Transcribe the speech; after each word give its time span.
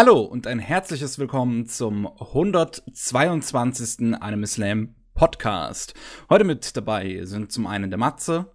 Hallo 0.00 0.20
und 0.20 0.46
ein 0.46 0.60
herzliches 0.60 1.18
Willkommen 1.18 1.66
zum 1.66 2.06
122. 2.06 4.14
Anime 4.20 4.46
Slam 4.46 4.94
Podcast. 5.12 5.92
Heute 6.30 6.44
mit 6.44 6.76
dabei 6.76 7.22
sind 7.24 7.50
zum 7.50 7.66
einen 7.66 7.90
der 7.90 7.98
Matze. 7.98 8.52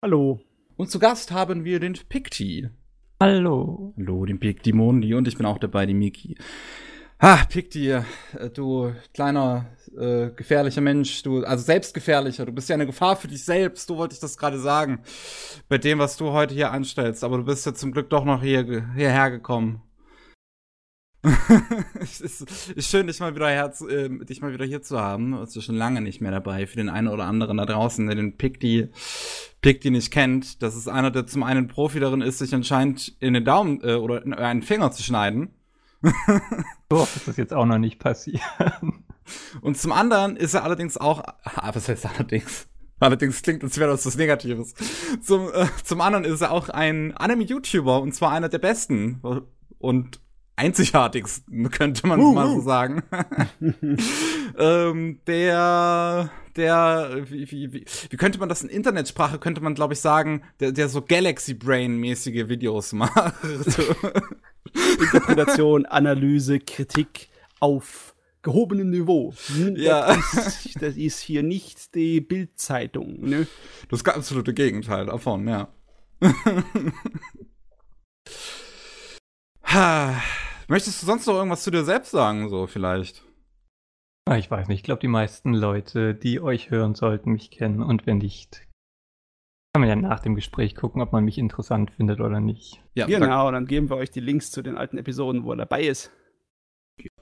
Hallo. 0.00 0.40
Und 0.78 0.90
zu 0.90 0.98
Gast 0.98 1.30
haben 1.30 1.66
wir 1.66 1.78
den 1.78 1.92
Pikti. 2.08 2.70
Hallo. 3.20 3.92
Hallo, 3.98 4.24
den 4.24 4.40
Pikti 4.40 4.72
Mondi 4.72 5.12
und 5.12 5.28
ich 5.28 5.36
bin 5.36 5.44
auch 5.44 5.58
dabei, 5.58 5.84
die 5.84 5.92
Miki. 5.92 6.38
Ah, 7.18 7.44
Pikti, 7.44 7.90
äh, 7.90 8.02
du 8.54 8.94
kleiner, 9.12 9.66
äh, 9.94 10.30
gefährlicher 10.30 10.80
Mensch, 10.80 11.22
du, 11.22 11.44
also 11.44 11.64
selbstgefährlicher, 11.64 12.46
du 12.46 12.52
bist 12.52 12.70
ja 12.70 12.76
eine 12.76 12.86
Gefahr 12.86 13.16
für 13.16 13.28
dich 13.28 13.44
selbst, 13.44 13.90
du 13.90 13.98
wollte 13.98 14.14
ich 14.14 14.20
das 14.20 14.38
gerade 14.38 14.58
sagen, 14.58 15.02
bei 15.68 15.76
dem, 15.76 15.98
was 15.98 16.16
du 16.16 16.32
heute 16.32 16.54
hier 16.54 16.70
anstellst, 16.70 17.24
aber 17.24 17.36
du 17.36 17.44
bist 17.44 17.66
ja 17.66 17.74
zum 17.74 17.92
Glück 17.92 18.08
doch 18.08 18.24
noch 18.24 18.42
hier, 18.42 18.64
hierher 18.96 19.30
gekommen. 19.30 19.82
es 22.00 22.20
ist, 22.20 22.44
schön, 22.78 23.06
dich 23.06 23.20
mal 23.20 23.34
wieder, 23.34 23.48
her, 23.48 23.72
äh, 23.88 24.08
dich 24.24 24.40
mal 24.40 24.52
wieder 24.52 24.64
hier 24.64 24.82
zu 24.82 25.00
haben. 25.00 25.32
Du 25.32 25.40
bist 25.40 25.62
schon 25.62 25.76
lange 25.76 26.00
nicht 26.00 26.20
mehr 26.20 26.32
dabei. 26.32 26.66
Für 26.66 26.76
den 26.76 26.88
einen 26.88 27.08
oder 27.08 27.24
anderen 27.24 27.58
da 27.58 27.66
draußen, 27.66 28.06
der 28.06 28.16
den 28.16 28.36
Pick 28.36 28.58
Pick 29.60 29.84
nicht 29.84 30.10
kennt, 30.10 30.62
das 30.62 30.74
ist 30.74 30.88
einer, 30.88 31.12
der 31.12 31.26
zum 31.26 31.44
einen 31.44 31.68
Profi 31.68 32.00
darin 32.00 32.22
ist, 32.22 32.38
sich 32.38 32.52
anscheinend 32.54 33.16
in 33.20 33.34
den 33.34 33.44
Daumen 33.44 33.80
äh, 33.84 33.94
oder 33.94 34.24
in 34.24 34.34
einen 34.34 34.62
Finger 34.62 34.90
zu 34.90 35.04
schneiden. 35.04 35.50
so 36.90 37.02
ist 37.04 37.28
das 37.28 37.36
jetzt 37.36 37.54
auch 37.54 37.66
noch 37.66 37.78
nicht 37.78 38.00
passiert. 38.00 38.42
Und 39.60 39.78
zum 39.78 39.92
anderen 39.92 40.36
ist 40.36 40.54
er 40.54 40.64
allerdings 40.64 40.96
auch, 40.96 41.22
ah, 41.44 41.70
was 41.72 41.88
heißt 41.88 42.06
allerdings? 42.06 42.66
Allerdings 42.98 43.42
klingt, 43.42 43.62
als 43.62 43.78
wäre 43.78 43.90
das 43.90 44.04
was 44.06 44.16
Negatives. 44.16 44.74
Zum, 45.22 45.48
äh, 45.52 45.66
zum 45.84 46.00
anderen 46.00 46.24
ist 46.24 46.40
er 46.40 46.50
auch 46.50 46.68
ein 46.68 47.16
Anime-YouTuber 47.16 48.00
und 48.00 48.12
zwar 48.12 48.32
einer 48.32 48.48
der 48.48 48.58
besten. 48.58 49.20
Und 49.78 50.20
einzigartigsten, 50.62 51.70
könnte 51.72 52.06
man 52.06 52.20
uh, 52.20 52.32
mal 52.32 52.48
so 52.48 52.60
sagen. 52.60 53.02
ähm, 54.58 55.20
der, 55.26 56.30
der, 56.56 57.24
wie, 57.28 57.50
wie, 57.50 57.72
wie, 57.72 57.84
wie 58.10 58.16
könnte 58.16 58.38
man 58.38 58.48
das 58.48 58.62
in 58.62 58.68
Internetsprache, 58.68 59.38
könnte 59.38 59.60
man, 59.60 59.74
glaube 59.74 59.94
ich, 59.94 60.00
sagen, 60.00 60.42
der, 60.60 60.72
der 60.72 60.88
so 60.88 61.02
Galaxy 61.02 61.54
Brain-mäßige 61.54 62.48
Videos 62.48 62.92
macht. 62.94 63.34
Interpretation, 65.00 65.84
Analyse, 65.86 66.60
Kritik 66.60 67.28
auf 67.58 68.14
gehobenem 68.42 68.90
Niveau. 68.90 69.34
Ja. 69.74 70.14
Das 70.14 70.64
ist, 70.64 70.82
das 70.82 70.96
ist 70.96 71.20
hier 71.20 71.42
nicht 71.42 71.94
die 71.94 72.20
Bildzeitung, 72.20 73.20
ne? 73.20 73.46
Das 73.88 74.04
absolute 74.04 74.54
Gegenteil 74.54 75.06
davon, 75.06 75.46
ja. 75.48 75.68
Möchtest 80.72 81.02
du 81.02 81.06
sonst 81.06 81.26
noch 81.26 81.34
irgendwas 81.34 81.64
zu 81.64 81.70
dir 81.70 81.84
selbst 81.84 82.12
sagen, 82.12 82.48
so 82.48 82.66
vielleicht? 82.66 83.26
Ah, 84.24 84.38
ich 84.38 84.50
weiß 84.50 84.68
nicht. 84.68 84.78
Ich 84.78 84.82
glaube, 84.82 85.02
die 85.02 85.06
meisten 85.06 85.52
Leute, 85.52 86.14
die 86.14 86.40
euch 86.40 86.70
hören, 86.70 86.94
sollten 86.94 87.32
mich 87.32 87.50
kennen. 87.50 87.82
Und 87.82 88.06
wenn 88.06 88.16
nicht, 88.16 88.66
kann 89.74 89.82
man 89.82 89.88
ja 89.90 89.96
nach 89.96 90.20
dem 90.20 90.34
Gespräch 90.34 90.74
gucken, 90.74 91.02
ob 91.02 91.12
man 91.12 91.26
mich 91.26 91.36
interessant 91.36 91.90
findet 91.90 92.20
oder 92.20 92.40
nicht. 92.40 92.82
Ja, 92.94 93.04
genau. 93.04 93.50
Dann 93.50 93.66
geben 93.66 93.90
wir 93.90 93.98
euch 93.98 94.10
die 94.10 94.20
Links 94.20 94.50
zu 94.50 94.62
den 94.62 94.78
alten 94.78 94.96
Episoden, 94.96 95.44
wo 95.44 95.50
er 95.50 95.58
dabei 95.58 95.82
ist. 95.82 96.10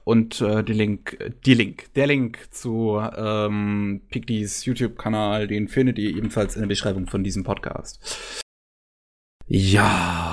Und 0.05 0.39
äh, 0.39 0.63
die 0.63 0.71
Link, 0.71 1.17
die 1.45 1.53
Link, 1.53 1.93
der 1.95 2.07
Link 2.07 2.53
zu 2.53 3.01
ähm, 3.01 4.03
Pigdys 4.11 4.63
YouTube-Kanal, 4.63 5.47
den 5.47 5.67
findet 5.67 5.99
ihr 5.99 6.15
ebenfalls 6.15 6.55
in 6.55 6.61
der 6.61 6.69
Beschreibung 6.69 7.07
von 7.07 7.21
diesem 7.21 7.43
Podcast. 7.43 8.41
Ja, 9.45 10.30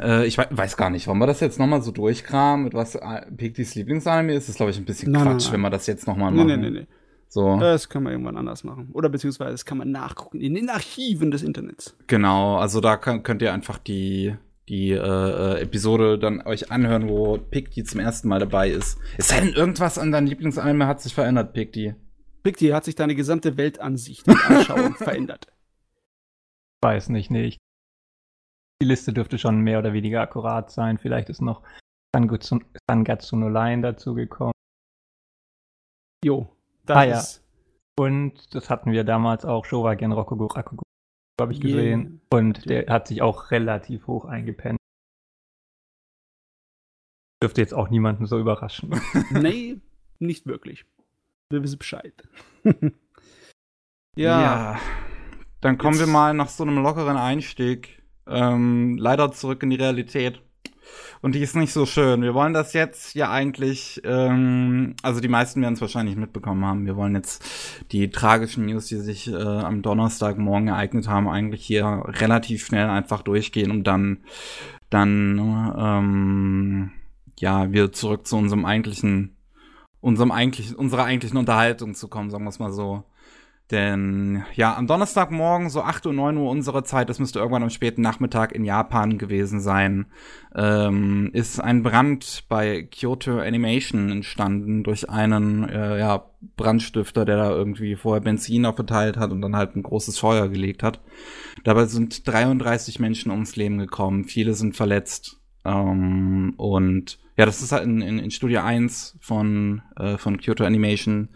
äh, 0.00 0.26
ich 0.26 0.38
weiß 0.38 0.76
gar 0.76 0.90
nicht, 0.90 1.06
wollen 1.06 1.18
wir 1.18 1.26
das 1.26 1.40
jetzt 1.40 1.58
nochmal 1.58 1.82
so 1.82 1.90
durchkramen, 1.90 2.64
mit 2.64 2.74
was 2.74 2.94
äh, 2.94 3.26
Pigdys 3.36 3.74
Lieblingsanime 3.74 4.34
ist? 4.34 4.44
Das 4.44 4.50
ist, 4.50 4.56
glaube 4.56 4.70
ich, 4.70 4.78
ein 4.78 4.84
bisschen 4.84 5.12
nein, 5.12 5.22
Quatsch, 5.22 5.32
nein, 5.32 5.38
nein. 5.44 5.52
wenn 5.52 5.60
wir 5.60 5.70
das 5.70 5.86
jetzt 5.86 6.06
nochmal 6.06 6.30
machen. 6.30 6.46
Nee, 6.46 6.56
nee, 6.56 6.70
nee, 6.70 6.80
nee. 6.80 6.86
So. 7.28 7.58
Das 7.58 7.88
kann 7.88 8.02
man 8.02 8.12
irgendwann 8.12 8.36
anders 8.36 8.62
machen. 8.62 8.90
Oder 8.92 9.08
beziehungsweise 9.08 9.52
das 9.52 9.64
kann 9.64 9.78
man 9.78 9.90
nachgucken 9.90 10.40
in 10.40 10.54
den 10.54 10.68
Archiven 10.68 11.30
des 11.30 11.42
Internets. 11.42 11.96
Genau, 12.06 12.58
also 12.58 12.80
da 12.80 12.98
kann, 12.98 13.22
könnt 13.22 13.40
ihr 13.40 13.54
einfach 13.54 13.78
die, 13.78 14.34
die 14.68 14.90
äh, 14.90 14.96
äh, 14.98 15.60
Episode 15.62 16.18
dann 16.18 16.42
euch 16.42 16.70
anhören, 16.70 17.08
wo 17.08 17.38
Pigdy 17.38 17.84
zum 17.84 18.00
ersten 18.00 18.28
Mal 18.28 18.38
dabei 18.38 18.68
ist. 18.68 18.98
Es 19.16 19.28
sei 19.28 19.40
denn, 19.40 19.54
irgendwas 19.54 19.96
an 19.96 20.12
deinem 20.12 20.26
Lieblingsanime 20.26 20.86
hat 20.86 21.00
sich 21.00 21.14
verändert, 21.14 21.54
Pigdy. 21.54 21.94
Pigdy 22.42 22.68
hat 22.68 22.84
sich 22.84 22.96
deine 22.96 23.14
gesamte 23.14 23.56
Weltansicht 23.56 24.28
und 24.28 24.50
Anschauung 24.50 24.94
verändert. 24.96 25.46
Weiß 26.82 27.08
nicht, 27.08 27.30
nee, 27.30 27.46
ich 27.46 27.58
die 28.82 28.88
Liste 28.88 29.12
dürfte 29.12 29.38
schon 29.38 29.60
mehr 29.60 29.78
oder 29.78 29.92
weniger 29.92 30.20
akkurat 30.22 30.72
sein. 30.72 30.98
Vielleicht 30.98 31.28
ist 31.28 31.40
noch 31.40 31.62
Sangatsu 32.12 33.36
no 33.36 33.48
Line 33.48 33.80
dazugekommen. 33.80 34.52
Jo, 36.24 36.48
das 36.84 36.96
ah, 36.96 37.04
ja. 37.04 37.22
Und 37.96 38.52
das 38.56 38.70
hatten 38.70 38.90
wir 38.90 39.04
damals 39.04 39.44
auch, 39.44 39.64
Showagen 39.64 40.10
Rokugo 40.10 40.46
Rakugo, 40.46 40.82
habe 41.40 41.52
ich 41.52 41.60
gesehen. 41.60 42.20
Yeah. 42.32 42.40
Und 42.40 42.68
der 42.68 42.86
hat 42.86 43.06
sich 43.06 43.22
auch 43.22 43.52
relativ 43.52 44.08
hoch 44.08 44.24
eingepennt. 44.24 44.78
Dürfte 47.40 47.60
jetzt 47.60 47.74
auch 47.74 47.88
niemanden 47.88 48.26
so 48.26 48.38
überraschen. 48.38 49.00
nee, 49.30 49.80
nicht 50.18 50.46
wirklich. 50.46 50.84
Wir 51.50 51.62
wissen 51.62 51.78
Bescheid. 51.78 52.14
ja. 54.16 54.42
ja. 54.42 54.80
Dann 55.60 55.78
kommen 55.78 55.94
jetzt. 55.94 56.06
wir 56.06 56.12
mal 56.12 56.34
nach 56.34 56.48
so 56.48 56.64
einem 56.64 56.82
lockeren 56.82 57.16
Einstieg 57.16 58.01
ähm, 58.26 58.96
leider 58.98 59.32
zurück 59.32 59.62
in 59.62 59.70
die 59.70 59.76
Realität. 59.76 60.40
Und 61.20 61.36
die 61.36 61.40
ist 61.40 61.54
nicht 61.54 61.72
so 61.72 61.86
schön. 61.86 62.22
Wir 62.22 62.34
wollen 62.34 62.52
das 62.52 62.72
jetzt 62.72 63.14
ja 63.14 63.30
eigentlich, 63.30 64.00
ähm, 64.04 64.96
also 65.02 65.20
die 65.20 65.28
meisten 65.28 65.62
werden 65.62 65.74
es 65.74 65.80
wahrscheinlich 65.80 66.16
mitbekommen 66.16 66.64
haben. 66.64 66.84
Wir 66.84 66.96
wollen 66.96 67.14
jetzt 67.14 67.44
die 67.92 68.10
tragischen 68.10 68.66
News, 68.66 68.86
die 68.86 68.96
sich 68.96 69.28
äh, 69.28 69.36
am 69.36 69.82
Donnerstagmorgen 69.82 70.68
ereignet 70.68 71.08
haben, 71.08 71.28
eigentlich 71.28 71.64
hier 71.64 72.02
relativ 72.06 72.66
schnell 72.66 72.88
einfach 72.88 73.22
durchgehen 73.22 73.70
und 73.70 73.84
dann, 73.84 74.24
dann, 74.90 75.38
ähm, 75.78 76.90
ja, 77.38 77.72
wir 77.72 77.92
zurück 77.92 78.26
zu 78.26 78.36
unserem 78.36 78.64
eigentlichen, 78.64 79.36
unserem 80.00 80.32
eigentlichen, 80.32 80.74
unserer 80.74 81.04
eigentlichen 81.04 81.38
Unterhaltung 81.38 81.94
zu 81.94 82.08
kommen, 82.08 82.30
sagen 82.30 82.44
wir 82.44 82.50
es 82.50 82.58
mal 82.58 82.72
so. 82.72 83.04
Denn 83.72 84.44
ja, 84.54 84.76
am 84.76 84.86
Donnerstagmorgen, 84.86 85.70
so 85.70 85.80
8 85.80 86.04
Uhr, 86.04 86.12
9 86.12 86.36
Uhr 86.36 86.50
unserer 86.50 86.84
Zeit, 86.84 87.08
das 87.08 87.18
müsste 87.18 87.38
irgendwann 87.38 87.62
am 87.62 87.70
späten 87.70 88.02
Nachmittag 88.02 88.52
in 88.52 88.66
Japan 88.66 89.16
gewesen 89.16 89.60
sein, 89.60 90.06
ähm, 90.54 91.30
ist 91.32 91.58
ein 91.58 91.82
Brand 91.82 92.44
bei 92.50 92.82
Kyoto 92.82 93.38
Animation 93.38 94.10
entstanden 94.10 94.84
durch 94.84 95.08
einen 95.08 95.66
äh, 95.66 95.98
ja, 95.98 96.26
Brandstifter, 96.58 97.24
der 97.24 97.38
da 97.38 97.50
irgendwie 97.50 97.96
vorher 97.96 98.20
Benzin 98.20 98.64
verteilt 98.74 99.16
hat 99.16 99.32
und 99.32 99.40
dann 99.40 99.56
halt 99.56 99.74
ein 99.74 99.82
großes 99.82 100.18
Feuer 100.18 100.50
gelegt 100.50 100.82
hat. 100.82 101.00
Dabei 101.64 101.86
sind 101.86 102.28
33 102.28 103.00
Menschen 103.00 103.30
ums 103.30 103.56
Leben 103.56 103.78
gekommen, 103.78 104.24
viele 104.24 104.52
sind 104.52 104.76
verletzt. 104.76 105.40
Ähm, 105.64 106.52
und 106.58 107.18
ja, 107.36 107.46
das 107.46 107.62
ist 107.62 107.72
halt 107.72 107.84
in, 107.84 108.00
in, 108.02 108.18
in 108.18 108.30
Studio 108.30 108.60
1 108.60 109.16
von, 109.20 109.82
äh, 109.96 110.18
von 110.18 110.38
Kyoto 110.38 110.64
Animation. 110.64 111.30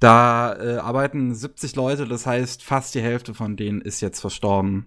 Da 0.00 0.56
äh, 0.58 0.78
arbeiten 0.78 1.34
70 1.34 1.76
Leute, 1.76 2.06
das 2.06 2.26
heißt, 2.26 2.62
fast 2.64 2.94
die 2.94 3.00
Hälfte 3.00 3.34
von 3.34 3.56
denen 3.56 3.80
ist 3.80 4.00
jetzt 4.00 4.20
verstorben. 4.20 4.86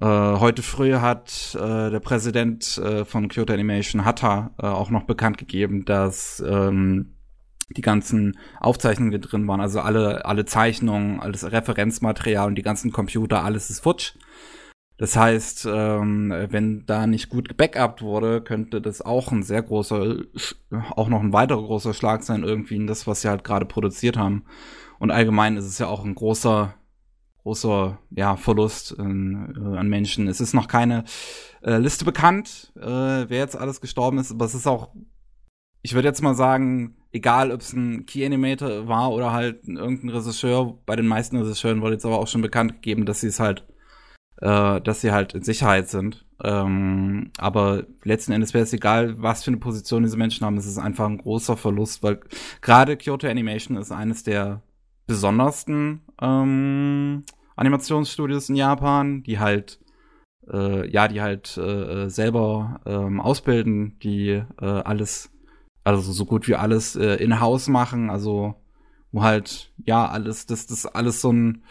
Äh, 0.00 0.06
heute 0.06 0.62
früh 0.62 0.94
hat 0.94 1.56
äh, 1.58 1.90
der 1.90 2.00
Präsident 2.00 2.78
äh, 2.78 3.04
von 3.04 3.28
Kyoto 3.28 3.52
Animation, 3.52 4.04
Hatta, 4.04 4.50
äh, 4.58 4.66
auch 4.66 4.90
noch 4.90 5.04
bekannt 5.04 5.38
gegeben, 5.38 5.84
dass 5.84 6.42
ähm, 6.46 7.14
die 7.76 7.82
ganzen 7.82 8.38
Aufzeichnungen, 8.58 9.12
die 9.12 9.20
drin 9.20 9.46
waren, 9.46 9.60
also 9.60 9.80
alle, 9.80 10.24
alle 10.24 10.44
Zeichnungen, 10.44 11.20
alles 11.20 11.50
Referenzmaterial 11.50 12.48
und 12.48 12.56
die 12.56 12.62
ganzen 12.62 12.92
Computer, 12.92 13.44
alles 13.44 13.70
ist 13.70 13.80
futsch. 13.80 14.14
Das 15.00 15.16
heißt, 15.16 15.66
ähm, 15.66 16.30
wenn 16.50 16.84
da 16.84 17.06
nicht 17.06 17.30
gut 17.30 17.48
gebackupt 17.48 18.02
wurde, 18.02 18.42
könnte 18.42 18.82
das 18.82 19.00
auch 19.00 19.32
ein 19.32 19.42
sehr 19.42 19.62
großer, 19.62 20.16
auch 20.94 21.08
noch 21.08 21.22
ein 21.22 21.32
weiterer 21.32 21.62
großer 21.62 21.94
Schlag 21.94 22.22
sein, 22.22 22.42
irgendwie 22.42 22.76
in 22.76 22.86
das, 22.86 23.06
was 23.06 23.22
sie 23.22 23.30
halt 23.30 23.42
gerade 23.42 23.64
produziert 23.64 24.18
haben. 24.18 24.44
Und 24.98 25.10
allgemein 25.10 25.56
ist 25.56 25.64
es 25.64 25.78
ja 25.78 25.86
auch 25.86 26.04
ein 26.04 26.14
großer, 26.14 26.74
großer 27.44 27.98
ja, 28.10 28.36
Verlust 28.36 28.94
äh, 28.98 29.02
an 29.02 29.88
Menschen. 29.88 30.28
Es 30.28 30.38
ist 30.38 30.52
noch 30.52 30.68
keine 30.68 31.04
äh, 31.62 31.78
Liste 31.78 32.04
bekannt, 32.04 32.70
äh, 32.76 32.84
wer 32.84 33.38
jetzt 33.38 33.56
alles 33.56 33.80
gestorben 33.80 34.18
ist, 34.18 34.32
aber 34.32 34.44
es 34.44 34.54
ist 34.54 34.66
auch, 34.66 34.94
ich 35.80 35.94
würde 35.94 36.08
jetzt 36.08 36.20
mal 36.20 36.34
sagen, 36.34 36.98
egal 37.10 37.52
ob 37.52 37.62
es 37.62 37.72
ein 37.72 38.04
Key 38.04 38.26
Animator 38.26 38.86
war 38.86 39.12
oder 39.12 39.32
halt 39.32 39.66
irgendein 39.66 40.10
Regisseur, 40.10 40.78
bei 40.84 40.94
den 40.94 41.06
meisten 41.06 41.38
Regisseuren 41.38 41.80
wurde 41.80 41.94
jetzt 41.94 42.04
aber 42.04 42.18
auch 42.18 42.28
schon 42.28 42.42
bekannt 42.42 42.74
gegeben, 42.74 43.06
dass 43.06 43.22
sie 43.22 43.28
es 43.28 43.40
halt 43.40 43.64
äh, 44.40 44.80
dass 44.80 45.00
sie 45.00 45.12
halt 45.12 45.34
in 45.34 45.42
Sicherheit 45.42 45.88
sind. 45.88 46.24
Ähm, 46.42 47.30
aber 47.38 47.84
letzten 48.02 48.32
Endes 48.32 48.54
wäre 48.54 48.64
es 48.64 48.72
egal, 48.72 49.22
was 49.22 49.44
für 49.44 49.50
eine 49.50 49.58
Position 49.58 50.02
diese 50.02 50.16
Menschen 50.16 50.46
haben. 50.46 50.56
Es 50.56 50.66
ist 50.66 50.78
einfach 50.78 51.06
ein 51.06 51.18
großer 51.18 51.56
Verlust, 51.56 52.02
weil 52.02 52.20
gerade 52.62 52.96
Kyoto 52.96 53.28
Animation 53.28 53.76
ist 53.76 53.92
eines 53.92 54.22
der 54.22 54.62
besondersten 55.06 56.00
ähm, 56.20 57.24
Animationsstudios 57.56 58.48
in 58.48 58.56
Japan, 58.56 59.22
die 59.22 59.38
halt 59.38 59.80
äh, 60.50 60.88
ja, 60.88 61.08
die 61.08 61.20
halt 61.20 61.56
äh, 61.56 62.08
selber 62.08 62.80
ähm, 62.86 63.20
ausbilden, 63.20 63.98
die 64.02 64.42
äh, 64.60 64.64
alles, 64.64 65.30
also 65.84 66.12
so 66.12 66.24
gut 66.24 66.48
wie 66.48 66.54
alles 66.54 66.96
äh, 66.96 67.16
in-house 67.16 67.68
machen, 67.68 68.10
also 68.10 68.54
wo 69.12 69.22
halt, 69.22 69.72
ja, 69.84 70.06
alles, 70.08 70.46
das, 70.46 70.66
das 70.66 70.86
alles 70.86 71.20
so 71.20 71.32
ein 71.32 71.64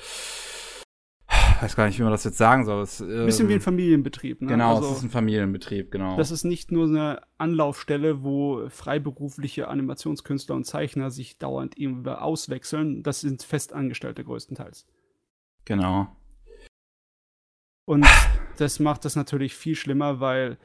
weiß 1.61 1.75
gar 1.75 1.85
nicht, 1.87 1.97
wie 1.99 2.03
man 2.03 2.11
das 2.11 2.23
jetzt 2.23 2.37
sagen 2.37 2.65
soll. 2.65 2.81
Es, 2.81 3.01
äh, 3.01 3.25
Bisschen 3.25 3.49
wie 3.49 3.53
ein 3.53 3.61
Familienbetrieb, 3.61 4.41
ne? 4.41 4.47
Genau, 4.47 4.75
also, 4.75 4.89
es 4.89 4.97
ist 4.97 5.03
ein 5.03 5.09
Familienbetrieb, 5.09 5.91
genau. 5.91 6.17
Das 6.17 6.31
ist 6.31 6.43
nicht 6.43 6.71
nur 6.71 6.87
eine 6.87 7.21
Anlaufstelle, 7.37 8.23
wo 8.23 8.67
freiberufliche 8.69 9.67
Animationskünstler 9.67 10.55
und 10.55 10.65
Zeichner 10.65 11.11
sich 11.11 11.37
dauernd 11.37 11.77
irgendwie 11.77 12.09
auswechseln. 12.11 13.03
Das 13.03 13.21
sind 13.21 13.43
Festangestellte 13.43 14.23
größtenteils. 14.23 14.85
Genau. 15.65 16.15
Und 17.85 18.05
das 18.57 18.79
macht 18.79 19.05
das 19.05 19.15
natürlich 19.15 19.55
viel 19.55 19.75
schlimmer, 19.75 20.19
weil 20.19 20.57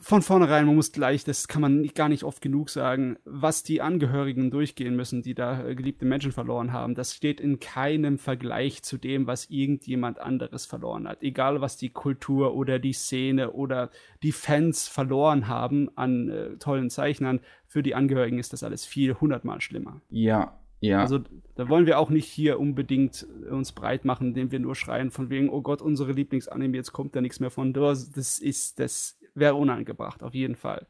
von 0.00 0.22
vornherein, 0.22 0.66
man 0.66 0.74
muss 0.74 0.90
gleich, 0.90 1.24
das 1.24 1.46
kann 1.46 1.62
man 1.62 1.86
gar 1.94 2.08
nicht 2.08 2.24
oft 2.24 2.40
genug 2.40 2.70
sagen, 2.70 3.18
was 3.24 3.62
die 3.62 3.80
Angehörigen 3.80 4.50
durchgehen 4.50 4.96
müssen, 4.96 5.22
die 5.22 5.34
da 5.34 5.64
äh, 5.64 5.74
geliebte 5.74 6.04
Menschen 6.04 6.32
verloren 6.32 6.72
haben, 6.72 6.94
das 6.94 7.14
steht 7.14 7.40
in 7.40 7.60
keinem 7.60 8.18
Vergleich 8.18 8.82
zu 8.82 8.98
dem, 8.98 9.26
was 9.26 9.48
irgendjemand 9.48 10.18
anderes 10.18 10.66
verloren 10.66 11.06
hat. 11.06 11.22
Egal, 11.22 11.60
was 11.60 11.76
die 11.76 11.90
Kultur 11.90 12.54
oder 12.54 12.78
die 12.78 12.92
Szene 12.92 13.52
oder 13.52 13.90
die 14.22 14.32
Fans 14.32 14.88
verloren 14.88 15.46
haben 15.46 15.88
an 15.96 16.30
äh, 16.30 16.56
tollen 16.56 16.90
Zeichnern, 16.90 17.40
für 17.66 17.82
die 17.82 17.94
Angehörigen 17.94 18.38
ist 18.38 18.52
das 18.52 18.64
alles 18.64 18.84
viel 18.84 19.14
hundertmal 19.14 19.60
schlimmer. 19.60 20.00
Ja, 20.10 20.58
ja. 20.80 21.00
Also 21.00 21.20
da 21.54 21.68
wollen 21.68 21.86
wir 21.86 21.98
auch 21.98 22.10
nicht 22.10 22.26
hier 22.26 22.60
unbedingt 22.60 23.26
uns 23.50 23.72
breit 23.72 24.04
machen, 24.04 24.28
indem 24.28 24.50
wir 24.50 24.60
nur 24.60 24.74
schreien 24.74 25.10
von 25.10 25.30
wegen, 25.30 25.48
oh 25.48 25.62
Gott, 25.62 25.80
unsere 25.80 26.12
Lieblingsanime, 26.12 26.76
jetzt 26.76 26.92
kommt 26.92 27.16
da 27.16 27.20
nichts 27.20 27.40
mehr 27.40 27.50
von. 27.50 27.72
Das 27.72 28.38
ist, 28.38 28.78
das 28.78 29.15
wäre 29.36 29.54
unangebracht, 29.54 30.22
auf 30.22 30.34
jeden 30.34 30.56
Fall. 30.56 30.86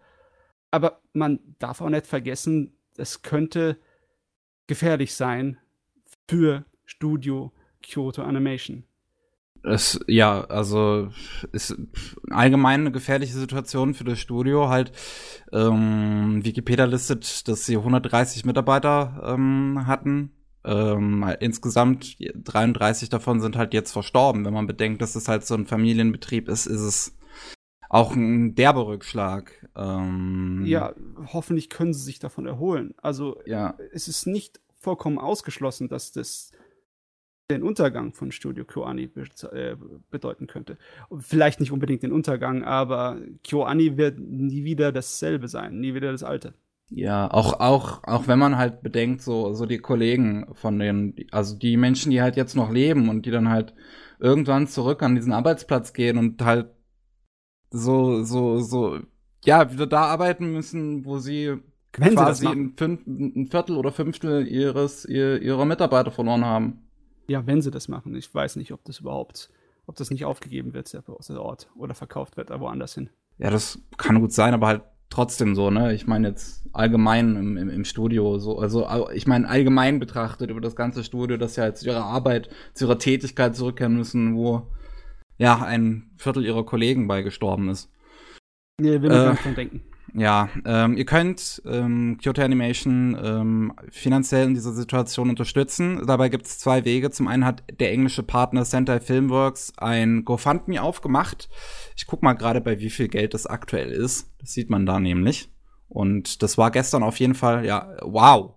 Aber 0.71 1.01
man 1.13 1.41
darf 1.59 1.81
auch 1.81 1.89
nicht 1.89 2.07
vergessen, 2.07 2.77
es 2.97 3.23
könnte 3.23 3.79
gefährlich 4.67 5.15
sein 5.15 5.59
für 6.29 6.65
Studio 6.85 7.53
Kyoto 7.83 8.23
Animation. 8.23 8.85
Es, 9.63 9.99
ja, 10.07 10.45
also 10.45 11.09
ist 11.53 11.77
allgemein 12.31 12.81
eine 12.81 12.93
gefährliche 12.93 13.33
Situation 13.33 13.95
für 13.95 14.05
das 14.05 14.19
Studio. 14.19 14.69
Halt, 14.69 14.93
ähm, 15.53 16.45
Wikipedia 16.45 16.85
listet, 16.85 17.49
dass 17.49 17.67
sie 17.67 17.77
130 17.77 18.45
Mitarbeiter 18.45 19.23
ähm, 19.25 19.87
hatten. 19.87 20.31
Ähm, 20.65 21.25
insgesamt 21.41 22.17
33 22.21 23.09
davon 23.09 23.41
sind 23.41 23.57
halt 23.57 23.75
jetzt 23.75 23.93
verstorben. 23.93 24.45
Wenn 24.45 24.55
man 24.55 24.67
bedenkt, 24.67 25.03
dass 25.03 25.17
es 25.17 25.27
halt 25.27 25.45
so 25.45 25.55
ein 25.55 25.67
Familienbetrieb 25.67 26.49
ist, 26.49 26.67
ist 26.67 26.81
es 26.81 27.16
auch 27.89 28.15
ein 28.15 28.55
derber 28.55 28.87
Rückschlag. 28.87 29.69
Ähm, 29.77 30.63
ja, 30.67 30.95
hoffentlich 31.33 31.71
können 31.71 31.93
sie 31.93 32.03
sich 32.03 32.19
davon 32.19 32.47
erholen. 32.47 32.95
Also 33.01 33.41
ja. 33.47 33.77
es 33.93 34.09
ist 34.09 34.27
nicht 34.27 34.61
vollkommen 34.79 35.19
ausgeschlossen, 35.19 35.89
dass 35.89 36.13
das 36.13 36.53
den 37.51 37.63
Untergang 37.63 38.13
von 38.13 38.33
Studio 38.33 38.65
KyoAni 38.65 39.07
be 39.07 39.25
äh, 39.53 39.77
bedeuten 40.11 40.47
könnte. 40.47 40.79
Vielleicht 41.19 41.61
nicht 41.61 41.71
unbedingt 41.71 42.03
den 42.03 42.13
Untergang, 42.13 42.65
aber 42.65 43.19
KyoAni 43.45 43.97
wird 43.97 44.19
nie 44.19 44.65
wieder 44.65 44.91
dasselbe 44.91 45.47
sein, 45.49 45.79
nie 45.79 45.95
wieder 45.95 46.11
das 46.11 46.25
alte. 46.25 46.55
Ja, 46.89 47.29
auch, 47.31 47.59
auch, 47.61 48.05
auch 48.05 48.29
wenn 48.29 48.39
man 48.39 48.59
halt 48.59 48.83
bedenkt, 48.83 49.21
so, 49.21 49.53
so 49.55 49.67
die 49.67 49.79
Kollegen 49.79 50.47
von 50.55 50.79
den, 50.79 51.15
also 51.33 51.57
die 51.57 51.77
Menschen, 51.77 52.11
die 52.11 52.23
halt 52.23 52.37
jetzt 52.37 52.55
noch 52.55 52.71
leben 52.71 53.09
und 53.09 53.27
die 53.27 53.33
dann 53.33 53.49
halt 53.49 53.75
irgendwann 54.21 54.69
zurück 54.69 55.03
an 55.03 55.15
diesen 55.15 55.33
Arbeitsplatz 55.33 55.93
gehen 55.93 56.17
und 56.17 56.45
halt 56.45 56.69
so, 57.71 58.25
so, 58.25 58.61
so, 58.61 58.99
ja, 59.45 59.73
wieder 59.73 59.87
da 59.87 60.07
arbeiten 60.07 60.53
müssen, 60.53 61.05
wo 61.05 61.19
sie 61.19 61.57
wenn 61.97 62.15
quasi 62.15 62.47
sie 62.47 62.53
ein, 62.53 62.75
ein, 62.79 63.47
Viertel 63.47 63.77
oder 63.77 63.93
Fünftel 63.93 64.47
ihres, 64.47 65.05
ihr, 65.05 65.41
ihrer 65.41 65.65
Mitarbeiter 65.65 66.11
verloren 66.11 66.45
haben. 66.45 66.87
Ja, 67.27 67.47
wenn 67.47 67.63
sie 67.63 67.71
das 67.71 67.89
machen. 67.89 68.15
Ich 68.15 68.33
weiß 68.33 68.57
nicht, 68.57 68.73
ob 68.73 68.85
das 68.85 69.01
überhaupt, 69.01 69.51
ob 69.87 69.97
das 69.97 70.11
nicht 70.11 70.25
aufgegeben 70.25 70.75
wird, 70.75 70.93
der 70.93 71.03
Ort, 71.41 71.69
oder 71.77 71.95
verkauft 71.95 72.37
wird, 72.37 72.51
aber 72.51 72.67
woanders 72.67 72.95
hin. 72.95 73.11
Ja, 73.39 73.51
das 73.51 73.79
kann 73.97 74.21
gut 74.21 74.33
sein, 74.33 74.55
aber 74.55 74.67
halt 74.67 74.83
trotzdem 75.11 75.55
so, 75.55 75.71
ne? 75.71 75.95
Ich 75.95 76.07
meine 76.07 76.29
jetzt 76.29 76.65
allgemein 76.73 77.37
im, 77.37 77.57
im, 77.57 77.71
im, 77.71 77.85
Studio, 77.85 78.39
so, 78.39 78.59
also 78.59 79.11
ich 79.11 79.27
meine 79.27 79.49
allgemein 79.49 79.99
betrachtet 79.99 80.51
über 80.51 80.61
das 80.61 80.77
ganze 80.77 81.05
Studio, 81.05 81.37
dass 81.37 81.55
sie 81.55 81.61
halt 81.61 81.79
zu 81.79 81.87
ihrer 81.87 82.05
Arbeit, 82.05 82.49
zu 82.75 82.87
ihrer 82.87 82.99
Tätigkeit 82.99 83.55
zurückkehren 83.55 83.97
müssen, 83.97 84.37
wo 84.37 84.69
ja 85.39 85.63
ein 85.63 86.11
Viertel 86.17 86.45
ihrer 86.45 86.65
Kollegen 86.65 87.09
bei 87.09 87.23
gestorben 87.23 87.69
ist. 87.69 87.91
Nee, 88.81 89.01
will 89.01 89.11
man 89.11 89.33
äh, 89.33 89.43
dran 89.43 89.55
denken. 89.55 89.83
Ja, 90.15 90.49
ähm, 90.65 90.97
ihr 90.97 91.05
könnt 91.05 91.61
ähm, 91.67 92.17
Kyoto 92.23 92.41
Animation 92.41 93.19
ähm, 93.23 93.73
finanziell 93.91 94.47
in 94.47 94.55
dieser 94.55 94.73
Situation 94.73 95.29
unterstützen. 95.29 96.07
Dabei 96.07 96.31
gibt 96.31 96.47
es 96.47 96.59
zwei 96.59 96.87
Wege. 96.87 97.11
Zum 97.11 97.29
einen 97.29 97.45
hat 97.45 97.63
der 97.81 97.93
englische 97.93 98.23
Partner 98.23 98.65
Sentai 98.65 99.01
Filmworks 99.01 99.75
ein 99.77 100.25
GoFundMe 100.25 100.81
aufgemacht. 100.81 101.51
Ich 101.97 102.07
guck 102.07 102.23
mal 102.23 102.33
gerade, 102.33 102.63
bei 102.63 102.81
wie 102.81 102.89
viel 102.89 103.09
Geld 103.09 103.35
das 103.35 103.47
aktuell 103.47 103.91
ist. 103.91 104.33
Das 104.39 104.53
sieht 104.53 104.71
man 104.71 104.87
da 104.87 105.01
nämlich. 105.01 105.51
Und 105.89 106.43
das 106.43 106.57
war 106.57 106.71
gestern 106.71 107.03
auf 107.03 107.21
jeden 107.21 107.35
Fall, 107.35 107.67
ja, 107.67 107.97
wow. 108.01 108.55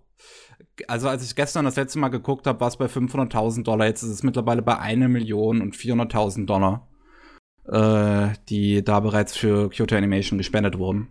Also 0.88 1.08
als 1.08 1.24
ich 1.24 1.36
gestern 1.36 1.64
das 1.64 1.76
letzte 1.76 1.98
Mal 1.98 2.08
geguckt 2.08 2.46
habe, 2.46 2.60
war 2.60 2.68
es 2.68 2.76
bei 2.76 2.86
500.000 2.86 3.64
Dollar. 3.64 3.86
Jetzt 3.86 4.02
ist 4.02 4.10
es 4.10 4.22
mittlerweile 4.22 4.62
bei 4.62 4.78
1 4.78 5.08
Million 5.08 5.60
und 5.60 5.74
400.000 5.74 6.46
Dollar, 6.46 6.88
äh, 7.66 8.34
die 8.48 8.82
da 8.84 9.00
bereits 9.00 9.36
für 9.36 9.70
Kyoto 9.70 9.96
Animation 9.96 10.38
gespendet 10.38 10.78
wurden. 10.78 11.08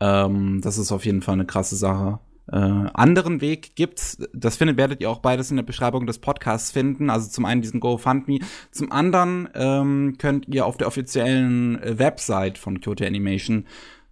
Ähm, 0.00 0.60
das 0.62 0.78
ist 0.78 0.92
auf 0.92 1.04
jeden 1.04 1.22
Fall 1.22 1.34
eine 1.34 1.46
krasse 1.46 1.76
Sache. 1.76 2.20
Äh, 2.52 2.56
anderen 2.56 3.40
Weg 3.40 3.76
gibt's, 3.76 4.18
das 4.32 4.56
findet, 4.56 4.76
werdet 4.76 5.00
ihr 5.00 5.10
auch 5.10 5.20
beides 5.20 5.50
in 5.50 5.56
der 5.56 5.62
Beschreibung 5.62 6.06
des 6.06 6.18
Podcasts 6.18 6.72
finden. 6.72 7.08
Also 7.08 7.28
zum 7.28 7.44
einen 7.44 7.62
diesen 7.62 7.78
GoFundMe, 7.78 8.40
zum 8.72 8.90
anderen 8.90 9.48
ähm, 9.54 10.16
könnt 10.18 10.48
ihr 10.48 10.66
auf 10.66 10.76
der 10.76 10.88
offiziellen 10.88 11.80
äh, 11.80 11.98
Website 11.98 12.58
von 12.58 12.80
Kyoto 12.80 13.04
Animation 13.04 13.66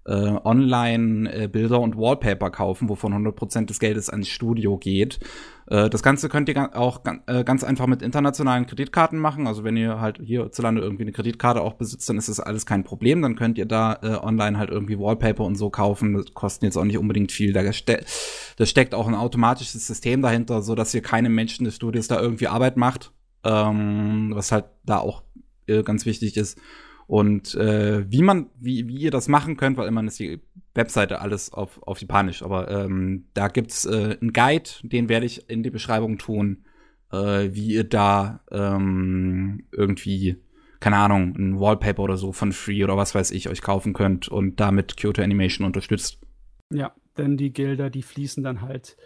äh, 0.08 0.38
online 0.42 1.30
äh, 1.32 1.48
Bilder 1.48 1.80
und 1.80 1.96
Wallpaper 1.96 2.50
kaufen, 2.50 2.88
wovon 2.88 3.12
100% 3.12 3.66
des 3.66 3.78
Geldes 3.78 4.08
ans 4.08 4.28
Studio 4.28 4.78
geht. 4.78 5.20
Äh, 5.66 5.90
das 5.90 6.02
Ganze 6.02 6.30
könnt 6.30 6.48
ihr 6.48 6.76
auch 6.76 7.02
äh, 7.26 7.44
ganz 7.44 7.62
einfach 7.62 7.86
mit 7.86 8.00
internationalen 8.00 8.66
Kreditkarten 8.66 9.18
machen. 9.18 9.46
Also 9.46 9.64
wenn 9.64 9.76
ihr 9.76 10.00
halt 10.00 10.18
hierzulande 10.18 10.80
irgendwie 10.80 11.02
eine 11.02 11.12
Kreditkarte 11.12 11.60
auch 11.60 11.74
besitzt, 11.74 12.08
dann 12.08 12.16
ist 12.16 12.30
das 12.30 12.40
alles 12.40 12.64
kein 12.64 12.84
Problem. 12.84 13.20
Dann 13.20 13.36
könnt 13.36 13.58
ihr 13.58 13.66
da 13.66 13.98
äh, 14.02 14.24
online 14.24 14.58
halt 14.58 14.70
irgendwie 14.70 14.98
Wallpaper 14.98 15.44
und 15.44 15.56
so 15.56 15.68
kaufen. 15.68 16.14
Das 16.14 16.32
kostet 16.32 16.62
jetzt 16.62 16.78
auch 16.78 16.84
nicht 16.84 16.98
unbedingt 16.98 17.30
viel. 17.30 17.52
Da, 17.52 17.70
ste 17.72 18.02
da 18.56 18.66
steckt 18.66 18.94
auch 18.94 19.08
ein 19.08 19.14
automatisches 19.14 19.86
System 19.86 20.22
dahinter, 20.22 20.62
so 20.62 20.74
dass 20.74 20.94
ihr 20.94 21.02
keine 21.02 21.28
Menschen 21.28 21.64
des 21.64 21.76
Studios 21.76 22.08
da 22.08 22.18
irgendwie 22.18 22.48
Arbeit 22.48 22.78
macht. 22.78 23.12
Ähm, 23.44 24.32
was 24.34 24.52
halt 24.52 24.64
da 24.84 24.98
auch 24.98 25.22
äh, 25.66 25.82
ganz 25.82 26.06
wichtig 26.06 26.36
ist. 26.36 26.58
Und 27.08 27.54
äh, 27.54 28.04
wie 28.12 28.20
man, 28.20 28.50
wie, 28.60 28.86
wie 28.86 28.98
ihr 28.98 29.10
das 29.10 29.28
machen 29.28 29.56
könnt, 29.56 29.78
weil 29.78 29.88
immer 29.88 30.04
ist 30.04 30.18
die 30.18 30.42
Webseite 30.74 31.22
alles 31.22 31.50
auf, 31.50 31.82
auf 31.82 32.02
Japanisch, 32.02 32.42
aber 32.42 32.70
ähm, 32.70 33.24
da 33.32 33.48
gibt's 33.48 33.86
äh, 33.86 34.18
einen 34.20 34.34
Guide, 34.34 34.68
den 34.82 35.08
werde 35.08 35.24
ich 35.24 35.48
in 35.48 35.62
die 35.62 35.70
Beschreibung 35.70 36.18
tun, 36.18 36.64
äh, 37.10 37.48
wie 37.50 37.72
ihr 37.72 37.84
da 37.84 38.40
ähm, 38.50 39.64
irgendwie, 39.72 40.36
keine 40.80 40.98
Ahnung, 40.98 41.34
ein 41.34 41.58
Wallpaper 41.58 42.02
oder 42.02 42.18
so 42.18 42.32
von 42.32 42.52
Free 42.52 42.84
oder 42.84 42.98
was 42.98 43.14
weiß 43.14 43.30
ich 43.30 43.48
euch 43.48 43.62
kaufen 43.62 43.94
könnt 43.94 44.28
und 44.28 44.60
damit 44.60 44.98
Kyoto 44.98 45.22
Animation 45.22 45.66
unterstützt. 45.66 46.20
Ja, 46.70 46.92
denn 47.16 47.38
die 47.38 47.54
Gelder, 47.54 47.88
die 47.88 48.02
fließen 48.02 48.44
dann 48.44 48.60
halt 48.60 48.98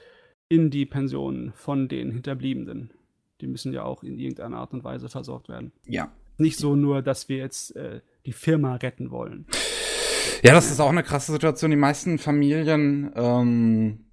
in 0.49 0.71
die 0.71 0.87
Pensionen 0.87 1.53
von 1.53 1.87
den 1.87 2.11
Hinterbliebenen. 2.11 2.93
Die 3.41 3.47
müssen 3.47 3.73
ja 3.73 3.85
auch 3.85 4.03
in 4.03 4.19
irgendeiner 4.19 4.57
Art 4.57 4.73
und 4.73 4.83
Weise 4.83 5.09
versorgt 5.09 5.49
werden. 5.49 5.71
Ja, 5.87 6.11
nicht 6.39 6.59
so 6.59 6.77
nur, 6.77 7.03
dass 7.03 7.29
wir 7.29 7.39
jetzt 7.39 7.77
äh, 7.77 8.01
die 8.27 8.33
Firma 8.33 8.77
retten 8.77 9.11
wollen. 9.11 9.47
Ja, 10.43 10.55
das 10.55 10.71
ist 10.71 10.81
auch 10.81 10.91
eine 10.91 11.03
krasse 11.03 11.33
Situation. 11.33 11.71
Die 11.71 11.77
meisten 11.77 12.19
Familien 12.19 13.13
ähm, 13.15 14.07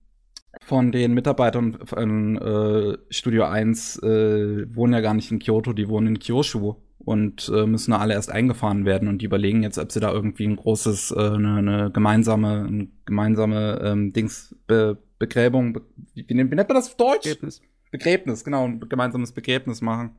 von 0.61 0.91
den 0.91 1.13
Mitarbeitern 1.13 1.79
von 1.85 2.37
äh, 2.37 2.97
Studio 3.09 3.45
1 3.45 3.97
äh, 3.97 4.75
wohnen 4.75 4.93
ja 4.93 5.01
gar 5.01 5.13
nicht 5.13 5.31
in 5.31 5.39
Kyoto, 5.39 5.73
die 5.73 5.87
wohnen 5.89 6.07
in 6.07 6.19
Kyushu 6.19 6.75
und 6.99 7.49
äh, 7.53 7.65
müssen 7.65 7.93
alle 7.93 8.13
erst 8.13 8.29
eingefahren 8.29 8.85
werden 8.85 9.07
und 9.07 9.21
die 9.21 9.25
überlegen 9.25 9.63
jetzt, 9.63 9.77
ob 9.77 9.91
sie 9.91 9.99
da 9.99 10.11
irgendwie 10.11 10.45
ein 10.45 10.55
großes, 10.55 11.11
äh, 11.11 11.19
eine, 11.19 11.55
eine 11.55 11.91
gemeinsame, 11.91 12.65
eine 12.67 12.87
gemeinsame 13.05 13.81
ähm, 13.83 14.13
Dings 14.13 14.55
Be 14.67 14.97
Begräbung, 15.17 15.73
be 15.73 15.81
wie, 16.13 16.25
wie, 16.29 16.33
nennt 16.33 16.51
man 16.51 16.67
das 16.67 16.87
auf 16.87 16.95
Deutsch? 16.95 17.23
Begräbnis. 17.23 17.61
Begräbnis, 17.91 18.43
genau, 18.45 18.65
ein 18.65 18.79
gemeinsames 18.87 19.33
Begräbnis 19.33 19.81
machen. 19.81 20.15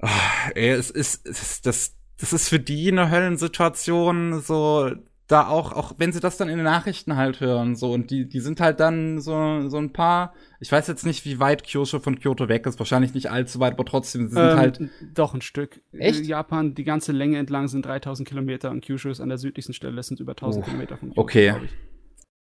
Ach, 0.00 0.50
ey, 0.54 0.70
es 0.70 0.90
ist, 0.90 1.26
es 1.26 1.42
ist 1.42 1.66
das, 1.66 1.96
das 2.18 2.32
ist 2.32 2.48
für 2.48 2.60
die 2.60 2.90
eine 2.90 3.10
Höllensituation, 3.10 4.40
so 4.40 4.90
da 5.28 5.48
auch, 5.48 5.72
auch 5.72 5.94
wenn 5.98 6.12
sie 6.12 6.20
das 6.20 6.36
dann 6.36 6.48
in 6.48 6.56
den 6.56 6.64
Nachrichten 6.64 7.16
halt 7.16 7.40
hören, 7.40 7.74
so, 7.74 7.92
und 7.92 8.12
die, 8.12 8.28
die 8.28 8.38
sind 8.38 8.60
halt 8.60 8.78
dann 8.78 9.20
so, 9.20 9.68
so 9.68 9.76
ein 9.76 9.92
paar, 9.92 10.32
ich 10.60 10.70
weiß 10.70 10.86
jetzt 10.86 11.04
nicht, 11.04 11.24
wie 11.24 11.40
weit 11.40 11.64
Kyushu 11.66 11.98
von 11.98 12.20
Kyoto 12.20 12.48
weg 12.48 12.64
ist, 12.64 12.78
wahrscheinlich 12.78 13.12
nicht 13.12 13.28
allzu 13.28 13.58
weit, 13.58 13.72
aber 13.72 13.84
trotzdem, 13.84 14.28
sie 14.28 14.34
sind 14.34 14.42
Ähm, 14.52 14.56
halt, 14.56 14.80
Doch, 15.14 15.34
ein 15.34 15.40
Stück. 15.40 15.80
Echt? 15.90 16.24
Japan, 16.26 16.74
die 16.76 16.84
ganze 16.84 17.10
Länge 17.10 17.38
entlang 17.38 17.66
sind 17.66 17.84
3000 17.86 18.28
Kilometer 18.28 18.70
und 18.70 18.84
Kyushu 18.84 19.08
ist 19.08 19.20
an 19.20 19.28
der 19.28 19.38
südlichsten 19.38 19.72
Stelle, 19.72 19.96
das 19.96 20.06
sind 20.06 20.20
über 20.20 20.32
1000 20.32 20.62
Oh, 20.64 20.68
Kilometer 20.68 20.96
von 20.96 21.08
Kyoto, 21.08 21.20
okay. 21.22 21.48
glaub 21.50 21.62
ich. 21.64 21.74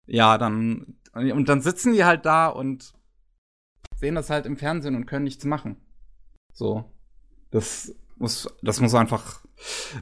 ja, 0.06 0.36
dann, 0.36 0.96
und 1.14 1.48
dann 1.48 1.62
sitzen 1.62 1.94
die 1.94 2.04
halt 2.04 2.26
da 2.26 2.48
und 2.48 2.92
sehen 3.94 4.16
das 4.16 4.28
halt 4.28 4.44
im 4.44 4.58
Fernsehen 4.58 4.96
und 4.96 5.06
können 5.06 5.24
nichts 5.24 5.46
machen. 5.46 5.76
So. 6.52 6.84
Das 7.50 7.94
muss, 8.16 8.48
das 8.62 8.80
muss 8.80 8.94
einfach, 8.94 9.40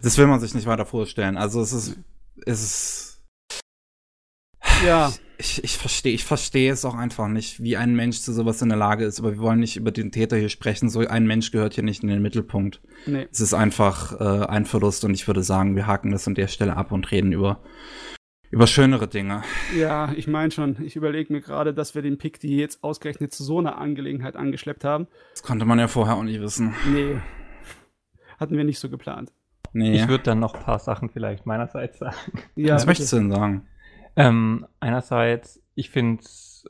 das 0.02 0.18
will 0.18 0.26
man 0.26 0.40
sich 0.40 0.54
nicht 0.54 0.66
weiter 0.66 0.86
vorstellen. 0.86 1.36
Also 1.36 1.60
es 1.60 1.72
ist, 1.72 1.96
es 2.46 2.62
ist, 2.62 3.22
Ja, 4.84 5.12
ich, 5.38 5.62
ich 5.64 5.76
verstehe, 5.76 6.12
ich 6.14 6.24
verstehe 6.24 6.72
es 6.72 6.84
auch 6.84 6.94
einfach 6.94 7.28
nicht, 7.28 7.62
wie 7.62 7.76
ein 7.76 7.94
Mensch 7.94 8.20
zu 8.20 8.32
sowas 8.32 8.62
in 8.62 8.68
der 8.68 8.78
Lage 8.78 9.04
ist. 9.04 9.18
Aber 9.18 9.32
wir 9.32 9.38
wollen 9.40 9.60
nicht 9.60 9.76
über 9.76 9.90
den 9.90 10.12
Täter 10.12 10.36
hier 10.36 10.48
sprechen. 10.48 10.88
So 10.88 11.00
ein 11.00 11.26
Mensch 11.26 11.50
gehört 11.50 11.74
hier 11.74 11.84
nicht 11.84 12.02
in 12.02 12.08
den 12.08 12.22
Mittelpunkt. 12.22 12.80
nee. 13.06 13.26
Es 13.30 13.40
ist 13.40 13.54
einfach 13.54 14.20
äh, 14.20 14.46
ein 14.46 14.64
Verlust 14.64 15.04
und 15.04 15.14
ich 15.14 15.26
würde 15.26 15.42
sagen, 15.42 15.76
wir 15.76 15.86
haken 15.86 16.10
das 16.10 16.26
an 16.26 16.34
der 16.34 16.48
Stelle 16.48 16.76
ab 16.76 16.92
und 16.92 17.10
reden 17.10 17.32
über 17.32 17.60
über 18.54 18.68
schönere 18.68 19.08
Dinge. 19.08 19.42
Ja, 19.76 20.12
ich 20.12 20.28
meine 20.28 20.52
schon, 20.52 20.80
ich 20.80 20.94
überlege 20.94 21.32
mir 21.32 21.40
gerade, 21.40 21.74
dass 21.74 21.96
wir 21.96 22.02
den 22.02 22.18
Pick, 22.18 22.38
die 22.38 22.56
jetzt 22.56 22.84
ausgerechnet 22.84 23.34
zu 23.34 23.42
so 23.42 23.58
einer 23.58 23.78
Angelegenheit 23.78 24.36
angeschleppt 24.36 24.84
haben. 24.84 25.08
Das 25.32 25.42
konnte 25.42 25.64
man 25.64 25.80
ja 25.80 25.88
vorher 25.88 26.14
auch 26.14 26.22
nicht 26.22 26.40
wissen. 26.40 26.72
Nee. 26.92 27.16
Hatten 28.38 28.56
wir 28.56 28.62
nicht 28.62 28.78
so 28.78 28.88
geplant. 28.88 29.32
Nee. 29.72 29.96
Ich 29.96 30.06
würde 30.06 30.22
dann 30.22 30.38
noch 30.38 30.54
ein 30.54 30.62
paar 30.62 30.78
Sachen 30.78 31.10
vielleicht 31.10 31.46
meinerseits 31.46 31.98
sagen. 31.98 32.14
Ja, 32.54 32.74
Was 32.74 32.82
bitte. 32.82 32.90
möchtest 32.90 33.12
du 33.12 33.16
denn 33.16 33.32
sagen? 33.32 33.66
Ähm, 34.14 34.66
einerseits, 34.78 35.60
ich 35.74 35.90
finde, 35.90 36.22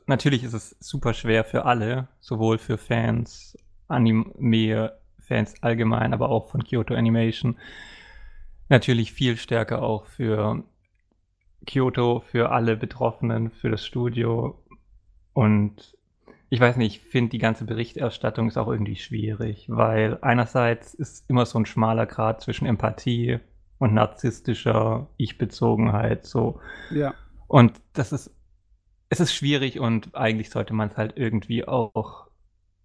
natürlich 0.07 0.43
ist 0.43 0.53
es 0.53 0.75
super 0.79 1.13
schwer 1.13 1.43
für 1.43 1.65
alle, 1.65 2.07
sowohl 2.19 2.57
für 2.57 2.79
Fans, 2.79 3.55
Anime-Fans 3.87 5.61
allgemein, 5.61 6.13
aber 6.13 6.29
auch 6.29 6.49
von 6.49 6.63
Kyoto 6.63 6.95
Animation. 6.95 7.57
Natürlich 8.69 9.13
viel 9.13 9.37
stärker 9.37 9.83
auch 9.83 10.07
für 10.07 10.63
Kyoto, 11.65 12.21
für 12.21 12.51
alle 12.51 12.77
Betroffenen, 12.77 13.51
für 13.51 13.69
das 13.69 13.85
Studio. 13.85 14.63
Und 15.33 15.97
ich 16.49 16.59
weiß 16.59 16.77
nicht, 16.77 16.95
ich 16.97 17.09
finde 17.09 17.31
die 17.31 17.39
ganze 17.39 17.65
Berichterstattung 17.65 18.47
ist 18.47 18.57
auch 18.57 18.67
irgendwie 18.67 18.95
schwierig, 18.95 19.67
weil 19.69 20.19
einerseits 20.21 20.93
ist 20.93 21.29
immer 21.29 21.45
so 21.45 21.59
ein 21.59 21.65
schmaler 21.65 22.05
Grad 22.05 22.41
zwischen 22.41 22.65
Empathie 22.65 23.39
und 23.79 23.93
narzisstischer 23.93 25.09
Ich-Bezogenheit 25.17 26.25
so. 26.25 26.59
Ja, 26.89 27.15
Und 27.47 27.81
das 27.93 28.11
ist, 28.11 28.31
es 29.09 29.19
ist 29.19 29.33
schwierig 29.33 29.79
und 29.79 30.15
eigentlich 30.15 30.49
sollte 30.49 30.73
man 30.73 30.89
es 30.89 30.97
halt 30.97 31.13
irgendwie 31.17 31.67
auch 31.67 32.27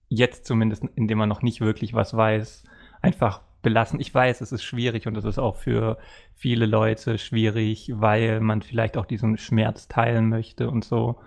jetzt 0.08 0.46
zumindest, 0.46 0.84
indem 0.96 1.18
man 1.18 1.28
noch 1.28 1.42
nicht 1.42 1.60
wirklich 1.60 1.94
was 1.94 2.16
weiß, 2.16 2.64
einfach 3.00 3.42
belassen. 3.62 4.00
Ich 4.00 4.14
weiß, 4.14 4.40
es 4.40 4.52
ist 4.52 4.62
schwierig 4.62 5.06
und 5.06 5.16
es 5.16 5.24
ist 5.24 5.38
auch 5.38 5.56
für 5.56 5.98
viele 6.34 6.66
Leute 6.66 7.18
schwierig, 7.18 7.92
weil 7.94 8.40
man 8.40 8.62
vielleicht 8.62 8.96
auch 8.96 9.06
diesen 9.06 9.38
Schmerz 9.38 9.88
teilen 9.88 10.28
möchte 10.28 10.70
und 10.70 10.84
so 10.84 11.20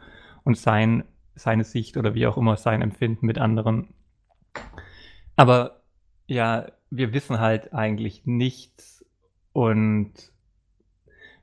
und 0.44 0.58
sein, 0.58 1.04
seine 1.36 1.64
Sicht 1.64 1.98
oder 1.98 2.14
wie 2.14 2.28
auch 2.28 2.38
immer 2.38 2.58
sein 2.58 2.82
Empfinden 2.82 3.26
mit 3.26 3.38
anderen. 3.38 3.94
Aber 5.36 5.82
ja, 6.28 6.68
wir 6.90 7.14
wissen 7.14 7.40
halt 7.40 7.74
eigentlich 7.74 8.26
nichts 8.26 9.06
und 9.52 10.14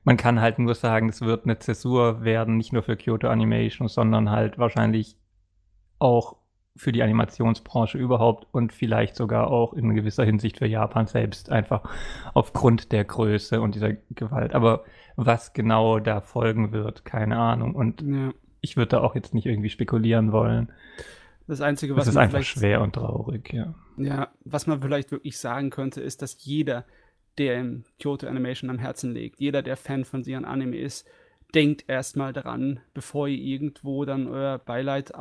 man 0.03 0.17
kann 0.17 0.41
halt 0.41 0.59
nur 0.59 0.73
sagen, 0.75 1.09
es 1.09 1.21
wird 1.21 1.45
eine 1.45 1.59
Zäsur 1.59 2.23
werden, 2.23 2.57
nicht 2.57 2.73
nur 2.73 2.83
für 2.83 2.97
Kyoto 2.97 3.27
Animation, 3.27 3.87
sondern 3.87 4.31
halt 4.31 4.57
wahrscheinlich 4.57 5.15
auch 5.99 6.37
für 6.75 6.91
die 6.91 7.03
Animationsbranche 7.03 7.97
überhaupt 7.97 8.47
und 8.51 8.71
vielleicht 8.71 9.15
sogar 9.15 9.49
auch 9.51 9.73
in 9.73 9.93
gewisser 9.93 10.23
Hinsicht 10.23 10.57
für 10.57 10.67
Japan 10.67 11.05
selbst, 11.07 11.49
einfach 11.49 11.83
aufgrund 12.33 12.91
der 12.91 13.03
Größe 13.03 13.61
und 13.61 13.75
dieser 13.75 13.93
Gewalt. 14.11 14.53
Aber 14.53 14.85
was 15.15 15.53
genau 15.53 15.99
da 15.99 16.21
folgen 16.21 16.71
wird, 16.71 17.03
keine 17.03 17.37
Ahnung. 17.37 17.75
Und 17.75 18.01
ja. 18.01 18.33
ich 18.61 18.77
würde 18.77 18.89
da 18.89 19.01
auch 19.01 19.15
jetzt 19.15 19.33
nicht 19.33 19.45
irgendwie 19.45 19.69
spekulieren 19.69 20.31
wollen. 20.31 20.71
Das 21.47 21.59
Einzige, 21.59 21.93
Das 21.93 22.01
was 22.01 22.07
ist 22.09 22.15
man 22.15 22.23
einfach 22.23 22.43
schwer 22.43 22.81
und 22.81 22.93
traurig, 22.93 23.51
ja. 23.51 23.73
Ja, 23.97 24.29
was 24.45 24.67
man 24.67 24.81
vielleicht 24.81 25.11
wirklich 25.11 25.37
sagen 25.37 25.69
könnte, 25.69 25.99
ist, 26.01 26.21
dass 26.21 26.37
jeder, 26.45 26.85
der 27.37 27.59
im 27.59 27.83
Kyoto 27.99 28.27
Animation 28.27 28.69
am 28.69 28.79
Herzen 28.79 29.13
liegt, 29.13 29.41
jeder, 29.41 29.61
der 29.61 29.75
Fan 29.75 30.05
von 30.05 30.23
ihren 30.23 30.45
Anime 30.45 30.77
ist, 30.77 31.05
denkt 31.53 31.85
erstmal 31.89 32.31
daran, 32.31 32.79
bevor 32.93 33.27
ihr 33.27 33.37
irgendwo 33.37 34.05
dann 34.05 34.27
euer 34.27 34.57
Beileid 34.59 35.13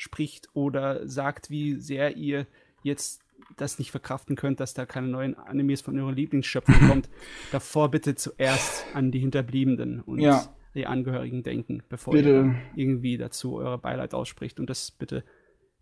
ausspricht 0.00 0.48
oder 0.54 1.06
sagt, 1.06 1.50
wie 1.50 1.74
sehr 1.74 2.16
ihr 2.16 2.46
jetzt 2.82 3.20
das 3.56 3.78
nicht 3.78 3.90
verkraften 3.90 4.36
könnt, 4.36 4.60
dass 4.60 4.74
da 4.74 4.86
keine 4.86 5.08
neuen 5.08 5.36
Animes 5.36 5.82
von 5.82 5.98
eurer 5.98 6.12
Lieblingsschöpfung 6.12 6.74
kommt. 6.88 7.08
Davor 7.52 7.90
bitte 7.90 8.14
zuerst 8.14 8.84
an 8.94 9.10
die 9.10 9.18
Hinterbliebenen 9.18 10.00
und 10.00 10.20
Ja. 10.20 10.46
die 10.74 10.86
Angehörigen 10.86 11.42
denken, 11.42 11.82
bevor 11.88 12.12
Bitte. 12.14 12.28
ihr 12.30 12.54
irgendwie 12.76 13.18
dazu 13.18 13.56
euer 13.56 13.76
Beileid 13.76 14.14
ausspricht 14.14 14.58
und 14.60 14.70
das 14.70 14.90
bitte 14.90 15.24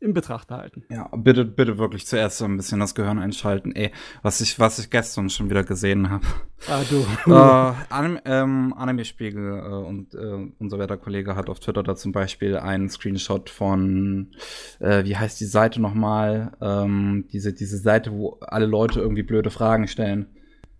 in 0.01 0.15
Betracht 0.15 0.47
behalten. 0.49 0.85
Ja, 0.91 1.09
bitte, 1.17 1.45
bitte 1.45 1.77
wirklich 1.79 2.07
zuerst 2.07 2.39
so 2.39 2.45
ein 2.45 2.57
bisschen 2.57 2.79
das 2.79 2.95
Gehirn 2.95 3.19
einschalten. 3.19 3.73
Ey, 3.75 3.91
was 4.23 4.41
ich, 4.41 4.59
was 4.61 4.79
ich 4.79 4.91
gestern 4.91 5.29
schon 5.29 5.51
wieder 5.51 5.65
gesehen 5.65 6.09
habe. 6.11 6.25
Ah, 6.69 6.83
du. 6.89 7.05
äh, 7.33 7.75
Anime, 7.93 8.23
ähm, 8.25 8.75
Anime-Spiegel 8.77 9.59
äh, 9.59 9.87
und 9.87 10.15
äh, 10.15 10.53
unser 10.59 10.79
werter 10.79 10.97
Kollege 10.99 11.35
hat 11.35 11.49
auf 11.49 11.59
Twitter 11.61 11.83
da 11.83 11.97
zum 11.97 12.13
Beispiel 12.13 12.57
einen 12.57 12.89
Screenshot 12.89 13.51
von, 13.51 14.33
äh, 14.79 15.05
wie 15.05 15.17
heißt 15.17 15.41
die 15.41 15.47
Seite 15.47 15.81
nochmal? 15.81 16.53
Ähm, 16.61 17.27
diese, 17.33 17.53
diese 17.53 17.79
Seite, 17.79 18.13
wo 18.13 18.39
alle 18.41 18.67
Leute 18.67 19.01
irgendwie 19.01 19.25
blöde 19.25 19.51
Fragen 19.51 19.89
stellen. 19.89 20.27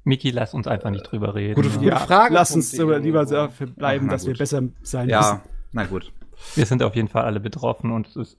Miki, 0.05 0.31
lass 0.31 0.55
uns 0.55 0.67
einfach 0.69 0.91
nicht 0.91 1.03
drüber 1.11 1.35
reden. 1.35 1.55
Gute- 1.55 1.71
gute 1.71 1.85
Ja, 1.87 1.99
Frage. 1.99 2.33
lass 2.35 2.55
uns 2.55 2.73
lieber 2.73 3.27
dafür 3.27 3.67
bleiben, 3.67 4.07
Ach, 4.07 4.13
dass 4.13 4.25
wir 4.27 4.33
gut. 4.35 4.39
besser 4.39 4.63
sein 4.83 5.09
Ja, 5.09 5.43
na 5.73 5.85
gut. 5.85 6.13
Wir 6.55 6.67
sind 6.67 6.83
auf 6.85 6.95
jeden 6.95 7.09
Fall 7.09 7.25
alle 7.25 7.41
betroffen 7.41 7.91
und 7.91 8.07
es 8.07 8.17
ist 8.17 8.39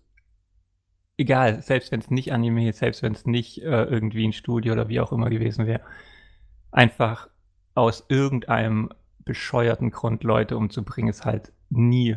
egal, 1.19 1.61
selbst 1.61 1.91
wenn 1.91 1.99
es 1.99 2.09
nicht 2.09 2.31
Anime, 2.31 2.71
selbst 2.71 3.03
wenn 3.03 3.11
es 3.13 3.25
nicht 3.25 3.61
äh, 3.61 3.83
irgendwie 3.83 4.25
ein 4.25 4.33
Studio 4.33 4.73
oder 4.73 4.87
wie 4.87 5.01
auch 5.01 5.11
immer 5.11 5.29
gewesen 5.29 5.67
wäre, 5.67 5.81
einfach 6.71 7.29
aus 7.75 8.05
irgendeinem 8.07 8.89
bescheuerten 9.25 9.91
Grund 9.91 10.23
Leute 10.23 10.57
umzubringen, 10.57 11.09
ist 11.09 11.25
halt 11.25 11.51
nie 11.69 12.15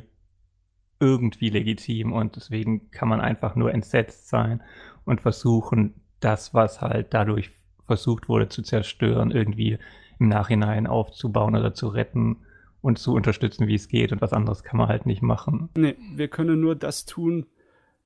irgendwie 1.00 1.50
legitim 1.50 2.12
und 2.12 2.36
deswegen 2.36 2.90
kann 2.92 3.08
man 3.08 3.20
einfach 3.20 3.56
nur 3.56 3.74
entsetzt 3.74 4.28
sein 4.28 4.62
und 5.04 5.20
versuchen, 5.20 5.94
das, 6.20 6.54
was 6.54 6.80
halt 6.80 7.12
dadurch 7.12 7.50
versucht 7.84 8.28
wurde 8.28 8.48
zu 8.48 8.62
zerstören, 8.62 9.32
irgendwie 9.32 9.78
im 10.20 10.28
Nachhinein 10.28 10.86
aufzubauen 10.86 11.56
oder 11.56 11.74
zu 11.74 11.88
retten 11.88 12.36
und 12.80 12.98
zu 12.98 13.14
unterstützen, 13.14 13.66
wie 13.66 13.74
es 13.74 13.88
geht 13.88 14.12
und 14.12 14.20
was 14.20 14.32
anderes 14.32 14.62
kann 14.62 14.78
man 14.78 14.88
halt 14.88 15.06
nicht 15.06 15.22
machen. 15.22 15.70
Nee, 15.76 15.96
wir 16.14 16.28
können 16.28 16.60
nur 16.60 16.76
das 16.76 17.04
tun, 17.04 17.46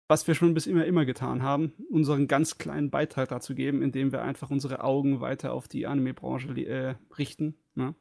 was 0.08 0.26
wir 0.26 0.34
schon 0.34 0.54
bis 0.54 0.66
immer 0.66 0.84
immer 0.84 1.04
getan 1.04 1.42
haben, 1.42 1.72
unseren 1.90 2.28
ganz 2.28 2.58
kleinen 2.58 2.90
Beitrag 2.90 3.28
dazu 3.28 3.54
geben, 3.54 3.82
indem 3.82 4.12
wir 4.12 4.22
einfach 4.22 4.50
unsere 4.50 4.82
Augen 4.84 5.20
weiter 5.20 5.52
auf 5.52 5.68
die 5.68 5.86
Anime-Branche 5.86 6.48
äh, 6.60 6.94
richten. 7.18 7.56
Ne? 7.75 7.94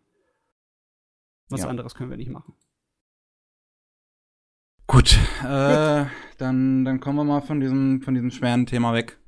Was 1.49 1.61
Ja. 1.61 1.67
anderes 1.67 1.95
können 1.95 2.09
wir 2.09 2.17
nicht 2.17 2.31
machen. 2.31 2.53
Gut, 4.87 5.17
äh, 5.43 6.05
dann, 6.37 6.85
dann 6.85 6.99
kommen 6.99 7.17
wir 7.17 7.23
mal 7.23 7.41
von 7.41 7.59
diesem, 7.59 8.01
von 8.01 8.13
diesem 8.13 8.29
schweren 8.29 8.65
Thema 8.67 8.93
weg. 8.93 9.19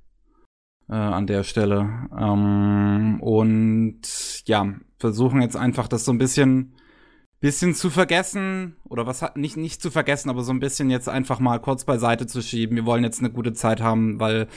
Äh, 0.89 0.93
an 0.93 1.27
der 1.27 1.43
Stelle. 1.43 2.07
Ähm, 2.17 3.19
und 3.21 4.01
ja, 4.47 4.73
versuchen 4.99 5.41
jetzt 5.41 5.57
einfach 5.57 5.87
das 5.89 6.05
so 6.05 6.13
ein 6.13 6.17
bisschen, 6.17 6.76
bisschen 7.39 7.73
zu 7.73 7.89
vergessen. 7.89 8.77
Oder 8.89 9.05
was 9.05 9.23
nicht, 9.35 9.57
nicht 9.57 9.81
zu 9.81 9.91
vergessen, 9.91 10.29
aber 10.29 10.43
so 10.43 10.51
ein 10.51 10.59
bisschen 10.59 10.89
jetzt 10.89 11.09
einfach 11.09 11.39
mal 11.39 11.59
kurz 11.59 11.85
beiseite 11.85 12.27
zu 12.27 12.41
schieben. 12.41 12.75
Wir 12.75 12.85
wollen 12.85 13.03
jetzt 13.03 13.19
eine 13.19 13.31
gute 13.31 13.53
Zeit 13.53 13.81
haben, 13.81 14.19
weil 14.19 14.47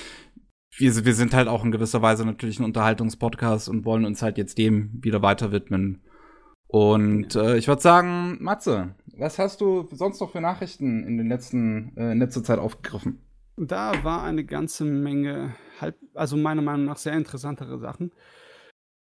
wir, 0.77 1.05
wir 1.05 1.15
sind 1.15 1.35
halt 1.35 1.49
auch 1.49 1.65
in 1.65 1.73
gewisser 1.73 2.03
Weise 2.03 2.25
natürlich 2.25 2.59
ein 2.59 2.65
Unterhaltungspodcast 2.65 3.69
und 3.69 3.85
wollen 3.85 4.05
uns 4.05 4.23
halt 4.23 4.39
jetzt 4.39 4.59
dem 4.59 4.99
wieder 5.03 5.23
weiter 5.23 5.53
widmen. 5.53 6.03
Und 6.69 7.35
äh, 7.35 7.57
ich 7.57 7.67
würde 7.67 7.83
sagen, 7.83 8.39
Matze, 8.41 8.95
was 9.17 9.39
hast 9.41 9.61
du 9.61 9.89
sonst 9.91 10.21
noch 10.21 10.31
für 10.31 10.41
Nachrichten 10.41 11.05
in 11.05 11.19
den 11.19 11.29
letzten, 11.29 11.97
äh, 11.97 12.13
in 12.13 12.21
letzter 12.21 12.45
Zeit 12.45 12.61
aufgegriffen? 12.61 13.21
Da 13.57 14.05
war 14.05 14.23
eine 14.23 14.45
ganze 14.45 14.85
Menge, 14.85 15.55
halb, 15.81 15.97
also 16.15 16.37
meiner 16.37 16.63
Meinung 16.63 16.87
nach 16.87 16.97
sehr 16.97 17.13
interessantere 17.15 17.79
Sachen. 17.79 18.13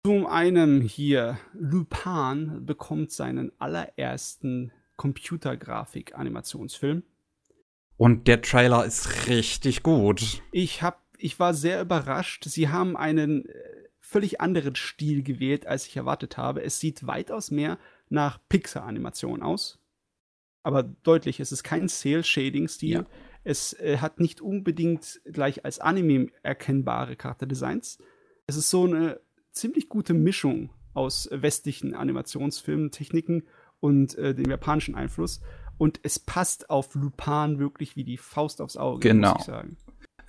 Zum 0.07 0.25
einen 0.25 0.79
hier, 0.79 1.37
Lupin 1.51 2.65
bekommt 2.65 3.11
seinen 3.11 3.51
allerersten 3.59 4.71
Computergrafik-Animationsfilm. 4.95 7.03
Und 7.97 8.29
der 8.29 8.41
Trailer 8.41 8.85
ist 8.85 9.27
richtig 9.27 9.83
gut. 9.83 10.41
Ich 10.53 10.81
hab, 10.81 11.03
ich 11.17 11.41
war 11.41 11.53
sehr 11.53 11.81
überrascht. 11.81 12.45
Sie 12.45 12.69
haben 12.69 12.95
einen 12.95 13.49
äh, 13.49 13.53
völlig 13.99 14.39
anderen 14.39 14.77
Stil 14.77 15.23
gewählt, 15.23 15.67
als 15.67 15.85
ich 15.87 15.97
erwartet 15.97 16.37
habe. 16.37 16.63
Es 16.63 16.79
sieht 16.79 17.05
weitaus 17.05 17.51
mehr 17.51 17.77
nach 18.07 18.39
Pixar-Animation 18.47 19.43
aus. 19.43 19.77
Aber 20.63 20.83
deutlich, 20.83 21.41
es 21.41 21.51
ist 21.51 21.65
kein 21.65 21.89
Cell-Shading-Stil. 21.89 22.91
Ja. 22.91 23.05
Es 23.43 23.73
äh, 23.73 23.97
hat 23.97 24.21
nicht 24.21 24.39
unbedingt 24.39 25.19
gleich 25.25 25.65
als 25.65 25.79
Anime 25.79 26.27
erkennbare 26.43 27.17
Charakterdesigns. 27.17 27.97
Es 28.45 28.55
ist 28.55 28.69
so 28.69 28.85
eine 28.85 29.19
ziemlich 29.59 29.89
gute 29.89 30.13
Mischung 30.13 30.69
aus 30.93 31.29
westlichen 31.31 31.93
Animationsfilmen, 31.93 32.91
Techniken 32.91 33.43
und 33.79 34.15
äh, 34.17 34.33
dem 34.33 34.49
japanischen 34.49 34.95
Einfluss. 34.95 35.41
Und 35.77 35.99
es 36.03 36.17
passt 36.17 36.69
auf 36.69 36.95
Lupin 36.95 37.59
wirklich 37.59 37.95
wie 37.95 38.03
die 38.03 38.17
Faust 38.17 38.61
aufs 38.61 38.77
Auge, 38.77 39.07
Genau. 39.07 39.33
muss 39.33 39.41
ich 39.41 39.45
sagen. 39.45 39.77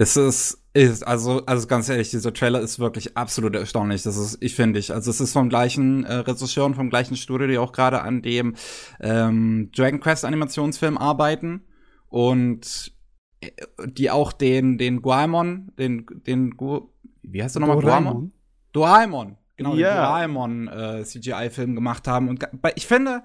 Es 0.00 0.16
ist, 0.16 0.62
ist 0.74 1.04
also, 1.04 1.44
also 1.46 1.66
ganz 1.66 1.88
ehrlich, 1.88 2.10
dieser 2.10 2.32
Trailer 2.32 2.60
ist 2.60 2.78
wirklich 2.78 3.16
absolut 3.16 3.56
erstaunlich. 3.56 4.02
Das 4.04 4.16
ist, 4.16 4.38
ich 4.40 4.54
finde 4.54 4.78
ich. 4.78 4.92
Also 4.92 5.10
es 5.10 5.20
ist 5.20 5.32
vom 5.32 5.48
gleichen 5.48 6.04
äh, 6.04 6.14
Regisseur 6.14 6.66
und 6.66 6.74
vom 6.76 6.88
gleichen 6.88 7.16
Studio, 7.16 7.48
die 7.48 7.58
auch 7.58 7.72
gerade 7.72 8.02
an 8.02 8.22
dem 8.22 8.54
ähm, 9.00 9.70
Dragon 9.74 9.98
Quest 9.98 10.24
Animationsfilm 10.24 10.98
arbeiten 10.98 11.64
und 12.08 12.92
äh, 13.40 13.50
die 13.86 14.10
auch 14.12 14.32
den 14.32 14.78
den 14.78 15.02
Guaimon, 15.02 15.72
den 15.78 16.06
den 16.26 16.56
Gu 16.56 16.90
wie 17.22 17.42
heißt 17.42 17.56
der 17.56 17.60
nochmal 17.60 17.80
Guaimon? 17.80 18.32
Doraemon. 18.72 19.36
Genau, 19.56 19.74
Ja. 19.74 19.88
den 19.94 19.96
Doraemon 20.04 20.68
äh, 20.68 21.04
CGI-Film 21.04 21.74
gemacht 21.74 22.06
haben. 22.06 22.28
Und 22.28 22.46
ich 22.76 22.86
finde, 22.86 23.22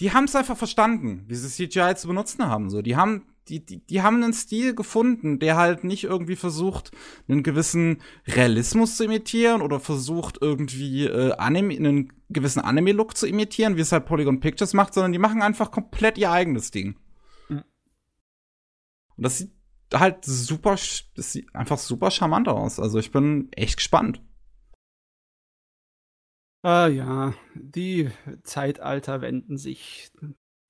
die 0.00 0.12
haben 0.12 0.24
es 0.24 0.34
einfach 0.34 0.56
verstanden, 0.56 1.24
wie 1.28 1.34
sie 1.34 1.48
CGI 1.68 1.94
zu 1.96 2.08
benutzen 2.08 2.46
haben. 2.46 2.70
So, 2.70 2.80
die 2.80 2.96
haben, 2.96 3.26
die, 3.48 3.64
die, 3.64 3.84
die 3.84 4.00
haben 4.00 4.22
einen 4.22 4.32
Stil 4.32 4.74
gefunden, 4.74 5.38
der 5.38 5.56
halt 5.56 5.84
nicht 5.84 6.04
irgendwie 6.04 6.36
versucht, 6.36 6.92
einen 7.28 7.42
gewissen 7.42 7.98
Realismus 8.26 8.96
zu 8.96 9.04
imitieren 9.04 9.60
oder 9.60 9.78
versucht 9.80 10.38
irgendwie 10.40 11.04
äh, 11.04 11.32
Anime, 11.32 11.74
einen 11.76 12.12
gewissen 12.30 12.60
Anime-Look 12.60 13.14
zu 13.16 13.26
imitieren, 13.26 13.76
wie 13.76 13.82
es 13.82 13.92
halt 13.92 14.06
Polygon 14.06 14.40
Pictures 14.40 14.72
macht, 14.72 14.94
sondern 14.94 15.12
die 15.12 15.18
machen 15.18 15.42
einfach 15.42 15.70
komplett 15.70 16.16
ihr 16.16 16.30
eigenes 16.30 16.70
Ding. 16.70 16.96
Mhm. 17.50 17.64
Und 19.16 19.24
das 19.26 19.36
sieht 19.38 19.50
halt 19.92 20.24
super, 20.24 20.76
das 21.16 21.32
sieht 21.32 21.54
einfach 21.54 21.76
super 21.78 22.10
charmant 22.10 22.48
aus. 22.48 22.80
Also 22.80 22.98
ich 22.98 23.10
bin 23.10 23.48
echt 23.52 23.76
gespannt. 23.76 24.22
Ah 26.62 26.88
ja, 26.88 27.32
die 27.54 28.10
Zeitalter 28.42 29.20
wenden 29.22 29.56
sich. 29.56 30.10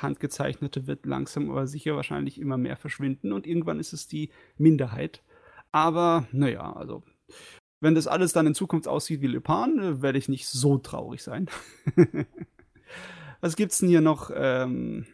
Handgezeichnete 0.00 0.86
wird 0.86 1.04
langsam 1.04 1.50
aber 1.50 1.66
sicher 1.66 1.94
wahrscheinlich 1.94 2.40
immer 2.40 2.56
mehr 2.56 2.76
verschwinden 2.76 3.32
und 3.32 3.46
irgendwann 3.46 3.78
ist 3.80 3.92
es 3.92 4.08
die 4.08 4.30
Minderheit. 4.56 5.22
Aber 5.72 6.26
naja, 6.32 6.72
also 6.72 7.02
wenn 7.80 7.94
das 7.94 8.06
alles 8.06 8.32
dann 8.32 8.46
in 8.46 8.54
Zukunft 8.54 8.88
aussieht 8.88 9.20
wie 9.20 9.26
Lupin, 9.26 9.78
äh, 9.78 10.02
werde 10.02 10.18
ich 10.18 10.28
nicht 10.28 10.46
so 10.48 10.78
traurig 10.78 11.22
sein. 11.22 11.48
Was 13.40 13.56
gibt's 13.56 13.78
denn 13.78 13.88
hier 13.88 14.00
noch? 14.00 14.30
Ähm, 14.34 15.06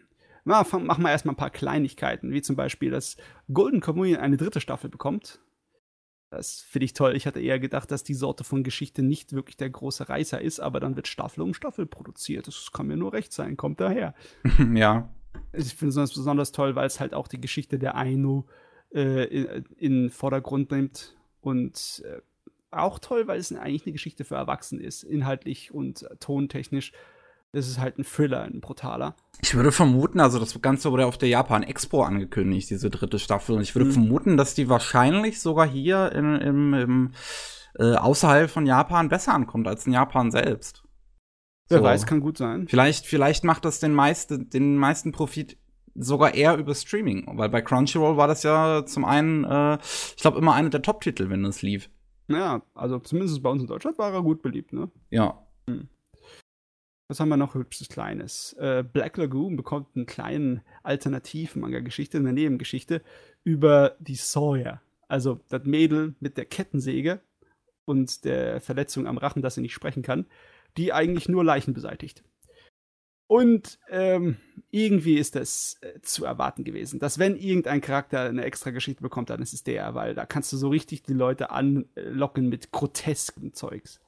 na, 0.44 0.64
machen 0.70 1.02
wir 1.02 1.10
erstmal 1.10 1.34
ein 1.34 1.38
paar 1.38 1.50
Kleinigkeiten, 1.50 2.32
wie 2.32 2.42
zum 2.42 2.54
Beispiel, 2.54 2.90
dass 2.90 3.16
Golden 3.52 3.80
Communion 3.80 4.20
eine 4.20 4.36
dritte 4.36 4.60
Staffel 4.60 4.88
bekommt. 4.88 5.40
Das 6.30 6.60
finde 6.60 6.86
ich 6.86 6.92
toll. 6.92 7.14
Ich 7.14 7.26
hatte 7.26 7.40
eher 7.40 7.60
gedacht, 7.60 7.90
dass 7.90 8.02
die 8.02 8.14
Sorte 8.14 8.42
von 8.42 8.64
Geschichte 8.64 9.02
nicht 9.02 9.32
wirklich 9.32 9.56
der 9.56 9.70
große 9.70 10.08
Reißer 10.08 10.40
ist, 10.40 10.58
aber 10.58 10.80
dann 10.80 10.96
wird 10.96 11.06
Staffel 11.06 11.42
um 11.42 11.54
Staffel 11.54 11.86
produziert. 11.86 12.48
Das 12.48 12.72
kann 12.72 12.88
mir 12.88 12.96
nur 12.96 13.12
recht 13.12 13.32
sein, 13.32 13.56
kommt 13.56 13.80
daher. 13.80 14.14
ja. 14.74 15.08
Ich 15.52 15.74
finde 15.74 16.00
es 16.02 16.14
besonders 16.14 16.50
toll, 16.50 16.74
weil 16.74 16.86
es 16.86 16.98
halt 16.98 17.14
auch 17.14 17.28
die 17.28 17.40
Geschichte 17.40 17.78
der 17.78 17.94
Ainu 17.94 18.44
äh, 18.92 19.24
in, 19.24 19.64
in 19.76 20.10
Vordergrund 20.10 20.72
nimmt. 20.72 21.16
Und 21.40 22.02
äh, 22.04 22.20
auch 22.72 22.98
toll, 22.98 23.28
weil 23.28 23.38
es 23.38 23.52
eigentlich 23.52 23.86
eine 23.86 23.92
Geschichte 23.92 24.24
für 24.24 24.34
Erwachsene 24.34 24.82
ist, 24.82 25.04
inhaltlich 25.04 25.72
und 25.72 26.06
tontechnisch. 26.18 26.92
Ist 27.56 27.78
halt 27.80 27.98
ein 27.98 28.04
Thriller, 28.04 28.42
ein 28.42 28.60
brutaler. 28.60 29.16
Ich 29.40 29.54
würde 29.54 29.72
vermuten, 29.72 30.20
also 30.20 30.38
das 30.38 30.60
Ganze 30.60 30.92
wurde 30.92 31.06
auf 31.06 31.18
der 31.18 31.28
Japan 31.28 31.62
Expo 31.62 32.02
angekündigt, 32.02 32.70
diese 32.70 32.90
dritte 32.90 33.18
Staffel. 33.18 33.56
Und 33.56 33.62
ich 33.62 33.74
würde 33.74 33.86
Mhm. 33.88 33.92
vermuten, 33.92 34.36
dass 34.36 34.54
die 34.54 34.68
wahrscheinlich 34.68 35.40
sogar 35.40 35.66
hier 35.66 36.12
in, 36.12 36.36
im, 36.36 36.74
im 36.74 37.12
äh, 37.78 37.94
außerhalb 37.94 38.50
von 38.50 38.66
Japan 38.66 39.08
besser 39.08 39.34
ankommt 39.34 39.68
als 39.68 39.86
in 39.86 39.92
Japan 39.92 40.30
selbst. 40.30 40.82
Wer 41.68 41.78
So. 41.78 41.84
weiß, 41.84 42.06
kann 42.06 42.20
gut 42.20 42.38
sein. 42.38 42.68
Vielleicht, 42.68 43.06
vielleicht 43.06 43.44
macht 43.44 43.64
das 43.64 43.80
den, 43.80 43.92
meiste, 43.92 44.38
den 44.38 44.76
meisten 44.76 45.12
Profit 45.12 45.58
sogar 45.94 46.34
eher 46.34 46.56
über 46.56 46.74
Streaming, 46.74 47.26
weil 47.38 47.48
bei 47.48 47.60
Crunchyroll 47.62 48.16
war 48.16 48.28
das 48.28 48.42
ja 48.42 48.84
zum 48.86 49.04
einen, 49.04 49.44
äh, 49.44 49.78
ich 50.16 50.22
glaube, 50.22 50.38
immer 50.38 50.54
einer 50.54 50.70
der 50.70 50.82
Top-Titel, 50.82 51.28
wenn 51.30 51.44
es 51.44 51.62
lief. 51.62 51.90
Ja, 52.28 52.62
also 52.74 52.98
zumindest 52.98 53.42
bei 53.42 53.50
uns 53.50 53.62
in 53.62 53.68
Deutschland 53.68 53.98
war 53.98 54.12
er 54.12 54.22
gut 54.22 54.42
beliebt, 54.42 54.72
ne? 54.72 54.90
Ja. 55.10 55.42
Was 57.08 57.20
haben 57.20 57.28
wir 57.28 57.36
noch 57.36 57.54
hübsches 57.54 57.88
Kleines? 57.88 58.54
Äh, 58.54 58.82
Black 58.82 59.16
Lagoon 59.16 59.56
bekommt 59.56 59.94
einen 59.94 60.06
kleinen 60.06 60.62
Alternativ-Manga-Geschichte, 60.82 62.18
eine 62.18 62.32
Nebengeschichte 62.32 63.00
über 63.44 63.96
die 64.00 64.16
Sawyer. 64.16 64.82
Also 65.06 65.40
das 65.48 65.64
Mädel 65.64 66.16
mit 66.18 66.36
der 66.36 66.46
Kettensäge 66.46 67.20
und 67.84 68.24
der 68.24 68.60
Verletzung 68.60 69.06
am 69.06 69.18
Rachen, 69.18 69.40
dass 69.40 69.54
sie 69.54 69.60
nicht 69.60 69.74
sprechen 69.74 70.02
kann, 70.02 70.26
die 70.76 70.92
eigentlich 70.92 71.28
nur 71.28 71.44
Leichen 71.44 71.74
beseitigt. 71.74 72.24
Und 73.28 73.78
ähm, 73.88 74.36
irgendwie 74.70 75.16
ist 75.16 75.34
das 75.34 75.78
äh, 75.80 76.00
zu 76.00 76.24
erwarten 76.24 76.64
gewesen, 76.64 77.00
dass 77.00 77.18
wenn 77.18 77.36
irgendein 77.36 77.80
Charakter 77.80 78.20
eine 78.20 78.44
extra 78.44 78.70
Geschichte 78.70 79.02
bekommt, 79.02 79.30
dann 79.30 79.42
ist 79.42 79.52
es 79.52 79.64
der, 79.64 79.94
weil 79.94 80.14
da 80.14 80.26
kannst 80.26 80.52
du 80.52 80.56
so 80.56 80.68
richtig 80.68 81.02
die 81.02 81.12
Leute 81.12 81.50
anlocken 81.50 82.48
mit 82.48 82.70
groteskem 82.70 83.52
Zeugs. 83.52 84.00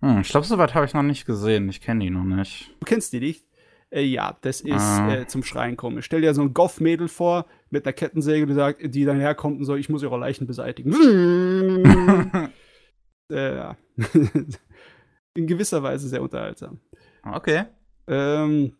Hm, 0.00 0.20
ich 0.20 0.28
glaube, 0.28 0.46
soweit 0.46 0.74
habe 0.74 0.86
ich 0.86 0.94
noch 0.94 1.02
nicht 1.02 1.26
gesehen. 1.26 1.68
Ich 1.68 1.80
kenne 1.80 2.04
die 2.04 2.10
noch 2.10 2.24
nicht. 2.24 2.70
Du 2.80 2.86
kennst 2.86 3.12
die 3.12 3.20
nicht? 3.20 3.44
Äh, 3.90 4.02
ja, 4.04 4.36
das 4.40 4.60
ist 4.60 4.80
Ah. 4.80 5.12
äh, 5.14 5.26
zum 5.26 5.42
Schreien 5.42 5.76
komisch. 5.76 6.04
Stell 6.06 6.20
dir 6.20 6.32
so 6.32 6.42
ein 6.42 6.54
Goff-Mädel 6.54 7.08
vor 7.08 7.46
mit 7.70 7.84
einer 7.84 7.92
Kettensäge, 7.92 8.46
die 8.46 8.54
sagt, 8.54 8.94
die 8.94 9.04
dann 9.04 9.18
herkommt 9.20 9.58
und 9.58 9.64
so, 9.64 9.74
ich 9.74 9.88
muss 9.88 10.02
ihre 10.02 10.18
Leichen 10.18 10.46
beseitigen. 10.46 10.92
äh, 13.30 13.54
ja. 13.56 13.76
In 15.34 15.46
gewisser 15.46 15.82
Weise 15.82 16.08
sehr 16.08 16.22
unterhaltsam. 16.22 16.80
okay. 17.24 17.64
Ähm, 18.06 18.72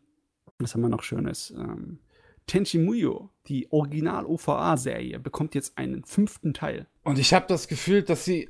was 0.59 0.75
haben 0.75 0.81
wir 0.83 0.89
noch 0.89 1.03
Schönes? 1.03 1.53
Ähm, 1.57 1.99
Tenchi 2.47 2.79
Muyo, 2.79 3.31
die 3.47 3.71
Original-OVA-Serie, 3.71 5.21
bekommt 5.21 5.55
jetzt 5.55 5.79
einen 5.79 6.05
fünften 6.05 6.53
Teil. 6.55 6.87
Und 7.05 7.19
ich 7.19 7.33
habe 7.33 7.47
das 7.49 7.69
Gefühl, 7.69 8.03
dass 8.03 8.25
sie 8.25 8.49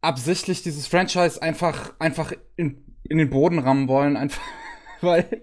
absichtlich 0.00 0.62
dieses 0.62 0.86
Franchise 0.86 1.40
einfach, 1.42 1.94
einfach 1.98 2.32
in, 2.56 2.84
in 3.04 3.18
den 3.18 3.30
Boden 3.30 3.58
rammen 3.58 3.88
wollen. 3.88 4.16
Einfach, 4.16 4.42
weil. 5.00 5.42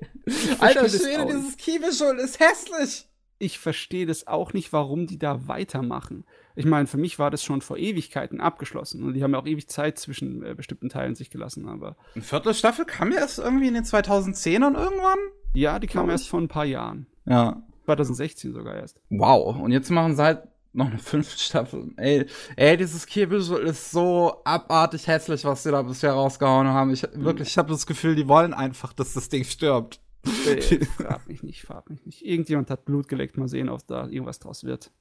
Alter 0.60 0.90
Schwede, 0.90 1.26
dieses 1.28 1.58
Kiebeschul 1.58 2.18
ist 2.20 2.40
hässlich. 2.40 3.08
ich 3.38 3.60
verstehe 3.60 4.06
das 4.06 4.28
auch 4.28 4.54
nicht, 4.54 4.74
warum 4.74 5.08
die 5.08 5.20
da 5.20 5.48
weitermachen. 5.48 6.26
Ich 6.56 6.66
meine, 6.66 6.88
für 6.88 6.98
mich 6.98 7.20
war 7.20 7.30
das 7.32 7.44
schon 7.44 7.60
vor 7.62 7.78
Ewigkeiten 7.78 8.40
abgeschlossen 8.40 9.04
und 9.04 9.14
die 9.14 9.22
haben 9.24 9.34
ja 9.34 9.40
auch 9.40 9.46
ewig 9.46 9.68
Zeit 9.68 10.00
zwischen 10.00 10.42
äh, 10.42 10.56
bestimmten 10.56 10.88
Teilen 10.90 11.14
sich 11.14 11.30
gelassen, 11.30 11.68
aber 11.68 11.98
Eine 12.16 12.24
Viertelstaffel 12.24 12.86
kam 12.86 13.12
ja 13.12 13.20
erst 13.20 13.40
irgendwie 13.40 13.68
in 13.68 13.74
den 13.74 13.84
2010ern 13.84 14.74
irgendwann. 14.80 15.20
ja, 15.54 15.80
die 15.80 15.88
kam 15.88 16.10
erst 16.10 16.30
vor 16.30 16.40
ein 16.40 16.48
paar 16.48 16.64
Jahren. 16.66 17.08
Ja. 17.26 17.62
2016 17.86 18.54
sogar 18.54 18.76
erst. 18.76 19.00
Wow. 19.10 19.58
Und 19.60 19.72
jetzt 19.72 19.90
machen 19.92 20.16
sie 20.16 20.24
halt 20.24 20.44
noch 20.76 20.88
eine 20.88 21.00
fünfte 21.00 21.40
Staffel. 21.40 21.94
Ey, 21.98 22.26
ey 22.56 22.78
dieses 22.78 23.06
Kiebeschul 23.06 23.62
ist 23.62 23.92
so 23.92 24.42
abartig 24.44 25.08
hässlich, 25.08 25.44
was 25.46 25.64
sie 25.64 25.72
da 25.72 25.82
bisher 25.82 26.12
rausgehauen 26.12 26.68
haben. 26.68 26.92
Ich 26.92 27.04
wirklich, 27.14 27.50
ich 27.50 27.58
habe 27.58 27.72
das 27.72 27.86
Gefühl, 27.88 28.16
die 28.16 28.28
wollen 28.28 28.54
einfach, 28.54 28.94
dass 28.94 29.14
das 29.14 29.30
Ding 29.30 29.44
stirbt. 29.44 30.02
Äh, 30.46 30.86
frag 30.98 31.28
mich 31.28 31.44
nicht, 31.44 31.62
frag 31.62 31.90
mich 31.90 32.06
nicht. 32.06 32.26
Irgendjemand 32.26 32.70
hat 32.70 32.86
Blut 32.86 33.08
geleckt, 33.08 33.38
mal 33.38 33.48
sehen, 33.48 33.70
ob 33.70 33.86
da 33.88 34.08
irgendwas 34.08 34.40
draus 34.40 34.64
wird. 34.64 34.92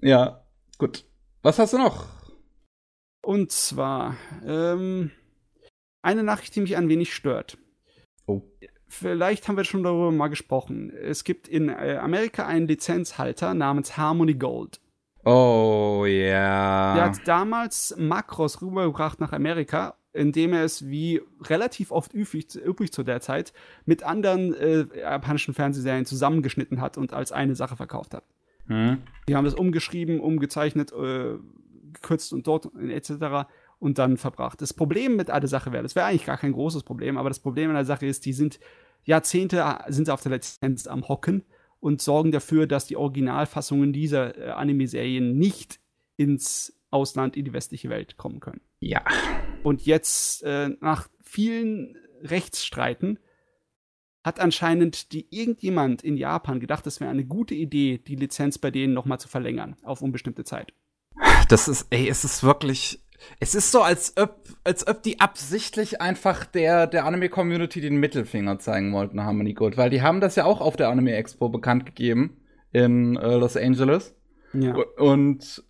Ja, 0.00 0.44
gut. 0.78 1.04
Was 1.42 1.58
hast 1.58 1.74
du 1.74 1.78
noch? 1.78 2.06
Und 3.22 3.52
zwar 3.52 4.16
ähm, 4.44 5.10
eine 6.02 6.22
Nachricht, 6.22 6.54
die 6.54 6.60
mich 6.60 6.76
ein 6.76 6.88
wenig 6.88 7.14
stört. 7.14 7.58
Oh. 8.26 8.42
Vielleicht 8.88 9.48
haben 9.48 9.56
wir 9.56 9.64
schon 9.64 9.82
darüber 9.82 10.12
mal 10.12 10.28
gesprochen. 10.28 10.90
Es 10.90 11.24
gibt 11.24 11.48
in 11.48 11.68
äh, 11.68 11.98
Amerika 12.00 12.46
einen 12.46 12.68
Lizenzhalter 12.68 13.54
namens 13.54 13.96
Harmony 13.96 14.34
Gold. 14.34 14.80
Oh, 15.24 16.04
ja. 16.06 16.94
Der 16.94 17.04
hat 17.06 17.18
damals 17.26 17.96
Makros 17.98 18.62
rübergebracht 18.62 19.20
nach 19.20 19.32
Amerika, 19.32 19.96
indem 20.12 20.52
er 20.52 20.62
es 20.62 20.86
wie 20.86 21.20
relativ 21.42 21.90
oft 21.90 22.14
üblich, 22.14 22.54
üblich 22.54 22.92
zu 22.92 23.02
der 23.02 23.20
Zeit 23.20 23.52
mit 23.86 24.04
anderen 24.04 24.54
äh, 24.54 24.86
japanischen 24.96 25.52
Fernsehserien 25.52 26.06
zusammengeschnitten 26.06 26.80
hat 26.80 26.96
und 26.96 27.12
als 27.12 27.32
eine 27.32 27.56
Sache 27.56 27.74
verkauft 27.74 28.14
hat. 28.14 28.24
Hm? 28.68 28.98
Die 29.28 29.34
haben 29.34 29.44
das 29.44 29.54
umgeschrieben, 29.54 30.20
umgezeichnet, 30.20 30.92
äh, 30.92 31.38
gekürzt 31.92 32.32
und 32.32 32.46
dort 32.46 32.70
etc. 32.76 33.48
und 33.78 33.98
dann 33.98 34.16
verbracht. 34.16 34.60
Das 34.62 34.72
Problem 34.72 35.16
mit 35.16 35.30
einer 35.30 35.48
Sache 35.48 35.72
wäre, 35.72 35.82
das 35.82 35.94
wäre 35.94 36.06
eigentlich 36.06 36.26
gar 36.26 36.38
kein 36.38 36.52
großes 36.52 36.82
Problem, 36.82 37.18
aber 37.18 37.28
das 37.28 37.40
Problem 37.40 37.70
an 37.70 37.76
der 37.76 37.84
Sache 37.84 38.06
ist, 38.06 38.24
die 38.24 38.32
sind 38.32 38.58
Jahrzehnte 39.04 39.58
äh, 39.58 39.92
sind 39.92 40.06
sie 40.06 40.12
auf 40.12 40.22
der 40.22 40.32
Lizenz 40.32 40.86
am 40.86 41.08
Hocken 41.08 41.44
und 41.80 42.02
sorgen 42.02 42.32
dafür, 42.32 42.66
dass 42.66 42.86
die 42.86 42.96
Originalfassungen 42.96 43.92
dieser 43.92 44.36
äh, 44.36 44.50
Anime-Serien 44.50 45.36
nicht 45.38 45.80
ins 46.16 46.76
Ausland 46.90 47.36
in 47.36 47.44
die 47.44 47.52
westliche 47.52 47.88
Welt 47.88 48.16
kommen 48.16 48.40
können. 48.40 48.60
Ja. 48.80 49.04
Und 49.62 49.84
jetzt, 49.86 50.42
äh, 50.42 50.70
nach 50.80 51.08
vielen 51.22 51.96
Rechtsstreiten, 52.22 53.18
hat 54.24 54.40
anscheinend 54.40 55.12
die 55.12 55.28
irgendjemand 55.30 56.02
in 56.02 56.16
Japan 56.16 56.58
gedacht, 56.58 56.86
es 56.88 57.00
wäre 57.00 57.10
eine 57.10 57.24
gute 57.24 57.54
Idee, 57.54 57.98
die 57.98 58.16
Lizenz 58.16 58.58
bei 58.58 58.72
denen 58.72 58.92
nochmal 58.92 59.20
zu 59.20 59.28
verlängern 59.28 59.76
auf 59.82 60.02
unbestimmte 60.02 60.42
Zeit. 60.42 60.72
Das 61.48 61.68
ist, 61.68 61.86
ey, 61.90 62.08
es 62.08 62.24
ist 62.24 62.42
wirklich. 62.42 63.05
Es 63.40 63.54
ist 63.54 63.72
so, 63.72 63.82
als 63.82 64.14
ob, 64.16 64.36
als 64.64 64.86
ob 64.86 65.02
die 65.02 65.20
absichtlich 65.20 66.00
einfach 66.00 66.44
der, 66.44 66.86
der 66.86 67.04
Anime-Community 67.04 67.80
den 67.80 67.96
Mittelfinger 67.96 68.58
zeigen 68.58 68.92
wollten, 68.92 69.22
Harmony 69.22 69.54
Gold. 69.54 69.76
Weil 69.76 69.90
die 69.90 70.02
haben 70.02 70.20
das 70.20 70.36
ja 70.36 70.44
auch 70.44 70.60
auf 70.60 70.76
der 70.76 70.88
Anime 70.88 71.14
Expo 71.14 71.48
bekannt 71.48 71.86
gegeben 71.86 72.36
in 72.72 73.16
äh, 73.16 73.36
Los 73.36 73.56
Angeles. 73.56 74.14
Ja. 74.52 74.74
Und 74.98 75.64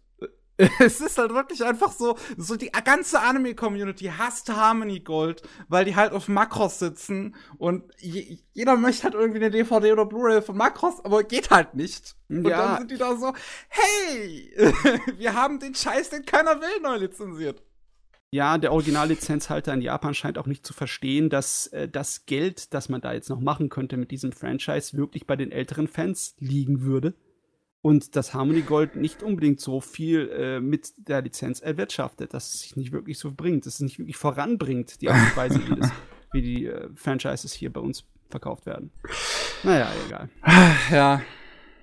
es 0.78 1.00
ist 1.00 1.18
halt 1.18 1.32
wirklich 1.34 1.64
einfach 1.64 1.92
so, 1.92 2.16
so 2.36 2.56
die 2.56 2.70
ganze 2.70 3.20
Anime-Community 3.20 4.06
hasst 4.16 4.48
Harmony 4.48 5.00
Gold, 5.00 5.42
weil 5.68 5.84
die 5.84 5.96
halt 5.96 6.12
auf 6.12 6.28
Makros 6.28 6.78
sitzen 6.78 7.34
und 7.58 7.84
je, 7.98 8.38
jeder 8.54 8.76
möchte 8.76 9.04
halt 9.04 9.14
irgendwie 9.14 9.38
eine 9.38 9.50
DVD 9.50 9.92
oder 9.92 10.06
Blu-ray 10.06 10.40
von 10.42 10.56
Makros, 10.56 11.04
aber 11.04 11.24
geht 11.24 11.50
halt 11.50 11.74
nicht. 11.74 12.16
Und 12.28 12.46
Ja. 12.46 12.56
dann 12.58 12.78
sind 12.78 12.90
die 12.90 12.96
da 12.96 13.16
so, 13.16 13.34
hey, 13.68 14.50
wir 15.18 15.34
haben 15.34 15.58
den 15.60 15.74
Scheiß, 15.74 16.10
den 16.10 16.24
keiner 16.24 16.60
will, 16.60 16.80
neu 16.82 16.96
lizenziert. 16.96 17.62
Ja, 18.32 18.58
der 18.58 18.72
Originallizenzhalter 18.72 19.72
in 19.72 19.80
Japan 19.82 20.12
scheint 20.12 20.36
auch 20.36 20.46
nicht 20.46 20.66
zu 20.66 20.72
verstehen, 20.72 21.30
dass 21.30 21.68
äh, 21.68 21.88
das 21.88 22.26
Geld, 22.26 22.74
das 22.74 22.88
man 22.88 23.00
da 23.00 23.12
jetzt 23.12 23.30
noch 23.30 23.40
machen 23.40 23.68
könnte 23.68 23.96
mit 23.96 24.10
diesem 24.10 24.32
Franchise, 24.32 24.96
wirklich 24.96 25.26
bei 25.26 25.36
den 25.36 25.52
älteren 25.52 25.86
Fans 25.86 26.34
liegen 26.38 26.82
würde. 26.82 27.14
Und 27.86 28.16
dass 28.16 28.34
Harmony 28.34 28.62
Gold 28.62 28.96
nicht 28.96 29.22
unbedingt 29.22 29.60
so 29.60 29.80
viel 29.80 30.28
äh, 30.30 30.58
mit 30.58 30.92
der 31.08 31.22
Lizenz 31.22 31.60
erwirtschaftet, 31.60 32.34
dass 32.34 32.52
es 32.52 32.58
sich 32.62 32.74
nicht 32.74 32.90
wirklich 32.90 33.16
so 33.16 33.30
bringt, 33.30 33.64
dass 33.64 33.74
es 33.74 33.80
nicht 33.80 34.00
wirklich 34.00 34.16
voranbringt, 34.16 35.00
die 35.00 35.08
Art 35.08 35.20
und 35.20 35.36
Weise, 35.36 35.64
wie, 35.64 35.76
das, 35.76 35.92
wie 36.32 36.42
die 36.42 36.66
äh, 36.66 36.88
Franchises 36.96 37.52
hier 37.52 37.72
bei 37.72 37.80
uns 37.80 38.04
verkauft 38.28 38.66
werden. 38.66 38.90
Naja, 39.62 39.88
egal. 40.04 40.28
Ja, 40.90 41.22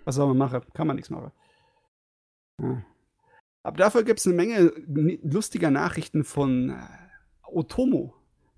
Was 0.03 0.15
soll 0.15 0.27
man 0.27 0.39
machen? 0.39 0.63
Kann 0.73 0.87
man 0.87 0.97
nichts 0.97 1.09
machen. 1.09 1.31
Ja. 2.61 2.83
Aber 3.63 3.77
dafür 3.77 4.03
gibt 4.03 4.19
es 4.19 4.27
eine 4.27 4.35
Menge 4.35 4.73
lustiger 5.23 5.71
Nachrichten 5.71 6.25
von 6.25 6.71
äh, 6.71 6.81
Otomo. 7.47 8.13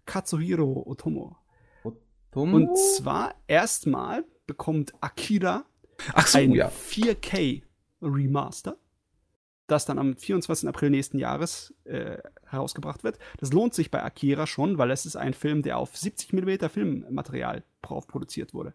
Katsuhiro 0.07 0.81
Otomo. 0.87 1.37
Und 2.31 2.75
zwar 2.75 3.35
erstmal 3.45 4.25
bekommt 4.47 4.93
Akira 4.99 5.63
ach 6.13 6.27
so, 6.27 6.37
ein 6.37 6.51
ja. 6.51 6.69
4K 6.69 7.63
Remaster, 8.01 8.77
das 9.67 9.85
dann 9.85 9.99
am 9.99 10.15
24. 10.15 10.67
April 10.67 10.89
nächsten 10.89 11.17
Jahres 11.17 11.73
äh, 11.85 12.17
herausgebracht 12.45 13.03
wird. 13.03 13.17
Das 13.39 13.51
lohnt 13.51 13.73
sich 13.73 13.91
bei 13.91 14.03
Akira 14.03 14.47
schon, 14.47 14.77
weil 14.77 14.91
es 14.91 15.05
ist 15.05 15.15
ein 15.15 15.33
Film, 15.33 15.61
der 15.61 15.77
auf 15.77 15.97
70 15.97 16.33
mm 16.33 16.69
Filmmaterial 16.69 17.63
drauf 17.81 18.07
produziert 18.07 18.53
wurde. 18.53 18.73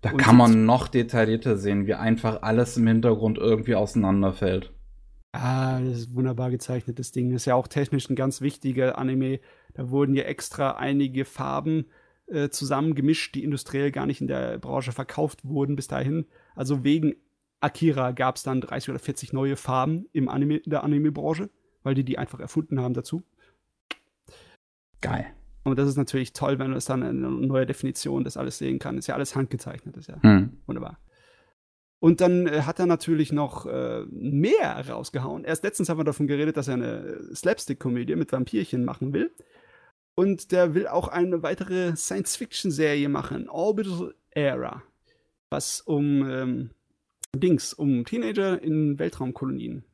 Da 0.00 0.10
Und 0.10 0.18
kann 0.18 0.36
man 0.36 0.66
noch 0.66 0.88
detaillierter 0.88 1.56
sehen, 1.56 1.86
wie 1.86 1.94
einfach 1.94 2.42
alles 2.42 2.76
im 2.76 2.86
Hintergrund 2.86 3.38
irgendwie 3.38 3.74
auseinanderfällt. 3.74 4.72
Ah, 5.32 5.80
das 5.80 5.98
ist 5.98 6.14
wunderbar 6.14 6.50
gezeichnetes 6.50 7.10
Ding. 7.10 7.32
Das 7.32 7.42
ist 7.42 7.46
ja 7.46 7.54
auch 7.54 7.66
technisch 7.66 8.08
ein 8.08 8.14
ganz 8.14 8.40
wichtiger 8.40 8.98
Anime. 8.98 9.40
Da 9.72 9.90
wurden 9.90 10.14
ja 10.14 10.24
extra 10.24 10.72
einige 10.72 11.24
Farben 11.24 11.80
äh, 11.80 12.03
zusammengemischt, 12.50 13.34
die 13.34 13.44
industriell 13.44 13.90
gar 13.90 14.06
nicht 14.06 14.20
in 14.20 14.28
der 14.28 14.58
Branche 14.58 14.92
verkauft 14.92 15.44
wurden 15.44 15.76
bis 15.76 15.88
dahin. 15.88 16.26
Also 16.54 16.82
wegen 16.84 17.14
Akira 17.60 18.12
gab 18.12 18.36
es 18.36 18.42
dann 18.42 18.60
30 18.60 18.90
oder 18.90 18.98
40 18.98 19.32
neue 19.32 19.56
Farben 19.56 20.06
im 20.12 20.28
Anime, 20.28 20.56
in 20.58 20.70
der 20.70 20.84
Anime-Branche, 20.84 21.50
weil 21.82 21.94
die 21.94 22.04
die 22.04 22.18
einfach 22.18 22.40
erfunden 22.40 22.80
haben 22.80 22.94
dazu. 22.94 23.22
Geil. 25.00 25.26
Und 25.64 25.78
das 25.78 25.88
ist 25.88 25.96
natürlich 25.96 26.32
toll, 26.34 26.58
wenn 26.58 26.66
man 26.68 26.74
das 26.74 26.84
dann 26.84 27.02
in 27.02 27.24
eine 27.24 27.46
neue 27.46 27.66
Definition 27.66 28.24
das 28.24 28.36
alles 28.36 28.58
sehen 28.58 28.78
kann. 28.78 28.98
Ist 28.98 29.06
ja 29.06 29.14
alles 29.14 29.34
handgezeichnet, 29.34 29.96
ist 29.96 30.08
ja 30.08 30.22
Hm. 30.22 30.58
wunderbar. 30.66 30.98
Und 32.00 32.20
dann 32.20 32.46
äh, 32.46 32.62
hat 32.62 32.78
er 32.78 32.86
natürlich 32.86 33.32
noch 33.32 33.64
äh, 33.64 34.04
mehr 34.10 34.86
rausgehauen. 34.88 35.44
Erst 35.44 35.64
letztens 35.64 35.88
haben 35.88 35.98
wir 35.98 36.04
davon 36.04 36.26
geredet, 36.26 36.58
dass 36.58 36.68
er 36.68 36.74
eine 36.74 37.34
Slapstick-Komödie 37.34 38.14
mit 38.16 38.30
Vampirchen 38.30 38.84
machen 38.84 39.14
will. 39.14 39.30
Und 40.14 40.52
der 40.52 40.74
will 40.74 40.86
auch 40.86 41.08
eine 41.08 41.42
weitere 41.42 41.96
Science-Fiction-Serie 41.96 43.08
machen, 43.08 43.48
Orbital 43.48 44.14
Era. 44.30 44.82
Was 45.50 45.80
um 45.80 46.28
ähm, 46.28 46.70
Dings, 47.34 47.72
um 47.72 48.04
Teenager 48.04 48.62
in 48.62 48.98
Weltraumkolonien 48.98 49.84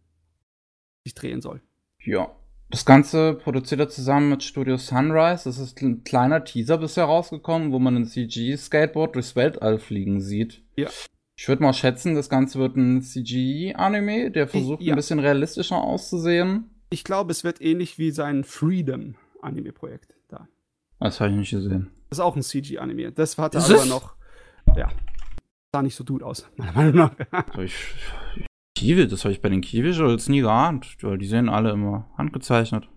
sich 1.04 1.14
drehen 1.14 1.40
soll. 1.40 1.60
Ja. 2.04 2.34
Das 2.70 2.84
Ganze 2.84 3.34
produziert 3.34 3.80
er 3.80 3.88
zusammen 3.88 4.28
mit 4.28 4.44
Studio 4.44 4.76
Sunrise. 4.76 5.44
Das 5.44 5.58
ist 5.58 5.82
ein 5.82 6.04
kleiner 6.04 6.44
Teaser 6.44 6.78
bisher 6.78 7.04
rausgekommen, 7.04 7.72
wo 7.72 7.80
man 7.80 7.96
ein 7.96 8.06
CG-Skateboard 8.06 9.16
durchs 9.16 9.34
Weltall 9.34 9.80
fliegen 9.80 10.20
sieht. 10.20 10.62
Ja. 10.76 10.88
Ich 11.36 11.48
würde 11.48 11.62
mal 11.62 11.72
schätzen, 11.72 12.14
das 12.14 12.28
Ganze 12.28 12.60
wird 12.60 12.76
ein 12.76 13.02
CGI-Anime, 13.02 14.30
der 14.30 14.46
versucht, 14.46 14.82
ja. 14.82 14.92
ein 14.92 14.96
bisschen 14.96 15.18
realistischer 15.18 15.82
auszusehen. 15.82 16.70
Ich 16.90 17.02
glaube, 17.02 17.32
es 17.32 17.42
wird 17.42 17.60
ähnlich 17.60 17.98
wie 17.98 18.12
sein 18.12 18.44
Freedom-Anime-Projekt 19.44 20.14
da. 20.28 20.48
Das 20.98 21.20
habe 21.20 21.30
ich 21.30 21.36
nicht 21.36 21.50
gesehen. 21.50 21.90
Das 22.08 22.18
ist 22.18 22.24
auch 22.24 22.36
ein 22.36 22.42
CG-Anime. 22.42 23.12
Das 23.12 23.38
hatte 23.38 23.58
Ist 23.58 23.70
aber 23.70 23.74
es? 23.82 23.88
noch, 23.88 24.14
ja, 24.76 24.90
sah 25.74 25.82
nicht 25.82 25.94
so 25.94 26.04
gut 26.04 26.22
aus, 26.22 26.46
meiner 26.56 26.72
Meinung 26.72 26.94
nach. 26.96 27.14
Das 27.14 27.26
hab 27.32 27.58
ich, 27.58 27.74
Kiwi, 28.76 29.06
das 29.08 29.24
habe 29.24 29.32
ich 29.32 29.40
bei 29.40 29.48
den 29.48 29.60
Kiwi-Visuals 29.60 30.28
nie 30.28 30.40
geahnt, 30.40 30.96
weil 31.02 31.18
die 31.18 31.26
sehen 31.26 31.48
alle 31.48 31.70
immer 31.70 32.10
handgezeichnet. 32.16 32.88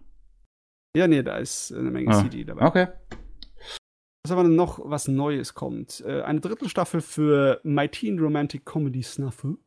ja, 0.96 1.08
nee, 1.08 1.24
da 1.24 1.38
ist 1.38 1.72
eine 1.74 1.92
Menge 1.92 2.12
Ah, 2.12 2.22
CG 2.24 2.44
dabei. 2.44 2.66
Okay. 2.66 2.88
Was 4.26 4.32
aber 4.32 4.44
noch 4.44 4.80
was 4.84 5.10
Neues 5.10 5.54
kommt. 5.54 6.02
Äh, 6.08 6.22
eine 6.22 6.40
Drittelstaffel 6.40 7.02
für 7.02 7.60
My 7.64 7.90
Teen 7.90 8.20
Romantic 8.20 8.66
Comedy 8.66 9.04
Snafu. 9.04 9.58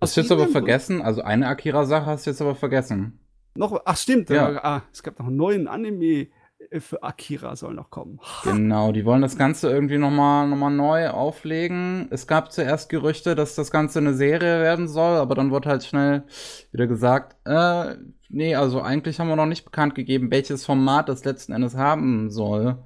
Hast 0.00 0.16
du 0.16 0.22
jetzt 0.22 0.32
aber 0.32 0.48
vergessen? 0.48 1.02
Also 1.02 1.20
eine 1.22 1.48
Akira-Sache 1.48 2.06
hast 2.06 2.24
du 2.26 2.30
jetzt 2.30 2.40
aber 2.40 2.54
vergessen. 2.54 3.18
Noch, 3.56 3.80
ach 3.84 3.96
stimmt, 3.96 4.30
Ja. 4.30 4.50
äh, 4.50 4.56
ah, 4.62 4.82
es 4.92 5.02
gab 5.02 5.18
noch 5.18 5.26
einen 5.26 5.36
neuen 5.36 5.68
Anime 5.68 6.26
äh, 6.70 6.80
für 6.80 7.02
Akira 7.02 7.54
soll 7.56 7.74
noch 7.74 7.90
kommen. 7.90 8.18
Genau, 8.42 8.90
die 8.92 9.04
wollen 9.04 9.22
das 9.22 9.36
Ganze 9.38 9.70
irgendwie 9.70 9.98
nochmal 9.98 10.48
noch 10.48 10.56
mal 10.56 10.70
neu 10.70 11.08
auflegen. 11.10 12.08
Es 12.10 12.26
gab 12.26 12.50
zuerst 12.52 12.88
Gerüchte, 12.88 13.34
dass 13.34 13.54
das 13.54 13.70
Ganze 13.70 13.98
eine 14.00 14.14
Serie 14.14 14.60
werden 14.60 14.88
soll, 14.88 15.16
aber 15.18 15.34
dann 15.34 15.50
wurde 15.50 15.68
halt 15.68 15.84
schnell 15.84 16.24
wieder 16.72 16.86
gesagt, 16.86 17.36
äh, 17.44 17.96
nee, 18.28 18.54
also 18.56 18.80
eigentlich 18.82 19.20
haben 19.20 19.28
wir 19.28 19.36
noch 19.36 19.46
nicht 19.46 19.64
bekannt 19.64 19.94
gegeben, 19.94 20.30
welches 20.30 20.64
Format 20.64 21.08
das 21.08 21.24
letzten 21.24 21.52
Endes 21.52 21.76
haben 21.76 22.30
soll. 22.30 22.78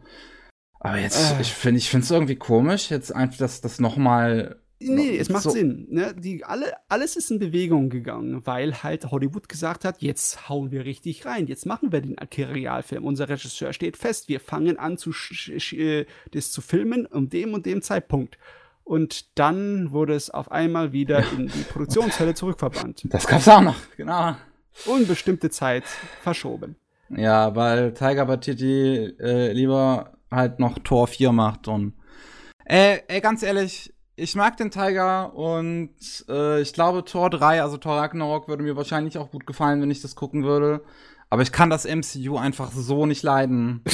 Aber 0.80 0.98
jetzt, 0.98 1.38
Äh. 1.38 1.40
ich 1.40 1.52
finde 1.54 1.78
es 1.80 2.10
irgendwie 2.10 2.36
komisch, 2.36 2.90
jetzt 2.90 3.14
einfach 3.14 3.38
das, 3.38 3.60
das 3.60 3.80
nochmal. 3.80 4.60
Nee, 4.80 5.16
es 5.18 5.28
macht 5.28 5.42
so- 5.44 5.50
Sinn. 5.50 5.86
Ne? 5.90 6.14
Die, 6.16 6.44
alle, 6.44 6.72
alles 6.88 7.16
ist 7.16 7.30
in 7.30 7.38
Bewegung 7.38 7.90
gegangen, 7.90 8.42
weil 8.46 8.82
halt 8.82 9.10
Hollywood 9.10 9.48
gesagt 9.48 9.84
hat, 9.84 10.00
jetzt 10.02 10.48
hauen 10.48 10.70
wir 10.70 10.84
richtig 10.84 11.26
rein, 11.26 11.46
jetzt 11.48 11.66
machen 11.66 11.90
wir 11.90 12.00
den 12.00 12.16
Akira-Realfilm. 12.18 13.04
Unser 13.04 13.28
Regisseur 13.28 13.72
steht 13.72 13.96
fest, 13.96 14.28
wir 14.28 14.38
fangen 14.40 14.78
an, 14.78 14.96
zu 14.96 15.10
äh, 15.72 16.06
das 16.32 16.52
zu 16.52 16.60
filmen 16.60 17.06
um 17.06 17.28
dem 17.28 17.54
und 17.54 17.66
dem 17.66 17.82
Zeitpunkt. 17.82 18.38
Und 18.84 19.38
dann 19.38 19.90
wurde 19.90 20.14
es 20.14 20.30
auf 20.30 20.50
einmal 20.50 20.92
wieder 20.92 21.22
in 21.32 21.48
die 21.48 21.62
Produktionshölle 21.64 22.34
zurückverbannt. 22.34 23.02
Das 23.06 23.26
gab's 23.26 23.48
auch 23.48 23.60
noch, 23.60 23.76
genau. 23.96 24.34
Unbestimmte 24.86 25.50
Zeit 25.50 25.84
verschoben. 26.22 26.76
Ja, 27.10 27.54
weil 27.56 27.92
Tiger 27.94 28.28
Waititi 28.28 29.14
äh, 29.18 29.52
lieber 29.52 30.12
halt 30.30 30.58
noch 30.60 30.78
Tor 30.78 31.06
4 31.08 31.32
macht 31.32 31.66
und 31.68 31.94
äh, 32.64 32.98
ey, 33.08 33.20
ganz 33.20 33.42
ehrlich, 33.42 33.92
ich 34.18 34.34
mag 34.34 34.56
den 34.56 34.70
Tiger 34.70 35.34
und 35.34 35.90
äh, 36.28 36.60
ich 36.60 36.72
glaube 36.72 37.04
Tor 37.04 37.30
3, 37.30 37.62
also 37.62 37.76
Tor 37.76 37.96
Ragnarok 37.96 38.48
würde 38.48 38.64
mir 38.64 38.76
wahrscheinlich 38.76 39.16
auch 39.18 39.30
gut 39.30 39.46
gefallen, 39.46 39.80
wenn 39.80 39.90
ich 39.90 40.02
das 40.02 40.16
gucken 40.16 40.44
würde, 40.44 40.82
aber 41.30 41.42
ich 41.42 41.52
kann 41.52 41.70
das 41.70 41.84
MCU 41.84 42.36
einfach 42.36 42.72
so 42.72 43.06
nicht 43.06 43.22
leiden. 43.22 43.82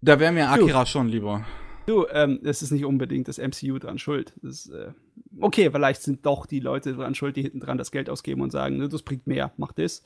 Da 0.00 0.20
wäre 0.20 0.30
mir 0.30 0.48
Akira 0.48 0.86
schon 0.86 1.08
lieber. 1.08 1.44
Du, 1.86 2.06
ähm, 2.12 2.38
es 2.44 2.62
ist 2.62 2.70
nicht 2.70 2.84
unbedingt 2.84 3.26
das 3.26 3.38
MCU 3.38 3.80
dran 3.80 3.98
schuld. 3.98 4.30
Ist, 4.42 4.70
äh, 4.70 4.92
okay, 5.40 5.72
vielleicht 5.72 6.02
sind 6.02 6.24
doch 6.24 6.46
die 6.46 6.60
Leute 6.60 6.94
dran 6.94 7.16
schuld, 7.16 7.34
die 7.34 7.42
hinten 7.42 7.58
dran 7.58 7.78
das 7.78 7.90
Geld 7.90 8.08
ausgeben 8.08 8.40
und 8.40 8.52
sagen, 8.52 8.76
ne, 8.76 8.88
das 8.88 9.02
bringt 9.02 9.26
mehr, 9.26 9.50
mach 9.56 9.72
das. 9.72 10.04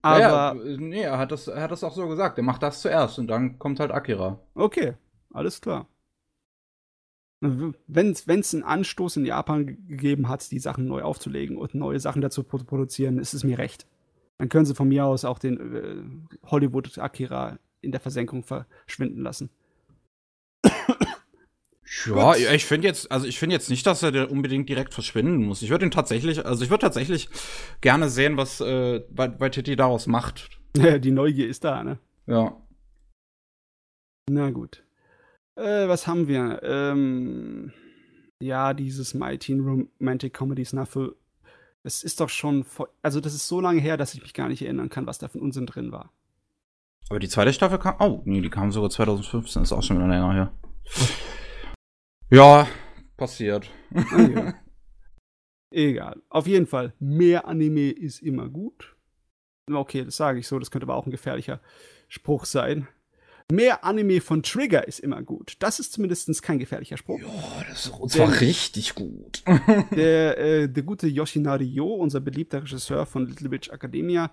Aber, 0.00 0.18
ja, 0.18 0.54
ja, 0.54 0.76
nee, 0.78 1.02
er 1.02 1.18
hat, 1.18 1.32
das, 1.32 1.48
er 1.48 1.60
hat 1.60 1.70
das 1.70 1.84
auch 1.84 1.94
so 1.94 2.08
gesagt. 2.08 2.38
Er 2.38 2.44
macht 2.44 2.62
das 2.62 2.80
zuerst 2.80 3.18
und 3.18 3.26
dann 3.26 3.58
kommt 3.58 3.78
halt 3.78 3.90
Akira. 3.90 4.40
okay, 4.54 4.94
alles 5.34 5.60
klar. 5.60 5.86
Wenn 7.88 8.10
es 8.10 8.54
einen 8.54 8.62
Anstoß 8.62 9.16
in 9.16 9.26
Japan 9.26 9.66
ge- 9.66 9.76
gegeben 9.88 10.28
hat, 10.28 10.50
die 10.52 10.60
Sachen 10.60 10.86
neu 10.86 11.02
aufzulegen 11.02 11.56
und 11.56 11.74
neue 11.74 11.98
Sachen 11.98 12.22
dazu 12.22 12.42
zu 12.44 12.64
produzieren, 12.64 13.18
ist 13.18 13.34
es 13.34 13.42
mir 13.42 13.58
recht. 13.58 13.86
Dann 14.38 14.48
können 14.48 14.64
sie 14.64 14.74
von 14.76 14.88
mir 14.88 15.04
aus 15.06 15.24
auch 15.24 15.38
den 15.40 15.74
äh, 15.74 16.46
Hollywood 16.46 16.98
Akira 16.98 17.58
in 17.80 17.90
der 17.90 18.00
Versenkung 18.00 18.44
verschwinden 18.44 19.22
lassen. 19.22 19.50
Ja, 22.06 22.34
ich 22.36 22.64
finde 22.64 22.88
jetzt, 22.88 23.10
also 23.12 23.26
ich 23.26 23.38
finde 23.38 23.54
jetzt 23.54 23.68
nicht, 23.68 23.86
dass 23.86 24.02
er 24.02 24.30
unbedingt 24.30 24.68
direkt 24.68 24.94
verschwinden 24.94 25.44
muss. 25.44 25.62
Ich 25.62 25.70
würde 25.70 25.84
ihn 25.84 25.90
tatsächlich, 25.90 26.44
also 26.46 26.64
ich 26.64 26.70
würde 26.70 26.80
tatsächlich 26.80 27.28
gerne 27.80 28.08
sehen, 28.08 28.36
was 28.36 28.60
äh, 28.60 29.00
bei, 29.10 29.28
bei 29.28 29.50
Titi 29.50 29.76
daraus 29.76 30.06
macht. 30.06 30.48
Die 30.76 31.10
Neugier 31.10 31.48
ist 31.48 31.64
da, 31.64 31.84
ne? 31.84 31.98
Ja. 32.26 32.56
Na 34.30 34.50
gut. 34.50 34.84
Äh, 35.56 35.88
was 35.88 36.06
haben 36.06 36.28
wir? 36.28 36.62
Ähm, 36.62 37.72
ja, 38.40 38.74
dieses 38.74 39.14
My 39.14 39.38
Teen 39.38 39.60
Romantic 39.60 40.34
Comedy 40.34 40.64
Snuffle. 40.64 41.14
Das 41.82 42.02
ist 42.02 42.20
doch 42.20 42.28
schon, 42.28 42.64
vor, 42.64 42.88
also 43.02 43.20
das 43.20 43.34
ist 43.34 43.48
so 43.48 43.60
lange 43.60 43.80
her, 43.80 43.96
dass 43.96 44.14
ich 44.14 44.22
mich 44.22 44.34
gar 44.34 44.48
nicht 44.48 44.62
erinnern 44.62 44.88
kann, 44.88 45.06
was 45.06 45.18
da 45.18 45.28
für 45.28 45.38
ein 45.38 45.42
Unsinn 45.42 45.66
drin 45.66 45.90
war. 45.92 46.12
Aber 47.08 47.18
die 47.18 47.28
zweite 47.28 47.52
Staffel 47.52 47.78
kam, 47.78 47.96
oh, 47.98 48.22
nee, 48.24 48.40
die 48.40 48.50
kam 48.50 48.70
sogar 48.70 48.90
2015, 48.90 49.62
ist 49.62 49.72
auch 49.72 49.82
schon 49.82 49.96
wieder 49.96 50.08
länger 50.08 50.32
her. 50.32 50.52
Ja, 52.30 52.66
passiert. 53.16 53.68
Okay. 53.94 54.54
Egal. 55.70 56.22
Auf 56.28 56.46
jeden 56.46 56.66
Fall, 56.66 56.94
mehr 56.98 57.46
Anime 57.46 57.90
ist 57.90 58.22
immer 58.22 58.48
gut. 58.48 58.96
Okay, 59.70 60.04
das 60.04 60.16
sage 60.16 60.38
ich 60.38 60.46
so, 60.46 60.58
das 60.58 60.70
könnte 60.70 60.86
aber 60.86 60.96
auch 60.96 61.06
ein 61.06 61.10
gefährlicher 61.10 61.60
Spruch 62.08 62.44
sein. 62.44 62.88
Mehr 63.50 63.84
Anime 63.84 64.20
von 64.20 64.42
Trigger 64.42 64.86
ist 64.86 65.00
immer 65.00 65.22
gut. 65.22 65.56
Das 65.58 65.78
ist 65.78 65.92
zumindest 65.92 66.42
kein 66.42 66.58
gefährlicher 66.58 66.96
Spruch. 66.96 67.20
Ja, 67.20 67.64
das 67.68 67.86
ist 67.86 68.10
zwar 68.10 68.40
richtig 68.40 68.94
gut. 68.94 69.42
der, 69.96 70.38
äh, 70.62 70.68
der 70.68 70.82
gute 70.82 71.06
Yoshinari 71.06 71.64
Yo, 71.64 71.86
unser 71.86 72.20
beliebter 72.20 72.62
Regisseur 72.62 73.06
von 73.06 73.26
Little 73.26 73.50
Witch 73.50 73.70
Academia, 73.70 74.30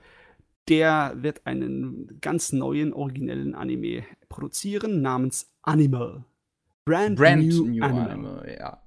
der 0.68 1.16
wird 1.18 1.46
einen 1.46 2.20
ganz 2.22 2.52
neuen, 2.52 2.94
originellen 2.94 3.56
Anime 3.56 4.04
produzieren 4.30 5.02
namens 5.02 5.52
Animal. 5.64 6.26
Brand, 6.86 7.18
Brand 7.18 7.48
New, 7.48 7.66
New 7.66 7.84
Animal. 7.84 8.10
Animal. 8.10 8.56
ja. 8.58 8.82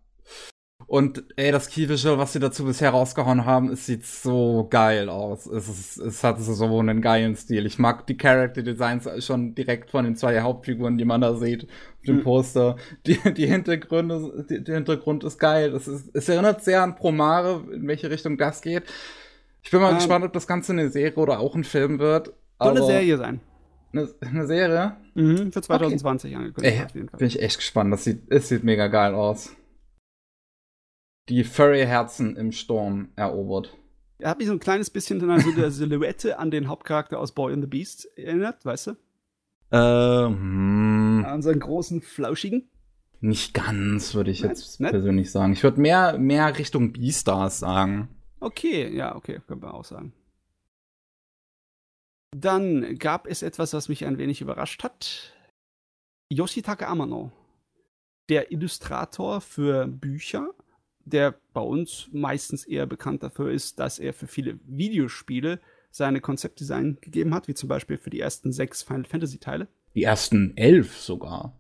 Und 0.93 1.25
ey, 1.37 1.51
das 1.51 1.71
Key 1.71 1.89
Visual, 1.89 2.19
was 2.19 2.35
sie 2.35 2.39
dazu 2.39 2.67
bisher 2.67 2.91
rausgehauen 2.91 3.47
haben, 3.47 3.71
es 3.71 3.87
sieht 3.87 4.05
so 4.05 4.67
geil 4.69 5.09
aus. 5.09 5.47
Es, 5.47 5.67
ist, 5.67 5.97
es 5.97 6.23
hat 6.23 6.39
so 6.39 6.79
einen 6.81 7.01
geilen 7.01 7.35
Stil. 7.35 7.65
Ich 7.65 7.79
mag 7.79 8.07
die 8.07 8.19
Character 8.19 8.63
Designs 8.63 9.09
schon 9.25 9.55
direkt 9.55 9.91
von 9.91 10.05
den 10.05 10.17
zwei 10.17 10.43
Hauptfiguren, 10.43 10.99
die 10.99 11.07
man 11.07 11.23
da 11.23 11.35
sieht 11.35 11.65
auf 11.65 12.07
dem 12.07 12.17
mhm. 12.17 12.25
Poster. 12.25 12.77
Die, 13.07 13.17
die 13.33 13.47
Hintergründe, 13.47 14.45
die, 14.51 14.63
der 14.63 14.75
Hintergrund 14.75 15.25
ist 15.25 15.39
geil. 15.39 15.75
Es, 15.75 15.89
ist, 15.89 16.11
es 16.15 16.29
erinnert 16.29 16.63
sehr 16.63 16.83
an 16.83 16.95
Promare, 16.95 17.65
in 17.73 17.89
welche 17.89 18.11
Richtung 18.11 18.37
das 18.37 18.61
geht. 18.61 18.83
Ich 19.63 19.71
bin 19.71 19.81
mal 19.81 19.93
ähm, 19.93 19.97
gespannt, 19.97 20.27
ob 20.27 20.35
das 20.35 20.47
Ganze 20.47 20.73
eine 20.73 20.91
Serie 20.91 21.15
oder 21.15 21.41
auch 21.41 21.55
ein 21.55 21.65
Film 21.65 22.01
wird. 22.01 22.35
Soll 22.61 22.77
eine 22.77 22.85
Serie 22.85 23.17
sein. 23.17 23.41
Eine, 23.95 24.11
eine 24.21 24.47
Serie? 24.47 24.97
Mhm, 25.15 25.53
für 25.53 25.63
2020 25.63 26.33
okay. 26.33 26.39
angekündigt. 26.39 26.77
Ey, 26.77 26.85
auf 26.85 26.95
jeden 26.95 27.09
Fall. 27.09 27.19
Bin 27.19 27.29
ich 27.29 27.41
echt 27.41 27.57
gespannt. 27.57 27.91
Das 27.95 28.05
sieht, 28.05 28.31
es 28.31 28.51
sieht 28.51 28.63
mega 28.63 28.89
geil 28.89 29.15
aus. 29.15 29.57
Die 31.29 31.45
Furry-Herzen 31.45 32.37
im 32.37 32.53
Sturm 32.53 33.11
erobert. 33.17 33.77
Er 34.19 34.31
hat 34.31 34.39
mich 34.39 34.47
so 34.47 34.53
ein 34.53 34.61
kleines 34.61 34.91
bisschen 34.91 35.29
an 35.31 35.41
so 35.41 35.53
der 35.53 35.71
Silhouette 35.71 36.39
an 36.39 36.51
den 36.51 36.69
Hauptcharakter 36.69 37.19
aus 37.19 37.33
Boy 37.33 37.53
and 37.53 37.63
the 37.63 37.69
Beast 37.69 38.07
erinnert, 38.17 38.65
weißt 38.65 38.89
du? 38.89 38.97
Ähm. 39.73 41.25
An 41.27 41.43
seinen 41.43 41.61
großen, 41.61 42.03
flauschigen. 42.03 42.69
Nicht 43.21 43.55
ganz, 43.55 44.15
würde 44.15 44.31
ich 44.31 44.41
jetzt 44.41 44.81
Nein, 44.81 44.91
persönlich 44.91 45.31
sagen. 45.31 45.53
Ich 45.53 45.63
würde 45.63 45.81
mehr, 45.81 46.19
mehr 46.19 46.59
Richtung 46.59 46.93
Beastars 46.93 47.61
sagen. 47.61 48.09
Okay, 48.41 48.95
ja, 48.95 49.15
okay, 49.15 49.41
können 49.47 49.63
wir 49.63 49.73
auch 49.73 49.85
sagen. 49.85 50.13
Dann 52.37 52.99
gab 52.99 53.29
es 53.29 53.43
etwas, 53.43 53.73
was 53.73 53.89
mich 53.89 54.05
ein 54.05 54.19
wenig 54.19 54.41
überrascht 54.41 54.83
hat. 54.83 55.33
Yoshitaka 56.31 56.87
Amano, 56.87 57.31
der 58.29 58.51
Illustrator 58.51 59.41
für 59.41 59.87
Bücher, 59.87 60.49
der 61.05 61.35
bei 61.53 61.61
uns 61.61 62.09
meistens 62.13 62.65
eher 62.65 62.87
bekannt 62.87 63.23
dafür 63.23 63.51
ist, 63.51 63.79
dass 63.79 63.99
er 63.99 64.13
für 64.13 64.27
viele 64.27 64.59
Videospiele 64.67 65.61
seine 65.91 66.21
Konzeptdesign 66.21 66.99
gegeben 67.01 67.35
hat, 67.35 67.49
wie 67.49 67.55
zum 67.55 67.69
Beispiel 67.69 67.99
für 67.99 68.11
die 68.11 68.21
ersten 68.21 68.53
sechs 68.53 68.83
Final 68.83 69.05
Fantasy 69.05 69.39
Teile. 69.39 69.69
Die 69.95 70.05
ersten 70.05 70.57
elf 70.57 70.97
sogar. 70.97 71.55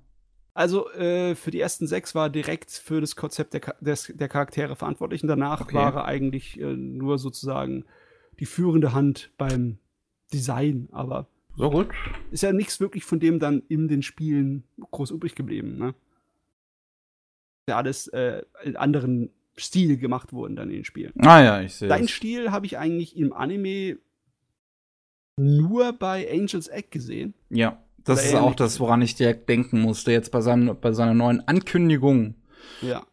Also 0.54 0.90
äh, 0.92 1.34
für 1.34 1.50
die 1.50 1.60
ersten 1.60 1.86
sechs 1.86 2.14
war 2.14 2.26
er 2.26 2.30
direkt 2.30 2.70
für 2.70 3.00
das 3.00 3.16
Konzept 3.16 3.54
der, 3.54 3.60
des, 3.80 4.12
der 4.14 4.28
Charaktere 4.28 4.76
verantwortlich 4.76 5.22
und 5.22 5.28
danach 5.28 5.62
okay. 5.62 5.74
war 5.74 5.94
er 5.94 6.04
eigentlich 6.04 6.60
äh, 6.60 6.76
nur 6.76 7.18
sozusagen 7.18 7.84
die 8.38 8.46
führende 8.46 8.92
Hand 8.92 9.30
beim 9.38 9.78
Design, 10.32 10.88
aber 10.92 11.28
so 11.56 11.70
gut. 11.70 11.88
Ist 12.30 12.42
ja 12.42 12.52
nichts 12.52 12.80
wirklich 12.80 13.04
von 13.04 13.20
dem 13.20 13.38
dann 13.38 13.62
in 13.68 13.88
den 13.88 14.02
Spielen 14.02 14.64
groß 14.90 15.10
übrig 15.10 15.34
geblieben, 15.34 15.76
ne? 15.76 15.94
Ja, 17.68 17.76
alles 17.76 18.08
äh, 18.08 18.42
in 18.64 18.76
anderen 18.76 19.30
Stil 19.56 19.98
gemacht 19.98 20.32
wurden 20.32 20.56
dann 20.56 20.68
in 20.70 20.76
den 20.76 20.84
Spielen. 20.84 21.12
Ah 21.18 21.42
ja, 21.42 21.60
ich 21.60 21.74
sehe. 21.74 21.88
Dein 21.88 22.08
Stil 22.08 22.50
habe 22.50 22.66
ich 22.66 22.78
eigentlich 22.78 23.16
im 23.16 23.32
Anime 23.32 23.98
nur 25.36 25.92
bei 25.92 26.30
Angel's 26.30 26.68
Egg 26.68 26.88
gesehen. 26.90 27.34
Ja. 27.50 27.82
Das 28.04 28.24
ist 28.24 28.34
auch 28.34 28.56
das, 28.56 28.80
woran 28.80 29.00
ich 29.00 29.14
direkt 29.14 29.48
denken 29.48 29.80
musste, 29.80 30.10
jetzt 30.10 30.32
bei, 30.32 30.40
seinem, 30.40 30.76
bei 30.80 30.92
seiner 30.92 31.14
neuen 31.14 31.46
Ankündigung. 31.46 32.34
Ja. 32.80 33.06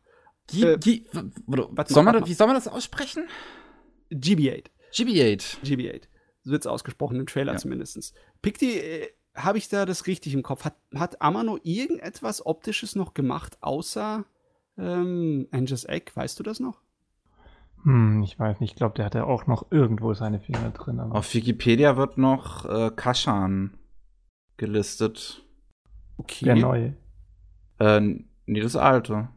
Die, 0.50 0.64
äh, 0.64 0.78
die, 0.80 1.06
warte, 1.46 1.94
soll 1.94 2.02
man, 2.02 2.26
wie 2.26 2.34
soll 2.34 2.48
man 2.48 2.56
das 2.56 2.68
aussprechen? 2.68 3.28
GB8. 4.12 4.66
GB8. 4.92 5.64
GB8. 5.64 6.02
So 6.42 6.52
wird 6.52 6.64
es 6.64 6.68
ausgesprochen, 6.68 7.20
im 7.20 7.28
Trailer 7.28 7.54
ja. 7.54 7.60
zumindest. 7.60 8.16
Picti, 8.42 8.80
äh, 8.80 9.10
habe 9.36 9.60
ich 9.60 9.70
da 9.70 9.86
das 9.86 10.08
richtig 10.08 10.34
im 10.34 10.42
Kopf? 10.42 10.66
Hat, 10.66 10.76
hat 10.96 11.22
Amano 11.22 11.60
irgendetwas 11.62 12.44
Optisches 12.44 12.96
noch 12.96 13.14
gemacht, 13.14 13.58
außer 13.62 14.26
ähm, 14.80 15.48
Angel's 15.52 15.86
Egg? 15.86 16.12
Weißt 16.16 16.40
du 16.40 16.44
das 16.44 16.60
noch? 16.60 16.82
Hm, 17.84 18.24
ich 18.24 18.38
weiß 18.38 18.60
nicht. 18.60 18.72
Ich 18.72 18.76
glaube, 18.76 18.96
der 18.96 19.06
hatte 19.06 19.26
auch 19.26 19.48
noch 19.48 19.72
irgendwo 19.72 20.14
seine 20.14 20.40
Finger 20.40 20.70
drin. 20.72 21.00
Auf 21.00 21.34
Wikipedia 21.34 21.98
wird 21.98 22.18
noch 22.18 22.66
äh, 22.66 22.92
Kashan 22.96 23.78
gelistet. 24.58 25.44
Okay. 26.18 26.46
Der 26.46 26.56
neue. 26.56 26.98
Äh, 27.80 28.02
nee, 28.46 28.60
das 28.60 28.76
alte. 28.76 29.30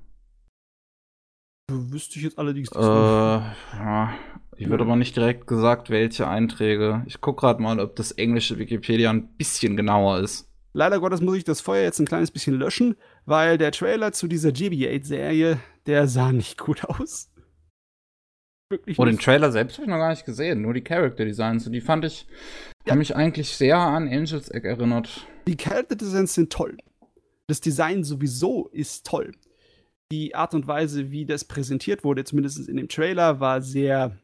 Wüsste 1.71 2.19
ich 2.19 2.25
jetzt 2.25 2.39
allerdings 2.39 2.71
nicht. 2.71 2.81
Äh, 2.81 2.85
ja. 2.85 4.13
Ich 4.57 4.69
würde 4.69 4.85
aber 4.85 4.97
nicht 4.97 5.17
direkt 5.17 5.47
gesagt, 5.47 5.91
welche 5.91 6.29
Einträge. 6.29 7.03
Ich 7.07 7.21
gucke 7.21 7.41
gerade 7.41 7.63
mal, 7.63 7.81
ob 7.81 7.97
das 7.97 8.13
englische 8.13 8.59
Wikipedia 8.59 9.11
ein 9.11 9.29
bisschen 9.37 9.77
genauer 9.77 10.19
ist. 10.19 10.52
Leider 10.73 11.01
Gottes 11.01 11.21
muss 11.21 11.37
ich 11.37 11.45
das 11.45 11.61
Feuer 11.61 11.83
jetzt 11.83 11.99
ein 11.99 12.07
kleines 12.07 12.31
bisschen 12.31 12.55
löschen, 12.55 12.97
weil 13.27 13.59
der 13.59 13.73
Trailer 13.73 14.13
zu 14.13 14.27
dieser 14.27 14.51
GB8-Serie, 14.51 15.59
der 15.87 16.09
sah 16.09 16.33
nicht 16.33 16.59
gut 16.59 16.85
aus. 16.85 17.31
Wirklich 18.71 18.99
oh, 18.99 19.05
den 19.05 19.19
Trailer 19.19 19.53
selbst 19.53 19.75
habe 19.75 19.85
ich 19.85 19.91
noch 19.91 19.99
gar 19.99 20.11
nicht 20.11 20.25
gesehen, 20.25 20.63
nur 20.63 20.73
die 20.73 20.83
Character 20.83 21.27
Designs. 21.27 21.67
Und 21.67 21.75
die 21.75 21.83
fand 21.83 22.07
ich, 22.07 22.27
ja. 22.87 22.93
haben 22.93 22.99
mich 22.99 23.15
eigentlich 23.15 23.55
sehr 23.55 23.77
an 23.77 24.09
Angels 24.09 24.51
Egg 24.51 24.67
erinnert. 24.67 25.27
Die 25.47 25.57
Character 25.57 25.95
Designs 25.95 26.33
sind 26.33 26.51
toll. 26.51 26.79
Das 27.49 27.61
Design 27.61 28.03
sowieso 28.03 28.69
ist 28.69 29.07
toll. 29.07 29.33
Die 30.11 30.35
Art 30.35 30.55
und 30.55 30.67
Weise, 30.67 31.11
wie 31.11 31.27
das 31.27 31.45
präsentiert 31.45 32.03
wurde, 32.03 32.25
zumindest 32.25 32.67
in 32.67 32.79
dem 32.79 32.89
Trailer, 32.89 33.41
war 33.41 33.61
sehr. 33.61 34.17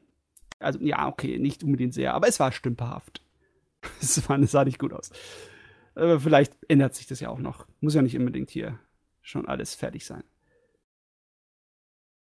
Also, 0.60 0.78
ja, 0.80 1.06
okay, 1.06 1.38
nicht 1.38 1.62
unbedingt 1.62 1.92
sehr, 1.92 2.14
aber 2.14 2.26
es 2.26 2.40
war 2.40 2.52
stümperhaft. 2.52 3.22
Es 4.00 4.14
sah 4.14 4.64
nicht 4.64 4.78
gut 4.78 4.92
aus. 4.92 5.10
Aber 5.98 6.20
vielleicht 6.20 6.56
ändert 6.68 6.94
sich 6.94 7.06
das 7.06 7.20
ja 7.20 7.28
auch 7.28 7.40
noch. 7.40 7.66
Muss 7.80 7.94
ja 7.94 8.02
nicht 8.02 8.16
unbedingt 8.16 8.50
hier 8.50 8.78
schon 9.20 9.48
alles 9.48 9.74
fertig 9.74 10.06
sein. 10.06 10.22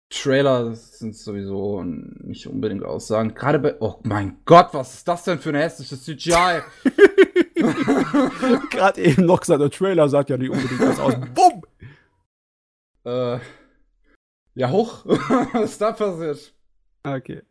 Trailer 0.09 0.75
sind 0.75 1.15
sowieso 1.15 1.83
nicht 1.83 2.45
unbedingt 2.45 2.83
aussagend. 2.83 3.35
Gerade 3.35 3.57
bei. 3.57 3.75
Oh 3.79 3.99
mein 4.03 4.37
Gott, 4.45 4.69
was 4.73 4.93
ist 4.93 5.07
das 5.07 5.23
denn 5.23 5.39
für 5.39 5.49
ein 5.49 5.55
hässliches 5.55 6.03
CGI? 6.03 6.61
Gerade 8.69 9.01
eben 9.01 9.25
noch 9.25 9.39
gesagt, 9.39 9.61
der 9.61 9.71
Trailer 9.71 10.07
sagt 10.07 10.29
ja 10.29 10.37
nicht 10.37 10.51
unbedingt 10.51 10.81
was 10.81 10.99
aus. 10.99 11.15
Bumm! 11.33 11.63
Äh. 13.05 13.39
Ja, 14.53 14.69
hoch. 14.69 15.03
was 15.05 15.71
ist 15.71 15.81
da 15.81 15.93
passiert? 15.93 16.53
Okay. 17.01 17.41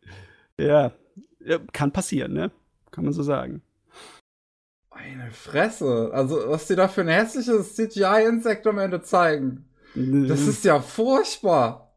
Ja. 0.57 0.93
ja. 1.41 1.59
Kann 1.73 1.91
passieren, 1.91 2.31
ne? 2.31 2.51
Kann 2.91 3.03
man 3.03 3.13
so 3.13 3.23
sagen. 3.23 3.61
Meine 5.05 5.31
Fresse. 5.31 6.11
Also, 6.13 6.39
was 6.47 6.67
die 6.67 6.75
da 6.75 6.87
für 6.87 7.01
ein 7.01 7.07
hässliches 7.07 7.75
CGI-Insekt 7.75 8.65
am 8.67 8.77
Ende 8.77 9.01
zeigen. 9.01 9.69
Das 9.95 10.41
ist 10.41 10.63
ja 10.65 10.79
furchtbar. 10.79 11.95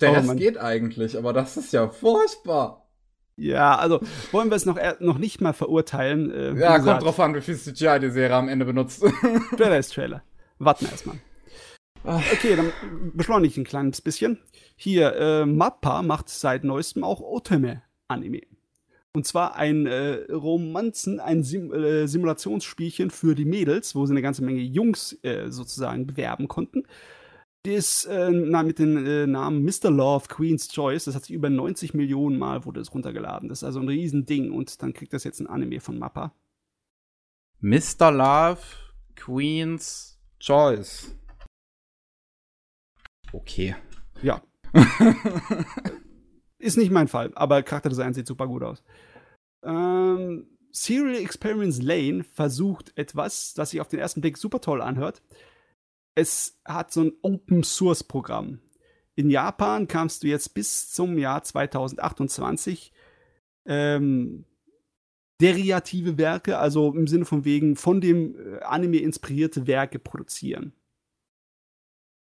Der 0.00 0.10
oh, 0.10 0.14
Rest 0.14 0.36
geht 0.36 0.58
eigentlich, 0.58 1.16
aber 1.16 1.32
das 1.32 1.56
ist 1.56 1.72
ja 1.72 1.88
furchtbar. 1.88 2.88
Ja, 3.36 3.76
also 3.76 4.00
wollen 4.32 4.50
wir 4.50 4.56
es 4.56 4.66
noch, 4.66 4.78
noch 5.00 5.18
nicht 5.18 5.40
mal 5.40 5.52
verurteilen. 5.52 6.30
Äh, 6.30 6.60
ja, 6.60 6.78
kommt 6.78 7.02
drauf 7.02 7.20
an, 7.20 7.34
wie 7.34 7.40
viel 7.40 7.56
CGI 7.56 8.00
die 8.00 8.10
Serie 8.10 8.36
am 8.36 8.48
Ende 8.48 8.64
benutzt. 8.64 9.02
Trailer 9.56 9.78
ist 9.78 9.94
Trailer. 9.94 10.22
Warten 10.58 10.86
wir 10.86 10.90
erstmal. 10.90 11.16
Okay, 12.04 12.56
dann 12.56 12.72
beschleunige 13.14 13.52
ich 13.52 13.58
ein 13.58 13.64
kleines 13.64 14.00
bisschen. 14.00 14.38
Hier, 14.76 15.14
äh, 15.14 15.46
Mappa 15.46 16.02
macht 16.02 16.28
seit 16.28 16.64
neuestem 16.64 17.04
auch 17.04 17.20
Otome-Anime. 17.20 18.42
Und 19.18 19.24
zwar 19.24 19.56
ein 19.56 19.86
äh, 19.86 20.30
Romanzen, 20.30 21.18
ein 21.18 21.42
Sim 21.42 21.72
äh, 21.72 22.06
Simulationsspielchen 22.06 23.10
für 23.10 23.34
die 23.34 23.46
Mädels, 23.46 23.96
wo 23.96 24.06
sie 24.06 24.12
eine 24.12 24.22
ganze 24.22 24.44
Menge 24.44 24.60
Jungs 24.60 25.18
äh, 25.24 25.50
sozusagen 25.50 26.06
bewerben 26.06 26.46
konnten. 26.46 26.84
Das 27.64 28.04
äh, 28.04 28.30
mit 28.30 28.78
dem 28.78 29.04
äh, 29.04 29.26
Namen 29.26 29.64
Mr. 29.64 29.90
Love, 29.90 30.28
Queen's 30.28 30.68
Choice, 30.68 31.06
das 31.06 31.16
hat 31.16 31.24
sich 31.24 31.34
über 31.34 31.50
90 31.50 31.94
Millionen 31.94 32.38
Mal 32.38 32.64
wurde 32.64 32.78
es 32.78 32.94
runtergeladen. 32.94 33.48
Das 33.48 33.58
ist 33.58 33.64
also 33.64 33.80
ein 33.80 33.88
Riesending 33.88 34.52
und 34.52 34.80
dann 34.84 34.92
kriegt 34.92 35.12
das 35.12 35.24
jetzt 35.24 35.40
ein 35.40 35.48
Anime 35.48 35.80
von 35.80 35.98
Mappa. 35.98 36.32
Mr. 37.58 38.12
Love, 38.12 38.60
Queen's 39.16 40.16
Choice. 40.38 41.12
Okay. 43.32 43.74
Ja. 44.22 44.40
ist 46.58 46.76
nicht 46.76 46.92
mein 46.92 47.08
Fall, 47.08 47.32
aber 47.34 47.64
Charakterdesign 47.64 48.14
sieht 48.14 48.28
super 48.28 48.46
gut 48.46 48.62
aus. 48.62 48.84
Ähm, 49.62 50.46
Serial 50.70 51.16
Experiments 51.16 51.82
Lane 51.82 52.24
versucht 52.24 52.92
etwas, 52.96 53.54
das 53.54 53.70
sich 53.70 53.80
auf 53.80 53.88
den 53.88 53.98
ersten 53.98 54.20
Blick 54.20 54.36
super 54.36 54.60
toll 54.60 54.80
anhört. 54.80 55.22
Es 56.14 56.60
hat 56.64 56.92
so 56.92 57.02
ein 57.02 57.12
Open 57.22 57.62
Source 57.62 58.04
Programm. 58.04 58.60
In 59.14 59.30
Japan 59.30 59.88
kamst 59.88 60.22
du 60.22 60.28
jetzt 60.28 60.54
bis 60.54 60.90
zum 60.92 61.18
Jahr 61.18 61.42
2028 61.42 62.92
ähm, 63.66 64.44
derivative 65.40 66.18
Werke, 66.18 66.58
also 66.58 66.92
im 66.94 67.06
Sinne 67.06 67.24
von 67.24 67.44
wegen 67.44 67.76
von 67.76 68.00
dem 68.00 68.36
äh, 68.36 68.60
Anime 68.60 68.98
inspirierte 68.98 69.66
Werke 69.66 69.98
produzieren. 69.98 70.72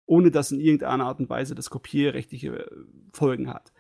Ohne 0.07 0.31
dass 0.31 0.53
in 0.53 0.61
irgendeiner 0.61 1.05
Art 1.05 1.21
und 1.21 1.29
Weise 1.29 1.55
das 1.55 1.71
kopierrechtliche 1.71 2.49
äh, 2.49 2.71
Folgen 3.13 3.53
hat 3.53 3.73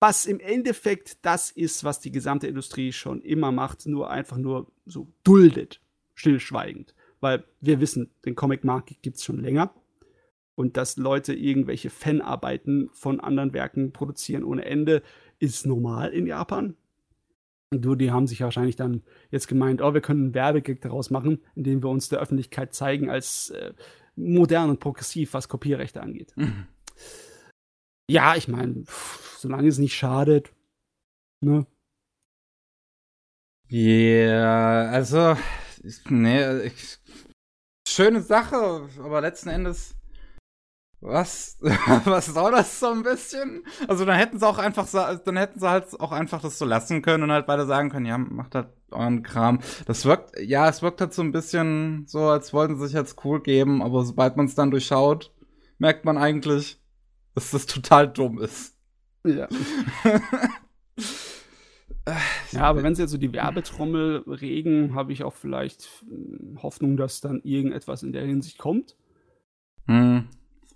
was 0.00 0.26
im 0.26 0.40
Endeffekt 0.40 1.24
das 1.24 1.50
ist, 1.50 1.84
was 1.84 2.00
die 2.00 2.12
gesamte 2.12 2.46
Industrie 2.46 2.92
schon 2.92 3.22
immer 3.22 3.52
macht, 3.52 3.86
nur 3.86 4.10
einfach 4.10 4.36
nur 4.36 4.70
so 4.84 5.08
duldet, 5.22 5.80
stillschweigend. 6.14 6.94
Weil 7.20 7.44
wir 7.60 7.80
wissen, 7.80 8.10
den 8.24 8.34
Comic-Markt 8.34 9.00
gibt 9.02 9.16
es 9.16 9.24
schon 9.24 9.40
länger. 9.40 9.74
Und 10.56 10.76
dass 10.76 10.96
Leute 10.96 11.34
irgendwelche 11.34 11.90
Fanarbeiten 11.90 12.90
von 12.92 13.18
anderen 13.18 13.52
Werken 13.54 13.92
produzieren 13.92 14.44
ohne 14.44 14.64
Ende, 14.64 15.02
ist 15.40 15.66
normal 15.66 16.12
in 16.12 16.26
Japan. 16.26 16.76
Und 17.70 17.84
du, 17.84 17.96
die 17.96 18.12
haben 18.12 18.28
sich 18.28 18.40
wahrscheinlich 18.40 18.76
dann 18.76 19.02
jetzt 19.30 19.48
gemeint, 19.48 19.82
oh, 19.82 19.94
wir 19.94 20.00
können 20.00 20.26
einen 20.26 20.34
Werbegag 20.34 20.80
daraus 20.80 21.10
machen, 21.10 21.42
indem 21.56 21.82
wir 21.82 21.88
uns 21.88 22.08
der 22.08 22.20
Öffentlichkeit 22.20 22.72
zeigen 22.72 23.10
als 23.10 23.50
äh, 23.50 23.72
modern 24.14 24.70
und 24.70 24.78
progressiv, 24.78 25.34
was 25.34 25.48
Kopierrechte 25.48 26.00
angeht. 26.02 26.32
Mhm. 26.36 26.66
Ja, 28.10 28.36
ich 28.36 28.48
meine, 28.48 28.84
solange 29.38 29.68
es 29.68 29.78
nicht 29.78 29.94
schadet. 29.96 30.52
Ne? 31.40 31.66
Ja, 33.68 33.78
yeah, 33.80 34.90
also, 34.90 35.36
ne, 36.08 36.70
schöne 37.88 38.20
Sache, 38.22 38.88
aber 38.98 39.20
letzten 39.20 39.48
Endes, 39.48 39.96
was, 41.00 41.58
was 42.04 42.26
soll 42.26 42.52
das 42.52 42.80
so 42.80 42.88
ein 42.90 43.02
bisschen? 43.02 43.64
Also 43.88 44.04
dann 44.04 44.16
hätten 44.16 44.38
sie 44.38 44.46
auch 44.46 44.58
einfach, 44.58 44.88
dann 44.90 45.36
hätten 45.36 45.60
sie 45.60 45.68
halt 45.68 45.98
auch 46.00 46.12
einfach 46.12 46.40
das 46.42 46.58
so 46.58 46.64
lassen 46.64 47.02
können 47.02 47.24
und 47.24 47.32
halt 47.32 47.48
weiter 47.48 47.66
sagen 47.66 47.90
können, 47.90 48.06
ja, 48.06 48.16
macht 48.18 48.54
halt 48.54 48.68
euren 48.90 49.22
Kram. 49.22 49.60
Das 49.86 50.04
wirkt, 50.06 50.38
ja, 50.40 50.68
es 50.68 50.82
wirkt 50.82 51.00
halt 51.00 51.12
so 51.12 51.22
ein 51.22 51.32
bisschen 51.32 52.06
so, 52.06 52.28
als 52.28 52.52
wollten 52.52 52.78
sie 52.78 52.86
sich 52.86 52.94
jetzt 52.94 53.24
cool 53.24 53.42
geben, 53.42 53.82
aber 53.82 54.04
sobald 54.04 54.36
man 54.36 54.46
es 54.46 54.54
dann 54.54 54.70
durchschaut, 54.70 55.32
merkt 55.78 56.04
man 56.04 56.16
eigentlich, 56.18 56.80
dass 57.34 57.50
das 57.50 57.66
total 57.66 58.08
dumm 58.08 58.38
ist. 58.38 58.76
Ja. 59.26 59.48
ja, 62.52 62.60
aber 62.60 62.82
wenn 62.82 62.94
sie 62.94 63.02
jetzt 63.02 63.10
so 63.10 63.18
die 63.18 63.32
Werbetrommel 63.32 64.24
regen, 64.26 64.94
habe 64.94 65.12
ich 65.12 65.24
auch 65.24 65.34
vielleicht 65.34 65.88
hm, 66.06 66.58
Hoffnung, 66.62 66.96
dass 66.96 67.20
dann 67.20 67.40
irgendetwas 67.42 68.02
in 68.02 68.12
der 68.12 68.24
Hinsicht 68.24 68.58
kommt. 68.58 68.96
Hm. 69.86 70.28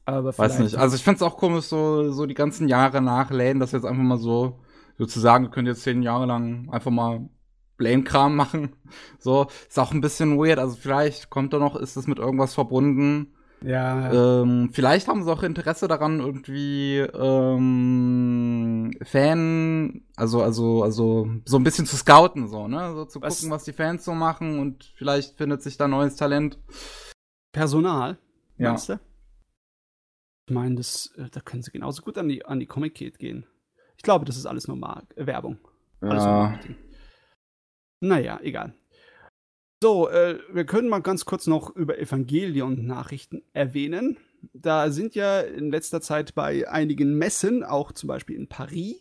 Aber 0.04 0.36
Weiß 0.36 0.58
nicht. 0.60 0.76
Also 0.76 0.96
ich 0.96 1.02
finde 1.02 1.16
es 1.16 1.22
auch 1.22 1.36
komisch, 1.36 1.66
so, 1.66 2.12
so 2.12 2.24
die 2.24 2.34
ganzen 2.34 2.66
Jahre 2.66 3.02
nachläden, 3.02 3.60
dass 3.60 3.72
jetzt 3.72 3.84
einfach 3.84 4.02
mal 4.02 4.16
so 4.16 4.58
sozusagen, 4.96 5.44
wir 5.44 5.50
können 5.50 5.66
jetzt 5.66 5.82
zehn 5.82 6.02
Jahre 6.02 6.24
lang 6.24 6.70
einfach 6.70 6.90
mal 6.90 7.28
Blame-Kram 7.76 8.34
machen. 8.34 8.76
So, 9.18 9.48
ist 9.68 9.78
auch 9.78 9.92
ein 9.92 10.00
bisschen 10.00 10.38
weird. 10.38 10.58
Also 10.58 10.76
vielleicht 10.76 11.28
kommt 11.28 11.52
da 11.52 11.58
noch, 11.58 11.76
ist 11.76 11.96
das 11.96 12.06
mit 12.06 12.18
irgendwas 12.18 12.54
verbunden, 12.54 13.34
ja. 13.62 14.40
Ähm, 14.42 14.70
vielleicht 14.72 15.08
haben 15.08 15.24
sie 15.24 15.32
auch 15.32 15.42
Interesse 15.42 15.88
daran, 15.88 16.20
irgendwie 16.20 16.98
ähm, 16.98 18.92
Fan, 19.02 20.02
also, 20.16 20.42
also, 20.42 20.82
also 20.82 21.28
so 21.44 21.56
ein 21.56 21.64
bisschen 21.64 21.86
zu 21.86 21.96
scouten, 21.96 22.48
so, 22.48 22.68
ne? 22.68 22.94
So 22.94 23.04
zu 23.04 23.20
was? 23.20 23.36
gucken, 23.36 23.50
was 23.50 23.64
die 23.64 23.72
Fans 23.72 24.04
so 24.04 24.12
machen 24.14 24.58
und 24.58 24.84
vielleicht 24.96 25.36
findet 25.36 25.62
sich 25.62 25.76
da 25.76 25.88
neues 25.88 26.16
Talent. 26.16 26.58
Personal, 27.52 28.18
ja. 28.58 28.68
meinst 28.68 28.88
du? 28.88 29.00
Ich 30.46 30.54
meine, 30.54 30.76
das, 30.76 31.12
äh, 31.16 31.28
da 31.30 31.40
können 31.40 31.62
sie 31.62 31.72
genauso 31.72 32.02
gut 32.02 32.16
an 32.18 32.28
die, 32.28 32.44
an 32.44 32.60
die 32.60 32.66
Comic-Kit 32.66 33.18
gehen. 33.18 33.46
Ich 33.96 34.02
glaube, 34.02 34.24
das 34.24 34.36
ist 34.36 34.46
alles 34.46 34.68
nur 34.68 34.76
Mar 34.76 35.02
Werbung. 35.16 35.58
Alles 36.00 36.24
ja. 36.24 36.58
Naja, 38.00 38.38
egal. 38.42 38.74
So, 39.80 40.08
äh, 40.08 40.40
wir 40.52 40.64
können 40.64 40.88
mal 40.88 40.98
ganz 40.98 41.24
kurz 41.24 41.46
noch 41.46 41.74
über 41.76 41.98
Evangelion-Nachrichten 41.98 43.42
erwähnen. 43.52 44.16
Da 44.52 44.90
sind 44.90 45.14
ja 45.14 45.40
in 45.40 45.70
letzter 45.70 46.00
Zeit 46.00 46.34
bei 46.34 46.68
einigen 46.68 47.16
Messen, 47.16 47.62
auch 47.62 47.92
zum 47.92 48.08
Beispiel 48.08 48.36
in 48.36 48.48
Paris, 48.48 48.96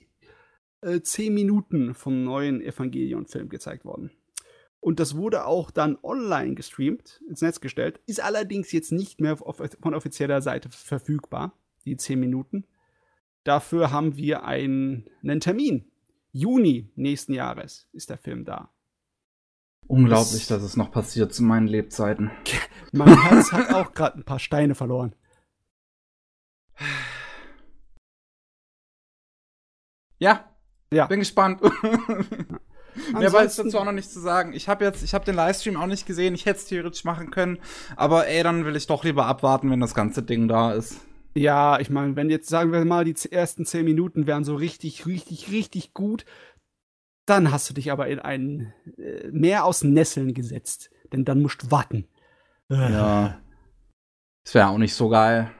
äh, 0.82 1.02
zehn 1.02 1.34
Minuten 1.34 1.96
vom 1.96 2.24
neuen 2.24 2.62
Evangelion-Film 2.62 3.50
gezeigt 3.50 3.86
worden. 3.86 4.12
Und 4.80 5.00
das 5.00 5.18
wurde 5.18 5.46
auch 5.46 5.72
dann 5.72 5.98
online 6.04 6.54
gestreamt, 6.54 7.24
ins 7.28 7.42
Netz 7.42 7.60
gestellt, 7.60 8.00
ist 8.06 8.22
allerdings 8.22 8.72
jetzt 8.72 8.92
nicht 8.92 9.20
mehr 9.20 9.36
von 9.36 9.96
offizieller 9.96 10.42
Seite 10.44 10.70
verfügbar, 10.70 11.58
die 11.86 11.98
zehn 11.98 12.20
Minuten. 12.20 12.66
Dafür 13.44 13.92
haben 13.92 14.16
wir 14.16 14.44
einen, 14.44 15.10
einen 15.24 15.40
Termin. 15.40 15.92
Juni 16.32 16.92
nächsten 16.96 17.34
Jahres 17.34 17.90
ist 17.94 18.12
der 18.12 18.20
Film 18.20 18.46
da. 18.46 18.72
Unglaublich, 19.88 20.48
das, 20.48 20.60
dass 20.60 20.64
es 20.64 20.78
noch 20.78 20.92
passiert 20.92 21.34
zu 21.34 21.44
meinen 21.44 21.68
Lebzeiten. 21.68 22.32
mein 22.92 23.22
Herz 23.22 23.52
hat 23.52 23.74
auch 23.74 23.94
gerade 23.94 24.20
ein 24.20 24.24
paar 24.24 24.40
Steine 24.40 24.76
verloren. 24.76 25.14
Ja, 30.20 30.46
ja. 30.92 31.06
Bin 31.08 31.20
gespannt. 31.20 31.62
Mehr 33.14 33.32
weiß 33.32 33.58
dazu 33.58 33.78
auch 33.78 33.86
noch 33.86 33.92
nichts 33.92 34.14
zu 34.14 34.20
sagen. 34.20 34.54
Ich 34.54 34.68
habe 34.68 34.84
jetzt, 34.84 35.04
ich 35.04 35.14
habe 35.14 35.26
den 35.26 35.36
Livestream 35.36 35.78
auch 35.78 35.86
nicht 35.86 36.06
gesehen. 36.06 36.34
Ich 36.34 36.46
hätte 36.46 36.60
es 36.60 36.66
theoretisch 36.66 37.04
machen 37.04 37.30
können, 37.30 37.60
aber 37.96 38.28
ey, 38.28 38.42
dann 38.44 38.66
will 38.66 38.76
ich 38.76 38.88
doch 38.88 39.04
lieber 39.04 39.26
abwarten, 39.26 39.70
wenn 39.70 39.80
das 39.80 39.94
ganze 39.94 40.24
Ding 40.24 40.48
da 40.48 40.74
ist. 40.74 41.00
Ja, 41.36 41.80
ich 41.80 41.92
meine, 41.92 42.16
wenn 42.16 42.32
jetzt 42.32 42.50
sagen 42.50 42.72
wir 42.72 42.84
mal, 42.84 43.06
die 43.06 43.16
ersten 43.30 43.64
zehn 43.64 43.86
Minuten 43.86 44.26
wären 44.26 44.44
so 44.44 44.56
richtig, 44.56 45.06
richtig, 45.06 45.52
richtig 45.52 45.94
gut, 45.94 46.26
dann 47.28 47.52
hast 47.52 47.70
du 47.70 47.74
dich 47.74 47.92
aber 47.92 48.08
in 48.08 48.20
ein 48.20 48.74
äh, 48.98 49.28
Meer 49.32 49.66
aus 49.66 49.84
Nesseln 49.84 50.34
gesetzt, 50.34 50.90
denn 51.12 51.26
dann 51.26 51.42
musst 51.42 51.62
du 51.64 51.72
warten. 51.72 52.08
Ja. 52.70 53.40
Das 54.44 54.54
wäre 54.54 54.70
auch 54.70 54.78
nicht 54.78 54.94
so 54.94 55.10
geil. 55.10 55.52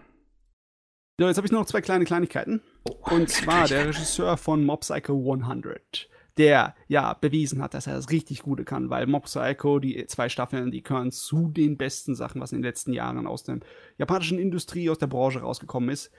So, 1.20 1.28
jetzt 1.28 1.38
habe 1.38 1.48
ich 1.48 1.52
noch 1.52 1.66
zwei 1.66 1.82
kleine 1.82 2.06
Kleinigkeiten. 2.06 2.62
Oh, 2.88 3.16
Und 3.16 3.30
zwar 3.30 3.68
der 3.68 3.88
Regisseur 3.88 4.38
von 4.38 4.64
Mob 4.64 4.82
Psycho 4.82 5.14
100, 5.14 6.10
der 6.38 6.76
ja 6.88 7.14
bewiesen 7.14 7.62
hat, 7.62 7.74
dass 7.74 7.88
er 7.88 7.96
das 7.96 8.12
richtig 8.12 8.44
Gute 8.44 8.64
kann, 8.64 8.90
weil 8.90 9.08
Mob 9.08 9.26
Psycho, 9.26 9.80
die 9.80 10.06
zwei 10.08 10.30
Staffeln, 10.30 10.72
die 10.72 10.84
gehören 10.84 11.12
zu 11.12 11.50
den 11.50 11.76
besten 11.76 12.16
Sachen, 12.16 12.40
was 12.40 12.52
in 12.52 12.60
den 12.60 12.66
letzten 12.66 12.94
Jahren 12.94 13.28
aus 13.28 13.44
der 13.44 13.60
japanischen 13.98 14.40
Industrie, 14.40 14.90
aus 14.90 15.00
der 15.00 15.08
Branche 15.08 15.42
rausgekommen 15.42 15.90
ist. 15.90 16.12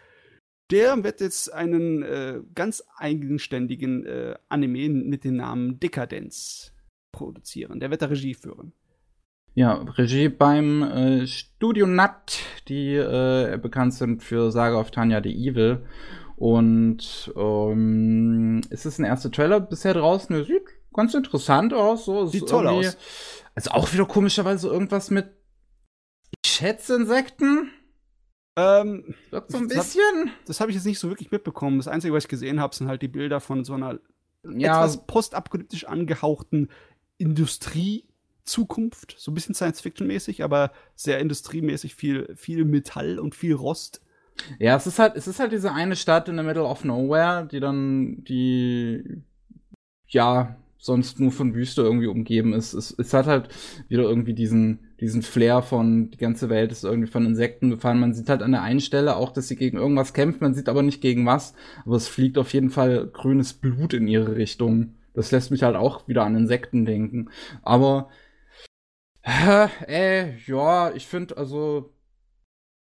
Der 0.70 1.02
wird 1.02 1.20
jetzt 1.20 1.52
einen 1.52 2.02
äh, 2.02 2.40
ganz 2.54 2.82
eigenständigen 2.96 4.04
äh, 4.04 4.34
Anime 4.48 4.88
mit 4.88 5.24
dem 5.24 5.36
Namen 5.36 5.80
Dekadenz 5.80 6.72
produzieren. 7.12 7.80
Der 7.80 7.90
wird 7.90 8.02
da 8.02 8.06
Regie 8.06 8.34
führen. 8.34 8.72
Ja, 9.54 9.74
Regie 9.74 10.28
beim 10.28 10.82
äh, 10.82 11.26
Studio 11.26 11.86
Nut, 11.86 12.42
die 12.68 12.94
äh, 12.94 13.58
bekannt 13.60 13.94
sind 13.94 14.22
für 14.22 14.52
Saga 14.52 14.78
of 14.78 14.90
Tanya 14.90 15.22
the 15.22 15.30
Evil. 15.30 15.86
Und 16.36 17.32
ähm, 17.34 18.60
es 18.70 18.86
ist 18.86 18.98
ein 18.98 19.04
erster 19.04 19.32
Trailer 19.32 19.58
bisher 19.58 19.94
draußen. 19.94 20.36
Der 20.36 20.44
sieht 20.44 20.62
ganz 20.92 21.14
interessant 21.14 21.74
aus. 21.74 22.04
So. 22.04 22.26
Sieht 22.26 22.48
toll 22.48 22.68
aus. 22.68 22.96
Also 23.54 23.72
auch 23.72 23.92
wieder 23.92 24.06
komischerweise 24.06 24.68
irgendwas 24.68 25.10
mit 25.10 25.30
Schätzinsekten. 26.46 27.72
Ähm, 28.58 29.14
so 29.30 29.58
ein 29.58 29.68
bisschen. 29.68 30.30
Das 30.46 30.58
habe 30.58 30.64
hab 30.64 30.70
ich 30.70 30.74
jetzt 30.74 30.86
nicht 30.86 30.98
so 30.98 31.08
wirklich 31.08 31.30
mitbekommen. 31.30 31.78
Das 31.78 31.88
Einzige, 31.88 32.12
was 32.12 32.24
ich 32.24 32.28
gesehen 32.28 32.60
habe, 32.60 32.74
sind 32.74 32.88
halt 32.88 33.02
die 33.02 33.08
Bilder 33.08 33.40
von 33.40 33.64
so 33.64 33.74
einer 33.74 34.00
ja. 34.44 34.78
etwas 34.78 35.06
postapokalyptisch 35.06 35.84
angehauchten 35.84 36.68
Industrie-Zukunft. 37.18 39.14
So 39.18 39.30
ein 39.30 39.34
bisschen 39.34 39.54
Science-Fiction-mäßig, 39.54 40.42
aber 40.42 40.72
sehr 40.96 41.20
industriemäßig. 41.20 41.94
Viel, 41.94 42.34
viel 42.36 42.64
Metall 42.64 43.18
und 43.18 43.34
viel 43.34 43.54
Rost. 43.54 44.02
Ja, 44.58 44.76
es 44.76 44.86
ist 44.86 44.98
halt, 44.98 45.16
es 45.16 45.26
ist 45.26 45.40
halt 45.40 45.52
diese 45.52 45.72
eine 45.72 45.96
Stadt 45.96 46.28
in 46.28 46.36
the 46.36 46.42
middle 46.42 46.64
of 46.64 46.84
nowhere, 46.84 47.46
die 47.50 47.60
dann 47.60 48.24
die 48.24 49.22
ja, 50.08 50.56
sonst 50.78 51.20
nur 51.20 51.32
von 51.32 51.54
Wüste 51.54 51.82
irgendwie 51.82 52.06
umgeben 52.06 52.52
ist. 52.52 52.72
Es, 52.72 52.94
es 52.96 53.12
hat 53.12 53.26
halt 53.26 53.48
wieder 53.88 54.04
irgendwie 54.04 54.34
diesen, 54.34 54.87
diesen 55.00 55.22
Flair 55.22 55.62
von, 55.62 56.10
die 56.10 56.18
ganze 56.18 56.48
Welt 56.48 56.72
ist 56.72 56.84
irgendwie 56.84 57.10
von 57.10 57.24
Insekten 57.24 57.70
befallen. 57.70 58.00
Man 58.00 58.14
sieht 58.14 58.28
halt 58.28 58.42
an 58.42 58.52
der 58.52 58.62
einen 58.62 58.80
Stelle 58.80 59.16
auch, 59.16 59.32
dass 59.32 59.48
sie 59.48 59.56
gegen 59.56 59.78
irgendwas 59.78 60.12
kämpft, 60.12 60.40
man 60.40 60.54
sieht 60.54 60.68
aber 60.68 60.82
nicht 60.82 61.00
gegen 61.00 61.24
was. 61.26 61.54
Aber 61.84 61.96
es 61.96 62.08
fliegt 62.08 62.38
auf 62.38 62.52
jeden 62.52 62.70
Fall 62.70 63.06
grünes 63.06 63.54
Blut 63.54 63.94
in 63.94 64.08
ihre 64.08 64.36
Richtung. 64.36 64.94
Das 65.14 65.30
lässt 65.30 65.50
mich 65.50 65.62
halt 65.62 65.76
auch 65.76 66.08
wieder 66.08 66.24
an 66.24 66.36
Insekten 66.36 66.84
denken. 66.84 67.30
Aber, 67.62 68.08
äh, 69.86 70.36
ja, 70.46 70.92
ich 70.94 71.06
finde, 71.06 71.36
also, 71.36 71.92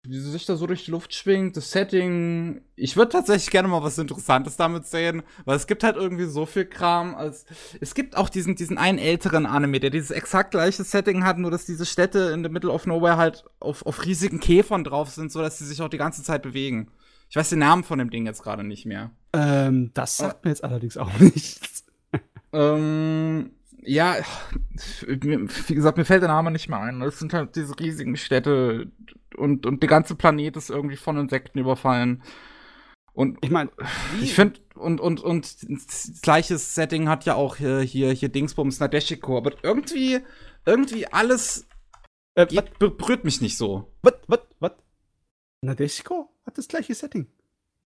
wie 0.09 0.19
sie 0.19 0.31
sich 0.31 0.47
da 0.47 0.57
so 0.57 0.67
durch 0.67 0.85
die 0.85 0.91
Luft 0.91 1.15
schwingt, 1.15 1.57
das 1.57 1.71
Setting. 1.71 2.63
Ich 2.75 2.97
würde 2.97 3.13
tatsächlich 3.13 3.51
gerne 3.51 3.69
mal 3.69 3.83
was 3.83 3.99
Interessantes 3.99 4.57
damit 4.57 4.87
sehen, 4.87 5.23
weil 5.45 5.57
es 5.57 5.67
gibt 5.67 5.85
halt 5.85 5.97
irgendwie 5.97 6.27
so 6.27 6.47
viel 6.47 6.65
Kram. 6.65 7.15
Als 7.15 7.47
es 7.81 7.95
gibt 7.95 8.17
auch 8.17 8.29
diesen, 8.29 8.57
diesen 8.57 8.79
einen 8.79 8.99
älteren 8.99 9.47
Anime, 9.47 9.81
der 9.81 9.91
dieses 9.91 10.11
exakt 10.11 10.53
gleiche 10.53 10.85
Setting 10.85 11.25
hat, 11.25 11.39
nur 11.39 11.51
dass 11.51 11.65
diese 11.65 11.87
Städte 11.87 12.31
in 12.35 12.43
the 12.43 12.51
middle 12.51 12.71
of 12.71 12.87
nowhere 12.87 13.17
halt 13.17 13.45
auf, 13.61 13.85
auf 13.87 14.05
riesigen 14.05 14.41
Käfern 14.41 14.85
drauf 14.85 15.11
sind, 15.11 15.33
so 15.33 15.41
dass 15.41 15.59
sie 15.59 15.67
sich 15.67 15.83
auch 15.83 15.89
die 15.89 15.99
ganze 15.99 16.23
Zeit 16.23 16.43
bewegen. 16.43 16.89
Ich 17.29 17.37
weiß 17.37 17.51
den 17.51 17.59
Namen 17.59 17.85
von 17.85 17.99
dem 17.99 18.11
Ding 18.11 18.27
jetzt 18.27 18.43
gerade 18.43 18.65
nicht 18.65 18.87
mehr. 18.87 19.11
Ähm, 19.33 19.91
das 19.95 20.17
sagt 20.17 20.45
mir 20.45 20.51
jetzt 20.51 20.65
allerdings 20.65 20.97
auch 20.97 21.11
nichts. 21.19 21.85
Ähm, 22.53 23.51
ja, 23.87 24.17
wie 25.07 25.75
gesagt, 25.75 25.97
mir 25.97 26.05
fällt 26.05 26.23
der 26.23 26.29
Name 26.29 26.51
nicht 26.51 26.69
mehr 26.69 26.81
ein. 26.81 27.01
Es 27.03 27.19
sind 27.19 27.33
halt 27.33 27.57
diese 27.57 27.79
riesigen 27.79 28.17
Städte 28.17 28.91
und, 29.37 29.65
und 29.65 29.83
der 29.83 29.89
ganze 29.89 30.15
Planet 30.15 30.57
ist 30.57 30.71
irgendwie 30.71 30.97
von 30.97 31.17
Insekten 31.17 31.59
überfallen. 31.59 32.23
Und 33.13 33.39
ich 33.43 33.51
meine, 33.51 33.71
ich 34.21 34.35
finde, 34.35 34.61
und, 34.75 35.01
und, 35.01 35.21
und 35.21 35.71
das 35.71 36.21
gleiche 36.21 36.59
Setting 36.59 37.09
hat 37.09 37.25
ja 37.25 37.35
auch 37.35 37.57
hier, 37.57 37.81
hier, 37.81 38.13
hier 38.13 38.29
Dingsbums 38.29 38.81
Nadeshiko, 38.81 39.39
aber 39.39 39.53
irgendwie, 39.63 40.21
irgendwie 40.67 41.07
alles 41.07 41.67
äh, 42.35 42.47
berührt 42.79 43.25
mich 43.25 43.41
nicht 43.41 43.57
so. 43.57 43.91
Was, 44.03 44.15
was, 44.27 44.41
was? 44.61 44.73
Nadeshiko 45.63 46.29
hat 46.45 46.59
das 46.59 46.69
gleiche 46.69 46.95
Setting. 46.95 47.27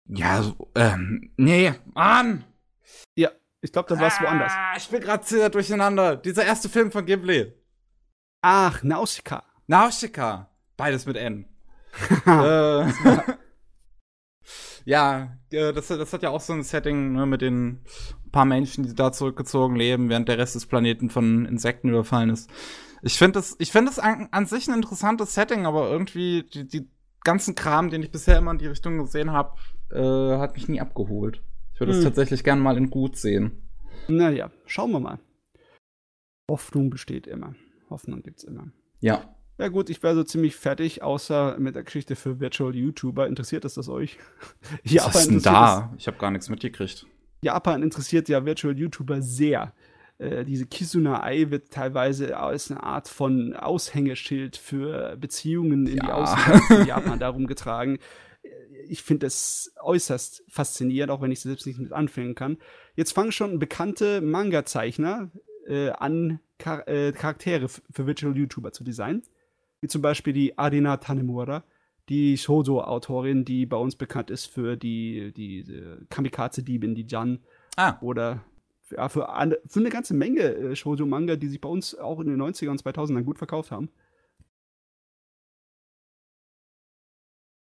Ja, 0.07 0.42
so, 0.42 0.70
ähm, 0.74 1.30
nee, 1.38 1.72
Mann! 1.95 2.45
Ja, 3.16 3.30
ich 3.64 3.72
glaube, 3.72 3.88
das 3.88 3.98
war 3.98 4.08
es 4.08 4.18
ah, 4.18 4.24
woanders. 4.24 4.52
Ich 4.76 4.90
bin 4.90 5.00
gerade 5.00 5.24
sehr 5.24 5.48
durcheinander. 5.48 6.16
Dieser 6.16 6.44
erste 6.44 6.68
Film 6.68 6.92
von 6.92 7.06
Ghibli. 7.06 7.50
Ach, 8.42 8.82
Nausicaa. 8.82 9.42
Nausicaa. 9.66 10.50
Beides 10.76 11.06
mit 11.06 11.16
N. 11.16 11.46
äh, 12.26 12.86
ja, 14.84 15.38
das, 15.48 15.88
das 15.88 16.12
hat 16.12 16.22
ja 16.22 16.28
auch 16.28 16.42
so 16.42 16.52
ein 16.52 16.62
Setting 16.62 17.12
ne, 17.12 17.24
mit 17.24 17.40
den 17.40 17.80
paar 18.32 18.44
Menschen, 18.44 18.84
die 18.84 18.94
da 18.94 19.12
zurückgezogen 19.12 19.76
leben, 19.76 20.10
während 20.10 20.28
der 20.28 20.36
Rest 20.36 20.56
des 20.56 20.66
Planeten 20.66 21.08
von 21.08 21.46
Insekten 21.46 21.88
überfallen 21.88 22.28
ist. 22.28 22.50
Ich 23.00 23.16
finde 23.16 23.38
das, 23.38 23.56
ich 23.58 23.72
finde 23.72 23.90
das 23.90 23.98
an, 23.98 24.28
an, 24.30 24.44
sich 24.44 24.68
ein 24.68 24.74
interessantes 24.74 25.32
Setting, 25.32 25.64
aber 25.64 25.88
irgendwie 25.90 26.42
die, 26.42 26.68
die 26.68 26.90
ganzen 27.22 27.54
Kram, 27.54 27.88
den 27.88 28.02
ich 28.02 28.10
bisher 28.10 28.36
immer 28.36 28.50
in 28.50 28.58
die 28.58 28.66
Richtung 28.66 28.98
gesehen 28.98 29.32
habe, 29.32 29.56
äh, 29.90 30.38
hat 30.38 30.54
mich 30.54 30.68
nie 30.68 30.82
abgeholt. 30.82 31.42
Ich 31.74 31.80
würde 31.80 31.92
es 31.92 31.98
hm. 31.98 32.04
tatsächlich 32.04 32.44
gern 32.44 32.60
mal 32.60 32.76
in 32.76 32.88
gut 32.88 33.16
sehen. 33.16 33.62
Naja, 34.06 34.50
schauen 34.64 34.92
wir 34.92 35.00
mal. 35.00 35.18
Hoffnung 36.48 36.88
besteht 36.88 37.26
immer. 37.26 37.54
Hoffnung 37.90 38.22
gibt's 38.22 38.44
immer. 38.44 38.68
Ja. 39.00 39.34
Ja 39.58 39.68
gut, 39.68 39.88
ich 39.88 40.02
wäre 40.02 40.14
so 40.14 40.24
ziemlich 40.24 40.56
fertig, 40.56 41.02
außer 41.02 41.56
mit 41.58 41.74
der 41.74 41.84
Geschichte 41.84 42.16
für 42.16 42.40
Virtual 42.40 42.74
YouTuber. 42.74 43.26
Interessiert 43.26 43.64
es 43.64 43.74
das 43.74 43.88
euch? 43.88 44.18
Was 44.84 45.16
ist 45.16 45.30
denn 45.30 45.42
da? 45.42 45.92
Ich 45.96 46.06
habe 46.06 46.18
gar 46.18 46.30
nichts 46.30 46.48
mitgekriegt. 46.48 47.06
Japan 47.42 47.82
interessiert 47.82 48.28
ja 48.28 48.44
Virtual 48.44 48.76
YouTuber 48.76 49.20
sehr. 49.22 49.72
Äh, 50.18 50.44
diese 50.44 50.66
Kisuna 50.66 51.22
Ai 51.22 51.50
wird 51.50 51.70
teilweise 51.70 52.36
als 52.36 52.70
eine 52.70 52.82
Art 52.82 53.08
von 53.08 53.54
Aushängeschild 53.54 54.56
für 54.56 55.16
Beziehungen 55.16 55.86
in 55.86 55.96
ja. 55.96 56.04
die 56.04 56.12
Außenwelt 56.12 56.80
in 56.80 56.86
Japan 56.86 57.18
darum 57.20 57.46
getragen 57.46 57.98
ich 58.88 59.02
finde 59.02 59.26
es 59.26 59.74
äußerst 59.82 60.44
faszinierend, 60.48 61.10
auch 61.10 61.20
wenn 61.20 61.32
ich 61.32 61.40
selbst 61.40 61.66
nicht 61.66 61.78
mit 61.78 61.92
anfangen 61.92 62.34
kann. 62.34 62.58
Jetzt 62.94 63.12
fangen 63.12 63.32
schon 63.32 63.58
bekannte 63.58 64.20
Manga-Zeichner 64.20 65.30
äh, 65.66 65.90
an, 65.90 66.40
Char 66.60 66.86
äh, 66.88 67.12
Charaktere 67.12 67.68
für 67.68 68.06
Virtual 68.06 68.36
YouTuber 68.36 68.72
zu 68.72 68.84
designen. 68.84 69.22
Wie 69.80 69.88
zum 69.88 70.02
Beispiel 70.02 70.32
die 70.32 70.56
Adina 70.56 70.96
Tanemura, 70.96 71.64
die 72.08 72.36
Shoujo-Autorin, 72.36 73.44
die 73.44 73.66
bei 73.66 73.76
uns 73.76 73.96
bekannt 73.96 74.30
ist 74.30 74.46
für 74.46 74.76
die, 74.76 75.32
die 75.32 75.64
Kamikaze-Diebin, 76.10 76.94
die 76.94 77.06
Jan. 77.06 77.40
Ah. 77.76 77.98
Oder 78.00 78.44
ja, 78.90 79.08
für, 79.08 79.32
eine, 79.32 79.58
für 79.66 79.80
eine 79.80 79.90
ganze 79.90 80.14
Menge 80.14 80.42
äh, 80.42 80.76
Shoujo-Manga, 80.76 81.36
die 81.36 81.48
sich 81.48 81.60
bei 81.60 81.68
uns 81.68 81.94
auch 81.96 82.20
in 82.20 82.28
den 82.28 82.40
90er 82.40 82.70
und 82.70 82.82
2000ern 82.82 83.22
gut 83.22 83.38
verkauft 83.38 83.70
haben. 83.70 83.90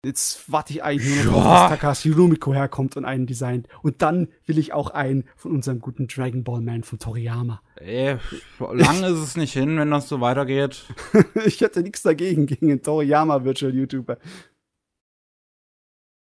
Jetzt 0.06 0.52
warte 0.52 0.74
ich 0.74 0.84
eigentlich 0.84 1.26
nur 1.26 1.34
noch, 1.34 1.44
ja. 1.44 1.70
dass 1.70 1.80
Takashi 1.80 2.12
Rumiko 2.12 2.54
herkommt 2.54 2.96
und 2.98 3.06
einen 3.06 3.26
designt. 3.26 3.68
Und 3.82 4.02
dann 4.02 4.28
will 4.46 4.60
ich 4.60 4.72
auch 4.72 4.92
einen 4.92 5.26
von 5.36 5.52
unserem 5.52 5.80
guten 5.80 6.08
Dragon 6.08 6.44
Ball 6.44 6.62
Man 6.62 6.84
von 6.84 7.00
Toriyama. 7.00 7.62
Ey, 7.76 8.18
lang 8.60 9.04
ist 9.04 9.20
es 9.20 9.36
nicht 9.36 9.54
hin, 9.54 9.78
wenn 9.78 9.90
das 9.90 10.08
so 10.08 10.22
weitergeht. 10.22 10.86
ich 11.46 11.62
hätte 11.62 11.82
nichts 11.82 12.04
dagegen 12.04 12.46
gegen 12.46 12.70
einen 12.70 12.84
Toriyama 12.84 13.44
Virtual 13.44 13.74
YouTuber. 13.74 14.18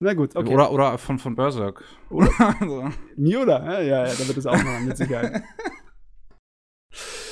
Na 0.03 0.15
gut, 0.15 0.35
okay. 0.35 0.55
Oder, 0.55 0.73
oder 0.73 0.97
von, 0.97 1.19
von 1.19 1.37
Berserk. 1.37 1.85
Oder? 2.09 2.31
also. 2.61 2.89
Miura, 3.17 3.83
ja, 3.83 3.83
ja, 3.83 4.05
da 4.05 4.27
wird 4.27 4.39
es 4.39 4.47
auch 4.47 4.63
noch 4.63 4.81
mit 4.81 4.97
Sicherheit. 4.97 5.43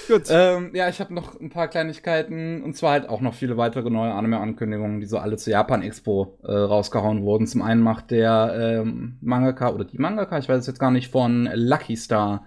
Gut. 0.08 0.24
Ähm, 0.30 0.70
ja, 0.74 0.88
ich 0.88 1.00
habe 1.00 1.12
noch 1.12 1.38
ein 1.38 1.50
paar 1.50 1.68
Kleinigkeiten 1.68 2.62
und 2.62 2.74
zwar 2.74 2.92
halt 2.92 3.10
auch 3.10 3.20
noch 3.20 3.34
viele 3.34 3.58
weitere 3.58 3.90
neue 3.90 4.12
Anime-Ankündigungen, 4.12 5.00
die 5.00 5.06
so 5.06 5.18
alle 5.18 5.36
zur 5.36 5.52
Japan-Expo 5.52 6.38
äh, 6.44 6.50
rausgehauen 6.50 7.24
wurden. 7.24 7.46
Zum 7.46 7.60
einen 7.60 7.82
macht 7.82 8.10
der 8.10 8.80
ähm, 8.80 9.18
Mangaka 9.20 9.68
oder 9.68 9.84
die 9.84 9.98
Mangaka, 9.98 10.38
ich 10.38 10.48
weiß 10.48 10.60
es 10.60 10.66
jetzt 10.66 10.78
gar 10.78 10.90
nicht, 10.90 11.12
von 11.12 11.50
Lucky 11.52 11.94
Star, 11.94 12.46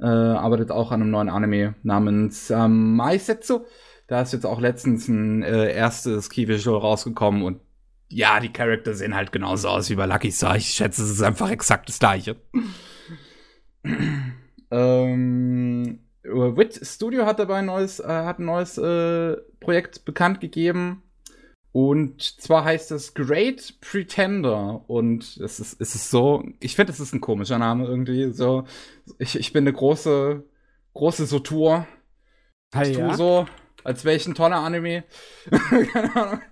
äh, 0.00 0.06
arbeitet 0.06 0.70
auch 0.70 0.90
an 0.90 1.02
einem 1.02 1.10
neuen 1.10 1.28
Anime 1.28 1.74
namens 1.82 2.50
ähm, 2.50 2.96
Maisetsu. 2.96 3.66
Da 4.06 4.22
ist 4.22 4.32
jetzt 4.32 4.46
auch 4.46 4.60
letztens 4.60 5.06
ein 5.06 5.42
äh, 5.42 5.70
erstes 5.70 6.30
Key-Visual 6.30 6.80
rausgekommen 6.80 7.42
und 7.42 7.60
ja, 8.08 8.40
die 8.40 8.52
Charakter 8.52 8.94
sehen 8.94 9.14
halt 9.14 9.32
genauso 9.32 9.68
aus 9.68 9.90
wie 9.90 9.96
bei 9.96 10.06
Lucky 10.06 10.30
Star. 10.30 10.56
Ich 10.56 10.68
schätze, 10.68 11.02
es 11.02 11.10
ist 11.10 11.22
einfach 11.22 11.50
exakt 11.50 11.90
das 11.90 11.98
gleiche. 11.98 12.36
ähm, 14.70 15.98
Wit 16.24 16.80
Studio 16.86 17.26
hat 17.26 17.38
dabei 17.38 17.58
ein 17.58 17.66
neues, 17.66 18.00
äh, 18.00 18.06
hat 18.06 18.38
ein 18.38 18.44
neues 18.44 18.78
äh, 18.78 19.36
Projekt 19.60 20.04
bekannt 20.04 20.40
gegeben. 20.40 21.02
Und 21.72 22.20
zwar 22.22 22.64
heißt 22.64 22.92
es 22.92 23.14
Great 23.14 23.80
Pretender. 23.80 24.84
Und 24.88 25.38
es 25.38 25.58
ist, 25.58 25.80
es 25.80 25.94
ist 25.94 26.10
so, 26.10 26.44
ich 26.60 26.76
finde, 26.76 26.92
es 26.92 27.00
ist 27.00 27.14
ein 27.14 27.20
komischer 27.20 27.58
Name 27.58 27.86
irgendwie. 27.86 28.30
So, 28.32 28.64
ich, 29.18 29.38
ich 29.38 29.52
bin 29.52 29.64
eine 29.64 29.72
große, 29.72 30.44
große 30.94 31.26
Sotur. 31.26 31.86
Ich 32.82 32.96
ja? 32.96 33.14
so, 33.14 33.46
als 33.84 34.04
wäre 34.04 34.16
ich 34.16 34.26
ein 34.26 34.34
toller 34.34 34.56
Anime. 34.56 35.04
Keine 35.92 36.16
Ahnung. 36.16 36.42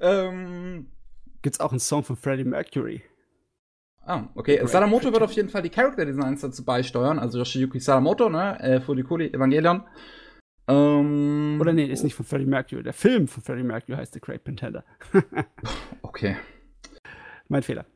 Ähm, 0.00 0.86
Gibt's 1.42 1.60
auch 1.60 1.70
einen 1.70 1.80
Song 1.80 2.02
von 2.02 2.16
Freddie 2.16 2.44
Mercury? 2.44 3.02
Ah, 4.06 4.24
okay. 4.34 4.58
Great 4.58 4.70
Sadamoto 4.70 5.12
wird 5.12 5.22
auf 5.22 5.32
jeden 5.32 5.48
Fall 5.48 5.62
die 5.62 5.70
Character 5.70 6.04
Designs 6.04 6.40
dazu 6.40 6.64
beisteuern, 6.64 7.18
also 7.18 7.38
Yoshiyuki 7.38 7.80
Sadamoto, 7.80 8.28
ne? 8.28 8.58
Äh, 8.60 8.80
Furikuri 8.80 9.28
Evangelion. 9.32 9.84
Ähm, 10.68 11.58
Oder 11.60 11.72
nee, 11.72 11.86
ist 11.86 12.04
nicht 12.04 12.14
von 12.14 12.24
Freddie 12.24 12.46
Mercury. 12.46 12.82
Der 12.82 12.92
Film 12.92 13.28
von 13.28 13.42
Freddie 13.42 13.64
Mercury 13.64 13.96
heißt 13.96 14.14
The 14.14 14.20
Great 14.20 14.44
Pretender. 14.44 14.84
okay. 16.02 16.36
Mein 17.48 17.62
Fehler. 17.62 17.86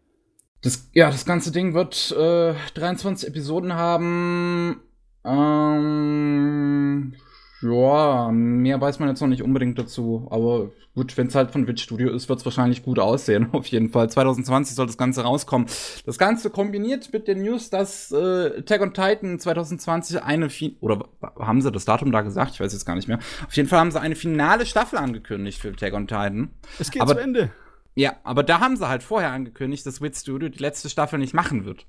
Das, 0.61 0.91
ja, 0.93 1.11
das 1.11 1.25
ganze 1.25 1.53
Ding 1.53 1.75
wird 1.75 2.11
äh, 2.13 2.55
23 2.75 3.29
Episoden 3.29 3.75
haben. 3.75 4.81
Ähm, 5.25 7.15
ja, 7.63 8.31
mehr 8.33 8.81
weiß 8.81 8.99
man 8.99 9.09
jetzt 9.09 9.21
noch 9.21 9.29
nicht 9.29 9.43
unbedingt 9.43 9.79
dazu. 9.79 10.27
Aber 10.31 10.71
gut, 10.95 11.17
wenn 11.17 11.29
es 11.29 11.35
halt 11.35 11.51
von 11.51 11.67
Witch 11.67 11.83
Studio 11.83 12.11
ist, 12.11 12.29
wird 12.29 12.39
es 12.39 12.45
wahrscheinlich 12.45 12.83
gut 12.83 12.99
aussehen. 12.99 13.49
Auf 13.53 13.67
jeden 13.67 13.91
Fall. 13.91 14.11
2020 14.11 14.75
soll 14.75 14.87
das 14.87 14.99
Ganze 14.99 15.23
rauskommen. 15.23 15.69
Das 16.05 16.19
Ganze 16.19 16.51
kombiniert 16.51 17.13
mit 17.13 17.29
der 17.29 17.37
News, 17.37 17.71
dass 17.71 18.13
äh, 18.13 18.63
Tag 18.63 18.83
on 18.83 18.93
Titan 18.93 19.39
2020 19.39 20.23
eine 20.23 20.51
fin 20.51 20.77
oder 20.81 21.09
haben 21.39 21.63
sie 21.63 21.73
das 21.73 21.85
Datum 21.85 22.13
da 22.13 22.23
gesagt? 22.23 22.53
Ich 22.55 22.61
weiß 22.61 22.73
jetzt 22.73 22.85
gar 22.85 22.97
nicht 22.97 23.09
mehr. 23.09 23.19
Auf 23.47 23.55
jeden 23.55 23.69
Fall 23.69 23.79
haben 23.79 23.91
sie 23.91 24.01
eine 24.01 24.17
finale 24.17 24.67
Staffel 24.67 24.99
angekündigt 24.99 25.61
für 25.61 25.75
Tag 25.75 25.95
on 25.95 26.07
Titan. 26.07 26.51
Es 26.79 26.91
geht 26.91 27.03
aber, 27.03 27.15
zu 27.15 27.21
Ende. 27.21 27.51
Ja, 27.95 28.17
aber 28.25 28.43
da 28.43 28.61
haben 28.61 28.77
sie 28.77 28.89
halt 28.89 29.03
vorher 29.03 29.31
angekündigt, 29.31 29.87
dass 29.87 30.01
Witch 30.01 30.19
Studio 30.19 30.49
die 30.49 30.59
letzte 30.59 30.91
Staffel 30.91 31.19
nicht 31.19 31.35
machen 31.35 31.65
wird. 31.65 31.87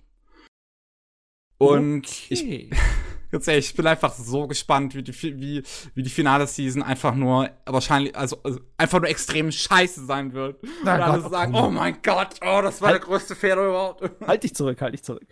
Und 1.58 2.06
okay. 2.06 2.70
ich 2.70 2.72
Ganz 3.36 3.50
ehrlich, 3.50 3.66
ich 3.66 3.76
bin 3.76 3.86
einfach 3.86 4.14
so 4.14 4.48
gespannt, 4.48 4.96
wie 4.96 5.04
die, 5.04 5.14
wie, 5.14 5.62
wie 5.94 6.04
die 6.04 6.10
finale 6.10 6.48
Season 6.48 6.82
einfach 6.82 7.14
nur 7.16 7.50
wahrscheinlich, 7.66 8.16
also, 8.16 8.42
also 8.44 8.62
einfach 8.78 9.02
nur 9.02 9.10
extrem 9.10 9.52
scheiße 9.52 10.06
sein 10.06 10.32
wird. 10.32 10.64
Na, 10.86 10.96
und 10.96 11.02
alle 11.02 11.22
Gott, 11.22 11.32
sagen, 11.32 11.54
oh 11.54 11.70
mein 11.70 11.98
Gott, 12.02 12.36
oh, 12.40 12.62
das 12.62 12.80
war 12.82 12.92
halt, 12.92 13.02
der 13.02 13.08
größte 13.10 13.36
Fehler 13.36 13.68
überhaupt. 13.68 14.10
Halt 14.26 14.44
dich 14.44 14.56
zurück, 14.56 14.80
halt 14.80 14.94
dich 14.94 15.04
zurück. 15.04 15.28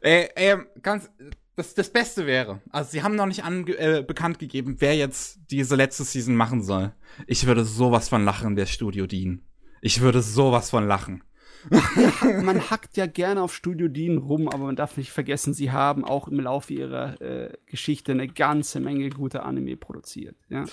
Ey, 0.00 0.30
ey, 0.34 0.56
ganz, 0.80 1.10
das, 1.56 1.74
das 1.74 1.90
Beste 1.90 2.24
wäre, 2.24 2.62
also 2.70 2.90
sie 2.90 3.02
haben 3.02 3.16
noch 3.16 3.26
nicht 3.26 3.44
ange 3.44 3.76
äh, 3.76 4.02
bekannt 4.02 4.38
gegeben, 4.38 4.76
wer 4.78 4.96
jetzt 4.96 5.40
diese 5.50 5.76
letzte 5.76 6.04
Season 6.04 6.36
machen 6.36 6.62
soll. 6.62 6.94
Ich 7.26 7.44
würde 7.44 7.66
sowas 7.66 8.08
von 8.08 8.24
lachen, 8.24 8.56
der 8.56 8.64
Studio 8.64 9.06
Dean. 9.06 9.42
Ich 9.82 10.00
würde 10.00 10.22
sowas 10.22 10.70
von 10.70 10.88
lachen. 10.88 11.22
man 12.42 12.70
hackt 12.70 12.96
ja 12.96 13.06
gerne 13.06 13.42
auf 13.42 13.54
Studio 13.54 13.88
Dean 13.88 14.18
rum, 14.18 14.48
aber 14.48 14.64
man 14.64 14.76
darf 14.76 14.96
nicht 14.96 15.10
vergessen, 15.10 15.54
sie 15.54 15.70
haben 15.70 16.04
auch 16.04 16.28
im 16.28 16.40
Laufe 16.40 16.72
ihrer 16.72 17.20
äh, 17.20 17.52
Geschichte 17.66 18.12
eine 18.12 18.28
ganze 18.28 18.80
Menge 18.80 19.10
gute 19.10 19.42
Anime 19.42 19.76
produziert. 19.76 20.36
Ja, 20.48 20.64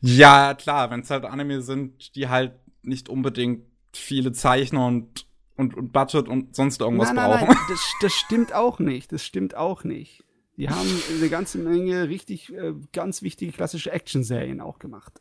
ja 0.00 0.54
klar, 0.54 0.90
wenn 0.90 1.00
es 1.00 1.10
halt 1.10 1.24
Anime 1.24 1.62
sind, 1.62 2.14
die 2.16 2.28
halt 2.28 2.52
nicht 2.82 3.08
unbedingt 3.08 3.64
viele 3.92 4.32
Zeichner 4.32 4.86
und, 4.86 5.26
und, 5.56 5.76
und 5.76 5.92
Budget 5.92 6.28
und 6.28 6.56
sonst 6.56 6.80
irgendwas 6.80 7.12
nein, 7.12 7.16
nein, 7.16 7.30
brauchen. 7.30 7.48
Nein, 7.48 7.56
das, 7.68 7.94
das 8.00 8.12
stimmt 8.12 8.54
auch 8.54 8.78
nicht. 8.78 9.12
Das 9.12 9.24
stimmt 9.24 9.54
auch 9.54 9.84
nicht. 9.84 10.24
Die 10.56 10.68
haben 10.68 10.88
eine 11.16 11.28
ganze 11.28 11.58
Menge 11.58 12.08
richtig 12.08 12.52
äh, 12.52 12.74
ganz 12.92 13.22
wichtige 13.22 13.52
klassische 13.52 13.90
Action-Serien 13.90 14.60
auch 14.60 14.78
gemacht. 14.78 15.20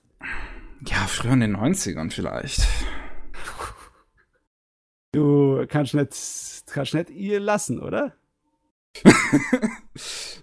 Ja, 0.86 1.07
früher 1.07 1.34
in 1.34 1.39
den 1.39 1.55
90ern 1.55 2.11
vielleicht. 2.11 2.67
Du 5.14 5.66
kannst 5.68 5.93
nicht, 5.93 6.16
kannst 6.68 6.93
nicht 6.93 7.09
ihr 7.09 7.39
lassen, 7.39 7.82
oder? 7.82 8.14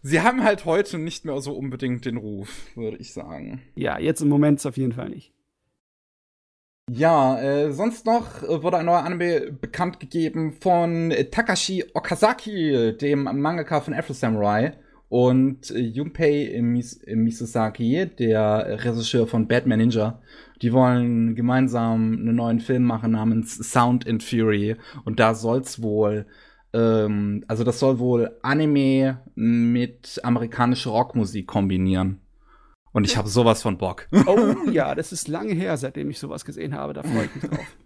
Sie 0.02 0.20
haben 0.20 0.44
halt 0.44 0.64
heute 0.64 0.98
nicht 0.98 1.24
mehr 1.24 1.40
so 1.40 1.52
unbedingt 1.52 2.04
den 2.04 2.16
Ruf, 2.16 2.66
würde 2.74 2.98
ich 2.98 3.12
sagen. 3.12 3.62
Ja, 3.74 3.98
jetzt 3.98 4.20
im 4.20 4.28
Moment 4.28 4.64
auf 4.66 4.76
jeden 4.76 4.92
Fall 4.92 5.08
nicht. 5.08 5.32
Ja, 6.90 7.38
äh, 7.40 7.72
sonst 7.72 8.06
noch 8.06 8.42
wurde 8.42 8.78
ein 8.78 8.86
neuer 8.86 9.04
Anime 9.04 9.52
bekannt 9.52 10.00
gegeben 10.00 10.52
von 10.52 11.14
Takashi 11.30 11.84
Okazaki, 11.92 12.96
dem 12.98 13.24
Mangaka 13.24 13.82
von 13.82 13.92
Afro 13.92 14.14
Samurai, 14.14 14.78
und 15.08 15.70
Junpei 15.70 16.58
Mis 16.62 17.00
Misasaki, 17.06 18.06
der 18.18 18.84
Regisseur 18.84 19.26
von 19.26 19.48
Batman 19.48 19.78
Ninja. 19.78 20.20
Die 20.62 20.72
wollen 20.72 21.34
gemeinsam 21.34 22.12
einen 22.12 22.34
neuen 22.34 22.60
Film 22.60 22.84
machen 22.84 23.12
namens 23.12 23.56
Sound 23.56 24.06
and 24.08 24.22
Fury. 24.22 24.76
Und 25.04 25.20
da 25.20 25.34
soll's 25.34 25.82
wohl, 25.82 26.26
ähm, 26.72 27.44
also 27.48 27.64
das 27.64 27.78
soll 27.78 27.98
wohl 27.98 28.36
Anime 28.42 29.22
mit 29.34 30.20
amerikanischer 30.22 30.90
Rockmusik 30.90 31.46
kombinieren. 31.46 32.20
Und 32.92 33.04
ich 33.04 33.16
habe 33.16 33.28
sowas 33.28 33.62
von 33.62 33.78
Bock. 33.78 34.08
Oh 34.26 34.70
ja, 34.70 34.94
das 34.96 35.12
ist 35.12 35.28
lange 35.28 35.54
her, 35.54 35.76
seitdem 35.76 36.10
ich 36.10 36.18
sowas 36.18 36.44
gesehen 36.44 36.74
habe. 36.74 36.94
Da 36.94 37.02
freue 37.02 37.26
ich 37.26 37.34
mich 37.34 37.50
drauf. 37.50 37.58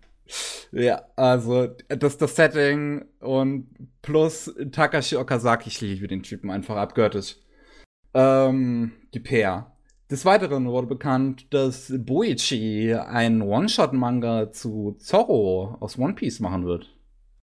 Ja, 0.74 1.02
also 1.16 1.66
das, 1.88 2.16
das 2.16 2.34
Setting 2.34 3.04
und 3.20 3.68
plus 4.00 4.50
Takashi 4.70 5.16
Okazaki, 5.16 5.68
ich 5.68 5.82
liebe 5.82 6.08
den 6.08 6.22
Typen 6.22 6.50
einfach 6.50 6.76
abgöttisch. 6.76 7.36
Ähm, 8.14 8.92
die 9.12 9.20
Pair. 9.20 9.72
Des 10.12 10.26
Weiteren 10.26 10.68
wurde 10.68 10.88
bekannt, 10.88 11.46
dass 11.54 11.90
Boichi 11.90 12.92
einen 12.94 13.40
One-Shot-Manga 13.40 14.52
zu 14.52 14.94
Zorro 14.98 15.78
aus 15.80 15.98
One 15.98 16.12
Piece 16.12 16.38
machen 16.38 16.66
wird. 16.66 16.86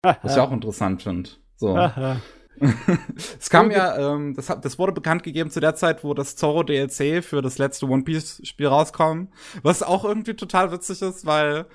Was 0.02 0.34
ich 0.36 0.42
auch 0.42 0.52
interessant 0.52 1.04
finde. 1.04 1.30
So. 1.56 1.78
es 3.40 3.52
kam 3.52 3.70
ja, 3.70 4.16
ähm, 4.16 4.34
das, 4.34 4.48
das 4.48 4.80
wurde 4.80 4.92
bekannt 4.92 5.22
gegeben 5.22 5.52
zu 5.52 5.60
der 5.60 5.76
Zeit, 5.76 6.04
wo 6.04 6.16
das 6.16 6.36
Zorro 6.36 6.64
DLC 6.64 7.24
für 7.24 7.44
das 7.44 7.60
letzte 7.60 7.86
One 7.86 8.02
Piece 8.02 8.42
Spiel 8.44 8.66
rauskam. 8.66 9.28
Was 9.62 9.84
auch 9.84 10.04
irgendwie 10.04 10.34
total 10.34 10.72
witzig 10.72 11.04
ist, 11.04 11.28
weil 11.28 11.68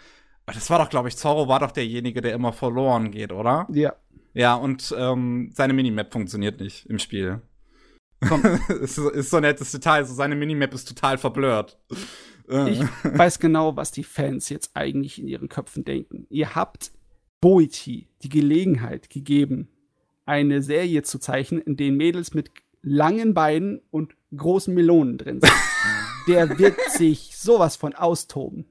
das 0.47 0.69
war 0.69 0.81
doch, 0.81 0.91
glaube 0.91 1.07
ich, 1.07 1.17
Zorro 1.17 1.47
war 1.47 1.61
doch 1.61 1.71
derjenige, 1.71 2.21
der 2.23 2.35
immer 2.35 2.53
verloren 2.53 3.13
geht, 3.13 3.31
oder? 3.31 3.69
Ja. 3.71 3.93
Ja, 4.35 4.57
und 4.57 4.93
ähm, 4.99 5.53
seine 5.55 5.75
Minimap 5.75 6.13
funktioniert 6.13 6.59
nicht 6.59 6.87
im 6.87 6.99
Spiel. 6.99 7.41
ist, 8.81 8.99
ist 8.99 9.31
so 9.31 9.37
ein 9.37 9.43
nettes 9.43 9.73
Detail, 9.73 10.05
so 10.05 10.15
seine 10.15 10.37
Minimap 10.37 10.73
ist 10.75 10.89
total 10.89 11.19
verblurrt. 11.19 11.79
Ich 12.67 12.81
weiß 13.05 13.39
genau, 13.39 13.77
was 13.77 13.93
die 13.93 14.05
Fans 14.05 14.49
jetzt 14.49 14.73
eigentlich 14.75 15.19
in 15.19 15.29
ihren 15.29 15.49
Köpfen 15.49 15.85
denken. 15.85 16.27
Ihr 16.29 16.55
habt 16.55 16.93
Boichi 17.41 18.09
die 18.23 18.29
Gelegenheit 18.29 19.11
gegeben, 19.11 19.69
eine 20.27 20.63
Serie 20.63 21.03
zu 21.03 21.19
zeichnen, 21.19 21.61
in 21.61 21.77
denen 21.77 21.97
Mädels 21.97 22.35
mit 22.35 22.51
langen 22.83 23.33
Beinen 23.33 23.81
und 23.91 24.15
großen 24.37 24.75
Melonen 24.75 25.19
drin 25.19 25.41
sind. 25.41 25.53
Der 26.29 26.59
wird 26.59 26.79
sich 26.91 27.37
sowas 27.37 27.77
von 27.77 27.95
austoben. 27.95 28.67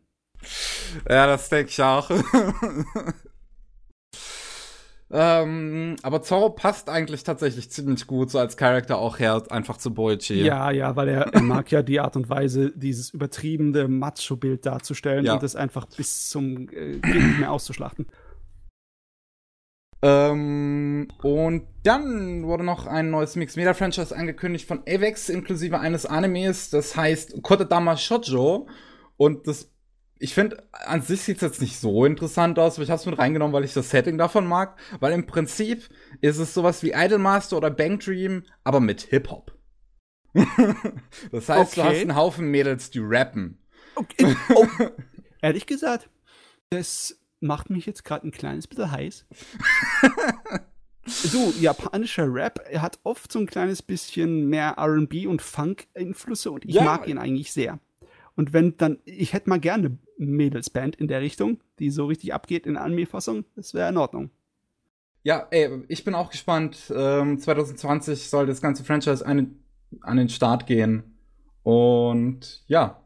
Ja, 1.10 1.28
das 1.28 1.50
denke 1.50 1.70
ich 1.70 1.82
auch. 1.82 2.10
ähm, 5.14 5.98
aber 6.04 6.22
Zorro 6.22 6.50
passt 6.52 6.90
eigentlich 6.90 7.24
tatsächlich 7.24 7.70
ziemlich 7.70 8.08
gut, 8.08 8.32
so 8.32 8.40
als 8.40 8.56
Charakter 8.56 8.98
auch 8.98 9.20
her, 9.20 9.44
einfach 9.50 9.78
zu 9.78 9.94
Boichi. 9.94 10.42
Ja, 10.42 10.72
ja, 10.72 10.96
weil 10.96 11.10
er, 11.10 11.34
er 11.34 11.42
mag 11.42 11.70
ja 11.72 11.82
die 11.82 12.00
Art 12.00 12.16
und 12.16 12.30
Weise, 12.30 12.72
dieses 12.76 13.10
übertriebene 13.10 13.88
Macho-Bild 13.88 14.66
darzustellen 14.66 15.26
ja. 15.26 15.34
und 15.34 15.44
das 15.44 15.56
einfach 15.56 15.86
bis 15.86 16.30
zum 16.30 16.70
äh, 16.70 17.00
nicht 17.06 17.40
mehr 17.40 17.52
auszuschlachten. 17.52 18.08
Ähm, 20.04 21.10
und 21.22 21.68
dann 21.84 22.44
wurde 22.44 22.64
noch 22.64 22.88
ein 22.88 23.12
neues 23.12 23.36
Mix 23.36 23.56
Media 23.56 23.74
Franchise 23.74 24.16
angekündigt 24.16 24.68
von 24.68 24.80
Avex 24.88 25.30
inklusive 25.30 25.80
eines 25.80 26.06
Animes, 26.06 26.70
das 26.70 26.96
heißt 26.96 27.42
Kotodama 27.44 27.98
Shoujo. 27.98 28.68
Und 29.18 29.48
das 29.48 29.70
ich 30.22 30.36
finde, 30.36 30.64
an 30.72 31.02
sich 31.02 31.22
sieht 31.22 31.38
es 31.38 31.42
jetzt 31.42 31.62
nicht 31.62 31.80
so 31.80 32.06
interessant 32.06 32.60
aus, 32.60 32.76
aber 32.76 32.84
ich 32.84 32.92
habe 32.92 33.00
es 33.00 33.06
mit 33.08 33.18
reingenommen, 33.18 33.54
weil 33.54 33.64
ich 33.64 33.74
das 33.74 33.90
Setting 33.90 34.20
davon 34.20 34.46
mag. 34.46 34.78
Weil 35.00 35.14
im 35.14 35.26
Prinzip 35.26 35.90
ist 36.22 36.38
es 36.38 36.54
sowas 36.54 36.84
wie 36.84 36.94
Idolmaster 36.96 37.58
oder 37.58 37.72
Bank 37.72 38.02
Dream, 38.02 38.44
aber 38.64 38.80
mit 38.80 39.02
Hip-Hop. 39.02 39.58
das 41.32 41.50
heißt, 41.50 41.72
okay. 41.72 41.82
du 41.82 41.84
hast 41.84 42.02
einen 42.02 42.16
Haufen 42.16 42.52
Mädels, 42.52 42.92
die 42.92 43.00
rappen. 43.02 43.58
Okay. 43.96 44.36
Oh. 44.54 44.68
Ehrlich 45.42 45.66
gesagt, 45.66 46.10
das 46.70 47.20
macht 47.40 47.72
mich 47.72 47.88
jetzt 47.88 48.06
gerade 48.06 48.28
ein 48.28 48.32
kleines 48.32 48.68
bisschen 48.68 48.92
heiß. 48.92 49.26
Du, 51.32 51.52
japanischer 51.60 52.32
Rap, 52.32 52.64
er 52.70 52.84
hat 52.84 53.00
oft 53.04 53.32
so 53.32 53.40
ein 53.40 53.48
kleines 53.48 53.82
bisschen 53.82 54.48
mehr 54.50 54.76
RB 54.78 55.26
und 55.26 55.42
Funk-Einflüsse 55.42 56.52
und 56.52 56.64
ich 56.64 56.76
ja. 56.76 56.84
mag 56.84 57.08
ihn 57.08 57.18
eigentlich 57.18 57.52
sehr. 57.52 57.80
Und 58.42 58.54
wenn 58.54 58.76
dann, 58.76 58.98
ich 59.06 59.34
hätte 59.34 59.52
mal 59.52 59.60
gerne 59.60 60.00
Mädelsband 60.18 60.96
in 60.96 61.08
der 61.08 61.22
Richtung, 61.22 61.60
die 61.78 61.92
so 61.92 62.08
richtig 62.08 62.34
abgeht 62.34 62.66
in 62.66 62.76
Anime-Fassung, 62.76 63.46
das 63.56 63.76
wäre 63.76 63.90
in 63.90 63.98
Ordnung. 63.98 64.32
Ja, 65.22 65.46
ey, 65.52 65.84
ich 65.90 66.04
bin 66.04 66.16
auch 66.16 66.32
gespannt. 66.32 66.92
Ähm, 66.92 67.38
2020 67.38 68.32
soll 68.32 68.48
das 68.48 68.60
ganze 68.60 68.84
Franchise 68.84 69.24
an, 69.24 69.60
an 70.02 70.18
den 70.18 70.28
Start 70.28 70.66
gehen. 70.66 71.04
Und 71.62 72.64
ja. 72.66 73.04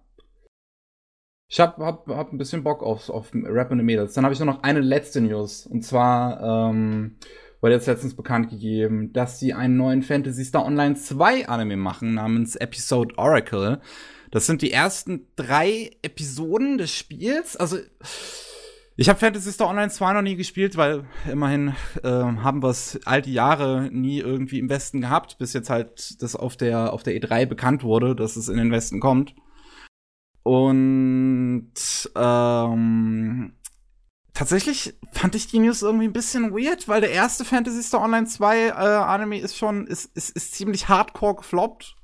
Ich 1.49 1.59
hab, 1.59 1.79
hab, 1.79 2.07
hab 2.07 2.31
ein 2.31 2.37
bisschen 2.37 2.63
Bock 2.63 2.81
auf, 2.81 3.09
auf 3.09 3.33
Rap 3.33 3.71
und 3.71 3.83
Mädels. 3.83 4.13
Dann 4.13 4.23
habe 4.23 4.33
ich 4.33 4.39
nur 4.39 4.45
noch 4.45 4.63
eine 4.63 4.79
letzte 4.79 5.19
News. 5.19 5.67
Und 5.67 5.81
zwar 5.81 6.69
ähm, 6.69 7.17
wurde 7.59 7.75
jetzt 7.75 7.87
letztens 7.87 8.15
bekannt 8.15 8.51
gegeben, 8.51 9.11
dass 9.11 9.37
sie 9.37 9.53
einen 9.53 9.75
neuen 9.75 10.01
Fantasy 10.01 10.45
Star 10.45 10.65
Online 10.65 10.95
2 10.95 11.49
Anime 11.49 11.75
machen 11.75 12.13
namens 12.13 12.55
Episode 12.55 13.13
Oracle. 13.17 13.81
Das 14.31 14.45
sind 14.45 14.61
die 14.61 14.71
ersten 14.71 15.27
drei 15.35 15.91
Episoden 16.01 16.77
des 16.77 16.91
Spiels. 16.91 17.55
Also, 17.55 17.77
ich 18.97 19.09
habe 19.09 19.19
Fantasy 19.19 19.51
Star 19.51 19.69
Online 19.69 19.89
2 19.89 20.13
noch 20.13 20.21
nie 20.21 20.35
gespielt, 20.35 20.77
weil 20.77 21.03
immerhin 21.29 21.75
äh, 22.03 22.09
haben 22.09 22.63
wir 22.63 22.69
es 22.69 22.99
all 23.05 23.21
die 23.21 23.33
Jahre 23.33 23.89
nie 23.91 24.19
irgendwie 24.19 24.59
im 24.59 24.69
Westen 24.69 25.01
gehabt, 25.01 25.37
bis 25.37 25.53
jetzt 25.53 25.69
halt 25.69 26.21
das 26.21 26.35
auf 26.35 26.55
der, 26.55 26.93
auf 26.93 27.03
der 27.03 27.13
E3 27.13 27.45
bekannt 27.45 27.83
wurde, 27.83 28.15
dass 28.15 28.37
es 28.37 28.47
in 28.47 28.57
den 28.57 28.71
Westen 28.71 29.01
kommt. 29.01 29.35
Und 30.43 31.73
ähm, 32.15 33.53
tatsächlich 34.33 34.93
fand 35.11 35.35
ich 35.35 35.47
die 35.47 35.59
News 35.59 35.81
irgendwie 35.81 36.05
ein 36.05 36.13
bisschen 36.13 36.51
weird, 36.53 36.87
weil 36.87 37.01
der 37.01 37.11
erste 37.11 37.43
Fantasy 37.43 37.83
Star 37.83 38.01
Online 38.01 38.27
2 38.27 38.67
äh, 38.67 38.71
Anime 38.71 39.39
ist 39.39 39.57
schon, 39.57 39.87
ist, 39.87 40.15
ist, 40.15 40.29
ist 40.29 40.53
ziemlich 40.53 40.87
hardcore 40.87 41.35
gefloppt. 41.35 41.95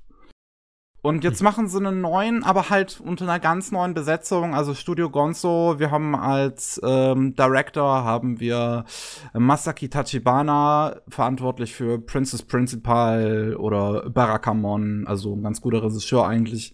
Und 1.03 1.23
jetzt 1.23 1.39
hm. 1.39 1.45
machen 1.45 1.67
sie 1.67 1.77
einen 1.77 2.01
neuen, 2.01 2.43
aber 2.43 2.69
halt 2.69 2.99
unter 2.99 3.25
einer 3.25 3.39
ganz 3.39 3.71
neuen 3.71 3.95
Besetzung. 3.95 4.53
Also 4.53 4.75
Studio 4.75 5.09
Gonzo, 5.09 5.79
wir 5.79 5.89
haben 5.89 6.15
als 6.15 6.79
ähm, 6.83 7.35
Director 7.35 8.03
haben 8.03 8.39
wir 8.39 8.85
Masaki 9.33 9.89
Tachibana, 9.89 11.01
verantwortlich 11.07 11.73
für 11.73 11.99
Princess 11.99 12.43
Principal 12.43 13.55
oder 13.55 14.09
Barakamon, 14.11 15.07
also 15.07 15.35
ein 15.35 15.41
ganz 15.41 15.59
guter 15.59 15.81
Regisseur 15.83 16.27
eigentlich. 16.27 16.73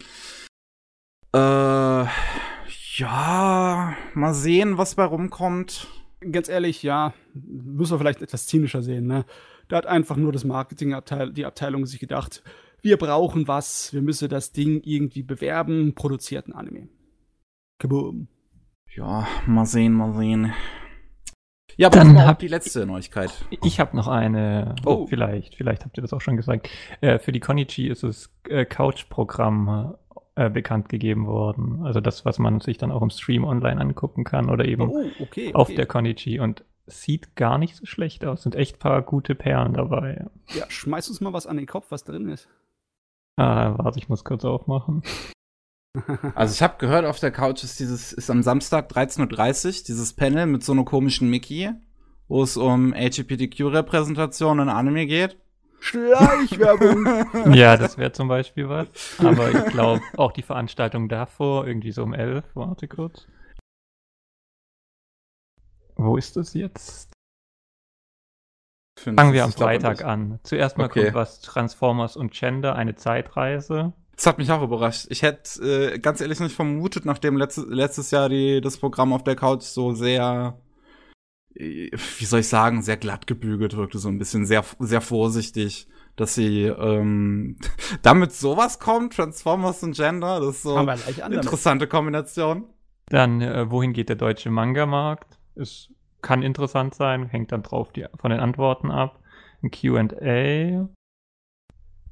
Äh, 1.33 2.05
ja, 2.97 3.95
mal 4.13 4.33
sehen, 4.33 4.77
was 4.77 4.95
bei 4.95 5.05
rumkommt. 5.05 5.87
Ganz 6.31 6.49
ehrlich, 6.49 6.83
ja, 6.83 7.13
müssen 7.33 7.93
wir 7.93 7.99
vielleicht 7.99 8.21
etwas 8.21 8.47
zynischer 8.47 8.81
sehen, 8.81 9.07
ne? 9.07 9.23
Da 9.69 9.77
hat 9.77 9.85
einfach 9.85 10.15
nur 10.15 10.31
das 10.31 10.45
Marketingabteil, 10.45 11.31
die 11.31 11.45
Abteilung 11.45 11.85
sich 11.85 11.99
gedacht, 11.99 12.41
wir 12.87 12.95
brauchen 12.97 13.49
was, 13.49 13.91
wir 13.93 14.01
müssen 14.01 14.29
das 14.29 14.53
Ding 14.53 14.81
irgendwie 14.85 15.21
bewerben, 15.23 15.93
produziert 15.93 16.47
ein 16.47 16.53
Anime. 16.53 16.87
Kaboom. 17.79 18.29
Ja, 18.95 19.27
mal 19.45 19.65
sehen, 19.65 19.91
mal 19.93 20.13
sehen. 20.13 20.53
Ja, 21.75 21.87
aber 21.89 21.97
Dann 21.97 22.17
hab- 22.25 22.39
die 22.39 22.47
letzte 22.47 22.85
Neuigkeit. 22.85 23.29
Ich 23.63 23.81
habe 23.81 23.95
noch 23.95 24.07
eine, 24.07 24.73
Oh. 24.85 25.05
vielleicht, 25.05 25.55
vielleicht 25.55 25.83
habt 25.83 25.97
ihr 25.97 26.01
das 26.01 26.13
auch 26.13 26.21
schon 26.21 26.37
gesagt. 26.37 26.69
Äh, 27.01 27.19
für 27.19 27.33
die 27.33 27.41
Konichi 27.41 27.87
ist 27.89 28.03
das 28.03 28.33
äh, 28.49 28.63
Couch-Programm 28.65 29.95
äh, 30.35 30.49
bekannt 30.49 30.87
gegeben 30.87 31.27
worden. 31.27 31.83
Also 31.83 31.99
das, 31.99 32.23
was 32.25 32.39
man 32.39 32.61
sich 32.61 32.77
dann 32.77 32.91
auch 32.91 33.01
im 33.01 33.09
Stream 33.09 33.43
online 33.43 33.79
angucken 33.81 34.23
kann 34.23 34.49
oder 34.49 34.65
eben 34.65 34.89
Oh, 34.89 35.05
okay. 35.19 35.53
auf 35.53 35.67
okay. 35.67 35.75
der 35.75 35.85
Konichi 35.85 36.39
und 36.39 36.63
sieht 36.87 37.35
gar 37.35 37.57
nicht 37.57 37.75
so 37.75 37.85
schlecht 37.85 38.23
aus. 38.25 38.43
Sind 38.43 38.55
echt 38.55 38.79
paar 38.79 39.01
gute 39.03 39.35
Perlen 39.35 39.73
dabei. 39.73 40.25
Ja, 40.55 40.65
schmeiß 40.69 41.09
uns 41.09 41.19
mal 41.21 41.33
was 41.33 41.45
an 41.45 41.57
den 41.57 41.65
Kopf, 41.67 41.87
was 41.91 42.05
drin 42.05 42.29
ist. 42.29 42.47
Ah, 43.37 43.77
warte, 43.77 43.99
ich 43.99 44.09
muss 44.09 44.23
kurz 44.23 44.43
aufmachen. 44.43 45.03
Also 46.35 46.53
ich 46.53 46.61
habe 46.61 46.77
gehört, 46.77 47.05
auf 47.05 47.19
der 47.19 47.31
Couch 47.31 47.63
ist 47.63 47.79
dieses, 47.79 48.13
ist 48.13 48.29
am 48.29 48.43
Samstag 48.43 48.91
13.30 48.91 49.65
Uhr 49.79 49.83
dieses 49.87 50.13
Panel 50.13 50.45
mit 50.45 50.63
so 50.63 50.73
einer 50.73 50.85
komischen 50.85 51.27
Mickey, 51.27 51.71
wo 52.27 52.43
es 52.43 52.55
um 52.55 52.93
LGBTQ-Repräsentation 52.93 54.59
in 54.59 54.69
Anime 54.69 55.07
geht. 55.07 55.39
Schleichwerbung. 55.79 57.55
Ja, 57.55 57.77
das 57.77 57.97
wäre 57.97 58.11
zum 58.11 58.27
Beispiel 58.27 58.69
was. 58.69 58.89
Aber 59.17 59.49
ich 59.49 59.65
glaube, 59.71 60.01
auch 60.17 60.33
die 60.33 60.43
Veranstaltung 60.43 61.09
davor, 61.09 61.65
irgendwie 61.65 61.91
so 61.91 62.03
um 62.03 62.13
11, 62.13 62.45
warte 62.53 62.87
kurz. 62.87 63.25
Wo 65.95 66.15
ist 66.15 66.37
das 66.37 66.53
jetzt? 66.53 67.16
Fangen 68.97 69.33
wir 69.33 69.43
am 69.43 69.51
Freitag 69.53 70.03
an. 70.03 70.39
Zuerst 70.43 70.77
mal 70.77 70.85
Okay. 70.85 71.03
kommt 71.03 71.13
was 71.15 71.41
Transformers 71.41 72.17
und 72.17 72.31
Gender, 72.33 72.75
eine 72.75 72.95
Zeitreise. 72.95 73.93
Das 74.15 74.25
hat 74.25 74.39
mich 74.39 74.51
auch 74.51 74.63
überrascht. 74.63 75.05
Ich 75.09 75.21
hätte 75.21 75.93
äh, 75.93 75.99
ganz 75.99 76.21
ehrlich 76.21 76.39
nicht 76.39 76.55
vermutet, 76.55 77.05
nachdem 77.05 77.37
letzte, 77.37 77.61
letztes 77.61 78.09
Jahr 78.09 78.29
die, 78.29 78.59
das 78.61 78.77
Programm 78.77 79.13
auf 79.13 79.23
der 79.23 79.35
Couch 79.35 79.61
so 79.61 79.93
sehr, 79.93 80.57
wie 81.53 82.25
soll 82.25 82.39
ich 82.39 82.47
sagen, 82.47 82.81
sehr 82.81 82.97
glatt 82.97 83.27
gebügelt 83.27 83.77
wirkte, 83.77 83.99
so 83.99 84.09
ein 84.09 84.17
bisschen 84.17 84.45
sehr, 84.47 84.63
sehr 84.79 85.01
vorsichtig, 85.01 85.87
dass 86.15 86.33
sie 86.33 86.63
ähm, 86.63 87.57
damit 88.01 88.33
sowas 88.33 88.79
kommt, 88.79 89.13
Transformers 89.13 89.83
und 89.83 89.95
Gender, 89.95 90.39
das 90.39 90.55
ist 90.57 90.63
so 90.63 90.75
eine 90.75 91.35
interessante 91.35 91.85
Kombination. 91.87 92.65
Dann, 93.09 93.41
äh, 93.41 93.69
wohin 93.69 93.93
geht 93.93 94.09
der 94.09 94.15
deutsche 94.15 94.49
Manga-Markt? 94.49 95.37
Es 95.55 95.89
kann 96.21 96.43
interessant 96.43 96.95
sein, 96.95 97.27
hängt 97.27 97.51
dann 97.51 97.63
drauf 97.63 97.91
die, 97.91 98.05
von 98.15 98.31
den 98.31 98.39
Antworten 98.39 98.91
ab. 98.91 99.19
Ein 99.63 99.71
QA. 99.71 100.89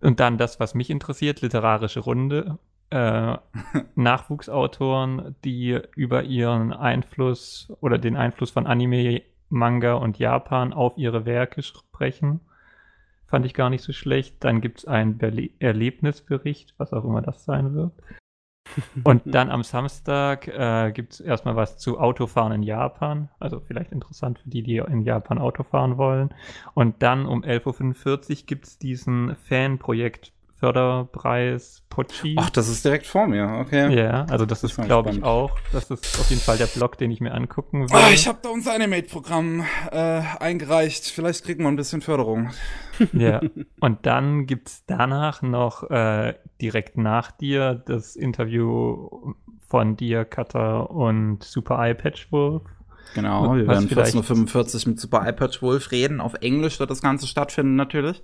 Und 0.01 0.19
dann 0.19 0.37
das, 0.37 0.59
was 0.59 0.75
mich 0.75 0.89
interessiert, 0.89 1.41
literarische 1.41 1.99
Runde. 1.99 2.59
Äh, 2.89 3.37
Nachwuchsautoren, 3.95 5.35
die 5.43 5.79
über 5.95 6.23
ihren 6.23 6.73
Einfluss 6.73 7.73
oder 7.81 7.97
den 7.97 8.15
Einfluss 8.15 8.51
von 8.51 8.67
Anime, 8.67 9.23
Manga 9.49 9.93
und 9.93 10.19
Japan 10.19 10.73
auf 10.73 10.97
ihre 10.97 11.25
Werke 11.25 11.63
sprechen. 11.63 12.41
Fand 13.27 13.45
ich 13.45 13.53
gar 13.53 13.69
nicht 13.69 13.83
so 13.83 13.93
schlecht. 13.93 14.43
Dann 14.43 14.61
gibt 14.61 14.79
es 14.79 14.85
einen 14.85 15.17
Berle 15.17 15.49
Erlebnisbericht, 15.59 16.75
was 16.77 16.93
auch 16.93 17.03
immer 17.03 17.21
das 17.21 17.43
sein 17.45 17.73
wird. 17.73 17.93
Und 19.03 19.23
dann 19.26 19.49
am 19.49 19.63
Samstag 19.63 20.47
äh, 20.47 20.91
gibt 20.91 21.13
es 21.13 21.19
erstmal 21.19 21.55
was 21.55 21.78
zu 21.78 21.99
Autofahren 21.99 22.51
in 22.51 22.63
Japan. 22.63 23.30
Also 23.39 23.59
vielleicht 23.59 23.91
interessant 23.91 24.39
für 24.39 24.49
die, 24.49 24.63
die 24.63 24.78
in 24.78 25.01
Japan 25.01 25.38
Auto 25.38 25.63
fahren 25.63 25.97
wollen. 25.97 26.34
Und 26.73 27.01
dann 27.01 27.26
um 27.26 27.43
11.45 27.43 28.41
Uhr 28.41 28.45
gibt 28.45 28.65
es 28.65 28.78
diesen 28.78 29.36
Fanprojekt 29.36 30.34
Förderpreis 30.66 31.84
Pochi. 31.89 32.36
Ach, 32.39 32.49
das 32.49 32.68
ist 32.68 32.84
direkt 32.84 33.05
vor 33.05 33.28
mir, 33.28 33.59
okay. 33.61 33.95
ja, 33.95 34.26
also 34.30 34.45
das 34.45 34.61
Das 34.61 34.72
ist, 34.72 34.82
glaube 34.84 35.11
ich, 35.11 35.24
auch. 35.24 35.51
Das 35.72 35.91
ist 35.91 36.20
auf 36.20 36.30
jeden 36.30 36.41
Fall 36.41 36.57
der 36.57 36.66
Blog, 36.66 36.97
den 36.97 37.11
ich 37.11 37.22
mir 37.22 37.34
angucken 37.34 37.89
will. 37.89 37.95
Ah, 37.95 38.09
ich 38.11 38.28
habe 38.28 38.39
da 38.41 38.49
unser 38.49 38.74
Animate-Programm 38.74 39.63
äh, 39.91 40.22
eingereicht. 40.39 41.05
Vielleicht 41.05 41.45
kriegen 41.45 41.63
wir 41.63 41.68
ein 41.70 41.76
bisschen 41.76 42.01
Förderung. 42.01 42.51
Ja, 43.11 43.41
und 43.82 44.05
dann 44.05 44.45
gibt 44.45 44.70
es 44.70 44.84
danach 44.88 45.41
noch 45.41 45.84
äh, 45.91 46.34
direkt 46.61 46.97
nach 46.97 47.32
dir 47.32 47.74
das 47.86 48.16
Interview 48.16 49.34
von 49.68 49.97
dir, 49.97 50.24
Cutter 50.24 50.89
und 50.91 51.43
Super 51.43 51.78
Eye 51.86 51.93
Patchwolf. 51.93 52.61
Genau, 53.13 53.53
wir 53.53 53.68
Was 53.68 53.76
werden 53.76 53.89
vielleicht- 53.89 54.16
14.45 54.16 54.86
Uhr 54.86 54.89
mit 54.91 54.99
Super 55.01 55.28
iPad 55.28 55.61
Wolf 55.61 55.91
reden. 55.91 56.22
Auf 56.22 56.36
Englisch 56.36 56.80
wird 56.80 56.89
das 56.89 57.01
Ganze 57.01 57.28
stattfinden, 57.28 57.76
natürlich. 57.76 58.24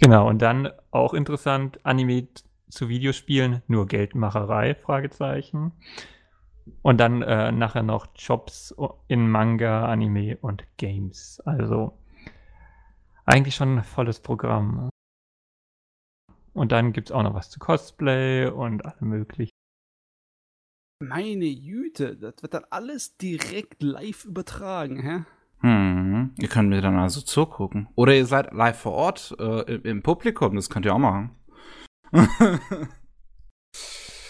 Genau, 0.00 0.28
und 0.28 0.40
dann 0.40 0.72
auch 0.90 1.12
interessant, 1.12 1.78
Anime 1.84 2.28
zu 2.70 2.88
Videospielen, 2.88 3.62
nur 3.68 3.86
Geldmacherei, 3.86 4.74
Fragezeichen. 4.74 5.72
Und 6.82 6.98
dann 6.98 7.20
äh, 7.20 7.52
nachher 7.52 7.82
noch 7.82 8.08
Jobs 8.16 8.74
in 9.08 9.28
Manga, 9.28 9.86
Anime 9.86 10.38
und 10.38 10.64
Games. 10.78 11.40
Also 11.44 11.98
eigentlich 13.26 13.54
schon 13.54 13.78
ein 13.78 13.84
volles 13.84 14.20
Programm. 14.20 14.88
Und 16.54 16.72
dann 16.72 16.92
gibt 16.92 17.10
es 17.10 17.12
auch 17.12 17.22
noch 17.22 17.34
was 17.34 17.50
zu 17.50 17.58
Cosplay 17.58 18.46
und 18.46 18.84
alle 18.84 19.00
möglichen. 19.00 19.50
Meine 21.02 21.44
Jüte, 21.44 22.16
das 22.16 22.42
wird 22.42 22.54
dann 22.54 22.64
alles 22.70 23.16
direkt 23.18 23.82
live 23.82 24.24
übertragen, 24.24 25.02
hä? 25.02 25.24
Hm, 25.62 26.30
ihr 26.38 26.48
könnt 26.48 26.70
mir 26.70 26.80
dann 26.80 26.96
also 26.98 27.20
zugucken. 27.20 27.88
Oder 27.94 28.14
ihr 28.14 28.26
seid 28.26 28.52
live 28.54 28.78
vor 28.78 28.92
Ort 28.92 29.36
äh, 29.38 29.74
im- 29.74 29.82
im 29.82 30.02
Publikum, 30.02 30.56
das 30.56 30.70
könnt 30.70 30.86
ihr 30.86 30.94
auch 30.94 30.98
machen. 30.98 31.30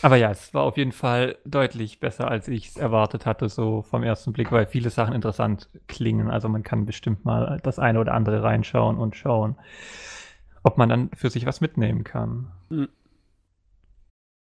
Aber 0.03 0.17
ja, 0.17 0.31
es 0.31 0.55
war 0.55 0.63
auf 0.63 0.79
jeden 0.79 0.93
Fall 0.93 1.37
deutlich 1.45 2.01
besser, 2.01 2.29
als 2.31 2.49
ich 2.49 2.69
es 2.69 2.77
erwartet 2.79 3.27
hatte, 3.27 3.51
so 3.51 3.83
vom 3.83 4.03
ersten 4.03 4.33
Blick, 4.33 4.51
weil 4.51 4.67
viele 4.67 4.89
Sachen 4.89 5.15
interessant 5.15 5.69
klingen. 5.89 6.31
Also 6.31 6.49
man 6.49 6.63
kann 6.63 6.87
bestimmt 6.87 7.25
mal 7.27 7.61
das 7.63 7.79
eine 7.79 8.01
oder 8.01 8.15
andere 8.15 8.43
reinschauen 8.43 8.97
und 8.97 9.15
schauen, 9.15 9.57
ob 10.63 10.79
man 10.79 10.89
dann 10.89 11.11
für 11.15 11.29
sich 11.29 11.45
was 11.45 11.61
mitnehmen 11.61 12.03
kann. 12.03 12.51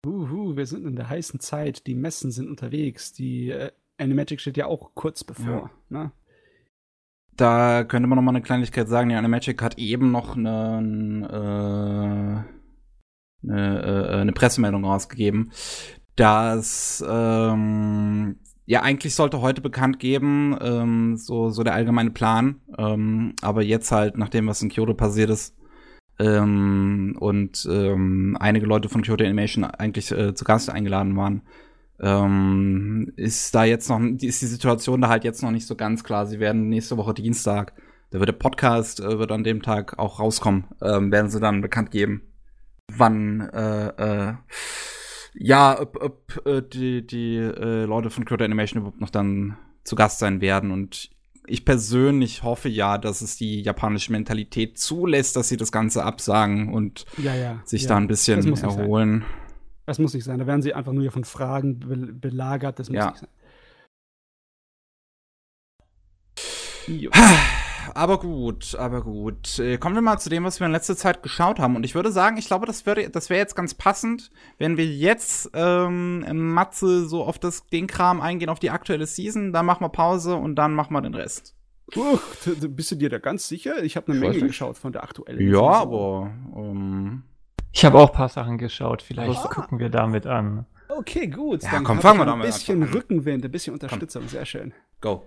Uhu, 0.05 0.57
wir 0.57 0.65
sind 0.65 0.85
in 0.85 0.95
der 0.97 1.09
heißen 1.09 1.39
Zeit, 1.39 1.87
die 1.87 1.95
Messen 1.95 2.29
sind 2.31 2.49
unterwegs, 2.49 3.13
die 3.13 3.49
äh, 3.49 3.71
Animagic 3.97 4.41
steht 4.41 4.57
ja 4.57 4.65
auch 4.65 4.91
kurz 4.95 5.23
bevor. 5.23 5.69
Ne? 5.89 6.11
Da 7.37 7.83
könnte 7.83 8.07
man 8.07 8.17
noch 8.17 8.23
mal 8.23 8.31
eine 8.31 8.41
Kleinigkeit 8.41 8.87
sagen. 8.87 9.09
Die 9.09 9.15
Animagic 9.15 9.61
hat 9.61 9.77
eben 9.77 10.11
noch 10.11 10.35
eine, 10.35 12.43
äh, 13.43 13.47
eine, 13.47 13.81
äh, 13.81 14.21
eine 14.21 14.33
Pressemeldung 14.33 14.85
rausgegeben, 14.85 15.51
dass 16.15 17.05
ähm, 17.07 18.37
ja 18.65 18.81
eigentlich 18.81 19.13
sollte 19.13 19.41
heute 19.41 19.61
bekannt 19.61 19.99
geben, 19.99 20.57
ähm, 20.59 21.15
so, 21.15 21.51
so 21.51 21.63
der 21.63 21.75
allgemeine 21.75 22.09
Plan. 22.09 22.61
Ähm, 22.75 23.35
aber 23.41 23.61
jetzt 23.61 23.91
halt, 23.91 24.17
nachdem 24.17 24.47
was 24.47 24.63
in 24.63 24.69
Kyoto 24.69 24.95
passiert 24.95 25.29
ist, 25.29 25.55
ähm, 26.19 27.15
und 27.19 27.67
ähm, 27.69 28.35
einige 28.39 28.65
Leute 28.65 28.89
von 28.89 29.03
Kyoto 29.03 29.23
Animation 29.23 29.63
eigentlich 29.63 30.11
äh, 30.11 30.33
zu 30.33 30.43
Gast 30.43 30.71
eingeladen 30.71 31.15
waren, 31.15 31.43
ähm, 31.99 33.11
ist 33.15 33.53
da 33.55 33.63
jetzt 33.63 33.89
noch, 33.89 33.99
ist 33.99 34.41
die 34.41 34.45
Situation 34.45 35.01
da 35.01 35.09
halt 35.09 35.23
jetzt 35.23 35.41
noch 35.41 35.51
nicht 35.51 35.67
so 35.67 35.75
ganz 35.75 36.03
klar. 36.03 36.25
Sie 36.25 36.39
werden 36.39 36.69
nächste 36.69 36.97
Woche 36.97 37.13
Dienstag, 37.13 37.73
da 38.11 38.19
wird 38.19 38.29
der 38.29 38.33
Podcast, 38.33 38.99
äh, 38.99 39.19
wird 39.19 39.31
an 39.31 39.43
dem 39.43 39.61
Tag 39.61 39.97
auch 39.97 40.19
rauskommen, 40.19 40.65
ähm, 40.81 41.11
werden 41.11 41.29
sie 41.29 41.39
dann 41.39 41.61
bekannt 41.61 41.91
geben, 41.91 42.21
wann, 42.87 43.41
äh, 43.49 43.87
äh, 43.87 44.33
ja, 45.33 45.79
ob, 45.79 46.01
ob 46.01 46.47
äh, 46.47 46.61
die, 46.61 47.05
die 47.05 47.35
äh, 47.37 47.85
Leute 47.85 48.09
von 48.09 48.25
Kyoto 48.25 48.43
Animation 48.43 48.81
überhaupt 48.81 49.01
noch 49.01 49.09
dann 49.09 49.57
zu 49.83 49.95
Gast 49.95 50.19
sein 50.19 50.41
werden 50.41 50.71
und 50.71 51.09
ich 51.49 51.63
persönlich 51.63 52.43
hoffe 52.43 52.67
ja, 52.67 52.97
dass 52.97 53.21
es 53.21 53.37
die 53.37 53.61
japanische 53.61 54.11
Mentalität 54.11 54.77
zulässt, 54.77 55.35
dass 55.37 55.47
sie 55.47 55.55
das 55.55 55.71
Ganze 55.71 56.03
absagen 56.03 56.73
und 56.73 57.05
Ja, 57.17 57.33
ja. 57.35 57.61
sich 57.63 57.83
ja. 57.83 57.89
da 57.89 57.97
ein 57.97 58.07
bisschen 58.07 58.41
nicht 58.41 58.57
sein. 58.57 59.23
Das 59.87 59.97
muss 59.99 60.13
nicht 60.13 60.25
sein. 60.25 60.37
Da 60.37 60.45
werden 60.45 60.61
sie 60.61 60.73
einfach 60.73 60.91
nur 60.91 61.09
von 61.11 61.23
Fragen 61.23 61.79
be 61.79 61.95
belagert. 62.13 62.77
Das 62.77 62.89
muss 62.89 62.97
Ja. 62.97 63.09
nicht 63.09 63.19
sein. 63.19 63.29
Jo. 66.87 67.09
Aber 67.93 68.19
gut, 68.19 68.75
aber 68.75 69.01
gut. 69.01 69.59
Äh, 69.59 69.77
Kommen 69.77 69.95
wir 69.95 70.01
mal 70.01 70.19
zu 70.19 70.29
dem, 70.29 70.43
was 70.43 70.59
wir 70.59 70.67
in 70.67 70.73
letzter 70.73 70.97
Zeit 70.97 71.23
geschaut 71.23 71.57
haben. 71.59 71.75
Und 71.77 71.85
ich 71.85 71.95
würde 71.95 72.11
sagen, 72.11 72.37
ich 72.37 72.47
glaube, 72.47 72.65
das 72.65 72.85
wäre 72.85 73.09
das 73.09 73.29
wäre 73.29 73.39
jetzt 73.39 73.55
ganz 73.55 73.73
passend, 73.73 74.29
wenn 74.57 74.75
wir 74.77 74.85
jetzt 74.85 75.49
ähm, 75.53 76.53
Matze 76.53 77.07
so 77.07 77.23
auf 77.23 77.39
das, 77.39 77.65
den 77.67 77.87
Kram 77.87 78.19
eingehen, 78.19 78.49
auf 78.49 78.59
die 78.59 78.71
aktuelle 78.71 79.05
Season. 79.07 79.53
Dann 79.53 79.65
machen 79.65 79.83
wir 79.83 79.89
Pause 79.89 80.35
und 80.35 80.55
dann 80.55 80.73
machen 80.73 80.93
wir 80.93 81.01
den 81.01 81.15
Rest. 81.15 81.55
Uch, 81.95 82.21
bist 82.45 82.91
du 82.91 82.95
dir 82.95 83.09
da 83.09 83.19
ganz 83.19 83.47
sicher? 83.47 83.81
Ich 83.83 83.95
habe 83.95 84.11
eine 84.11 84.15
Ich 84.15 84.21
Menge 84.33 84.47
geschaut 84.47 84.77
von 84.77 84.91
der 84.91 85.03
aktuellen. 85.03 85.39
Ja, 85.39 85.73
Saison. 85.79 85.81
aber 85.81 86.31
ähm, 86.57 87.23
Ich 87.77 87.85
habe 87.85 87.99
auch 87.99 88.09
ein 88.09 88.15
paar 88.15 88.27
Sachen 88.29 88.57
geschaut, 88.57 89.03
vielleicht 89.03 89.37
Aha. 89.39 89.49
gucken 89.49 89.77
wir 89.77 89.89
damit 89.89 90.25
an. 90.25 90.65
Okay, 90.89 91.27
gut. 91.27 91.61
Ja, 91.61 91.73
Dann 91.73 91.83
komm, 91.83 92.01
fangen 92.01 92.17
wir 92.17 92.23
ein 92.23 92.27
damit 92.29 92.47
bisschen 92.47 92.81
an. 92.81 92.89
Rückenwind, 92.89 93.45
ein 93.45 93.51
bisschen 93.51 93.73
Unterstützung. 93.73 94.27
Sehr 94.27 94.45
schön. 94.47 94.73
go. 94.99 95.23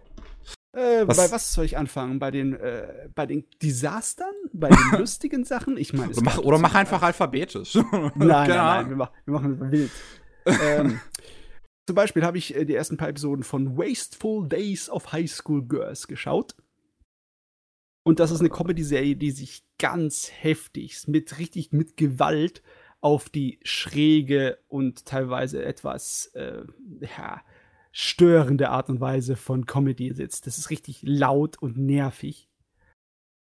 Äh, 0.76 1.06
Was- 1.06 1.16
Bei 1.16 1.30
was 1.30 1.52
soll 1.52 1.64
ich 1.64 1.78
anfangen? 1.78 2.18
Bei 2.18 2.32
den, 2.32 2.54
äh, 2.54 3.08
bei 3.14 3.26
den 3.26 3.44
Desastern? 3.62 4.34
Bei 4.52 4.68
den 4.68 4.78
lustigen 4.98 5.44
Sachen? 5.44 5.76
Ich 5.76 5.92
meine, 5.92 6.10
es 6.10 6.18
Oder 6.18 6.24
mach, 6.24 6.38
oder 6.38 6.56
so- 6.56 6.62
mach 6.62 6.74
einfach 6.74 7.02
alphabetisch. 7.02 7.74
Nein, 7.92 8.12
nein, 8.16 8.48
nein, 8.48 8.88
wir 8.88 8.96
machen, 8.96 9.12
wir 9.26 9.34
machen 9.34 9.70
wild. 9.70 9.90
ähm, 10.46 11.00
Zum 11.86 11.94
Beispiel 11.94 12.24
habe 12.24 12.38
ich 12.38 12.56
äh, 12.56 12.64
die 12.64 12.74
ersten 12.74 12.96
paar 12.96 13.08
Episoden 13.10 13.44
von 13.44 13.76
Wasteful 13.78 14.48
Days 14.48 14.90
of 14.90 15.12
High 15.12 15.30
School 15.30 15.62
Girls 15.62 16.08
geschaut. 16.08 16.56
Und 18.02 18.18
das 18.18 18.30
ist 18.30 18.40
eine 18.40 18.50
Comedy-Serie, 18.50 19.16
die 19.16 19.30
sich 19.30 19.64
ganz 19.78 20.30
heftig 20.30 21.06
mit 21.06 21.38
richtig 21.38 21.72
mit 21.72 21.96
Gewalt 21.96 22.62
auf 23.00 23.28
die 23.28 23.60
schräge 23.62 24.58
und 24.68 25.06
teilweise 25.06 25.64
etwas 25.64 26.26
äh, 26.34 26.62
ja, 27.16 27.42
störende 27.92 28.70
Art 28.70 28.88
und 28.88 29.00
Weise 29.00 29.36
von 29.36 29.66
Comedy 29.66 30.12
sitzt. 30.14 30.46
Das 30.46 30.58
ist 30.58 30.70
richtig 30.70 31.00
laut 31.02 31.60
und 31.60 31.78
nervig. 31.78 32.48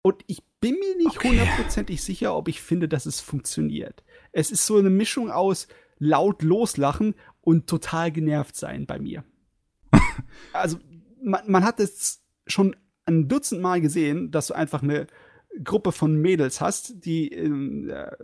Und 0.02 0.24
ich 0.28 0.44
bin 0.60 0.76
mir 0.76 0.96
nicht 0.98 1.24
hundertprozentig 1.24 1.98
okay. 1.98 2.06
sicher, 2.06 2.36
ob 2.36 2.48
ich 2.48 2.62
finde, 2.62 2.88
dass 2.88 3.06
es 3.06 3.20
funktioniert. 3.20 4.04
Es 4.32 4.52
ist 4.52 4.66
so 4.66 4.78
eine 4.78 4.90
Mischung 4.90 5.32
aus 5.32 5.68
laut 5.98 6.44
loslachen 6.44 7.16
und 7.42 7.68
total 7.68 8.12
genervt 8.12 8.56
sein 8.56 8.86
bei 8.86 9.00
mir. 9.00 9.24
also, 10.54 10.78
man, 11.22 11.50
man 11.50 11.64
hat 11.64 11.80
es 11.80 12.24
schon 12.46 12.76
ein 13.08 13.28
Dutzend 13.28 13.62
Mal 13.62 13.82
gesehen, 13.82 14.32
dass 14.32 14.48
du 14.48 14.54
einfach 14.54 14.84
eine 14.84 15.08
Gruppe 15.64 15.92
von 15.92 16.16
Mädels 16.16 16.62
hast, 16.62 17.06
die 17.06 17.28
in 17.28 17.88
der 17.88 18.18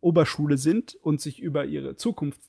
Oberschule 0.00 0.56
sind 0.56 0.94
und 0.96 1.20
sich 1.20 1.40
über 1.40 1.64
ihre 1.64 1.96
Zukunft 1.96 2.40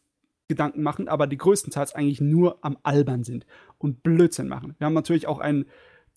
Gedanken 0.47 0.83
machen, 0.83 1.07
aber 1.07 1.27
die 1.27 1.37
größtenteils 1.37 1.95
eigentlich 1.95 2.19
nur 2.19 2.57
am 2.61 2.77
Albern 2.83 3.23
sind 3.23 3.45
und 3.77 4.03
Blödsinn 4.03 4.49
machen. 4.49 4.75
Wir 4.77 4.85
haben 4.85 4.93
natürlich 4.93 5.27
auch 5.27 5.39
einen 5.39 5.65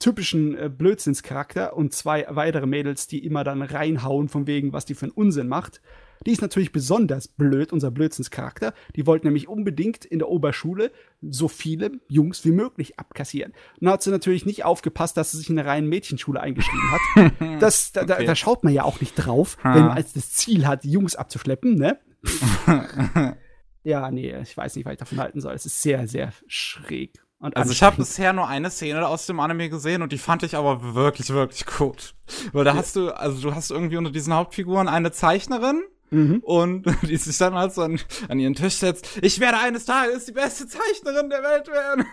typischen 0.01 0.57
äh, 0.57 0.68
Blödsinnscharakter 0.68 1.77
und 1.77 1.93
zwei 1.93 2.27
weitere 2.29 2.66
Mädels, 2.66 3.07
die 3.07 3.25
immer 3.25 3.45
dann 3.45 3.62
reinhauen 3.62 4.29
von 4.29 4.49
wegen, 4.49 4.72
was 4.72 4.87
die 4.87 4.95
für 4.95 5.07
einen 5.07 5.12
Unsinn 5.12 5.47
macht. 5.47 5.81
Die 6.27 6.33
ist 6.33 6.43
natürlich 6.43 6.72
besonders 6.72 7.29
blöd, 7.29 7.72
unser 7.72 7.91
Blödsinnscharakter. 7.91 8.72
Die 8.97 9.07
wollte 9.07 9.27
nämlich 9.27 9.49
unbedingt 9.49 10.05
in 10.05 10.18
der 10.18 10.29
Oberschule 10.29 10.91
so 11.20 11.49
viele 11.49 11.93
Jungs 12.09 12.45
wie 12.45 12.53
möglich 12.53 12.99
abkassieren. 12.99 13.53
Und 13.81 13.89
hat 13.89 14.03
sie 14.03 14.11
natürlich 14.11 14.47
nicht 14.47 14.64
aufgepasst, 14.64 15.16
dass 15.16 15.31
sie 15.31 15.39
sich 15.39 15.51
in 15.51 15.59
eine 15.59 15.68
reinen 15.68 15.89
Mädchenschule 15.89 16.41
eingeschrieben 16.41 16.91
hat. 16.91 17.01
Das, 17.61 17.93
da, 17.93 18.03
okay. 18.03 18.14
da, 18.18 18.25
da, 18.25 18.35
schaut 18.35 18.64
man 18.64 18.72
ja 18.72 18.85
auch 18.85 19.01
nicht 19.01 19.14
drauf, 19.14 19.57
ha. 19.62 19.75
wenn 19.75 19.87
man 19.87 19.97
als 19.97 20.12
das 20.12 20.33
Ziel 20.33 20.66
hat, 20.66 20.85
Jungs 20.85 21.14
abzuschleppen, 21.14 21.75
ne? 21.75 21.99
ja, 23.85 24.11
nee, 24.11 24.37
ich 24.41 24.57
weiß 24.57 24.77
nicht, 24.77 24.85
was 24.85 24.93
ich 24.95 24.99
davon 24.99 25.18
halten 25.20 25.41
soll. 25.41 25.55
Es 25.55 25.66
ist 25.66 25.81
sehr, 25.83 26.07
sehr 26.07 26.33
schräg. 26.47 27.22
also 27.39 27.72
ich 27.72 27.83
habe 27.83 27.97
bisher 27.97 28.33
nur 28.33 28.49
eine 28.49 28.70
Szene 28.70 29.07
aus 29.07 29.27
dem 29.27 29.41
Anime 29.41 29.68
gesehen 29.68 30.03
und 30.03 30.12
die 30.12 30.18
fand 30.18 30.43
ich 30.43 30.57
aber 30.57 30.95
wirklich, 30.95 31.31
wirklich 31.31 31.66
gut. 31.66 32.14
Weil 32.53 32.64
da 32.64 32.72
ja. 32.72 32.77
hast 32.77 32.97
du, 32.97 33.11
also 33.11 33.41
du 33.49 33.55
hast 33.55 33.70
irgendwie 33.70 33.97
unter 33.97 34.11
diesen 34.11 34.35
Hauptfiguren 34.35 34.89
eine 34.89 35.12
Zeichnerin, 35.12 35.83
Mhm. 36.11 36.40
Und 36.44 36.84
die 37.02 37.16
sich 37.16 37.36
dann 37.38 37.55
halt 37.55 37.72
so 37.72 37.82
an, 37.82 37.98
an, 38.28 38.38
ihren 38.38 38.55
Tisch 38.55 38.74
setzt. 38.74 39.18
Ich 39.22 39.40
werde 39.40 39.59
eines 39.59 39.84
Tages 39.84 40.26
die 40.26 40.32
beste 40.32 40.66
Zeichnerin 40.66 41.30
der 41.30 41.42
Welt 41.42 41.68
werden. 41.68 42.07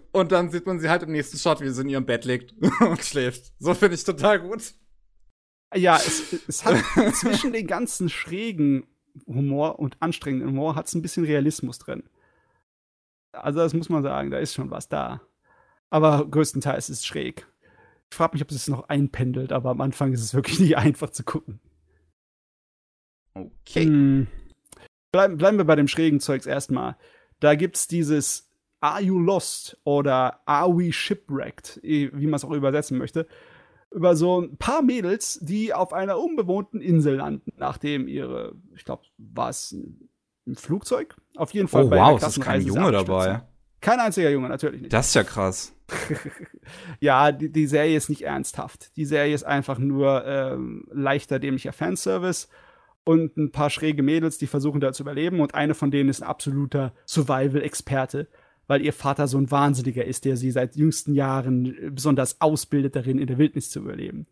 und 0.12 0.32
dann 0.32 0.50
sieht 0.50 0.66
man 0.66 0.78
sie 0.78 0.88
halt 0.88 1.02
im 1.02 1.12
nächsten 1.12 1.38
Shot, 1.38 1.60
wie 1.60 1.70
sie 1.70 1.82
in 1.82 1.88
ihrem 1.88 2.06
Bett 2.06 2.24
liegt 2.24 2.54
und 2.80 3.04
schläft. 3.04 3.52
So 3.58 3.74
finde 3.74 3.96
ich 3.96 4.04
total 4.04 4.40
gut. 4.40 4.74
Ja, 5.74 5.96
es, 5.96 6.32
es 6.48 6.64
hat 6.64 6.76
zwischen 7.14 7.52
den 7.52 7.66
ganzen 7.66 8.08
schrägen 8.08 8.86
Humor 9.26 9.78
und 9.78 9.96
anstrengenden 10.00 10.50
Humor 10.50 10.76
hat 10.76 10.86
es 10.86 10.94
ein 10.94 11.02
bisschen 11.02 11.24
Realismus 11.24 11.78
drin. 11.78 12.04
Also, 13.32 13.58
das 13.58 13.74
muss 13.74 13.88
man 13.88 14.02
sagen, 14.02 14.30
da 14.30 14.38
ist 14.38 14.54
schon 14.54 14.70
was 14.70 14.88
da. 14.88 15.20
Aber 15.90 16.26
größtenteils 16.28 16.88
ist 16.88 17.00
es 17.00 17.06
schräg. 17.06 17.46
Ich 18.10 18.16
frage 18.16 18.34
mich, 18.34 18.42
ob 18.42 18.50
es 18.50 18.68
noch 18.68 18.88
einpendelt, 18.88 19.52
aber 19.52 19.70
am 19.70 19.80
Anfang 19.80 20.12
ist 20.12 20.22
es 20.22 20.34
wirklich 20.34 20.60
nicht 20.60 20.76
einfach 20.78 21.10
zu 21.10 21.24
gucken. 21.24 21.60
Okay. 23.34 23.84
Hm. 23.84 24.26
Bleiben, 25.12 25.38
bleiben 25.38 25.56
wir 25.58 25.64
bei 25.64 25.76
dem 25.76 25.88
schrägen 25.88 26.20
Zeugs 26.20 26.46
erstmal. 26.46 26.96
Da 27.40 27.54
gibt's 27.54 27.88
dieses 27.88 28.50
Are 28.80 29.02
You 29.02 29.18
Lost 29.18 29.78
oder 29.84 30.40
Are 30.46 30.76
We 30.76 30.92
Shipwrecked, 30.92 31.80
wie 31.82 32.26
man 32.26 32.34
es 32.34 32.44
auch 32.44 32.50
übersetzen 32.50 32.98
möchte, 32.98 33.26
über 33.90 34.16
so 34.16 34.42
ein 34.42 34.56
paar 34.58 34.82
Mädels, 34.82 35.38
die 35.42 35.72
auf 35.72 35.92
einer 35.92 36.18
unbewohnten 36.18 36.80
Insel 36.80 37.16
landen, 37.16 37.52
nachdem 37.56 38.06
ihre, 38.06 38.54
ich 38.74 38.84
glaube, 38.84 39.02
war 39.16 39.48
es 39.48 39.72
ein 39.72 40.54
Flugzeug? 40.56 41.16
Auf 41.36 41.52
jeden 41.54 41.68
Fall. 41.68 41.84
Oh 41.84 41.90
wow, 41.90 42.22
es 42.22 42.36
ist 42.36 42.40
kein 42.40 42.62
Junge 42.62 42.92
dabei. 42.92 43.42
Kein 43.80 44.00
einziger 44.00 44.30
Junge, 44.30 44.48
natürlich 44.48 44.82
nicht. 44.82 44.92
Das 44.92 45.08
ist 45.08 45.14
ja 45.14 45.22
krass. 45.22 45.72
ja, 47.00 47.32
die, 47.32 47.50
die, 47.50 47.66
Serie 47.66 47.96
ist 47.96 48.08
nicht 48.08 48.22
ernsthaft. 48.22 48.96
Die 48.96 49.04
Serie 49.04 49.34
ist 49.34 49.44
einfach 49.44 49.78
nur 49.78 50.24
ähm, 50.26 50.86
leichter 50.90 51.38
dämlicher 51.38 51.72
Fanservice 51.72 52.48
und 53.04 53.36
ein 53.36 53.52
paar 53.52 53.70
schräge 53.70 54.02
Mädels, 54.02 54.38
die 54.38 54.46
versuchen 54.46 54.80
da 54.80 54.92
zu 54.92 55.02
überleben. 55.02 55.40
Und 55.40 55.54
eine 55.54 55.74
von 55.74 55.90
denen 55.90 56.10
ist 56.10 56.22
ein 56.22 56.28
absoluter 56.28 56.92
Survival-Experte, 57.06 58.28
weil 58.66 58.82
ihr 58.82 58.92
Vater 58.92 59.26
so 59.26 59.38
ein 59.38 59.50
Wahnsinniger 59.50 60.04
ist, 60.04 60.24
der 60.24 60.36
sie 60.36 60.50
seit 60.50 60.76
jüngsten 60.76 61.14
Jahren 61.14 61.94
besonders 61.94 62.40
ausbildet 62.40 62.96
darin, 62.96 63.18
in 63.18 63.26
der 63.26 63.38
Wildnis 63.38 63.70
zu 63.70 63.80
überleben. 63.80 64.26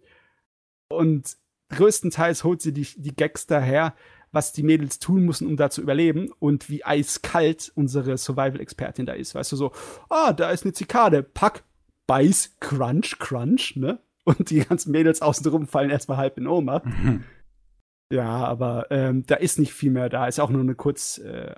Und 0.88 1.36
größtenteils 1.70 2.44
holt 2.44 2.60
sie 2.60 2.72
die, 2.72 2.86
die 2.96 3.16
Gags 3.16 3.46
daher, 3.46 3.94
was 4.32 4.52
die 4.52 4.62
Mädels 4.62 4.98
tun 4.98 5.24
müssen, 5.24 5.46
um 5.46 5.56
da 5.56 5.70
zu 5.70 5.80
überleben 5.80 6.30
und 6.38 6.68
wie 6.68 6.84
eiskalt 6.84 7.72
unsere 7.74 8.18
Survival-Expertin 8.18 9.06
da 9.06 9.14
ist. 9.14 9.34
Weißt 9.34 9.52
du, 9.52 9.56
so, 9.56 9.72
ah, 10.10 10.32
da 10.32 10.50
ist 10.50 10.64
eine 10.64 10.74
Zikade, 10.74 11.22
pack, 11.22 11.64
beiß, 12.06 12.56
crunch, 12.60 13.18
crunch, 13.18 13.76
ne? 13.76 14.00
Und 14.24 14.50
die 14.50 14.58
ganzen 14.60 14.90
Mädels 14.90 15.22
außenrum 15.22 15.66
fallen 15.66 15.90
erstmal 15.90 16.18
halb 16.18 16.36
in 16.36 16.48
Oma. 16.48 16.82
Mhm. 16.84 17.24
Ja, 18.10 18.44
aber 18.44 18.86
ähm, 18.90 19.24
da 19.26 19.34
ist 19.36 19.58
nicht 19.58 19.72
viel 19.72 19.90
mehr 19.90 20.08
da. 20.08 20.26
Ist 20.26 20.38
auch 20.38 20.50
nur 20.50 20.60
eine 20.60 20.74
kurz 20.74 21.18
äh, 21.18 21.54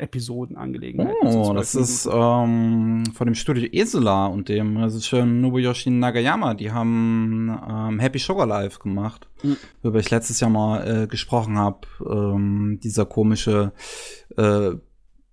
Episodenangelegenheit. 0.00 1.14
Oh, 1.22 1.52
das 1.54 1.74
ist 1.74 2.08
ähm, 2.10 3.04
von 3.14 3.26
dem 3.26 3.34
Studio 3.34 3.68
Esela 3.70 4.26
und 4.26 4.48
dem 4.48 4.76
Regisseur 4.76 5.26
Nobuyoshi 5.26 5.90
Nagayama. 5.90 6.54
Die 6.54 6.72
haben 6.72 7.58
ähm, 7.68 7.98
Happy 8.00 8.18
Sugar 8.18 8.46
Life 8.46 8.78
gemacht, 8.78 9.28
mhm. 9.42 9.56
worüber 9.82 9.98
ich 9.98 10.10
letztes 10.10 10.40
Jahr 10.40 10.50
mal 10.50 11.02
äh, 11.02 11.06
gesprochen 11.06 11.58
habe. 11.58 11.86
Ähm, 12.08 12.80
dieser 12.82 13.04
komische 13.04 13.72
äh, 14.36 14.72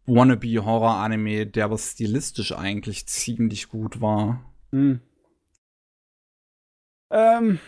Wannabe-Horror-Anime, 0.05 1.47
der 1.47 1.65
aber 1.65 1.77
stilistisch 1.77 2.53
eigentlich 2.53 3.07
ziemlich 3.07 3.69
gut 3.69 4.01
war. 4.01 4.41
Mhm. 4.71 5.01
Ähm, 7.09 7.59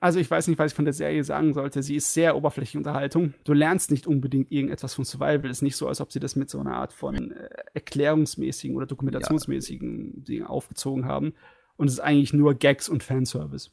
also 0.00 0.18
ich 0.18 0.30
weiß 0.30 0.48
nicht, 0.48 0.58
was 0.58 0.72
ich 0.72 0.76
von 0.76 0.84
der 0.84 0.94
Serie 0.94 1.24
sagen 1.24 1.52
sollte. 1.54 1.82
Sie 1.82 1.96
ist 1.96 2.12
sehr 2.12 2.36
oberflächliche 2.36 2.78
Unterhaltung. 2.78 3.34
Du 3.44 3.52
lernst 3.52 3.90
nicht 3.90 4.06
unbedingt 4.06 4.50
irgendetwas 4.50 4.94
von 4.94 5.04
Survival. 5.04 5.46
Es 5.46 5.58
ist 5.58 5.62
nicht 5.62 5.76
so, 5.76 5.88
als 5.88 6.00
ob 6.00 6.12
sie 6.12 6.20
das 6.20 6.36
mit 6.36 6.50
so 6.50 6.60
einer 6.60 6.74
Art 6.74 6.92
von 6.92 7.32
äh, 7.32 7.48
erklärungsmäßigen 7.74 8.76
oder 8.76 8.86
dokumentationsmäßigen 8.86 10.14
ja. 10.16 10.22
Dingen 10.24 10.46
aufgezogen 10.46 11.06
haben. 11.06 11.34
Und 11.76 11.88
es 11.88 11.94
ist 11.94 12.00
eigentlich 12.00 12.32
nur 12.32 12.54
Gags 12.54 12.88
und 12.88 13.02
Fanservice. 13.02 13.70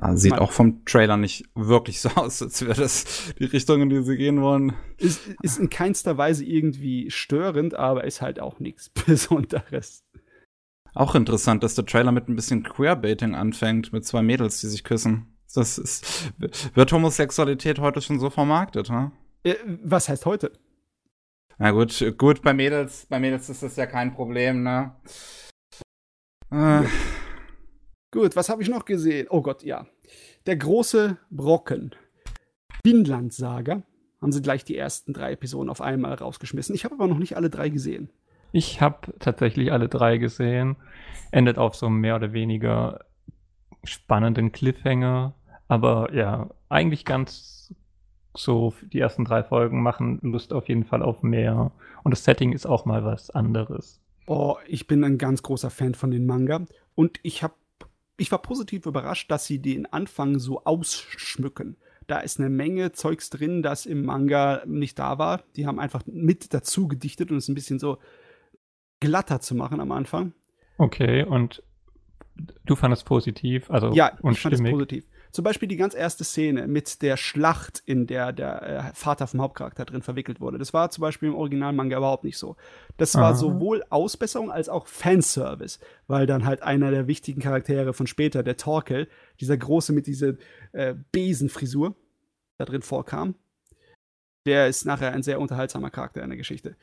Ja, 0.00 0.16
sieht 0.16 0.32
Man, 0.32 0.40
auch 0.40 0.52
vom 0.52 0.84
Trailer 0.84 1.16
nicht 1.16 1.44
wirklich 1.54 2.00
so 2.00 2.10
aus, 2.10 2.42
als 2.42 2.62
wäre 2.62 2.80
das 2.80 3.34
die 3.38 3.44
Richtung, 3.44 3.82
in 3.82 3.90
die 3.90 4.02
sie 4.02 4.16
gehen 4.16 4.42
wollen. 4.42 4.74
Ist, 4.98 5.20
ist 5.42 5.58
in 5.58 5.70
keinster 5.70 6.18
Weise 6.18 6.44
irgendwie 6.44 7.10
störend, 7.10 7.74
aber 7.74 8.04
ist 8.04 8.20
halt 8.20 8.40
auch 8.40 8.60
nichts 8.60 8.88
Besonderes. 9.06 10.04
Auch 10.94 11.14
interessant, 11.14 11.62
dass 11.62 11.74
der 11.74 11.84
Trailer 11.84 12.12
mit 12.12 12.28
ein 12.28 12.36
bisschen 12.36 12.62
Queerbaiting 12.62 13.34
anfängt, 13.34 13.92
mit 13.92 14.06
zwei 14.06 14.22
Mädels, 14.22 14.60
die 14.60 14.68
sich 14.68 14.82
küssen. 14.82 15.35
Das 15.56 15.78
ist, 15.78 16.32
wird 16.74 16.92
Homosexualität 16.92 17.78
heute 17.78 18.02
schon 18.02 18.20
so 18.20 18.28
vermarktet, 18.28 18.90
ha? 18.90 19.10
Äh, 19.42 19.54
was 19.82 20.08
heißt 20.08 20.26
heute? 20.26 20.52
Na 21.58 21.70
gut, 21.70 22.04
gut, 22.18 22.42
bei 22.42 22.52
Mädels, 22.52 23.06
bei 23.06 23.18
Mädels 23.18 23.48
ist 23.48 23.62
das 23.62 23.76
ja 23.76 23.86
kein 23.86 24.12
Problem, 24.12 24.62
ne? 24.62 24.94
Äh. 26.50 26.82
Gut, 28.12 28.36
was 28.36 28.48
habe 28.48 28.62
ich 28.62 28.68
noch 28.68 28.84
gesehen? 28.84 29.28
Oh 29.30 29.40
Gott, 29.40 29.62
ja. 29.62 29.86
Der 30.46 30.56
große 30.56 31.16
Brocken. 31.30 31.94
Finnland-Saga. 32.84 33.82
Haben 34.20 34.32
sie 34.32 34.42
gleich 34.42 34.64
die 34.64 34.76
ersten 34.76 35.12
drei 35.12 35.32
Episoden 35.32 35.70
auf 35.70 35.80
einmal 35.80 36.14
rausgeschmissen. 36.14 36.74
Ich 36.74 36.84
habe 36.84 36.94
aber 36.94 37.06
noch 37.08 37.18
nicht 37.18 37.36
alle 37.36 37.50
drei 37.50 37.68
gesehen. 37.68 38.10
Ich 38.52 38.80
habe 38.80 39.12
tatsächlich 39.18 39.72
alle 39.72 39.88
drei 39.88 40.18
gesehen. 40.18 40.76
Endet 41.30 41.58
auf 41.58 41.74
so 41.74 41.90
mehr 41.90 42.16
oder 42.16 42.32
weniger 42.32 43.04
spannenden 43.84 44.52
Cliffhanger. 44.52 45.34
Aber 45.68 46.12
ja, 46.14 46.50
eigentlich 46.68 47.04
ganz 47.04 47.74
so, 48.36 48.74
die 48.92 49.00
ersten 49.00 49.24
drei 49.24 49.42
Folgen 49.42 49.82
machen 49.82 50.18
Lust 50.22 50.52
auf 50.52 50.68
jeden 50.68 50.84
Fall 50.84 51.02
auf 51.02 51.22
mehr. 51.22 51.72
Und 52.04 52.10
das 52.10 52.24
Setting 52.24 52.52
ist 52.52 52.66
auch 52.66 52.84
mal 52.84 53.04
was 53.04 53.30
anderes. 53.30 54.00
Oh, 54.26 54.56
ich 54.66 54.86
bin 54.86 55.04
ein 55.04 55.18
ganz 55.18 55.42
großer 55.42 55.70
Fan 55.70 55.94
von 55.94 56.10
den 56.10 56.26
Manga. 56.26 56.64
Und 56.94 57.18
ich 57.22 57.42
habe 57.42 57.54
ich 58.18 58.32
war 58.32 58.40
positiv 58.40 58.86
überrascht, 58.86 59.30
dass 59.30 59.44
sie 59.44 59.58
den 59.58 59.84
Anfang 59.84 60.38
so 60.38 60.64
ausschmücken. 60.64 61.76
Da 62.06 62.20
ist 62.20 62.40
eine 62.40 62.48
Menge 62.48 62.92
Zeugs 62.92 63.28
drin, 63.28 63.62
das 63.62 63.84
im 63.84 64.06
Manga 64.06 64.62
nicht 64.64 64.98
da 64.98 65.18
war. 65.18 65.42
Die 65.56 65.66
haben 65.66 65.78
einfach 65.78 66.02
mit 66.06 66.54
dazu 66.54 66.88
gedichtet 66.88 67.30
und 67.30 67.36
es 67.36 67.48
ein 67.48 67.54
bisschen 67.54 67.78
so 67.78 67.98
glatter 69.00 69.40
zu 69.40 69.54
machen 69.54 69.80
am 69.80 69.92
Anfang. 69.92 70.32
Okay, 70.78 71.24
und 71.24 71.62
Du 72.64 72.76
fandest 72.76 73.06
positiv, 73.06 73.70
also 73.70 73.92
ja, 73.92 74.12
ich 74.30 74.40
fand 74.40 74.54
es 74.54 74.62
positiv. 74.62 75.04
Zum 75.32 75.44
Beispiel 75.44 75.68
die 75.68 75.76
ganz 75.76 75.94
erste 75.94 76.24
Szene 76.24 76.66
mit 76.66 77.02
der 77.02 77.16
Schlacht, 77.16 77.82
in 77.84 78.06
der 78.06 78.32
der 78.32 78.62
äh, 78.62 78.94
Vater 78.94 79.26
vom 79.26 79.40
Hauptcharakter 79.40 79.84
drin 79.84 80.02
verwickelt 80.02 80.40
wurde. 80.40 80.58
Das 80.58 80.72
war 80.72 80.90
zum 80.90 81.02
Beispiel 81.02 81.28
im 81.28 81.34
Originalmanga 81.34 81.96
überhaupt 81.96 82.24
nicht 82.24 82.38
so. 82.38 82.56
Das 82.96 83.14
war 83.14 83.30
Aha. 83.30 83.34
sowohl 83.34 83.84
Ausbesserung 83.90 84.50
als 84.50 84.68
auch 84.68 84.86
Fanservice, 84.86 85.78
weil 86.06 86.26
dann 86.26 86.44
halt 86.44 86.62
einer 86.62 86.90
der 86.90 87.06
wichtigen 87.06 87.40
Charaktere 87.40 87.92
von 87.92 88.06
später, 88.06 88.42
der 88.42 88.56
Torkel, 88.56 89.08
dieser 89.40 89.56
große 89.56 89.92
mit 89.92 90.06
dieser 90.06 90.34
äh, 90.72 90.94
Besenfrisur, 91.12 91.94
da 92.58 92.64
drin 92.64 92.82
vorkam. 92.82 93.34
Der 94.46 94.68
ist 94.68 94.86
nachher 94.86 95.12
ein 95.12 95.22
sehr 95.22 95.40
unterhaltsamer 95.40 95.90
Charakter 95.90 96.22
in 96.22 96.30
der 96.30 96.38
Geschichte. 96.38 96.76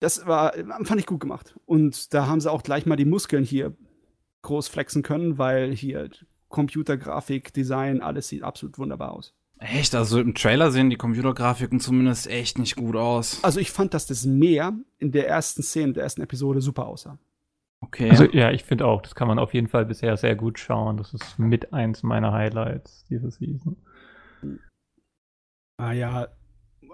Das 0.00 0.26
war, 0.26 0.52
fand 0.82 1.00
ich 1.00 1.06
gut 1.06 1.20
gemacht. 1.20 1.58
Und 1.64 2.12
da 2.12 2.26
haben 2.26 2.40
sie 2.40 2.50
auch 2.50 2.62
gleich 2.62 2.84
mal 2.84 2.96
die 2.96 3.06
Muskeln 3.06 3.42
hier 3.42 3.74
groß 4.42 4.68
flexen 4.68 5.02
können, 5.02 5.38
weil 5.38 5.74
hier 5.74 6.10
Computergrafik, 6.54 7.52
Design, 7.52 8.00
alles 8.00 8.28
sieht 8.28 8.44
absolut 8.44 8.78
wunderbar 8.78 9.10
aus. 9.12 9.34
Echt? 9.58 9.94
Also 9.96 10.20
im 10.20 10.34
Trailer 10.34 10.70
sehen 10.70 10.88
die 10.88 10.96
Computergrafiken 10.96 11.80
zumindest 11.80 12.28
echt 12.28 12.60
nicht 12.60 12.76
gut 12.76 12.94
aus. 12.94 13.42
Also 13.42 13.58
ich 13.58 13.72
fand, 13.72 13.92
dass 13.92 14.06
das 14.06 14.24
Meer 14.24 14.72
in 14.98 15.10
der 15.10 15.26
ersten 15.26 15.64
Szene, 15.64 15.94
der 15.94 16.04
ersten 16.04 16.22
Episode 16.22 16.60
super 16.60 16.86
aussah. 16.86 17.18
Okay. 17.80 18.08
Also 18.08 18.24
ja, 18.24 18.52
ich 18.52 18.62
finde 18.62 18.86
auch, 18.86 19.02
das 19.02 19.16
kann 19.16 19.26
man 19.26 19.40
auf 19.40 19.52
jeden 19.52 19.66
Fall 19.66 19.84
bisher 19.84 20.16
sehr 20.16 20.36
gut 20.36 20.60
schauen. 20.60 20.96
Das 20.96 21.12
ist 21.12 21.40
mit 21.40 21.72
eins 21.72 22.04
meiner 22.04 22.32
Highlights 22.32 23.04
dieser 23.10 23.32
Season. 23.32 23.76
Ah 25.76 25.92
ja, 25.92 26.28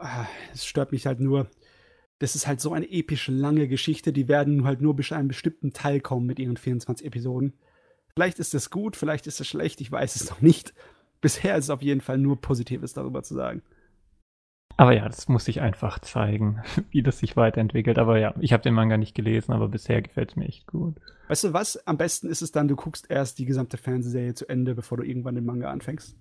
ah, 0.01 0.27
es 0.55 0.65
stört 0.65 0.93
mich 0.93 1.07
halt 1.07 1.21
nur. 1.21 1.51
Das 2.19 2.35
ist 2.35 2.47
halt 2.47 2.61
so 2.61 2.73
eine 2.73 2.91
epische, 2.91 3.31
lange 3.31 3.69
Geschichte. 3.69 4.13
Die 4.13 4.27
werden 4.27 4.65
halt 4.65 4.81
nur 4.81 4.97
bis 4.97 5.13
einen 5.13 5.29
bestimmten 5.29 5.75
Teil 5.75 6.01
kommen 6.01 6.27
mit 6.27 6.39
ihren 6.39 6.57
24 6.57 7.07
Episoden. 7.07 7.53
Vielleicht 8.21 8.39
ist 8.39 8.53
das 8.53 8.69
gut, 8.69 8.97
vielleicht 8.97 9.27
ist 9.27 9.41
das 9.41 9.47
schlecht, 9.47 9.81
ich 9.81 9.91
weiß 9.91 10.15
es 10.15 10.29
noch 10.29 10.43
nicht. 10.43 10.75
Bisher 11.23 11.57
ist 11.57 11.65
es 11.65 11.71
auf 11.71 11.81
jeden 11.81 12.03
Fall 12.03 12.19
nur 12.19 12.39
Positives 12.39 12.93
darüber 12.93 13.23
zu 13.23 13.33
sagen. 13.33 13.63
Aber 14.77 14.93
ja, 14.95 15.07
das 15.09 15.27
muss 15.29 15.47
sich 15.47 15.63
einfach 15.63 16.01
zeigen, 16.01 16.61
wie 16.91 17.03
das 17.03 17.19
sich 17.19 17.39
weiterentwickelt. 17.39 17.99
Aber 17.99 18.19
ja, 18.19 18.35
ich 18.39 18.53
habe 18.53 18.63
den 18.63 18.75
Manga 18.75 18.99
nicht 18.99 19.15
gelesen, 19.15 19.53
aber 19.53 19.69
bisher 19.69 20.03
gefällt 20.03 20.33
es 20.33 20.37
mir 20.37 20.45
echt 20.45 20.67
gut. 20.67 20.97
Weißt 21.29 21.45
du 21.45 21.55
was? 21.55 21.79
Am 21.87 21.97
besten 21.97 22.29
ist 22.29 22.43
es 22.43 22.53
dann, 22.53 22.69
du 22.69 22.77
guckst 22.77 23.11
erst 23.11 23.39
die 23.39 23.47
gesamte 23.47 23.79
Fernsehserie 23.79 24.35
zu 24.35 24.47
Ende, 24.51 24.75
bevor 24.75 24.99
du 24.99 25.03
irgendwann 25.05 25.35
den 25.35 25.47
Manga 25.47 25.71
anfängst. 25.71 26.15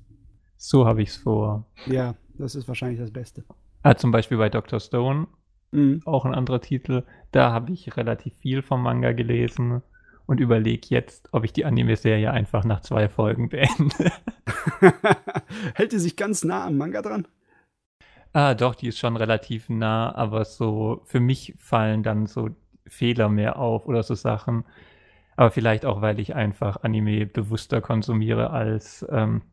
So 0.56 0.86
habe 0.86 1.02
ich 1.02 1.10
es 1.10 1.18
vor. 1.18 1.66
Ja, 1.86 2.16
das 2.38 2.56
ist 2.56 2.70
wahrscheinlich 2.70 3.02
das 3.02 3.12
Beste. 3.12 3.43
Ah, 3.84 3.95
zum 3.95 4.12
Beispiel 4.12 4.38
bei 4.38 4.47
Dr. 4.47 4.80
Stone, 4.80 5.28
Mhm. 5.72 6.02
auch 6.06 6.24
ein 6.24 6.34
anderer 6.34 6.62
Titel. 6.62 7.04
Da 7.32 7.52
habe 7.52 7.74
ich 7.74 7.97
relativ 7.97 8.34
viel 8.38 8.62
vom 8.62 8.82
Manga 8.84 9.12
gelesen 9.12 9.82
und 10.30 10.40
überlege 10.40 10.88
jetzt, 10.90 11.30
ob 11.32 11.44
ich 11.44 11.54
die 11.54 11.66
Anime-Serie 11.66 12.32
einfach 12.32 12.64
nach 12.64 12.82
zwei 12.82 13.10
Folgen 13.10 13.50
beende. 13.50 14.12
Hält 15.76 15.92
die 15.92 16.00
sich 16.00 16.16
ganz 16.16 16.44
nah 16.44 16.66
am 16.66 16.78
Manga 16.78 17.02
dran? 17.02 17.28
ah, 18.34 18.54
doch, 18.54 18.76
die 18.76 18.88
ist 18.88 19.00
schon 19.00 19.18
relativ 19.18 19.70
nah, 19.70 20.14
aber 20.16 20.46
so 20.46 21.02
für 21.06 21.20
mich 21.20 21.56
fallen 21.58 22.04
dann 22.04 22.28
so 22.28 22.50
Fehler 22.88 23.30
mehr 23.30 23.58
auf 23.60 23.88
oder 23.88 24.04
so 24.04 24.16
Sachen. 24.16 24.66
Aber 25.36 25.52
vielleicht 25.52 25.86
auch, 25.86 26.02
weil 26.02 26.20
ich 26.20 26.36
einfach 26.36 26.84
Anime 26.84 27.26
bewusster 27.26 27.82
konsumiere 27.82 28.50
als 28.52 29.06
ähm, 29.10 29.44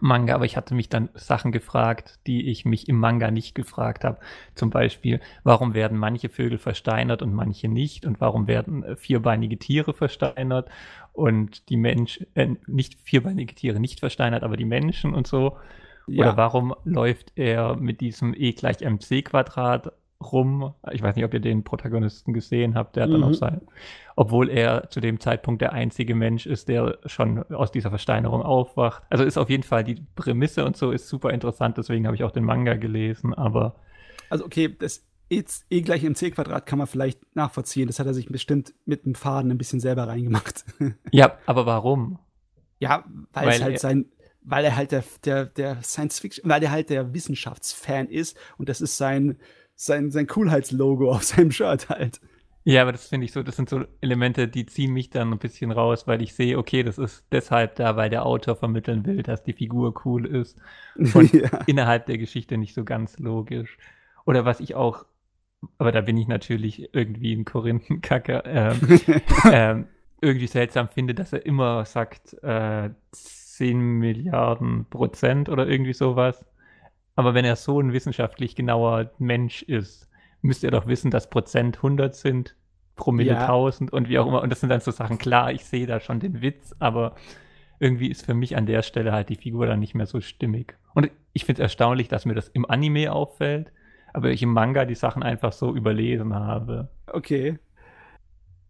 Manga. 0.00 0.34
Aber 0.34 0.44
ich 0.44 0.56
hatte 0.56 0.74
mich 0.74 0.88
dann 0.88 1.08
Sachen 1.14 1.52
gefragt, 1.52 2.18
die 2.26 2.48
ich 2.48 2.64
mich 2.64 2.88
im 2.88 2.98
Manga 2.98 3.30
nicht 3.30 3.54
gefragt 3.54 4.04
habe. 4.04 4.18
Zum 4.54 4.70
Beispiel, 4.70 5.20
warum 5.44 5.74
werden 5.74 5.98
manche 5.98 6.28
Vögel 6.28 6.58
versteinert 6.58 7.22
und 7.22 7.34
manche 7.34 7.68
nicht? 7.68 8.06
Und 8.06 8.20
warum 8.20 8.46
werden 8.46 8.82
äh, 8.82 8.96
vierbeinige 8.96 9.58
Tiere 9.58 9.94
versteinert 9.94 10.68
und 11.12 11.68
die 11.68 11.76
Menschen, 11.76 12.26
äh, 12.34 12.54
nicht 12.66 12.98
vierbeinige 13.02 13.54
Tiere 13.54 13.80
nicht 13.80 14.00
versteinert, 14.00 14.42
aber 14.42 14.56
die 14.56 14.64
Menschen 14.64 15.14
und 15.14 15.26
so? 15.26 15.56
Oder 16.08 16.36
warum 16.36 16.74
läuft 16.84 17.32
er 17.36 17.76
mit 17.76 18.00
diesem 18.00 18.34
E 18.34 18.52
gleich 18.52 18.80
mc 18.80 19.22
Quadrat 19.22 19.92
rum? 20.22 20.74
Ich 20.92 21.02
weiß 21.02 21.16
nicht, 21.16 21.24
ob 21.24 21.34
ihr 21.34 21.40
den 21.40 21.64
Protagonisten 21.64 22.32
gesehen 22.32 22.74
habt, 22.74 22.96
der 22.96 23.04
hat 23.04 23.12
dann 23.12 23.20
Mhm. 23.20 23.26
auch 23.28 23.34
sein, 23.34 23.60
obwohl 24.16 24.48
er 24.48 24.88
zu 24.90 25.00
dem 25.00 25.20
Zeitpunkt 25.20 25.60
der 25.62 25.72
einzige 25.72 26.14
Mensch 26.14 26.46
ist, 26.46 26.68
der 26.68 26.98
schon 27.06 27.42
aus 27.52 27.72
dieser 27.72 27.90
Versteinerung 27.90 28.42
aufwacht. 28.42 29.02
Also 29.10 29.24
ist 29.24 29.38
auf 29.38 29.50
jeden 29.50 29.62
Fall 29.62 29.84
die 29.84 29.96
Prämisse 30.14 30.64
und 30.64 30.76
so 30.76 30.90
ist 30.92 31.08
super 31.08 31.30
interessant, 31.30 31.78
deswegen 31.78 32.06
habe 32.06 32.16
ich 32.16 32.24
auch 32.24 32.30
den 32.30 32.44
Manga 32.44 32.74
gelesen, 32.74 33.34
aber 33.34 33.76
Also 34.30 34.44
okay, 34.44 34.74
das 34.78 35.04
E, 35.30 35.42
e 35.70 35.80
gleich 35.80 36.02
mc 36.02 36.30
Quadrat 36.32 36.66
kann 36.66 36.76
man 36.78 36.86
vielleicht 36.86 37.34
nachvollziehen. 37.34 37.86
Das 37.86 37.98
hat 37.98 38.06
er 38.06 38.12
sich 38.12 38.26
bestimmt 38.26 38.74
mit 38.84 39.06
dem 39.06 39.14
Faden 39.14 39.50
ein 39.50 39.56
bisschen 39.56 39.80
selber 39.80 40.06
reingemacht. 40.06 40.66
ja, 41.10 41.38
aber 41.46 41.64
warum? 41.64 42.18
ja, 42.78 43.04
weil, 43.32 43.46
Weil 43.46 43.54
es 43.54 43.62
halt 43.62 43.72
er- 43.74 43.78
sein, 43.78 44.06
weil 44.42 44.64
er 44.66 44.76
halt 44.76 44.92
der, 44.92 45.04
der, 45.24 45.46
der 45.46 45.82
Science 45.82 46.18
Fiction, 46.20 46.50
weil 46.50 46.62
er 46.62 46.70
halt 46.70 46.90
der 46.90 47.14
Wissenschaftsfan 47.14 48.08
ist 48.08 48.36
und 48.58 48.68
das 48.68 48.82
ist 48.82 48.98
sein, 48.98 49.38
sein, 49.74 50.10
sein 50.10 50.26
Coolheitslogo 50.26 51.10
auf 51.12 51.24
seinem 51.24 51.50
Shirt 51.50 51.88
halt. 51.88 52.20
Ja, 52.64 52.82
aber 52.82 52.92
das 52.92 53.08
finde 53.08 53.24
ich 53.24 53.32
so, 53.32 53.42
das 53.42 53.56
sind 53.56 53.68
so 53.68 53.84
Elemente, 54.00 54.46
die 54.46 54.66
ziehen 54.66 54.92
mich 54.92 55.10
dann 55.10 55.32
ein 55.32 55.38
bisschen 55.38 55.72
raus, 55.72 56.06
weil 56.06 56.22
ich 56.22 56.34
sehe, 56.34 56.58
okay, 56.58 56.84
das 56.84 56.96
ist 56.96 57.24
deshalb 57.32 57.74
da, 57.74 57.96
weil 57.96 58.08
der 58.08 58.24
Autor 58.24 58.54
vermitteln 58.54 59.04
will, 59.04 59.22
dass 59.24 59.42
die 59.42 59.52
Figur 59.52 59.94
cool 60.04 60.26
ist. 60.26 60.56
Und 60.94 61.32
ja. 61.32 61.48
innerhalb 61.66 62.06
der 62.06 62.18
Geschichte 62.18 62.56
nicht 62.58 62.74
so 62.74 62.84
ganz 62.84 63.18
logisch. 63.18 63.78
Oder 64.26 64.44
was 64.44 64.60
ich 64.60 64.76
auch, 64.76 65.06
aber 65.78 65.90
da 65.90 66.02
bin 66.02 66.16
ich 66.16 66.28
natürlich 66.28 66.94
irgendwie 66.94 67.34
ein 67.34 67.44
Korinthenkacker, 67.44 68.44
ähm, 68.46 69.00
ähm, 69.52 69.86
irgendwie 70.20 70.46
seltsam 70.46 70.88
finde, 70.88 71.14
dass 71.14 71.32
er 71.32 71.44
immer 71.44 71.84
sagt, 71.84 72.34
äh, 72.44 72.90
10 73.10 73.76
Milliarden 73.76 74.86
Prozent 74.88 75.48
oder 75.48 75.66
irgendwie 75.66 75.94
sowas. 75.94 76.44
Aber 77.14 77.34
wenn 77.34 77.44
er 77.44 77.56
so 77.56 77.80
ein 77.80 77.92
wissenschaftlich 77.92 78.54
genauer 78.56 79.10
Mensch 79.18 79.62
ist, 79.62 80.08
müsste 80.40 80.66
er 80.66 80.70
doch 80.70 80.86
wissen, 80.86 81.10
dass 81.10 81.30
Prozent 81.30 81.76
100 81.76 82.14
sind, 82.14 82.56
Promille 82.96 83.32
Ja. 83.32 83.42
1000 83.42 83.92
und 83.92 84.08
wie 84.08 84.18
auch 84.18 84.26
immer. 84.26 84.42
Und 84.42 84.50
das 84.50 84.60
sind 84.60 84.68
dann 84.68 84.80
so 84.80 84.90
Sachen, 84.90 85.18
klar, 85.18 85.52
ich 85.52 85.64
sehe 85.64 85.86
da 85.86 86.00
schon 86.00 86.20
den 86.20 86.42
Witz, 86.42 86.74
aber 86.78 87.14
irgendwie 87.78 88.08
ist 88.08 88.24
für 88.24 88.34
mich 88.34 88.56
an 88.56 88.66
der 88.66 88.82
Stelle 88.82 89.12
halt 89.12 89.28
die 89.28 89.36
Figur 89.36 89.66
dann 89.66 89.80
nicht 89.80 89.94
mehr 89.94 90.06
so 90.06 90.20
stimmig. 90.20 90.76
Und 90.94 91.10
ich 91.32 91.44
finde 91.44 91.62
es 91.62 91.64
erstaunlich, 91.64 92.08
dass 92.08 92.26
mir 92.26 92.34
das 92.34 92.48
im 92.48 92.68
Anime 92.68 93.12
auffällt, 93.12 93.72
aber 94.12 94.30
ich 94.30 94.42
im 94.42 94.52
Manga 94.52 94.84
die 94.84 94.94
Sachen 94.94 95.22
einfach 95.22 95.52
so 95.52 95.74
überlesen 95.74 96.34
habe. 96.34 96.88
Okay. 97.06 97.58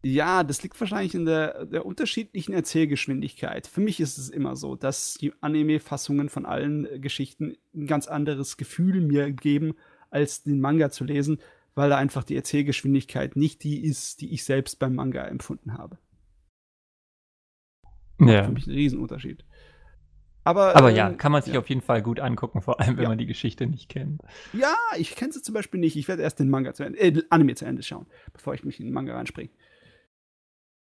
Ja, 0.04 0.42
das 0.42 0.62
liegt 0.62 0.78
wahrscheinlich 0.80 1.14
in 1.14 1.26
der, 1.26 1.64
der 1.66 1.86
unterschiedlichen 1.86 2.52
Erzählgeschwindigkeit. 2.52 3.68
Für 3.68 3.80
mich 3.80 4.00
ist 4.00 4.18
es 4.18 4.28
immer 4.30 4.56
so, 4.56 4.74
dass 4.74 5.14
die 5.14 5.32
Anime-Fassungen 5.40 6.28
von 6.28 6.44
allen 6.44 6.86
äh, 6.86 6.98
Geschichten 6.98 7.56
ein 7.74 7.86
ganz 7.86 8.08
anderes 8.08 8.56
Gefühl 8.56 9.00
mir 9.00 9.30
geben, 9.30 9.74
als 10.10 10.42
den 10.42 10.60
Manga 10.60 10.90
zu 10.90 11.04
lesen, 11.04 11.38
weil 11.74 11.88
da 11.88 11.96
einfach 11.98 12.24
die 12.24 12.36
Erzählgeschwindigkeit 12.36 13.36
nicht 13.36 13.62
die 13.62 13.82
ist, 13.84 14.20
die 14.20 14.34
ich 14.34 14.44
selbst 14.44 14.78
beim 14.80 14.94
Manga 14.96 15.24
empfunden 15.24 15.78
habe. 15.78 15.98
Ja. 18.20 18.44
Für 18.44 18.52
mich 18.52 18.66
ein 18.66 18.74
Riesenunterschied. 18.74 19.44
Aber, 20.44 20.74
Aber 20.74 20.90
ähm, 20.90 20.96
ja, 20.96 21.10
kann 21.12 21.30
man 21.30 21.42
sich 21.42 21.54
ja. 21.54 21.60
auf 21.60 21.68
jeden 21.68 21.80
Fall 21.80 22.02
gut 22.02 22.18
angucken, 22.18 22.60
vor 22.62 22.80
allem 22.80 22.96
wenn 22.96 23.04
Ja. 23.04 23.08
man 23.08 23.18
die 23.18 23.26
Geschichte 23.26 23.66
nicht 23.66 23.88
kennt. 23.88 24.20
Ja, 24.52 24.74
ich 24.98 25.14
kenne 25.14 25.32
sie 25.32 25.40
zum 25.42 25.54
Beispiel 25.54 25.78
nicht. 25.78 25.96
Ich 25.96 26.08
werde 26.08 26.22
erst 26.22 26.40
den 26.40 26.50
Manga 26.50 26.74
zu 26.74 26.82
Ende, 26.82 26.98
äh, 26.98 27.22
Anime 27.30 27.54
zu 27.54 27.64
Ende 27.64 27.82
schauen, 27.84 28.06
bevor 28.32 28.52
ich 28.54 28.64
mich 28.64 28.80
in 28.80 28.86
den 28.86 28.92
Manga 28.92 29.14
reinspringe. 29.14 29.50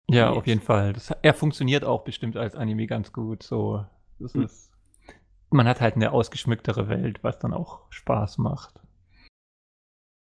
Ja, 0.09 0.31
auf 0.31 0.47
jeden 0.47 0.61
Fall. 0.61 0.93
Das, 0.93 1.11
er 1.21 1.33
funktioniert 1.33 1.83
auch 1.83 2.03
bestimmt 2.03 2.37
als 2.37 2.55
Anime 2.55 2.87
ganz 2.87 3.11
gut. 3.13 3.43
So, 3.43 3.85
das 4.19 4.33
Hm. 4.33 4.43
ist, 4.43 4.71
man 5.49 5.67
hat 5.67 5.81
halt 5.81 5.95
eine 5.95 6.11
ausgeschmücktere 6.11 6.87
Welt, 6.89 7.23
was 7.23 7.39
dann 7.39 7.53
auch 7.53 7.81
Spaß 7.89 8.37
macht. 8.39 8.79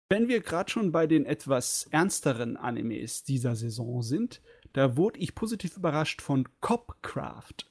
Wenn 0.10 0.30
wir 0.30 0.40
gerade 0.42 0.72
schon 0.72 0.92
bei 0.92 1.06
den 1.06 1.26
etwas 1.26 1.88
ernsteren 1.92 2.56
Animes 2.56 3.24
dieser 3.24 3.56
Saison 3.56 4.02
sind, 4.02 4.42
da 4.74 4.96
wurde 4.96 5.20
ich 5.20 5.36
positiv 5.36 5.76
überrascht 5.76 6.22
von 6.22 6.48
Copcraft. 6.62 7.70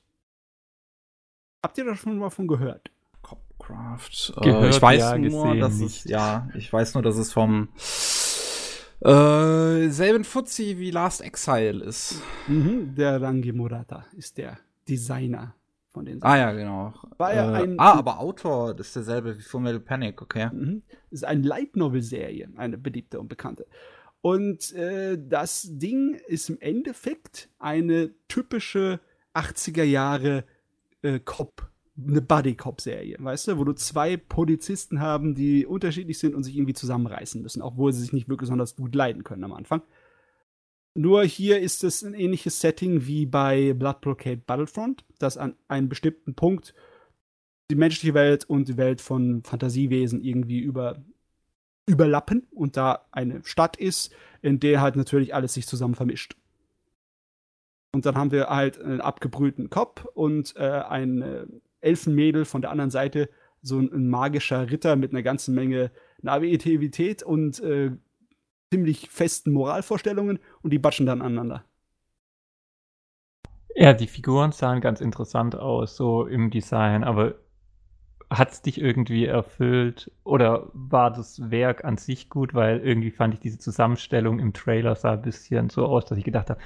Habt 1.64 1.78
ihr 1.78 1.84
da 1.84 1.96
schon 1.96 2.18
mal 2.18 2.30
von 2.30 2.46
gehört? 2.46 2.90
Copcraft. 3.22 4.34
Gehört, 4.42 4.64
äh, 4.64 4.68
ich 4.68 4.82
weiß 4.82 5.00
ja, 5.00 5.18
nur, 5.18 5.44
gesehen 5.44 5.60
dass 5.60 5.80
es, 5.80 6.04
ja, 6.04 6.48
ich 6.54 6.70
weiß 6.70 6.94
nur, 6.94 7.02
dass 7.02 7.16
es 7.16 7.32
vom 7.32 7.68
äh, 9.06 9.88
selben 9.90 10.24
Fuzzi 10.24 10.78
wie 10.78 10.90
Last 10.90 11.20
Exile 11.22 11.84
ist. 11.84 12.20
Mhm, 12.48 12.94
der 12.94 13.20
Rangi 13.22 13.52
Murata 13.52 14.04
ist 14.16 14.36
der 14.38 14.58
Designer 14.88 15.54
von 15.92 16.04
den 16.04 16.22
Ah 16.22 16.36
ja, 16.36 16.52
genau. 16.52 16.92
War 17.16 17.34
ja 17.34 17.52
äh, 17.58 17.62
ein- 17.62 17.78
ah, 17.78 17.92
aber 17.94 18.18
Autor 18.20 18.74
das 18.74 18.88
ist 18.88 18.96
derselbe 18.96 19.36
wie 19.38 19.42
Full 19.42 19.60
Metal 19.62 19.80
Panic, 19.80 20.20
okay. 20.22 20.50
Mhm. 20.52 20.82
Das 21.10 21.20
ist 21.20 21.24
eine 21.24 21.42
Light 21.42 21.76
Novel 21.76 22.02
Serie, 22.02 22.48
eine 22.56 22.78
beliebte 22.78 23.20
und 23.20 23.28
bekannte. 23.28 23.66
Und 24.20 24.72
äh, 24.74 25.16
das 25.20 25.68
Ding 25.70 26.18
ist 26.26 26.48
im 26.50 26.60
Endeffekt 26.60 27.48
eine 27.58 28.10
typische 28.28 28.98
80er 29.34 29.84
Jahre 29.84 30.44
äh, 31.02 31.20
Cop, 31.20 31.68
eine 31.98 32.20
Buddy 32.20 32.54
Cop 32.54 32.80
Serie, 32.80 33.16
weißt 33.18 33.48
du, 33.48 33.58
wo 33.58 33.64
du 33.64 33.72
zwei 33.72 34.16
Polizisten 34.16 35.00
haben, 35.00 35.34
die 35.34 35.64
unterschiedlich 35.64 36.18
sind 36.18 36.34
und 36.34 36.42
sich 36.42 36.56
irgendwie 36.56 36.74
zusammenreißen 36.74 37.40
müssen, 37.42 37.62
obwohl 37.62 37.92
sie 37.92 38.02
sich 38.02 38.12
nicht 38.12 38.28
wirklich 38.28 38.46
besonders 38.46 38.76
gut 38.76 38.94
leiden 38.94 39.24
können 39.24 39.44
am 39.44 39.52
Anfang. 39.52 39.82
Nur 40.94 41.24
hier 41.24 41.60
ist 41.60 41.84
es 41.84 42.02
ein 42.02 42.14
ähnliches 42.14 42.60
Setting 42.60 43.06
wie 43.06 43.26
bei 43.26 43.74
Blood 43.74 44.00
Blockade 44.00 44.38
Battlefront, 44.38 45.04
dass 45.18 45.36
an 45.36 45.54
einem 45.68 45.88
bestimmten 45.88 46.34
Punkt 46.34 46.74
die 47.70 47.76
menschliche 47.76 48.14
Welt 48.14 48.44
und 48.44 48.68
die 48.68 48.76
Welt 48.76 49.00
von 49.00 49.42
Fantasiewesen 49.42 50.22
irgendwie 50.22 50.60
über, 50.60 51.02
überlappen 51.86 52.46
und 52.50 52.76
da 52.76 53.06
eine 53.10 53.44
Stadt 53.44 53.76
ist, 53.76 54.14
in 54.40 54.60
der 54.60 54.80
halt 54.80 54.96
natürlich 54.96 55.34
alles 55.34 55.54
sich 55.54 55.66
zusammen 55.66 55.94
vermischt. 55.94 56.36
Und 57.92 58.06
dann 58.06 58.16
haben 58.16 58.30
wir 58.30 58.48
halt 58.48 58.80
einen 58.80 59.00
abgebrühten 59.00 59.70
Kopf 59.70 60.04
und 60.14 60.54
äh, 60.56 60.60
ein 60.60 61.22
äh, 61.22 61.46
Elfenmädel 61.86 62.44
von 62.44 62.60
der 62.60 62.70
anderen 62.70 62.90
Seite, 62.90 63.30
so 63.62 63.78
ein, 63.78 63.92
ein, 63.92 64.08
magischer 64.08 64.70
Ritter 64.70 64.96
mit 64.96 65.12
einer 65.12 65.22
ganzen 65.22 65.54
Menge 65.54 65.90
Naivität 66.20 67.22
und 67.22 67.60
äh, 67.60 67.92
ziemlich 68.70 69.08
festen 69.10 69.52
Moralvorstellungen 69.52 70.38
und 70.62 70.72
die 70.72 70.78
batschen 70.78 71.06
dann 71.06 71.22
aneinander. 71.22 71.64
Ja, 73.74 73.92
die 73.92 74.06
Figuren 74.06 74.52
sahen 74.52 74.80
ganz 74.80 75.00
interessant 75.00 75.54
aus, 75.54 75.96
so 75.96 76.26
im 76.26 76.50
Design, 76.50 77.04
aber 77.04 77.34
hat 78.28 78.52
es 78.52 78.62
dich 78.62 78.80
irgendwie 78.80 79.26
erfüllt 79.26 80.10
oder 80.24 80.68
war 80.72 81.12
das 81.12 81.50
Werk 81.50 81.84
an 81.84 81.96
sich 81.96 82.28
gut, 82.28 82.54
weil 82.54 82.80
irgendwie 82.80 83.12
fand 83.12 83.34
ich 83.34 83.40
diese 83.40 83.58
Zusammenstellung 83.58 84.40
im 84.40 84.52
Trailer 84.52 84.96
sah 84.96 85.12
ein 85.12 85.22
bisschen 85.22 85.70
so 85.70 85.86
aus, 85.86 86.06
dass 86.06 86.18
ich 86.18 86.24
gedacht 86.24 86.50
habe, 86.50 86.60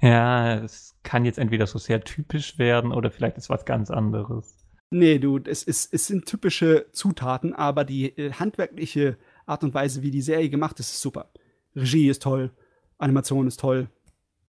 ja, 0.00 0.54
es 0.56 0.96
kann 1.02 1.24
jetzt 1.24 1.38
entweder 1.38 1.66
so 1.66 1.78
sehr 1.78 2.02
typisch 2.02 2.58
werden 2.58 2.90
oder 2.92 3.10
vielleicht 3.10 3.36
ist 3.36 3.50
was 3.50 3.66
ganz 3.66 3.90
anderes. 3.90 4.64
Nee, 4.90 5.18
du, 5.18 5.38
es, 5.44 5.62
ist, 5.62 5.92
es 5.92 6.06
sind 6.06 6.26
typische 6.26 6.86
Zutaten, 6.92 7.52
aber 7.52 7.84
die 7.84 8.16
äh, 8.16 8.32
handwerkliche 8.32 9.18
Art 9.44 9.64
und 9.64 9.74
Weise, 9.74 10.02
wie 10.02 10.10
die 10.10 10.22
Serie 10.22 10.48
gemacht 10.48 10.78
ist, 10.80 10.92
ist 10.92 11.02
super. 11.02 11.30
Regie 11.76 12.08
ist 12.08 12.22
toll, 12.22 12.50
Animation 12.96 13.46
ist 13.46 13.60
toll, 13.60 13.88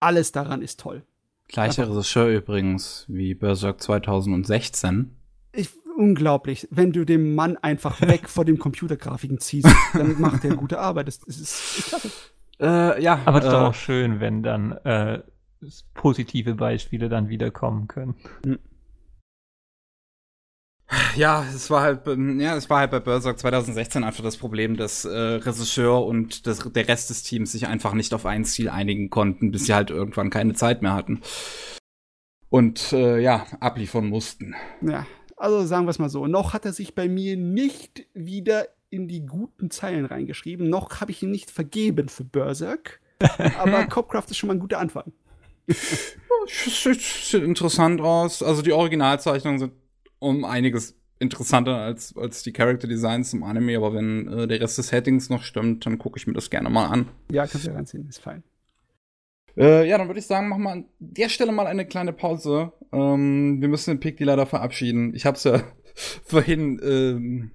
alles 0.01 0.33
daran 0.33 0.63
ist 0.63 0.81
toll. 0.81 1.05
Gleicher 1.47 1.91
Regisseur 1.91 2.29
übrigens 2.29 3.05
wie 3.09 3.35
Berserk 3.35 3.83
2016. 3.83 5.17
Ich, 5.53 5.69
unglaublich. 6.01 6.67
Wenn 6.71 6.93
du 6.93 7.05
dem 7.05 7.35
Mann 7.35 7.57
einfach 7.59 8.01
weg 8.09 8.29
vor 8.29 8.45
dem 8.45 8.59
Computergrafiken 8.59 9.39
ziehst, 9.39 9.69
dann 9.93 10.21
macht 10.21 10.45
er 10.45 10.57
gute 10.57 10.81
Arbeit. 10.81 11.09
Das, 11.09 11.21
das 11.21 11.37
ist, 11.37 11.79
ist 11.79 11.87
klasse. 11.89 12.11
Äh, 12.59 13.03
ja, 13.03 13.21
aber 13.25 13.39
es 13.39 13.45
äh, 13.45 13.49
ist 13.49 13.55
auch 13.55 13.75
schön, 13.75 14.21
wenn 14.21 14.43
dann 14.43 14.73
äh, 14.85 15.23
positive 15.95 16.55
Beispiele 16.55 17.09
dann 17.09 17.29
wiederkommen 17.29 17.87
können. 17.87 18.15
Hm. 18.45 18.59
Ja, 21.15 21.45
es 21.55 21.71
war 21.71 21.83
halt, 21.83 22.07
ja, 22.07 22.57
es 22.57 22.69
war 22.69 22.81
halt 22.81 22.91
bei 22.91 22.99
Berserk 22.99 23.39
2016 23.39 24.03
einfach 24.03 24.25
das 24.25 24.37
Problem, 24.37 24.77
dass 24.77 25.05
äh, 25.05 25.17
Regisseur 25.17 26.05
und 26.05 26.49
das, 26.49 26.59
der 26.59 26.89
Rest 26.89 27.11
des 27.11 27.23
Teams 27.23 27.53
sich 27.53 27.69
einfach 27.69 27.95
nicht 27.95 28.13
auf 28.13 28.27
ein 28.27 28.45
Ziel 28.45 28.69
einigen 28.69 29.09
konnten, 29.09 29.53
bis 29.53 29.67
sie 29.67 29.75
halt 29.75 29.91
irgendwann 29.91 30.31
keine 30.31 30.55
Zeit 30.55 30.83
mehr 30.83 30.95
hatten. 30.95 31.21
Und 32.49 32.93
äh, 32.93 33.21
ja, 33.21 33.47
abliefern 33.61 34.09
mussten. 34.09 34.57
Ja, 34.81 35.07
also 35.41 35.65
sagen 35.65 35.87
wir 35.87 35.91
es 35.91 35.99
mal 35.99 36.09
so. 36.09 36.27
Noch 36.27 36.53
hat 36.53 36.65
er 36.65 36.73
sich 36.73 36.95
bei 36.95 37.09
mir 37.09 37.37
nicht 37.37 38.07
wieder 38.15 38.69
in 38.91 39.09
die 39.09 39.25
guten 39.25 39.71
Zeilen 39.71 40.05
reingeschrieben. 40.05 40.69
Noch 40.69 41.01
habe 41.01 41.13
ich 41.13 41.23
ihn 41.23 41.31
nicht 41.31 41.51
vergeben 41.51 42.09
für 42.09 42.25
Berserk. 42.25 43.01
aber 43.59 43.87
Copcraft 43.87 44.25
ist 44.29 44.37
schon 44.37 44.49
mal 44.49 44.55
ein 44.55 44.61
guter 44.61 44.79
Anfang. 44.79 45.13
Sieht 46.47 47.35
interessant 47.35 48.01
aus. 48.01 48.43
Also 48.43 48.63
die 48.63 48.73
Originalzeichnungen 48.73 49.59
sind 49.59 49.73
um 50.19 50.45
einiges 50.45 50.97
interessanter 51.19 51.77
als, 51.77 52.17
als 52.17 52.43
die 52.43 52.53
Character 52.53 52.89
Designs 52.89 53.33
im 53.35 53.43
Anime, 53.43 53.77
aber 53.77 53.95
wenn 53.95 54.27
äh, 54.27 54.49
der 54.49 54.61
Rest 54.61 54.79
des 54.79 54.89
Settings 54.89 55.29
noch 55.29 55.43
stimmt, 55.43 55.85
dann 55.85 55.99
gucke 55.99 56.19
ich 56.19 56.27
mir 56.27 56.33
das 56.33 56.49
gerne 56.49 56.71
mal 56.71 56.87
an. 56.87 57.09
Ja, 57.31 57.47
kannst 57.47 57.67
du 57.67 57.71
ja 57.71 57.77
reinziehen, 57.77 58.09
ist 58.09 58.21
fein. 58.21 58.43
Äh, 59.57 59.87
ja, 59.87 59.99
dann 59.99 60.09
würde 60.09 60.21
ich 60.21 60.27
sagen, 60.27 60.49
machen 60.49 60.63
wir 60.63 60.71
an 60.71 60.85
der 60.99 61.29
Stelle 61.29 61.53
mal 61.53 61.67
eine 61.67 61.85
kleine 61.85 62.15
Pause. 62.15 62.73
Ähm, 62.93 63.61
wir 63.61 63.69
müssen 63.69 63.91
den 63.91 64.01
Pick 64.01 64.19
leider 64.21 64.47
verabschieden. 64.47 65.15
Ich 65.15 65.27
habe 65.27 65.37
es 65.37 65.45
ja 65.45 65.63
vorhin 66.25 66.81
ähm, 66.83 67.51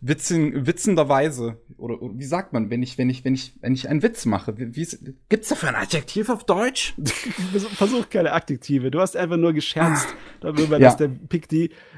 witzen, 0.00 0.66
witzenderweise, 0.66 1.58
oder, 1.76 2.02
oder, 2.02 2.18
wie 2.18 2.24
sagt 2.24 2.52
man, 2.52 2.70
wenn 2.70 2.82
ich, 2.82 2.98
wenn 2.98 3.08
ich, 3.08 3.24
wenn 3.24 3.34
ich, 3.34 3.54
wenn 3.60 3.74
ich 3.74 3.88
einen 3.88 4.02
Witz 4.02 4.26
mache, 4.26 4.58
wie, 4.58 4.74
wie 4.74 5.14
gibt's 5.28 5.48
dafür 5.48 5.70
ein 5.70 5.76
Adjektiv 5.76 6.28
auf 6.28 6.44
Deutsch? 6.44 6.94
Versuch 7.74 8.10
keine 8.10 8.32
Adjektive. 8.32 8.90
Du 8.90 9.00
hast 9.00 9.16
einfach 9.16 9.36
nur 9.36 9.52
gescherzt 9.52 10.08
darüber, 10.40 10.78
ja. 10.78 10.88
dass 10.88 10.96
der 10.96 11.08
Pick 11.08 11.48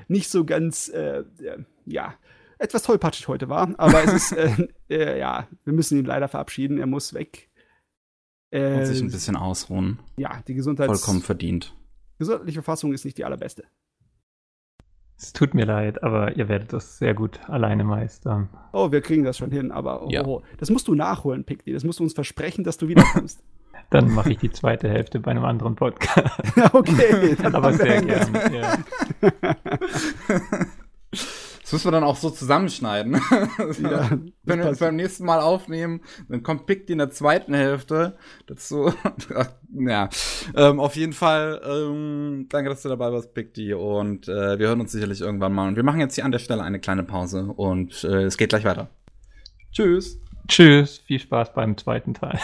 nicht 0.09 0.31
so 0.31 0.45
ganz, 0.45 0.89
äh, 0.89 1.24
ja, 1.85 2.14
etwas 2.59 2.83
tollpatschig 2.85 3.29
heute 3.29 3.49
war. 3.49 3.74
Aber 3.79 4.05
es 4.05 4.12
ist, 4.12 4.33
äh, 4.33 4.68
äh, 4.89 5.18
ja, 5.18 5.49
wir 5.64 5.72
müssen 5.72 5.99
ihn 5.99 6.05
leider 6.05 6.29
verabschieden. 6.29 6.79
Er 6.79 6.87
muss 6.87 7.12
weg. 7.12 7.51
Äh, 8.51 8.79
Und 8.79 8.87
sich 8.87 9.03
ein 9.03 9.11
bisschen 9.11 9.37
ausruhen. 9.37 9.99
Ja, 10.16 10.43
die 10.47 10.55
Gesundheit. 10.55 10.87
Vollkommen 10.87 11.22
verdient. 11.22 11.74
Gesundheitliche 12.19 12.62
Verfassung 12.62 12.93
ist 12.93 13.05
nicht 13.05 13.19
die 13.19 13.25
allerbeste. 13.25 13.64
Es 15.19 15.33
tut 15.33 15.55
mir 15.55 15.64
leid, 15.64 16.03
aber 16.03 16.37
ihr 16.37 16.49
werdet 16.49 16.75
das 16.75 16.99
sehr 16.99 17.14
gut 17.14 17.41
alleine 17.49 17.85
meistern. 17.85 18.51
Oh, 18.73 18.93
wir 18.93 19.01
kriegen 19.01 19.25
das 19.25 19.39
schon 19.39 19.51
hin, 19.51 19.73
aber 19.73 20.03
oh, 20.03 20.11
ja. 20.11 20.25
oh, 20.27 20.43
das 20.59 20.69
musst 20.69 20.89
du 20.89 20.95
nachholen, 20.95 21.45
Pickney. 21.45 21.73
Das 21.73 21.85
musst 21.85 22.01
du 22.01 22.03
uns 22.03 22.12
versprechen, 22.12 22.64
dass 22.64 22.77
du 22.77 22.89
wiederkommst. 22.89 23.43
dann 23.91 24.11
mache 24.11 24.33
ich 24.33 24.39
die 24.39 24.51
zweite 24.51 24.89
Hälfte 24.89 25.21
bei 25.21 25.31
einem 25.31 25.45
anderen 25.45 25.75
Podcast. 25.77 26.35
okay, 26.73 27.37
dann 27.41 27.55
aber 27.55 27.73
sehr 27.73 28.03
gerne. 28.03 28.53
Ja. 28.53 28.79
Das 31.67 31.73
müssen 31.73 31.89
wir 31.89 31.93
dann 31.93 32.05
auch 32.05 32.14
so 32.14 32.31
zusammenschneiden. 32.31 33.14
Ja, 33.83 34.09
Wenn 34.45 34.61
wir 34.61 34.67
es 34.67 34.79
beim 34.79 34.95
nächsten 34.95 35.25
Mal 35.25 35.41
aufnehmen, 35.41 36.01
dann 36.29 36.45
kommt 36.45 36.67
Pick 36.67 36.89
in 36.89 36.99
der 36.99 37.11
zweiten 37.11 37.55
Hälfte 37.55 38.17
dazu. 38.47 38.95
ja, 39.73 40.09
ähm, 40.55 40.79
auf 40.79 40.95
jeden 40.95 41.12
Fall, 41.12 41.61
ähm, 41.67 42.47
danke, 42.49 42.71
dass 42.71 42.83
du 42.83 42.89
dabei 42.89 43.11
warst, 43.11 43.35
Pick 43.35 43.57
Und 43.75 44.29
äh, 44.29 44.61
wir 44.61 44.69
hören 44.69 44.81
uns 44.81 44.93
sicherlich 44.93 45.21
irgendwann 45.21 45.53
mal. 45.53 45.67
Und 45.67 45.75
wir 45.75 45.83
machen 45.83 45.99
jetzt 45.99 46.14
hier 46.14 46.25
an 46.25 46.31
der 46.31 46.39
Stelle 46.39 46.62
eine 46.62 46.79
kleine 46.79 47.03
Pause 47.03 47.53
und 47.57 48.05
äh, 48.05 48.23
es 48.23 48.37
geht 48.37 48.51
gleich 48.51 48.64
weiter. 48.64 48.89
Tschüss. 49.73 50.21
Tschüss. 50.47 50.99
Viel 50.99 51.19
Spaß 51.19 51.53
beim 51.53 51.77
zweiten 51.77 52.14
Teil. 52.14 52.39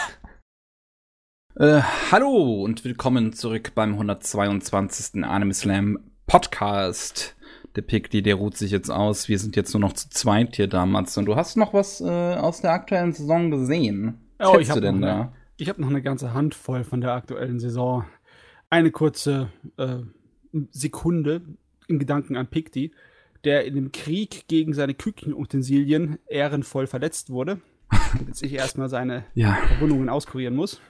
Äh, 1.55 1.81
hallo 2.11 2.61
und 2.61 2.83
willkommen 2.83 3.31
zurück 3.31 3.71
beim 3.73 3.93
122. 3.93 5.23
Anime 5.23 5.53
Slam 5.53 6.11
Podcast 6.27 7.37
der 7.75 7.81
Pick, 7.81 8.09
die, 8.09 8.21
der 8.21 8.35
ruht 8.35 8.57
sich 8.57 8.71
jetzt 8.71 8.89
aus. 8.89 9.29
Wir 9.29 9.39
sind 9.39 9.55
jetzt 9.55 9.73
nur 9.73 9.81
noch 9.81 9.93
zu 9.93 10.09
zweit 10.09 10.55
hier 10.55 10.67
damals. 10.67 11.17
Und 11.17 11.25
du 11.25 11.35
hast 11.35 11.57
noch 11.57 11.73
was 11.73 12.01
äh, 12.01 12.05
aus 12.05 12.61
der 12.61 12.71
aktuellen 12.71 13.13
Saison 13.13 13.49
gesehen. 13.49 14.19
Was 14.37 14.49
oh, 14.49 14.59
ich 14.59 14.69
habe 14.69 14.81
noch, 14.81 15.07
eine, 15.07 15.33
ich 15.57 15.69
hab 15.69 15.79
noch 15.79 15.89
eine 15.89 16.01
ganze 16.01 16.33
Handvoll 16.33 16.83
von 16.83 17.01
der 17.01 17.13
aktuellen 17.13 17.59
Saison. 17.59 18.05
Eine 18.69 18.91
kurze 18.91 19.49
äh, 19.77 19.97
Sekunde 20.71 21.41
in 21.87 21.99
Gedanken 21.99 22.37
an 22.37 22.47
Picti, 22.47 22.93
der 23.43 23.65
in 23.65 23.75
dem 23.75 23.91
Krieg 23.91 24.47
gegen 24.47 24.73
seine 24.73 24.93
Küchenutensilien 24.93 26.19
ehrenvoll 26.27 26.87
verletzt 26.87 27.29
wurde. 27.29 27.61
jetzt 28.27 28.39
sich 28.39 28.53
erstmal 28.53 28.89
seine 28.89 29.25
ja. 29.33 29.55
Verwundungen 29.67 30.09
auskurieren 30.09 30.55
muss. 30.55 30.81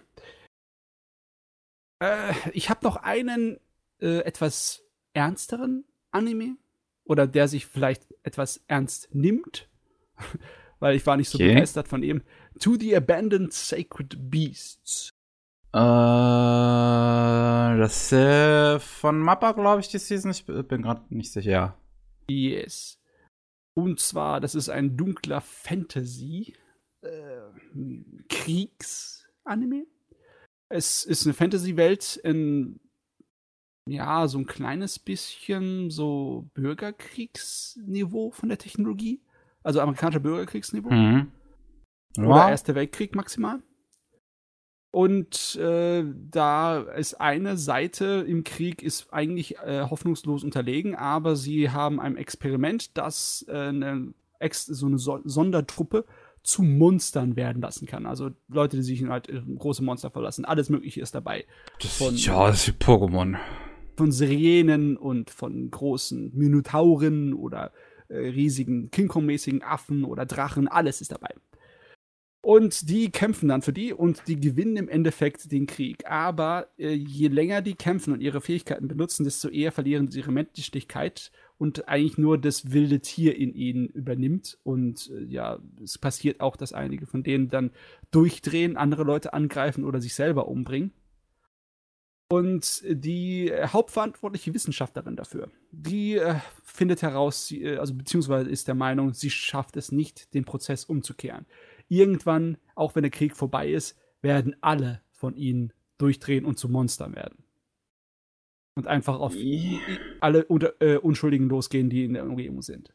Äh, 2.00 2.34
ich 2.54 2.70
habe 2.70 2.82
noch 2.84 2.98
einen 2.98 3.58
äh, 4.02 4.20
etwas 4.20 4.84
ernsteren 5.14 5.86
Anime 6.12 6.58
oder 7.06 7.28
der 7.28 7.48
sich 7.48 7.66
vielleicht 7.66 8.08
etwas 8.24 8.64
ernst 8.68 9.14
nimmt, 9.14 9.70
weil 10.80 10.96
ich 10.96 11.06
war 11.06 11.18
nicht 11.18 11.30
so 11.30 11.38
okay. 11.38 11.54
begeistert 11.54 11.88
von 11.88 12.04
ihm. 12.04 12.22
To 12.60 12.76
the 12.76 12.96
Abandoned 12.96 13.54
Sacred 13.54 14.30
Beasts. 14.30 15.10
Äh, 15.74 15.80
das 17.80 18.12
äh, 18.12 18.80
von 18.80 19.20
Mappa, 19.20 19.54
glaube 19.54 19.82
ich, 19.82 19.88
die 19.88 19.98
Season. 19.98 20.32
Ich 20.32 20.46
bin 20.46 20.84
gerade 20.84 21.02
nicht 21.10 21.32
sicher. 21.32 21.78
Yes. 22.30 23.00
Und 23.74 24.00
zwar, 24.00 24.40
das 24.40 24.54
ist 24.54 24.70
ein 24.70 24.96
dunkler 24.98 25.42
Fantasy 25.42 26.54
äh, 27.02 27.42
Kriegs-Anime. 28.30 29.88
Es 30.70 31.04
ist 31.06 31.26
eine 31.26 31.34
Fantasy-Welt 31.34 32.18
in 32.24 32.80
ja, 33.88 34.28
so 34.28 34.38
ein 34.38 34.46
kleines 34.46 35.00
bisschen 35.00 35.90
so 35.90 36.50
Bürgerkriegsniveau 36.54 38.32
von 38.32 38.50
der 38.50 38.58
Technologie. 38.58 39.22
Also 39.62 39.82
amerikanischer 39.82 40.20
Bürgerkriegsniveau. 40.20 40.90
Mhm. 40.90 41.32
Ja. 42.18 42.24
Oder 42.24 42.50
Erster 42.50 42.76
Weltkrieg 42.76 43.16
maximal. 43.16 43.62
Und 44.92 45.56
äh, 45.56 46.06
da 46.30 46.82
ist 46.82 47.16
eine 47.16 47.58
Seite 47.58 48.24
im 48.28 48.44
Krieg 48.44 48.84
ist 48.84 49.12
eigentlich 49.12 49.58
äh, 49.58 49.88
hoffnungslos 49.90 50.44
unterlegen, 50.44 50.96
aber 50.96 51.36
sie 51.36 51.72
haben 51.72 52.00
ein 52.00 52.16
Experiment, 52.16 52.96
das 52.96 53.44
äh, 53.50 53.70
eine 53.70 54.14
Ex 54.38 54.68
so 54.68 54.86
eine 54.86 55.00
so 55.00 55.20
Sondertruppe 55.24 56.06
zu 56.44 56.62
Monstern 56.62 57.36
werden 57.36 57.62
lassen 57.62 57.88
kann. 57.88 58.06
Also 58.06 58.32
Leute, 58.50 58.78
die 58.78 58.84
sich 58.84 59.04
halt 59.06 59.32
große 59.58 59.84
Monster 59.84 60.12
verlassen. 60.12 60.46
Alles 60.46 60.70
Mögliche 60.70 61.02
ist 61.02 61.16
dabei. 61.16 61.46
Das, 61.82 61.98
Von, 61.98 62.16
ja, 62.16 62.48
das 62.48 62.68
ist 62.68 62.80
wie 62.80 62.84
Pokémon 62.84 63.38
von 63.96 64.12
Sirenen 64.12 64.98
und 64.98 65.30
von 65.30 65.70
großen 65.70 66.32
Minotauren 66.34 67.34
oder 67.34 67.72
äh, 68.08 68.18
riesigen 68.18 68.92
King 68.92 69.08
Kong-mäßigen 69.08 69.64
Affen 69.64 70.04
oder 70.04 70.26
Drachen, 70.26 70.68
alles 70.68 71.02
ist 71.02 71.12
dabei. 71.12 71.34
Und 72.46 72.90
die 72.90 73.10
kämpfen 73.10 73.48
dann 73.48 73.62
für 73.62 73.72
die 73.72 73.94
und 73.94 74.28
die 74.28 74.38
gewinnen 74.38 74.76
im 74.76 74.90
Endeffekt 74.90 75.50
den 75.54 75.66
Krieg. 75.66 76.06
Aber 76.10 76.68
äh, 76.78 76.92
je 76.92 77.30
länger 77.30 77.62
die 77.62 77.76
kämpfen 77.76 78.12
und 78.12 78.20
ihre 78.20 78.42
Fähigkeiten 78.42 78.90
benutzen, 78.90 79.24
desto 79.24 79.48
eher 79.48 79.72
verlieren 79.72 80.12
sie 80.12 80.20
ihre 80.20 80.34
Menschlichkeit 80.34 81.32
und 81.58 81.88
eigentlich 81.88 82.18
nur 82.18 82.38
das 82.38 82.74
wilde 82.74 83.00
Tier 83.00 83.38
in 83.38 83.54
ihnen 83.54 83.88
übernimmt. 83.88 84.58
Und 84.64 85.10
äh, 85.10 85.24
ja, 85.24 85.60
es 85.82 85.98
passiert 85.98 86.42
auch, 86.42 86.58
dass 86.58 86.74
einige 86.74 87.08
von 87.08 87.24
denen 87.24 87.48
dann 87.48 87.72
durchdrehen, 88.12 88.76
andere 88.76 89.06
Leute 89.06 89.34
angreifen 89.34 89.86
oder 89.86 90.02
sich 90.02 90.14
selber 90.14 90.50
umbringen. 90.50 90.92
Und 92.34 92.84
die 92.88 93.52
hauptverantwortliche 93.54 94.54
Wissenschaftlerin 94.54 95.16
dafür, 95.16 95.50
die 95.72 96.16
äh, 96.16 96.36
findet 96.64 97.02
heraus, 97.02 97.52
äh, 97.52 97.78
also 97.78 97.94
beziehungsweise 97.94 98.50
ist 98.50 98.68
der 98.68 98.76
Meinung, 98.76 99.14
sie 99.14 99.30
schafft 99.30 99.78
es 99.78 99.92
nicht, 99.92 100.34
den 100.34 100.46
Prozess 100.46 100.86
umzukehren 100.86 101.46
irgendwann, 101.90 102.58
auch 102.76 102.96
wenn 102.96 103.04
der 103.04 103.12
Krieg 103.12 103.36
vorbei 103.36 103.72
ist, 103.72 103.98
werden 104.22 104.56
alle 104.62 105.02
von 105.12 105.36
ihnen 105.36 105.74
durchdrehen 105.98 106.46
und 106.46 106.58
zu 106.58 106.70
Monstern 106.70 107.16
werden. 107.16 107.44
Und 108.76 108.88
einfach 108.88 109.20
auf 109.20 109.36
alle 110.20 110.46
unter, 110.46 110.82
äh, 110.82 110.98
Unschuldigen 110.98 111.48
losgehen, 111.48 111.90
die 111.90 112.06
in 112.06 112.14
der 112.14 112.26
Umgebung 112.26 112.64
sind. 112.64 112.94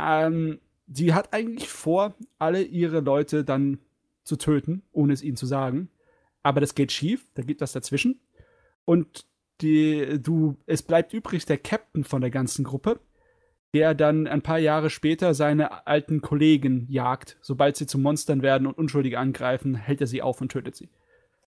Ähm, 0.00 0.60
sie 0.86 1.14
hat 1.14 1.32
eigentlich 1.32 1.68
vor, 1.68 2.14
alle 2.38 2.62
ihre 2.62 3.00
Leute 3.00 3.44
dann 3.44 3.78
zu 4.24 4.36
töten, 4.36 4.82
ohne 4.92 5.14
es 5.14 5.22
ihnen 5.22 5.36
zu 5.36 5.46
sagen. 5.46 5.88
Aber 6.42 6.60
das 6.60 6.74
geht 6.74 6.92
schief, 6.92 7.26
da 7.34 7.42
gibt 7.42 7.62
was 7.62 7.72
dazwischen. 7.72 8.20
Und 8.84 9.26
die, 9.60 10.20
du, 10.20 10.56
es 10.66 10.82
bleibt 10.82 11.12
übrig 11.12 11.46
der 11.46 11.58
Captain 11.58 12.04
von 12.04 12.20
der 12.20 12.30
ganzen 12.30 12.64
Gruppe, 12.64 13.00
der 13.74 13.94
dann 13.94 14.26
ein 14.26 14.42
paar 14.42 14.58
Jahre 14.58 14.90
später 14.90 15.34
seine 15.34 15.86
alten 15.86 16.20
Kollegen 16.20 16.86
jagt. 16.88 17.38
Sobald 17.40 17.76
sie 17.76 17.86
zu 17.86 17.98
Monstern 17.98 18.42
werden 18.42 18.66
und 18.66 18.78
Unschuldige 18.78 19.18
angreifen, 19.18 19.74
hält 19.74 20.00
er 20.00 20.06
sie 20.06 20.22
auf 20.22 20.40
und 20.40 20.50
tötet 20.52 20.76
sie. 20.76 20.88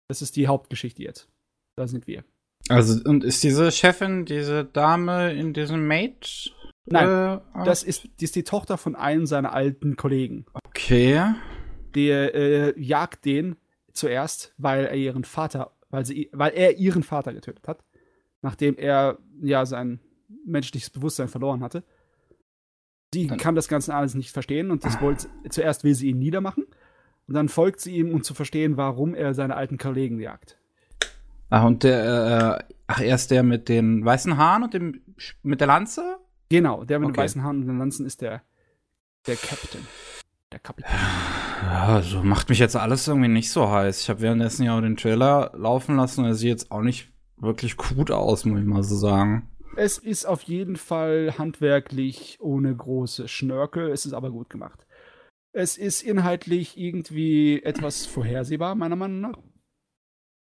Das 0.09 0.23
ist 0.23 0.37
die 0.37 0.49
Hauptgeschichte 0.49 1.03
jetzt. 1.03 1.29
Da 1.77 1.87
sind 1.87 2.07
wir. 2.07 2.25
Also, 2.69 3.03
und 3.09 3.25
ist 3.25 3.43
diese 3.45 3.71
Chefin, 3.71 4.25
diese 4.25 4.65
Dame 4.65 5.33
in 5.33 5.53
diesem 5.53 5.87
Mate? 5.87 6.51
Nein, 6.87 7.39
äh, 7.55 7.65
das, 7.65 7.83
ist, 7.83 8.09
die 8.21 8.25
ist 8.25 8.35
die 8.35 8.45
Tochter 8.45 8.79
von 8.79 8.97
einem 8.97 9.27
seiner 9.27 9.53
alten 9.53 9.97
Kollegen. 9.97 10.47
Okay. 10.67 11.23
Der 11.95 12.35
äh, 12.35 12.81
jagt 12.81 13.25
den 13.25 13.57
zuerst, 13.93 14.55
weil 14.59 14.87
er 14.87 14.95
ihren 14.95 15.25
Vater, 15.25 15.73
weil, 15.91 16.05
sie, 16.05 16.31
weil 16.33 16.53
er 16.55 16.79
ihren 16.79 17.03
Vater 17.03 17.33
getötet 17.33 17.67
hat, 17.69 17.85
nachdem 18.43 18.77
er 18.77 19.19
ja 19.41 19.67
sein 19.67 20.01
menschliches 20.45 20.91
Bewusstsein 20.91 21.29
verloren 21.29 21.63
hatte. 21.63 21.85
Sie 23.15 23.27
dann 23.27 23.39
kann 23.39 23.55
das 23.55 23.69
Ganze 23.69 23.95
alles 23.95 24.15
nicht 24.15 24.33
verstehen 24.33 24.71
und 24.71 24.85
das 24.85 24.97
ah. 24.97 25.01
wollte, 25.01 25.29
zuerst 25.49 25.83
will 25.85 25.95
sie 25.95 26.11
ihn 26.11 26.19
niedermachen 26.19 26.65
und 27.27 27.35
dann 27.35 27.49
folgt 27.49 27.81
sie 27.81 27.97
ihm, 27.97 28.13
um 28.13 28.23
zu 28.23 28.35
verstehen, 28.35 28.77
warum 28.77 29.15
er 29.15 29.33
seine 29.35 29.57
alten 29.57 29.79
Kollegen 29.79 30.21
jagt. 30.21 30.59
Ach, 31.51 31.65
und 31.65 31.83
der, 31.83 32.59
äh, 32.69 32.75
ach, 32.87 33.01
er 33.01 33.15
ist 33.15 33.31
der 33.31 33.43
mit 33.43 33.71
den 33.71 34.05
weißen 34.05 34.37
Haaren 34.37 34.65
und 34.65 34.75
dem, 34.75 35.01
mit 35.43 35.61
der 35.61 35.67
Lanze? 35.67 36.19
Genau, 36.51 36.85
der 36.85 36.99
mit 36.99 37.09
okay. 37.09 37.17
den 37.17 37.23
weißen 37.23 37.43
Haaren 37.43 37.61
und 37.61 37.67
den 37.67 37.79
Lanzen 37.79 38.05
ist 38.05 38.21
der, 38.21 38.43
der 39.27 39.37
Captain. 39.37 39.87
Der 40.53 40.59
Kapitän. 40.59 40.91
Ja, 41.63 41.87
also 41.97 42.23
macht 42.23 42.49
mich 42.49 42.59
jetzt 42.59 42.77
alles 42.77 43.09
irgendwie 43.09 43.29
nicht 43.29 43.51
so 43.51 43.71
heiß. 43.71 44.03
Ich 44.03 44.11
habe 44.11 44.21
währenddessen 44.21 44.65
ja 44.65 44.77
auch 44.77 44.81
den 44.81 44.97
Trailer 44.97 45.53
laufen 45.55 45.97
lassen 45.97 46.23
und 46.23 46.27
er 46.27 46.35
sieht 46.35 46.49
jetzt 46.49 46.71
auch 46.71 46.83
nicht 46.83 47.13
wirklich 47.37 47.77
gut 47.77 48.11
aus, 48.11 48.45
muss 48.45 48.61
ich 48.61 48.67
mal 48.67 48.83
so 48.83 48.97
sagen. 48.97 49.49
Es 49.77 49.99
ist 49.99 50.27
auf 50.27 50.43
jeden 50.43 50.77
Fall 50.77 51.35
handwerklich 51.39 52.39
ohne 52.41 52.75
große 52.75 53.29
Schnörkel. 53.29 53.91
Es 53.91 54.07
ist 54.07 54.13
aber 54.13 54.31
gut 54.31 54.51
gemacht. 54.51 54.87
Es 55.53 55.77
ist 55.77 56.03
inhaltlich 56.03 56.77
irgendwie 56.79 57.63
etwas 57.63 58.07
vorhersehbar, 58.07 58.75
meiner 58.75 58.97
Meinung 58.97 59.21
nach. 59.21 59.39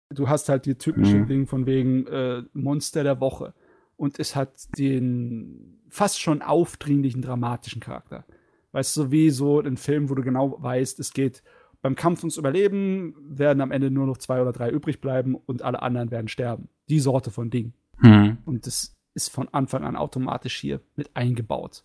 Du 0.10 0.28
hast 0.28 0.50
halt 0.50 0.66
die 0.66 0.76
typische 0.76 1.18
mhm. 1.18 1.28
Ding 1.28 1.48
von 1.48 1.66
wegen 1.66 2.06
äh, 2.08 2.44
Monster 2.54 3.04
der 3.04 3.20
Woche. 3.20 3.54
Und 3.96 4.20
es 4.20 4.36
hat 4.36 4.78
den 4.78 5.82
fast 5.90 6.20
schon 6.20 6.42
aufdringlichen, 6.42 7.22
dramatischen 7.22 7.82
Charakter. 7.82 8.26
Weißt 8.72 8.96
du, 8.98 9.12
wie 9.12 9.30
so 9.30 9.60
ein 9.60 9.78
Film, 9.78 10.10
wo 10.10 10.16
du 10.16 10.24
genau 10.24 10.62
weißt, 10.62 11.00
es 11.00 11.14
geht 11.14 11.44
beim 11.82 11.96
Kampf 11.96 12.20
ums 12.20 12.38
Überleben, 12.38 13.16
werden 13.20 13.62
am 13.62 13.72
Ende 13.72 13.90
nur 13.90 14.06
noch 14.06 14.18
zwei 14.18 14.42
oder 14.42 14.54
drei 14.54 14.70
übrig 14.70 15.02
bleiben 15.02 15.36
und 15.36 15.62
alle 15.64 15.82
anderen 15.82 16.12
werden 16.12 16.28
sterben. 16.28 16.70
Die 16.90 17.00
Sorte 17.00 17.32
von 17.32 17.50
Ding. 17.50 17.74
Mhm. 18.00 18.38
Und 18.46 18.68
das 18.68 18.96
ist 19.14 19.30
von 19.30 19.50
Anfang 19.50 19.84
an 19.84 19.96
automatisch 19.96 20.58
hier 20.60 20.80
mit 20.96 21.16
eingebaut. 21.16 21.84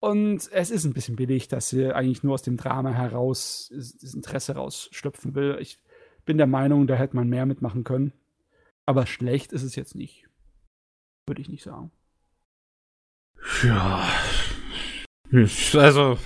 Und 0.00 0.50
es 0.52 0.70
ist 0.70 0.84
ein 0.84 0.92
bisschen 0.92 1.16
billig, 1.16 1.48
dass 1.48 1.68
sie 1.68 1.94
eigentlich 1.94 2.22
nur 2.22 2.34
aus 2.34 2.42
dem 2.42 2.56
Drama 2.56 2.90
heraus 2.90 3.70
das 3.72 4.14
Interesse 4.14 4.54
rausschöpfen 4.54 5.34
will. 5.34 5.58
Ich 5.60 5.78
bin 6.24 6.38
der 6.38 6.48
Meinung, 6.48 6.86
da 6.86 6.94
hätte 6.94 7.16
man 7.16 7.28
mehr 7.28 7.46
mitmachen 7.46 7.84
können. 7.84 8.12
Aber 8.84 9.06
schlecht 9.06 9.52
ist 9.52 9.62
es 9.62 9.76
jetzt 9.76 9.94
nicht. 9.94 10.28
Würde 11.26 11.40
ich 11.40 11.48
nicht 11.48 11.62
sagen. 11.62 11.92
Ja. 13.62 14.08
Also, 15.74 16.18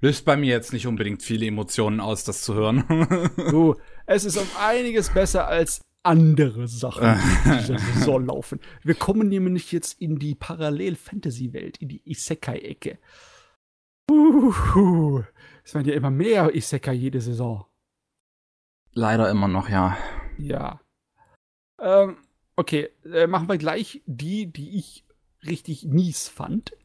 löst 0.00 0.24
bei 0.24 0.36
mir 0.36 0.50
jetzt 0.50 0.72
nicht 0.72 0.86
unbedingt 0.86 1.22
viele 1.22 1.46
Emotionen 1.46 2.00
aus, 2.00 2.24
das 2.24 2.42
zu 2.42 2.54
hören. 2.54 2.84
du, 3.50 3.76
es 4.06 4.24
ist 4.24 4.36
um 4.36 4.46
einiges 4.60 5.10
besser 5.10 5.46
als 5.46 5.80
andere 6.02 6.68
Sachen, 6.68 7.18
die 7.44 7.48
in 7.48 7.58
dieser 7.58 7.78
Saison 7.78 8.26
laufen. 8.26 8.60
Wir 8.82 8.94
kommen 8.94 9.28
nämlich 9.28 9.72
jetzt 9.72 10.00
in 10.00 10.18
die 10.18 10.34
Parallel-Fantasy-Welt, 10.34 11.78
in 11.78 11.88
die 11.88 12.02
Isekai-Ecke. 12.04 12.98
Uh, 14.10 15.22
es 15.64 15.74
werden 15.74 15.88
ja 15.88 15.94
immer 15.94 16.10
mehr 16.10 16.54
Isekai 16.54 16.92
jede 16.92 17.22
Saison. 17.22 17.64
Leider 18.92 19.30
immer 19.30 19.48
noch, 19.48 19.70
ja. 19.70 19.96
Ja. 20.36 20.80
Ähm, 21.80 22.18
okay, 22.56 22.90
äh, 23.10 23.26
machen 23.26 23.48
wir 23.48 23.56
gleich 23.56 24.02
die, 24.04 24.52
die 24.52 24.76
ich 24.78 25.06
richtig 25.46 25.84
mies 25.84 26.28
fand. 26.28 26.76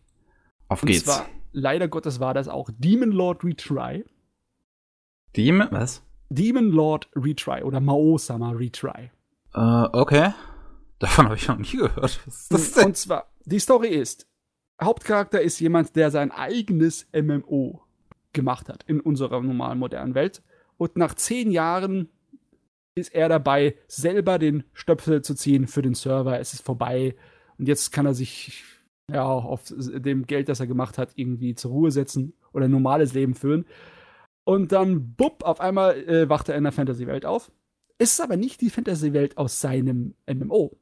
Auf 0.69 0.81
geht's. 0.81 0.99
Und 0.99 1.05
zwar, 1.05 1.29
leider 1.51 1.87
Gottes 1.87 2.19
war 2.19 2.33
das 2.33 2.47
auch 2.47 2.69
Demon 2.77 3.11
Lord 3.11 3.43
Retry. 3.43 4.05
Demon, 5.35 5.67
was? 5.71 6.03
Demon 6.29 6.69
Lord 6.69 7.09
Retry 7.15 7.63
oder 7.63 7.79
Mao-sama 7.79 8.51
Retry. 8.51 9.11
Äh, 9.53 9.87
okay. 9.93 10.33
Davon 10.99 11.25
habe 11.25 11.35
ich 11.35 11.47
noch 11.47 11.57
nie 11.57 11.77
gehört. 11.77 12.19
Was 12.25 12.27
ist 12.27 12.53
das 12.53 12.71
denn? 12.73 12.85
Und 12.87 12.97
zwar, 12.97 13.31
die 13.45 13.59
Story 13.59 13.89
ist, 13.89 14.27
Hauptcharakter 14.81 15.41
ist 15.41 15.59
jemand, 15.59 15.95
der 15.95 16.11
sein 16.11 16.31
eigenes 16.31 17.07
MMO 17.13 17.81
gemacht 18.33 18.69
hat 18.69 18.83
in 18.83 18.99
unserer 18.99 19.41
normalen 19.41 19.79
modernen 19.79 20.15
Welt. 20.15 20.43
Und 20.77 20.97
nach 20.97 21.15
zehn 21.15 21.51
Jahren 21.51 22.09
ist 22.95 23.13
er 23.13 23.29
dabei, 23.29 23.75
selber 23.87 24.39
den 24.39 24.63
Stöpsel 24.73 25.21
zu 25.21 25.35
ziehen 25.35 25.67
für 25.67 25.81
den 25.81 25.95
Server. 25.95 26.39
Es 26.39 26.53
ist 26.53 26.63
vorbei. 26.63 27.15
Und 27.57 27.67
jetzt 27.67 27.91
kann 27.91 28.05
er 28.05 28.13
sich 28.13 28.63
ja 29.13 29.23
auf 29.25 29.73
dem 29.77 30.25
Geld, 30.25 30.49
das 30.49 30.59
er 30.59 30.67
gemacht 30.67 30.97
hat, 30.97 31.11
irgendwie 31.15 31.55
zur 31.55 31.71
Ruhe 31.71 31.91
setzen 31.91 32.33
oder 32.53 32.65
ein 32.65 32.71
normales 32.71 33.13
Leben 33.13 33.35
führen. 33.35 33.65
Und 34.43 34.71
dann, 34.71 35.13
bupp, 35.15 35.43
auf 35.43 35.59
einmal 35.61 35.97
äh, 36.07 36.29
wacht 36.29 36.49
er 36.49 36.55
in 36.55 36.63
der 36.63 36.71
Fantasy-Welt 36.71 37.25
auf. 37.25 37.51
Es 37.97 38.13
ist 38.13 38.21
aber 38.21 38.37
nicht 38.37 38.61
die 38.61 38.69
Fantasy-Welt 38.69 39.37
aus 39.37 39.61
seinem 39.61 40.15
MMO. 40.27 40.77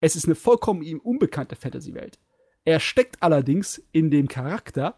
Es 0.00 0.16
ist 0.16 0.24
eine 0.24 0.34
vollkommen 0.34 0.82
ihm 0.82 0.98
unbekannte 0.98 1.56
Fantasy-Welt. 1.56 2.18
Er 2.64 2.80
steckt 2.80 3.22
allerdings 3.22 3.86
in 3.92 4.10
dem 4.10 4.28
Charakter 4.28 4.96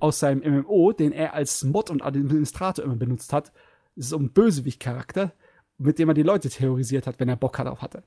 aus 0.00 0.18
seinem 0.18 0.42
MMO, 0.42 0.92
den 0.92 1.12
er 1.12 1.34
als 1.34 1.64
Mod 1.64 1.90
und 1.90 2.02
Administrator 2.02 2.84
immer 2.84 2.96
benutzt 2.96 3.32
hat. 3.32 3.52
Das 3.94 4.06
ist 4.06 4.10
so 4.10 4.18
ein 4.18 4.32
Bösewicht-Charakter, 4.32 5.32
mit 5.78 5.98
dem 5.98 6.08
er 6.08 6.14
die 6.14 6.22
Leute 6.22 6.50
terrorisiert 6.50 7.06
hat, 7.06 7.20
wenn 7.20 7.28
er 7.28 7.36
Bock 7.36 7.56
darauf 7.56 7.80
hatte. 7.80 8.02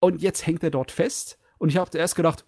Und 0.00 0.20
jetzt 0.20 0.46
hängt 0.46 0.62
er 0.62 0.70
dort 0.70 0.90
fest. 0.90 1.38
Und 1.58 1.70
ich 1.70 1.76
habe 1.76 1.90
zuerst 1.90 2.16
gedacht, 2.16 2.44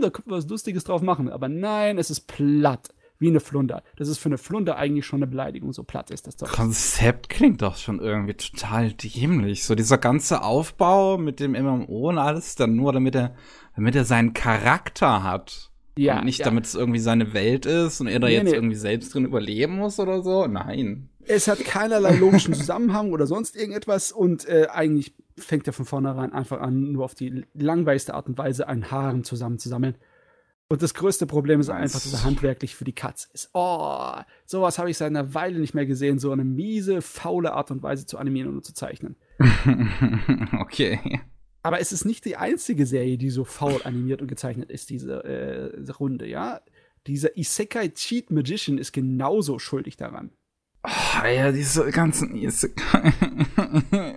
da 0.00 0.10
könnte 0.10 0.30
man 0.30 0.38
was 0.38 0.48
Lustiges 0.48 0.84
drauf 0.84 1.02
machen. 1.02 1.28
Aber 1.28 1.48
nein, 1.48 1.98
es 1.98 2.10
ist 2.10 2.26
platt 2.26 2.94
wie 3.22 3.28
eine 3.28 3.40
Flunder. 3.40 3.82
Das 3.96 4.08
ist 4.08 4.18
für 4.18 4.28
eine 4.28 4.36
Flunder 4.36 4.76
eigentlich 4.76 5.06
schon 5.06 5.20
eine 5.20 5.28
Beleidigung, 5.28 5.72
so 5.72 5.84
platt 5.84 6.10
ist 6.10 6.26
das 6.26 6.36
doch. 6.36 6.50
Konzept 6.50 7.28
klingt 7.28 7.62
doch 7.62 7.76
schon 7.76 8.00
irgendwie 8.00 8.34
total 8.34 8.92
dämlich. 8.92 9.64
So 9.64 9.76
dieser 9.76 9.96
ganze 9.96 10.42
Aufbau 10.42 11.18
mit 11.18 11.38
dem 11.38 11.52
MMO 11.52 12.10
und 12.10 12.18
alles, 12.18 12.56
dann 12.56 12.74
nur 12.74 12.92
damit 12.92 13.14
er, 13.14 13.34
damit 13.76 13.94
er 13.94 14.04
seinen 14.04 14.34
Charakter 14.34 15.22
hat. 15.22 15.70
Ja. 15.96 16.18
Und 16.18 16.24
nicht 16.24 16.40
ja. 16.40 16.46
damit 16.46 16.64
es 16.64 16.74
irgendwie 16.74 16.98
seine 16.98 17.32
Welt 17.32 17.64
ist 17.64 18.00
und 18.00 18.08
er 18.08 18.18
da 18.18 18.26
nee, 18.26 18.34
jetzt 18.34 18.50
nee. 18.50 18.54
irgendwie 18.54 18.76
selbst 18.76 19.14
drin 19.14 19.24
überleben 19.24 19.76
muss 19.76 20.00
oder 20.00 20.22
so. 20.22 20.46
Nein. 20.46 21.08
Es 21.26 21.48
hat 21.48 21.64
keinerlei 21.64 22.16
logischen 22.16 22.54
Zusammenhang 22.54 23.12
oder 23.12 23.26
sonst 23.26 23.56
irgendetwas 23.56 24.12
und 24.12 24.48
äh, 24.48 24.66
eigentlich 24.70 25.14
fängt 25.38 25.66
er 25.66 25.72
von 25.72 25.84
vornherein 25.84 26.32
einfach 26.32 26.60
an, 26.60 26.92
nur 26.92 27.04
auf 27.04 27.14
die 27.14 27.44
langweiligste 27.54 28.14
Art 28.14 28.28
und 28.28 28.38
Weise 28.38 28.68
einen 28.68 28.90
Haaren 28.90 29.24
zusammenzusammeln. 29.24 29.96
Und 30.68 30.80
das 30.82 30.94
größte 30.94 31.26
Problem 31.26 31.60
ist 31.60 31.68
einfach, 31.68 32.00
dass 32.00 32.12
er 32.14 32.24
handwerklich 32.24 32.74
für 32.74 32.84
die 32.84 32.94
Katz 32.94 33.28
ist. 33.34 33.50
Oh, 33.52 34.14
sowas 34.46 34.78
habe 34.78 34.90
ich 34.90 34.96
seit 34.96 35.08
einer 35.08 35.34
Weile 35.34 35.58
nicht 35.58 35.74
mehr 35.74 35.84
gesehen. 35.84 36.18
So 36.18 36.32
eine 36.32 36.44
miese, 36.44 37.02
faule 37.02 37.52
Art 37.52 37.70
und 37.70 37.82
Weise 37.82 38.06
zu 38.06 38.16
animieren 38.16 38.54
und 38.54 38.64
zu 38.64 38.72
zeichnen. 38.72 39.16
okay. 40.60 41.20
Aber 41.62 41.78
es 41.80 41.92
ist 41.92 42.06
nicht 42.06 42.24
die 42.24 42.36
einzige 42.36 42.86
Serie, 42.86 43.18
die 43.18 43.28
so 43.28 43.44
faul 43.44 43.82
animiert 43.84 44.22
und 44.22 44.28
gezeichnet 44.28 44.70
ist, 44.70 44.88
diese 44.88 45.22
äh, 45.24 45.90
Runde, 45.92 46.26
ja. 46.26 46.62
Dieser 47.06 47.36
Isekai 47.36 47.88
Cheat 47.88 48.30
Magician 48.30 48.78
ist 48.78 48.92
genauso 48.92 49.58
schuldig 49.58 49.98
daran. 49.98 50.30
Oh, 50.84 51.26
ja, 51.26 51.52
diese 51.52 51.90
ganzen 51.90 52.34
Isekai. 52.34 53.12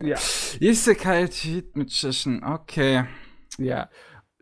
Ja. 0.01 0.17
Isekai-Cheat 0.59 1.75
mit 1.75 1.91
Schischen, 1.91 2.43
okay. 2.43 3.05
Ja. 3.57 3.89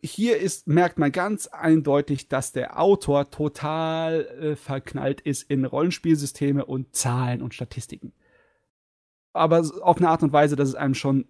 Hier 0.02 0.38
ist, 0.38 0.68
merkt 0.68 1.00
man 1.00 1.12
ganz 1.12 1.48
eindeutig, 1.48 2.28
dass 2.28 2.52
der 2.52 2.80
Autor 2.80 3.30
total 3.30 4.26
äh, 4.26 4.56
verknallt 4.56 5.22
ist 5.22 5.44
in 5.50 5.64
Rollenspielsysteme 5.66 6.66
und 6.66 6.96
Zahlen 6.96 7.42
und 7.42 7.54
Statistiken. 7.54 8.14
Aber 9.32 9.60
auf 9.82 9.98
eine 9.98 10.10
Art 10.10 10.24
und 10.24 10.34
Weise, 10.34 10.56
dass 10.56 10.70
es 10.70 10.76
einem 10.76 10.94
schon 10.94 11.26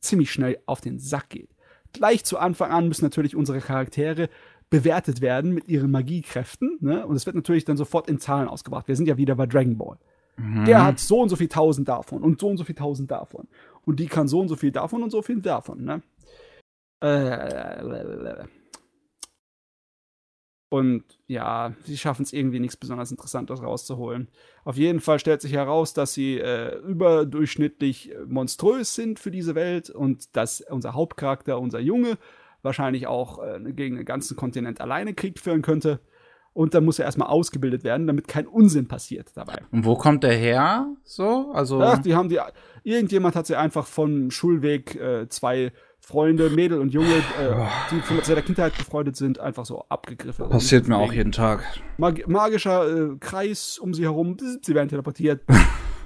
ziemlich 0.00 0.30
schnell 0.30 0.58
auf 0.66 0.80
den 0.80 0.98
Sack 0.98 1.30
geht. 1.30 1.50
Gleich 1.92 2.24
zu 2.24 2.38
Anfang 2.38 2.70
an 2.70 2.88
müssen 2.88 3.04
natürlich 3.04 3.36
unsere 3.36 3.60
Charaktere 3.60 4.28
bewertet 4.70 5.20
werden 5.20 5.52
mit 5.52 5.68
ihren 5.68 5.90
Magiekräften. 5.90 6.78
Ne? 6.80 7.06
Und 7.06 7.16
es 7.16 7.26
wird 7.26 7.36
natürlich 7.36 7.64
dann 7.64 7.76
sofort 7.76 8.08
in 8.08 8.18
Zahlen 8.18 8.48
ausgebracht. 8.48 8.88
Wir 8.88 8.96
sind 8.96 9.06
ja 9.06 9.16
wieder 9.16 9.36
bei 9.36 9.46
Dragon 9.46 9.78
Ball. 9.78 9.98
Mhm. 10.36 10.64
Der 10.64 10.84
hat 10.84 10.98
so 10.98 11.20
und 11.20 11.28
so 11.28 11.36
viel 11.36 11.48
tausend 11.48 11.88
davon 11.88 12.22
und 12.22 12.40
so 12.40 12.48
und 12.48 12.56
so 12.56 12.64
viel 12.64 12.74
tausend 12.74 13.10
davon. 13.10 13.48
Und 13.84 14.00
die 14.00 14.06
kann 14.06 14.28
so 14.28 14.40
und 14.40 14.48
so 14.48 14.56
viel 14.56 14.72
davon 14.72 15.02
und 15.02 15.10
so 15.10 15.22
viel 15.22 15.40
davon, 15.40 15.84
ne? 15.84 16.02
Äh, 17.00 18.46
und 20.68 21.04
ja, 21.28 21.74
sie 21.84 21.96
schaffen 21.96 22.22
es 22.22 22.32
irgendwie 22.32 22.58
nichts 22.58 22.76
besonders 22.76 23.10
Interessantes 23.10 23.62
rauszuholen. 23.62 24.28
Auf 24.64 24.76
jeden 24.76 25.00
Fall 25.00 25.18
stellt 25.20 25.40
sich 25.40 25.52
heraus, 25.52 25.94
dass 25.94 26.12
sie 26.12 26.38
äh, 26.38 26.76
überdurchschnittlich 26.78 28.12
monströs 28.26 28.94
sind 28.94 29.20
für 29.20 29.30
diese 29.30 29.54
Welt 29.54 29.90
und 29.90 30.36
dass 30.36 30.60
unser 30.60 30.94
Hauptcharakter, 30.94 31.60
unser 31.60 31.78
Junge, 31.78 32.18
wahrscheinlich 32.62 33.06
auch 33.06 33.42
äh, 33.42 33.60
gegen 33.72 33.96
den 33.96 34.04
ganzen 34.04 34.36
Kontinent 34.36 34.80
alleine 34.80 35.14
Krieg 35.14 35.38
führen 35.38 35.62
könnte. 35.62 36.00
Und 36.56 36.72
dann 36.72 36.86
muss 36.86 36.98
er 36.98 37.04
erstmal 37.04 37.28
ausgebildet 37.28 37.84
werden, 37.84 38.06
damit 38.06 38.28
kein 38.28 38.46
Unsinn 38.46 38.88
passiert 38.88 39.28
dabei. 39.34 39.58
Und 39.72 39.84
wo 39.84 39.94
kommt 39.94 40.24
der 40.24 40.32
her? 40.32 40.86
So, 41.04 41.52
also. 41.52 41.82
Ach, 41.82 41.98
die 41.98 42.14
haben 42.14 42.30
die. 42.30 42.40
Irgendjemand 42.82 43.36
hat 43.36 43.46
sie 43.46 43.56
einfach 43.56 43.86
vom 43.86 44.30
Schulweg 44.30 44.94
äh, 44.94 45.28
zwei 45.28 45.70
Freunde, 46.00 46.48
Mädel 46.48 46.80
und 46.80 46.94
Junge, 46.94 47.14
äh, 47.14 47.66
die 47.90 48.00
von 48.00 48.16
der 48.26 48.40
Kindheit 48.40 48.74
befreundet 48.74 49.16
sind, 49.16 49.38
einfach 49.38 49.66
so 49.66 49.84
abgegriffen. 49.90 50.48
Passiert 50.48 50.88
mir 50.88 50.96
auch 50.96 51.12
jeden 51.12 51.32
Tag. 51.32 51.62
Mag 51.98 52.26
magischer 52.26 52.88
äh, 53.12 53.16
Kreis 53.20 53.78
um 53.78 53.92
sie 53.92 54.04
herum, 54.04 54.38
sie 54.62 54.74
werden 54.74 54.88
teleportiert. 54.88 55.42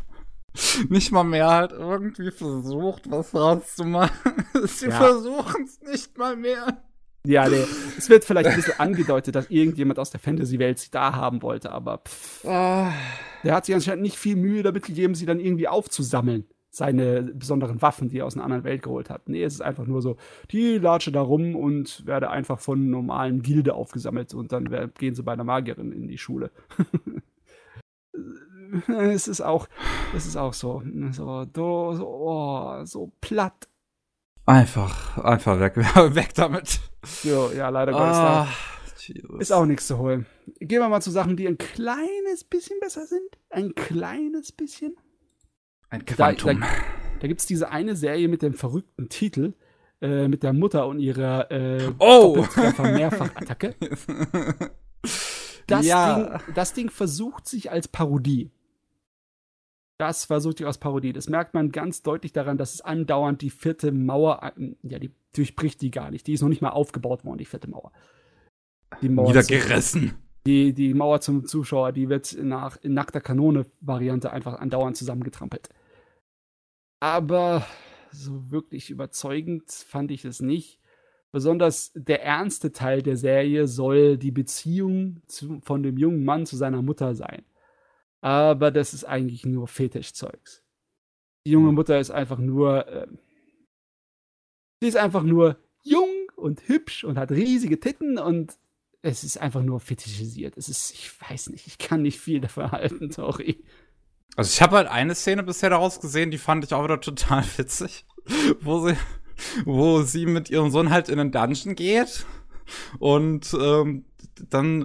nicht 0.89 1.13
mal 1.13 1.23
mehr 1.23 1.49
halt 1.49 1.71
irgendwie 1.71 2.33
versucht, 2.33 3.09
was 3.09 3.33
rauszumachen. 3.37 4.17
Sie 4.67 4.87
Ja. 4.87 4.97
versuchen 4.97 5.63
es 5.63 5.81
nicht 5.83 6.19
mal 6.19 6.35
mehr. 6.35 6.83
Ja, 7.27 7.49
nee. 7.49 7.65
Es 7.99 8.09
wird 8.09 8.25
vielleicht 8.25 8.49
ein 8.49 8.57
bisschen 8.57 8.81
angedeutet, 8.81 9.35
dass 9.35 9.51
irgendjemand 9.51 9.99
aus 9.99 10.11
der 10.11 10.21
Fantasy-Welt 10.21 10.79
sie 10.79 10.91
da 10.91 11.15
haben 11.15 11.43
wollte, 11.43 11.71
aber 11.71 11.99
pff, 11.99 12.45
Ah, 12.47 12.93
der 13.45 13.55
hat 13.55 13.67
sich 13.67 13.75
anscheinend 13.75 14.03
nicht 14.03 14.17
viel 14.17 14.37
Mühe 14.37 14.63
damit 14.63 14.85
gegeben, 14.85 15.15
sie 15.15 15.27
dann 15.27 15.41
irgendwie 15.41 15.69
aufzusammeln. 15.69 16.45
Seine 16.73 17.23
besonderen 17.23 17.83
Waffen, 17.83 18.09
die 18.09 18.19
er 18.19 18.27
aus 18.27 18.37
einer 18.37 18.45
anderen 18.45 18.65
Welt 18.65 18.83
geholt 18.83 19.11
hat. 19.11 19.29
Nee, 19.29 19.43
es 19.43 19.55
ist 19.55 19.61
einfach 19.61 19.87
nur 19.87 20.03
so, 20.03 20.17
die 20.53 20.79
latsche 20.79 21.11
da 21.11 21.21
rum 21.21 21.57
und 21.57 22.07
werde 22.07 22.31
einfach 22.31 22.61
von 22.61 22.91
normalen 22.91 23.43
Gilde 23.43 23.75
aufgesammelt 23.75 24.33
und 24.35 24.53
dann 24.53 24.93
gehen 24.97 25.15
sie 25.15 25.23
bei 25.25 25.33
einer 25.33 25.45
Magierin 25.45 25.93
in 25.93 26.07
die 26.07 26.19
Schule. 26.19 26.53
es 28.89 29.29
ist 29.29 29.41
auch, 29.41 29.69
es 30.15 30.27
ist 30.27 30.37
auch 30.37 30.55
so, 30.55 30.83
so, 31.11 31.47
so, 31.53 32.07
oh, 32.07 32.85
so 32.85 33.13
platt. 33.21 33.69
Einfach, 34.47 35.19
einfach 35.19 35.61
weg, 35.61 35.77
weg 36.15 36.35
damit. 36.35 36.81
So, 37.05 37.51
ja, 37.53 37.69
leider 37.69 37.93
Gottes. 37.93 38.17
da 38.17 38.43
Ah. 38.43 38.49
Ist 39.41 39.53
auch 39.53 39.67
nichts 39.67 39.87
zu 39.89 39.99
holen. 39.99 40.27
Gehen 40.61 40.81
wir 40.81 40.89
mal 40.89 41.01
zu 41.01 41.11
Sachen, 41.11 41.37
die 41.37 41.49
ein 41.49 41.59
kleines 41.59 42.45
bisschen 42.45 42.79
besser 42.81 43.07
sind. 43.07 43.25
Ein 43.49 43.75
kleines 43.75 44.53
bisschen. 44.53 44.95
ein 45.89 46.05
Da, 46.07 46.33
Quantum. 46.35 46.61
da, 46.61 46.67
da 47.21 47.27
gibt 47.27 47.41
es 47.41 47.47
diese 47.47 47.71
eine 47.71 47.97
Serie 47.97 48.29
mit 48.29 48.43
dem 48.43 48.55
verrückten 48.55 49.09
Titel, 49.09 49.55
äh, 50.01 50.29
mit 50.29 50.43
der 50.45 50.53
Mutter 50.53 50.87
und 50.87 51.01
ihrer 51.01 51.51
äh, 51.51 51.91
Oh! 51.99 52.37
Doppeltreffer-Mehrfachattacke. 52.37 53.75
Das, 55.67 55.87
Ja. 55.87 56.39
Ding, 56.39 56.55
das 56.55 56.73
Ding 56.75 56.91
versucht 56.91 57.47
sich 57.49 57.71
als 57.71 57.87
Parodie. 57.89 58.51
Das 60.01 60.25
versucht 60.25 60.57
sich 60.59 60.67
als 60.67 60.79
Parodie. 60.79 61.13
Das 61.13 61.29
merkt 61.29 61.53
man 61.53 61.71
ganz 61.73 62.03
deutlich 62.03 62.33
daran, 62.33 62.57
dass 62.57 62.73
es 62.75 62.81
andauernd 62.81 63.43
die 63.43 63.51
vierte 63.51 63.93
Mauer, 63.93 64.53
äh, 64.57 64.75
ja, 64.83 64.99
die 64.99 65.11
durchbricht 65.35 65.83
die 65.83 65.91
gar 65.91 66.11
nicht. 66.11 66.27
Die 66.27 66.33
ist 66.33 66.41
noch 66.41 66.49
nicht 66.49 66.63
mal 66.63 66.71
aufgebaut 66.71 67.25
worden, 67.25 67.37
die 67.37 67.45
vierte 67.45 67.69
Mauer. 67.69 67.93
Die 69.03 69.11
Mauer 69.11 69.29
Wieder 69.29 69.43
zum- 69.43 69.57
gerissen. 69.59 70.15
die, 70.47 70.73
die 70.73 70.95
Mauer 70.95 71.21
zum 71.21 71.45
Zuschauer, 71.45 71.93
die 71.93 72.09
wird 72.09 72.35
nach 72.41 72.79
in 72.83 72.95
nackter 72.95 73.21
Kanone-Variante 73.21 74.31
einfach 74.33 74.59
andauernd 74.59 74.97
zusammengetrampelt. 74.97 75.69
Aber 77.01 77.67
so 78.11 78.51
wirklich 78.51 78.89
überzeugend 78.91 79.71
fand 79.71 80.11
ich 80.11 80.25
es 80.25 80.41
nicht. 80.41 80.79
Besonders 81.33 81.93
der 81.95 82.25
ernste 82.25 82.73
Teil 82.73 83.03
der 83.03 83.17
Serie 83.17 83.69
soll 83.69 84.17
die 84.17 84.33
Beziehung 84.33 85.23
zu, 85.27 85.61
von 85.61 85.83
dem 85.83 85.97
jungen 85.99 86.25
Mann 86.25 86.47
zu 86.47 86.57
seiner 86.57 86.81
Mutter 86.83 87.15
sein. 87.15 87.45
Aber 88.21 88.71
das 88.71 88.93
ist 88.95 89.05
eigentlich 89.05 89.47
nur 89.47 89.67
Fetischzeugs. 89.67 90.63
Die 91.47 91.53
junge 91.53 91.73
Mutter 91.73 91.99
ist 91.99 92.11
einfach 92.11 92.39
nur. 92.39 92.87
ähm, 92.89 93.19
sie 94.81 94.89
ist 94.89 94.97
einfach 94.97 95.23
nur 95.23 95.59
jung 95.83 96.11
und 96.37 96.69
hübsch 96.69 97.05
und 97.05 97.19
hat 97.19 97.31
riesige 97.31 97.81
Titten 97.81 98.19
und 98.19 98.59
es 99.03 99.25
ist 99.25 99.39
einfach 99.39 99.63
nur 99.63 99.81
fetischisiert. 99.81 100.57
Es 100.57 100.69
ist, 100.69 100.93
ich 100.93 101.11
weiß 101.21 101.51
nicht, 101.51 101.67
ich 101.67 101.79
kann 101.79 102.03
nicht 102.03 102.21
viel 102.21 102.41
davon 102.41 102.71
halten, 102.71 103.11
sorry. 103.11 103.63
Also 104.37 104.51
ich 104.53 104.63
habe 104.63 104.77
halt 104.77 104.89
eine 104.89 105.15
Szene 105.15 105.43
bisher 105.43 105.71
daraus 105.71 106.01
gesehen, 106.01 106.31
die 106.31 106.39
fand 106.39 106.65
ich 106.65 106.75
auch 106.75 106.85
wieder 106.85 107.01
total 107.01 107.45
witzig, 107.57 108.05
wo 108.61 108.87
sie, 108.87 108.97
wo 109.65 110.03
sie 110.03 110.27
mit 110.27 110.51
ihrem 110.51 110.71
Sohn 110.71 110.91
halt 110.91 111.09
in 111.09 111.19
einen 111.19 111.33
Dungeon 111.33 111.75
geht 111.75 112.27
und 112.99 113.55
ähm, 113.59 114.05
dann, 114.49 114.85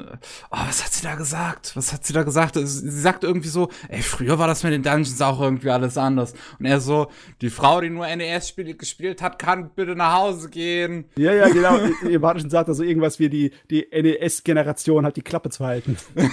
oh, 0.52 0.58
was 0.68 0.84
hat 0.84 0.94
sie 0.94 1.04
da 1.04 1.16
gesagt? 1.16 1.76
Was 1.76 1.94
hat 1.94 2.06
sie 2.06 2.14
da 2.14 2.24
gesagt? 2.24 2.56
Sie 2.56 2.66
sie 2.66 3.02
sagt 3.02 3.24
irgendwie 3.24 3.50
so, 3.50 3.70
ey, 3.90 4.02
früher 4.02 4.40
war 4.40 4.48
das 4.48 4.64
mit 4.64 4.74
den 4.74 4.84
Dungeons 4.84 5.22
auch 5.22 5.42
irgendwie 5.42 5.70
alles 5.70 5.98
anders. 5.98 6.34
Und 6.60 6.66
er 6.66 6.80
so, 6.80 7.08
die 7.42 7.50
Frau, 7.50 7.82
die 7.82 7.90
nur 7.90 8.08
NES-Spiele 8.08 8.76
gespielt 8.76 9.22
hat, 9.22 9.40
kann 9.40 9.72
bitte 9.76 9.96
nach 9.96 10.14
Hause 10.14 10.50
gehen. 10.50 11.06
Ja, 11.18 11.34
ja, 11.34 11.50
genau. 11.50 11.78
Im 12.10 12.22
Martischen 12.22 12.50
sagt 12.50 12.68
er 12.68 12.74
so 12.74 12.84
irgendwas 12.84 13.20
wie 13.20 13.30
die, 13.30 13.52
die 13.70 13.88
NES-Generation 13.92 15.06
hat 15.06 15.16
die 15.16 15.22
Klappe 15.22 15.50
zu 15.50 15.66
halten. 15.66 15.98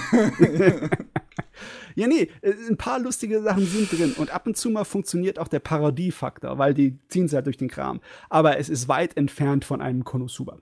ja, 1.95 2.07
nee, 2.07 2.29
äh, 2.41 2.53
ein 2.69 2.77
paar 2.77 2.99
lustige 2.99 3.41
Sachen 3.41 3.65
sind 3.65 3.91
drin. 3.91 4.13
Und 4.17 4.31
ab 4.31 4.47
und 4.47 4.57
zu 4.57 4.69
mal 4.69 4.85
funktioniert 4.85 5.39
auch 5.39 5.47
der 5.47 5.59
Parodiefaktor, 5.59 6.57
weil 6.57 6.73
die 6.73 6.99
ziehen 7.09 7.25
es 7.25 7.33
halt 7.33 7.45
durch 7.45 7.57
den 7.57 7.69
Kram. 7.69 8.01
Aber 8.29 8.57
es 8.57 8.69
ist 8.69 8.87
weit 8.87 9.17
entfernt 9.17 9.65
von 9.65 9.81
einem 9.81 10.03
Konosuba. 10.03 10.59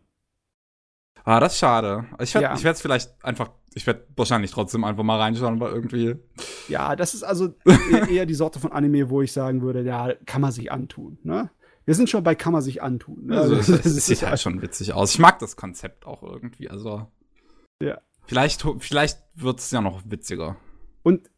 Ah, 1.24 1.40
das 1.40 1.54
ist 1.54 1.60
schade. 1.60 2.06
Ich 2.20 2.34
werde 2.34 2.46
Ja. 2.48 2.54
ich 2.56 2.66
es 2.66 2.82
vielleicht 2.82 3.24
einfach, 3.24 3.52
ich 3.74 3.86
werde 3.88 4.06
wahrscheinlich 4.16 4.52
trotzdem 4.52 4.84
einfach 4.84 5.04
mal 5.04 5.20
reinschauen, 5.20 5.56
aber 5.56 5.72
irgendwie. 5.72 6.16
Ja, 6.68 6.96
das 6.96 7.14
ist 7.14 7.24
also 7.24 7.54
eher- 7.92 8.10
eher 8.10 8.26
die 8.26 8.34
Sorte 8.34 8.60
von 8.60 8.72
Anime, 8.72 9.10
wo 9.10 9.22
ich 9.22 9.32
sagen 9.32 9.62
würde, 9.62 9.82
ja, 9.84 10.14
kann 10.26 10.42
man 10.42 10.52
sich 10.52 10.72
antun. 10.72 11.20
Ne? 11.24 11.50
Wir 11.86 11.96
sind 11.96 12.10
schon 12.10 12.24
bei 12.24 12.36
kann 12.36 12.54
man 12.54 12.62
sich 12.62 12.82
antun. 12.84 13.26
Ne? 13.28 13.40
Also, 13.40 13.56
das 13.56 13.68
das, 13.68 13.86
ist 13.86 14.06
sieht 14.06 14.22
halt 14.24 14.40
schon 14.40 14.62
witzig 14.62 14.94
aus. 14.94 15.14
Ich 15.14 15.20
mag 15.20 15.40
das 15.40 15.56
Konzept 15.56 16.06
auch 16.06 16.22
irgendwie. 16.24 16.70
Also. 16.70 17.08
Ja. 17.82 18.00
Vielleicht, 18.26 18.64
vielleicht 18.80 19.20
wird 19.36 19.60
es 19.60 19.72
ja 19.72 19.82
noch 19.82 20.02
witziger. 20.06 20.58
Und 21.04 21.31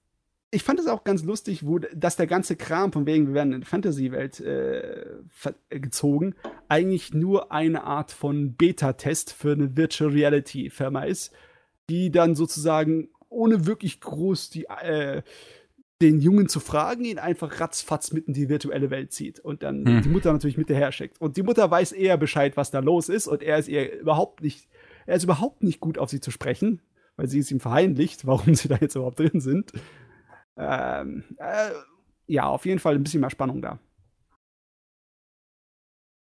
ich 0.54 0.64
fand 0.64 0.80
es 0.80 0.88
auch 0.88 1.04
ganz 1.04 1.24
lustig, 1.24 1.66
wo, 1.66 1.80
dass 1.80 2.16
der 2.16 2.28
ganze 2.28 2.56
Kram, 2.56 2.92
von 2.94 3.08
wegen, 3.08 3.28
wir 3.28 3.34
werden 3.34 3.54
in 3.54 3.62
die 3.62 3.68
Fantasy-Welt 3.68 4.40
äh, 4.40 5.02
äh, 5.70 5.80
gezogen, 5.80 6.36
eigentlich 6.70 7.14
nur 7.14 7.52
eine 7.52 7.84
Art 7.84 8.12
von 8.12 8.54
Beta-Test 8.54 9.34
für 9.34 9.54
eine 9.54 9.76
Virtual 9.76 10.12
Reality-Firma 10.12 11.04
ist, 11.04 11.34
die 11.90 12.12
dann 12.12 12.36
sozusagen 12.36 13.10
ohne 13.30 13.66
wirklich 13.66 14.00
groß 14.00 14.52
die, 14.52 14.66
äh, 14.66 15.24
den 16.02 16.20
Jungen 16.20 16.48
zu 16.48 16.60
fragen, 16.60 17.04
ihn 17.04 17.18
einfach 17.18 17.60
ratzfatz 17.60 18.12
mitten 18.12 18.32
in 18.32 18.36
die 18.36 18.50
virtuelle 18.50 18.92
Welt 18.92 19.12
zieht 19.12 19.40
und 19.40 19.64
dann 19.64 19.86
Hm. 19.86 20.02
die 20.04 20.10
Mutter 20.10 20.32
natürlich 20.32 20.58
mit 20.58 20.70
daher 20.70 20.92
schickt. 20.92 21.20
Und 21.20 21.36
die 21.38 21.44
Mutter 21.44 21.70
weiß 21.72 21.94
eher 21.94 22.18
Bescheid, 22.18 22.58
was 22.58 22.70
da 22.70 22.80
los 22.80 23.10
ist 23.10 23.28
und 23.28 23.42
er 23.42 23.58
ist 23.58 23.70
ihr 23.70 24.00
überhaupt 24.00 24.44
nicht, 24.44 24.68
er 25.08 25.16
ist 25.16 25.24
überhaupt 25.24 25.64
nicht 25.64 25.80
gut 25.80 25.98
auf 25.98 26.12
sie 26.12 26.20
zu 26.20 26.30
sprechen, 26.30 26.82
weil 27.16 27.28
sie 27.28 27.40
es 27.40 27.50
ihm 27.52 27.60
verheimlicht, 27.60 28.28
warum 28.28 28.54
sie 28.54 28.68
da 28.68 28.78
jetzt 28.80 28.96
überhaupt 28.96 29.20
drin 29.20 29.40
sind. 29.40 29.72
Ähm, 30.58 31.24
äh, 31.38 31.72
ja, 32.28 32.46
auf 32.46 32.66
jeden 32.66 32.80
Fall 32.80 32.96
ein 32.96 33.04
bisschen 33.04 33.22
mehr 33.22 33.30
Spannung 33.30 33.62
da. 33.62 33.80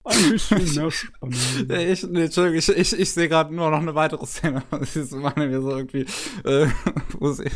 Ein 0.05 0.31
bisschen 0.31 0.59
mehr 1.69 1.79
Ja, 1.79 1.93
ich, 1.93 2.03
nee, 2.05 2.25
Entschuldigung, 2.25 2.59
ich, 2.59 2.69
ich, 2.69 2.99
ich 2.99 3.13
sehe 3.13 3.29
gerade 3.29 3.55
nur 3.55 3.71
noch 3.71 3.81
eine 3.81 3.95
weitere 3.95 4.25
Szene. 4.27 4.63
Sie 4.83 5.17
machen 5.17 5.51
mir 5.51 5.61
so 5.61 5.71
irgendwie, 5.71 6.07
äh, 6.45 6.67
wo, 7.19 7.31
sie, 7.33 7.51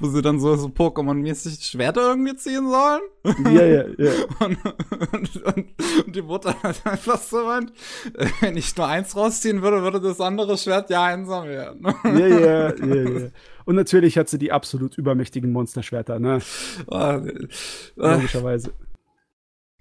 wo 0.00 0.08
sie 0.08 0.22
dann 0.22 0.40
so, 0.40 0.56
so 0.56 0.66
Pokémon-mäßig 0.68 1.62
Schwerter 1.62 2.08
irgendwie 2.08 2.34
ziehen 2.34 2.68
sollen. 2.68 3.02
Ja, 3.54 3.64
ja, 3.64 3.84
ja. 3.98 4.12
Und, 4.40 4.58
und, 5.12 5.36
und, 5.44 5.66
und 6.06 6.16
die 6.16 6.22
Mutter 6.22 6.60
hat 6.62 6.84
einfach 6.86 7.20
so 7.20 7.44
meint, 7.44 7.72
äh, 8.14 8.26
wenn 8.40 8.56
ich 8.56 8.76
nur 8.76 8.88
eins 8.88 9.14
rausziehen 9.14 9.62
würde, 9.62 9.82
würde 9.82 10.00
das 10.00 10.20
andere 10.20 10.58
Schwert 10.58 10.90
ja 10.90 11.04
einsam 11.04 11.46
werden. 11.46 11.84
Ja, 12.04 12.26
ja, 12.26 12.74
ja, 12.74 12.94
ja. 12.94 13.28
Und 13.64 13.76
natürlich 13.76 14.18
hat 14.18 14.28
sie 14.28 14.38
die 14.38 14.52
absolut 14.52 14.96
übermächtigen 14.98 15.52
Monsterschwerter, 15.52 16.18
ne? 16.18 16.40
Ah, 16.90 17.16
äh, 17.16 17.48
Logischerweise. 17.96 18.72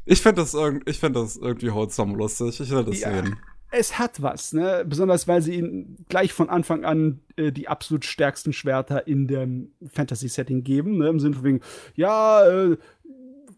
Ich 0.06 0.22
finde 0.22 0.42
das, 0.42 0.56
ich 0.86 1.00
find 1.00 1.16
das 1.16 1.38
irgendwie 1.38 1.72
wholesome 1.72 2.18
lustig. 2.18 2.60
Ich 2.60 2.70
will 2.72 2.84
das 2.84 3.00
Ja. 3.00 3.12
sehen. 3.12 3.38
Es 3.74 3.98
hat 3.98 4.22
was, 4.22 4.52
ne? 4.52 4.84
Besonders 4.86 5.30
weil 5.30 5.42
sie 5.42 5.56
ihnen 5.56 6.06
gleich 6.10 6.34
von 6.34 6.50
Anfang 6.50 6.84
an 6.84 7.22
äh, 7.38 7.54
die 7.54 7.70
absolut 7.70 8.04
stärksten 8.04 8.52
Schwerter 8.52 9.08
in 9.08 9.28
dem 9.28 9.72
Fantasy-Setting 9.94 10.64
geben, 10.64 10.98
ne? 10.98 11.08
Im 11.08 11.20
Sinne 11.22 11.36
von 11.36 11.44
wegen, 11.46 11.62
ja, 11.96 12.46
äh, 12.46 12.78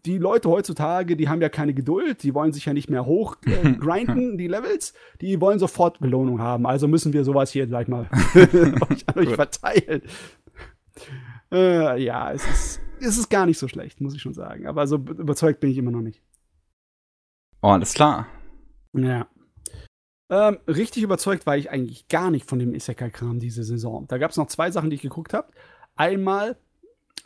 die 0.04 0.18
Leute 0.18 0.50
heutzutage, 0.50 1.16
die 1.16 1.28
haben 1.28 1.40
ja 1.40 1.48
keine 1.48 1.72
Geduld, 1.72 2.22
die 2.22 2.34
wollen 2.34 2.52
sich 2.52 2.66
ja 2.66 2.72
nicht 2.72 2.90
mehr 2.90 3.06
hoch 3.06 3.36
äh, 3.46 3.72
die 4.36 4.48
Levels, 4.48 4.94
die 5.20 5.40
wollen 5.40 5.58
sofort 5.58 6.00
Belohnung 6.00 6.40
haben. 6.40 6.66
Also 6.66 6.88
müssen 6.88 7.12
wir 7.12 7.24
sowas 7.24 7.50
hier 7.50 7.66
gleich 7.66 7.88
mal 7.88 8.08
euch, 8.34 9.08
an 9.08 9.18
euch 9.18 9.34
verteilen. 9.34 10.02
Äh, 11.50 12.02
ja, 12.02 12.32
es 12.32 12.44
ist, 12.44 12.80
es 13.00 13.18
ist 13.18 13.30
gar 13.30 13.46
nicht 13.46 13.58
so 13.58 13.68
schlecht, 13.68 14.00
muss 14.00 14.14
ich 14.14 14.22
schon 14.22 14.34
sagen. 14.34 14.66
Aber 14.66 14.86
so 14.86 14.96
überzeugt 14.96 15.60
bin 15.60 15.70
ich 15.70 15.78
immer 15.78 15.90
noch 15.90 16.02
nicht. 16.02 16.22
Oh, 17.62 17.68
alles 17.68 17.94
klar. 17.94 18.26
Ja. 18.92 19.26
Ähm, 20.30 20.58
richtig 20.66 21.02
überzeugt 21.02 21.46
war 21.46 21.56
ich 21.56 21.70
eigentlich 21.70 22.08
gar 22.08 22.30
nicht 22.30 22.48
von 22.48 22.58
dem 22.58 22.74
Isekai-Kram 22.74 23.38
diese 23.38 23.64
Saison. 23.64 24.06
Da 24.08 24.18
gab 24.18 24.30
es 24.30 24.36
noch 24.36 24.48
zwei 24.48 24.70
Sachen, 24.70 24.90
die 24.90 24.96
ich 24.96 25.02
geguckt 25.02 25.32
habe. 25.32 25.48
Einmal 25.96 26.56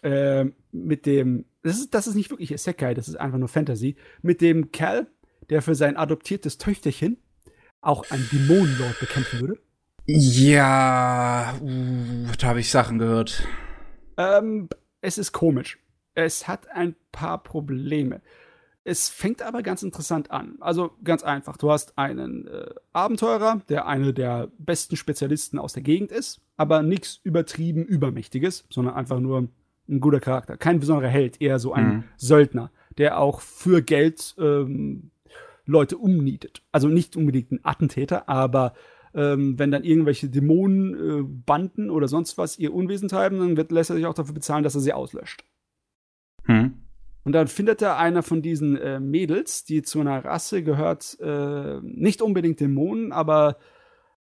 ähm, 0.02 0.54
mit 0.72 1.06
dem, 1.06 1.44
das 1.62 1.78
ist, 1.78 1.94
das 1.94 2.06
ist 2.06 2.14
nicht 2.14 2.30
wirklich 2.30 2.52
Isekai, 2.52 2.94
das 2.94 3.08
ist 3.08 3.16
einfach 3.16 3.38
nur 3.38 3.48
Fantasy, 3.48 3.96
mit 4.22 4.40
dem 4.40 4.70
Kerl, 4.72 5.08
der 5.50 5.62
für 5.62 5.74
sein 5.74 5.96
adoptiertes 5.96 6.58
Töchterchen 6.58 7.18
auch 7.80 8.10
einen 8.10 8.28
Dämonenlord 8.30 9.00
bekämpfen 9.00 9.40
würde. 9.40 9.60
Ja, 10.06 11.54
uh, 11.60 12.26
da 12.38 12.46
habe 12.48 12.60
ich 12.60 12.70
Sachen 12.70 12.98
gehört. 12.98 13.46
Ähm, 14.16 14.68
es 15.00 15.18
ist 15.18 15.32
komisch. 15.32 15.78
Es 16.14 16.48
hat 16.48 16.68
ein 16.70 16.96
paar 17.12 17.42
Probleme. 17.42 18.22
Es 18.84 19.10
fängt 19.10 19.42
aber 19.42 19.62
ganz 19.62 19.82
interessant 19.82 20.30
an. 20.30 20.56
Also 20.60 20.92
ganz 21.04 21.22
einfach. 21.22 21.58
Du 21.58 21.70
hast 21.70 21.98
einen 21.98 22.48
äh, 22.48 22.70
Abenteurer, 22.94 23.60
der 23.68 23.86
einer 23.86 24.14
der 24.14 24.50
besten 24.58 24.96
Spezialisten 24.96 25.58
aus 25.58 25.74
der 25.74 25.82
Gegend 25.82 26.10
ist, 26.10 26.40
aber 26.56 26.82
nichts 26.82 27.20
übertrieben 27.22 27.84
Übermächtiges, 27.84 28.64
sondern 28.70 28.94
einfach 28.94 29.20
nur 29.20 29.48
ein 29.89 30.01
guter 30.01 30.20
Charakter. 30.20 30.56
Kein 30.56 30.81
besonderer 30.81 31.09
Held, 31.09 31.40
eher 31.40 31.59
so 31.59 31.73
ein 31.73 31.89
Mhm. 31.89 32.05
Söldner, 32.16 32.70
der 32.97 33.19
auch 33.19 33.40
für 33.40 33.82
Geld 33.82 34.35
ähm, 34.39 35.10
Leute 35.65 35.98
umnietet. 35.98 36.62
Also 36.73 36.89
nicht 36.89 37.16
unbedingt 37.16 37.52
ein 37.52 37.60
Attentäter, 37.62 38.28
aber 38.28 38.74
ähm, 39.15 39.59
wenn 39.59 39.70
dann 39.70 39.85
irgendwelche 39.85 40.28
Dämonenbanden 40.28 41.20
äh, 41.20 41.43
Banden 41.47 41.90
oder 41.90 42.09
sonst 42.09 42.39
was 42.39 42.59
ihr 42.59 42.73
Unwesen 42.74 43.09
treiben, 43.09 43.39
dann 43.39 43.56
wird, 43.56 43.73
lässt 43.73 43.90
er 43.90 43.97
sich 43.97 44.06
auch 44.06 44.15
dafür 44.15 44.35
bezahlen, 44.35 44.65
dass 44.65 44.74
er 44.74 44.81
sie 44.81 44.93
auslöscht. 44.93 45.44
Hm. 46.44 46.74
Und 47.24 47.32
dann 47.32 47.48
findet 47.48 47.82
er 47.82 47.98
einer 47.98 48.23
von 48.23 48.43
diesen 48.43 48.77
äh, 48.77 49.01
Mädels, 49.01 49.65
die 49.65 49.82
zu 49.82 50.01
einer 50.01 50.24
Rasse 50.24 50.62
gehört, 50.62 51.19
äh, 51.20 51.81
nicht 51.82 52.23
unbedingt 52.23 52.60
Dämonen, 52.60 53.12
aber 53.12 53.59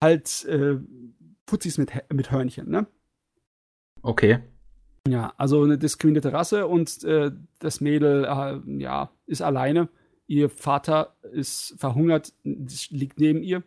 halt 0.01 0.45
äh, 0.47 0.79
Putzis 1.45 1.77
mit, 1.77 1.93
mit 2.13 2.31
Hörnchen, 2.31 2.71
ne? 2.71 2.87
Okay. 4.03 4.39
Ja, 5.09 5.33
also 5.37 5.63
eine 5.63 5.79
diskriminierte 5.79 6.33
Rasse 6.33 6.67
und 6.67 7.03
äh, 7.05 7.31
das 7.61 7.81
Mädel, 7.81 8.25
äh, 8.25 8.81
ja, 8.81 9.11
ist 9.27 9.43
alleine. 9.43 9.89
Ihr 10.27 10.51
Vater 10.51 11.17
ist 11.33 11.75
verhungert, 11.79 12.35
liegt 12.45 13.19
neben 13.19 13.43
ihr. 13.43 13.63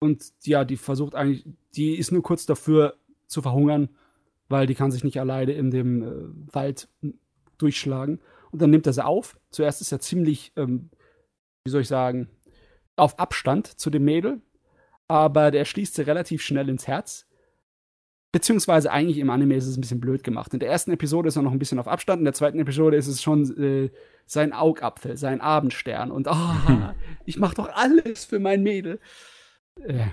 Und 0.00 0.32
ja, 0.42 0.64
die 0.64 0.76
versucht 0.76 1.14
eigentlich, 1.14 1.46
die 1.74 1.96
ist 1.96 2.12
nur 2.12 2.22
kurz 2.22 2.44
dafür 2.44 2.96
zu 3.26 3.40
verhungern, 3.40 3.88
weil 4.48 4.66
die 4.66 4.74
kann 4.74 4.92
sich 4.92 5.04
nicht 5.04 5.18
alleine 5.18 5.52
in 5.52 5.70
dem 5.70 6.02
äh, 6.02 6.54
Wald 6.54 6.88
durchschlagen. 7.56 8.20
Und 8.50 8.60
dann 8.60 8.70
nimmt 8.70 8.86
er 8.86 8.92
sie 8.92 9.04
auf. 9.04 9.38
Zuerst 9.50 9.80
ist 9.80 9.92
er 9.92 10.00
ziemlich, 10.00 10.52
ähm, 10.56 10.90
wie 11.64 11.70
soll 11.70 11.80
ich 11.80 11.88
sagen, 11.88 12.28
auf 12.96 13.18
Abstand 13.18 13.66
zu 13.66 13.88
dem 13.88 14.04
Mädel. 14.04 14.42
Aber 15.08 15.50
der 15.50 15.64
schließt 15.64 15.94
sie 15.94 16.02
relativ 16.02 16.42
schnell 16.42 16.68
ins 16.68 16.86
Herz. 16.86 17.26
Beziehungsweise 18.34 18.90
eigentlich 18.90 19.18
im 19.18 19.30
Anime 19.30 19.54
ist 19.54 19.68
es 19.68 19.76
ein 19.76 19.80
bisschen 19.80 20.00
blöd 20.00 20.24
gemacht. 20.24 20.52
In 20.52 20.58
der 20.58 20.68
ersten 20.68 20.90
Episode 20.90 21.28
ist 21.28 21.36
er 21.36 21.42
noch 21.42 21.52
ein 21.52 21.60
bisschen 21.60 21.78
auf 21.78 21.86
Abstand, 21.86 22.18
in 22.18 22.24
der 22.24 22.34
zweiten 22.34 22.58
Episode 22.58 22.96
ist 22.96 23.06
es 23.06 23.22
schon 23.22 23.44
äh, 23.56 23.90
sein 24.26 24.52
Augapfel, 24.52 25.16
sein 25.16 25.40
Abendstern. 25.40 26.10
Und 26.10 26.26
ah, 26.26 26.96
ich 27.26 27.38
mach 27.38 27.54
doch 27.54 27.68
alles 27.72 28.24
für 28.24 28.40
mein 28.40 28.64
Mädel. 28.64 28.98
Äh, 29.80 30.06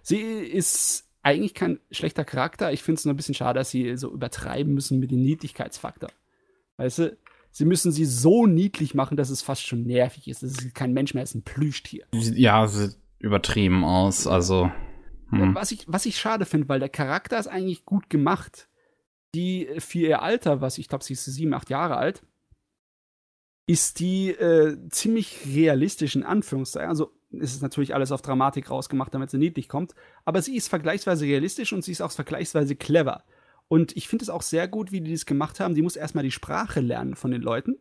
sie 0.00 0.16
ist 0.16 1.10
eigentlich 1.22 1.52
kein 1.52 1.78
schlechter 1.90 2.24
Charakter. 2.24 2.72
Ich 2.72 2.82
finde 2.82 3.00
es 3.00 3.04
nur 3.04 3.12
ein 3.12 3.18
bisschen 3.18 3.34
schade, 3.34 3.58
dass 3.58 3.68
sie 3.68 3.98
so 3.98 4.10
übertreiben 4.10 4.72
müssen 4.72 4.98
mit 4.98 5.10
dem 5.10 5.20
Niedlichkeitsfaktor. 5.20 6.08
Weißt 6.78 7.00
du, 7.00 7.18
sie 7.50 7.66
müssen 7.66 7.92
sie 7.92 8.06
so 8.06 8.46
niedlich 8.46 8.94
machen, 8.94 9.18
dass 9.18 9.28
es 9.28 9.42
fast 9.42 9.66
schon 9.66 9.82
nervig 9.82 10.26
ist. 10.26 10.42
Das 10.42 10.52
ist 10.52 10.74
kein 10.74 10.94
Mensch 10.94 11.12
mehr, 11.12 11.22
es 11.22 11.32
ist 11.32 11.34
ein 11.34 11.42
Plüschtier. 11.42 12.06
Ja, 12.12 12.66
sieht 12.66 12.96
übertrieben 13.18 13.84
aus. 13.84 14.26
Also. 14.26 14.70
Hm. 15.30 15.54
Was, 15.54 15.72
ich, 15.72 15.84
was 15.88 16.06
ich 16.06 16.18
schade 16.18 16.44
finde, 16.44 16.68
weil 16.68 16.80
der 16.80 16.88
Charakter 16.88 17.38
ist 17.38 17.48
eigentlich 17.48 17.84
gut 17.84 18.10
gemacht. 18.10 18.68
Die 19.34 19.66
äh, 19.66 19.80
für 19.80 19.98
ihr 19.98 20.22
Alter, 20.22 20.60
was 20.60 20.78
ich 20.78 20.88
glaube, 20.88 21.04
sie 21.04 21.14
ist 21.14 21.24
sieben, 21.24 21.54
acht 21.54 21.70
Jahre 21.70 21.96
alt, 21.96 22.22
ist 23.66 23.98
die 23.98 24.30
äh, 24.30 24.76
ziemlich 24.90 25.40
realistisch 25.46 26.14
in 26.14 26.22
Anführungszeichen. 26.22 26.88
Also 26.88 27.12
ist 27.30 27.54
es 27.54 27.60
natürlich 27.60 27.94
alles 27.94 28.12
auf 28.12 28.22
Dramatik 28.22 28.70
rausgemacht, 28.70 29.12
damit 29.12 29.30
sie 29.30 29.38
niedlich 29.38 29.68
kommt. 29.68 29.94
Aber 30.24 30.40
sie 30.40 30.56
ist 30.56 30.68
vergleichsweise 30.68 31.24
realistisch 31.24 31.72
und 31.72 31.82
sie 31.82 31.92
ist 31.92 32.00
auch 32.00 32.12
vergleichsweise 32.12 32.76
clever. 32.76 33.24
Und 33.68 33.96
ich 33.96 34.06
finde 34.06 34.22
es 34.22 34.30
auch 34.30 34.42
sehr 34.42 34.68
gut, 34.68 34.92
wie 34.92 35.00
die 35.00 35.12
das 35.12 35.26
gemacht 35.26 35.58
haben. 35.58 35.74
Die 35.74 35.82
muss 35.82 35.96
erstmal 35.96 36.22
die 36.22 36.30
Sprache 36.30 36.80
lernen 36.80 37.16
von 37.16 37.32
den 37.32 37.42
Leuten. 37.42 37.76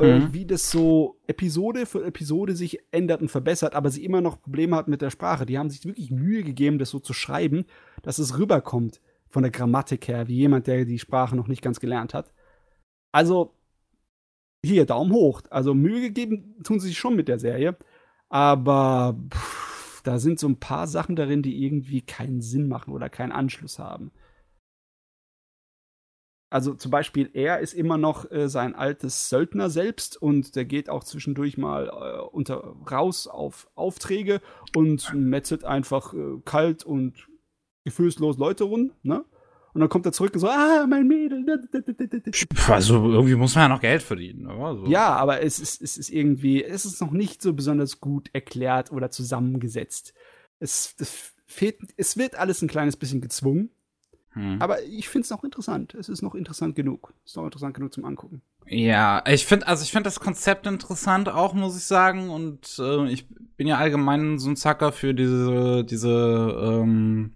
Äh, 0.00 0.18
Mhm. 0.20 0.32
Wie 0.32 0.46
das 0.46 0.70
so 0.70 1.18
Episode 1.26 1.86
für 1.86 2.04
Episode 2.04 2.54
sich 2.54 2.78
ändert 2.90 3.20
und 3.20 3.30
verbessert, 3.30 3.74
aber 3.74 3.90
sie 3.90 4.04
immer 4.04 4.20
noch 4.20 4.40
Probleme 4.40 4.76
hat 4.76 4.88
mit 4.88 5.02
der 5.02 5.10
Sprache. 5.10 5.46
Die 5.46 5.58
haben 5.58 5.70
sich 5.70 5.84
wirklich 5.84 6.10
Mühe 6.10 6.42
gegeben, 6.42 6.78
das 6.78 6.90
so 6.90 6.98
zu 7.00 7.12
schreiben, 7.12 7.64
dass 8.02 8.18
es 8.18 8.38
rüberkommt 8.38 9.00
von 9.28 9.42
der 9.42 9.52
Grammatik 9.52 10.08
her, 10.08 10.28
wie 10.28 10.36
jemand, 10.36 10.66
der 10.66 10.84
die 10.84 10.98
Sprache 10.98 11.36
noch 11.36 11.48
nicht 11.48 11.62
ganz 11.62 11.80
gelernt 11.80 12.14
hat. 12.14 12.32
Also, 13.12 13.54
hier, 14.64 14.86
Daumen 14.86 15.12
hoch. 15.12 15.42
Also, 15.50 15.74
Mühe 15.74 16.00
gegeben 16.00 16.56
tun 16.64 16.80
sie 16.80 16.88
sich 16.88 16.98
schon 16.98 17.16
mit 17.16 17.28
der 17.28 17.38
Serie. 17.38 17.76
Aber 18.28 19.18
pff, 19.32 20.02
da 20.02 20.18
sind 20.18 20.38
so 20.38 20.48
ein 20.48 20.60
paar 20.60 20.86
Sachen 20.86 21.16
darin, 21.16 21.42
die 21.42 21.64
irgendwie 21.64 22.02
keinen 22.02 22.40
Sinn 22.40 22.68
machen 22.68 22.92
oder 22.92 23.08
keinen 23.08 23.32
Anschluss 23.32 23.78
haben. 23.78 24.10
Also 26.50 26.74
zum 26.74 26.90
Beispiel, 26.90 27.28
er 27.34 27.58
ist 27.60 27.74
immer 27.74 27.98
noch 27.98 28.30
äh, 28.30 28.48
sein 28.48 28.74
altes 28.74 29.28
Söldner 29.28 29.68
selbst 29.68 30.20
und 30.20 30.56
der 30.56 30.64
geht 30.64 30.88
auch 30.88 31.04
zwischendurch 31.04 31.58
mal 31.58 31.88
äh, 31.88 32.20
unter 32.20 32.74
raus 32.90 33.26
auf 33.26 33.68
Aufträge 33.74 34.40
und 34.74 35.12
metzelt 35.12 35.64
einfach 35.64 36.14
äh, 36.14 36.38
kalt 36.44 36.84
und 36.84 37.28
gefühlslos 37.84 38.38
Leute 38.38 38.64
rund, 38.64 38.92
ne? 39.04 39.24
Und 39.74 39.82
dann 39.82 39.90
kommt 39.90 40.06
er 40.06 40.12
zurück 40.12 40.32
und 40.34 40.40
so, 40.40 40.48
ah, 40.48 40.86
mein 40.88 41.06
Mädel. 41.06 41.44
Also 42.68 43.12
irgendwie 43.12 43.34
muss 43.34 43.54
man 43.54 43.64
ja 43.64 43.68
noch 43.68 43.80
Geld 43.80 44.02
verdienen. 44.02 44.44
ne? 44.44 44.52
Also. 44.54 44.86
Ja, 44.86 45.14
aber 45.14 45.42
es 45.42 45.60
ist, 45.60 45.82
es 45.82 45.96
ist 45.98 46.08
irgendwie, 46.08 46.64
es 46.64 46.84
ist 46.84 47.00
noch 47.00 47.12
nicht 47.12 47.42
so 47.42 47.52
besonders 47.52 48.00
gut 48.00 48.30
erklärt 48.32 48.90
oder 48.90 49.10
zusammengesetzt. 49.10 50.14
Es, 50.58 50.94
es 50.98 51.34
fehlt, 51.46 51.78
es 51.96 52.16
wird 52.16 52.36
alles 52.36 52.62
ein 52.62 52.68
kleines 52.68 52.96
bisschen 52.96 53.20
gezwungen, 53.20 53.70
Hm. 54.32 54.60
aber 54.60 54.82
ich 54.84 55.08
finde 55.08 55.24
es 55.24 55.30
noch 55.30 55.42
interessant. 55.42 55.94
Es 55.94 56.08
ist 56.08 56.22
noch 56.22 56.34
interessant 56.34 56.76
genug. 56.76 57.14
Es 57.24 57.32
ist 57.32 57.36
noch 57.36 57.44
interessant 57.44 57.74
genug 57.74 57.92
zum 57.92 58.04
Angucken. 58.04 58.42
Ja, 58.66 59.22
ich 59.26 59.46
finde, 59.46 59.66
also 59.66 59.82
ich 59.82 59.90
finde 59.90 60.04
das 60.04 60.20
Konzept 60.20 60.66
interessant 60.66 61.28
auch, 61.28 61.54
muss 61.54 61.76
ich 61.76 61.84
sagen. 61.84 62.28
Und 62.28 62.78
äh, 62.78 63.08
ich 63.08 63.26
bin 63.56 63.66
ja 63.66 63.78
allgemein 63.78 64.38
so 64.38 64.50
ein 64.50 64.56
Zacker 64.56 64.92
für 64.92 65.14
diese, 65.14 65.84
diese, 65.84 66.10
ähm, 66.60 67.32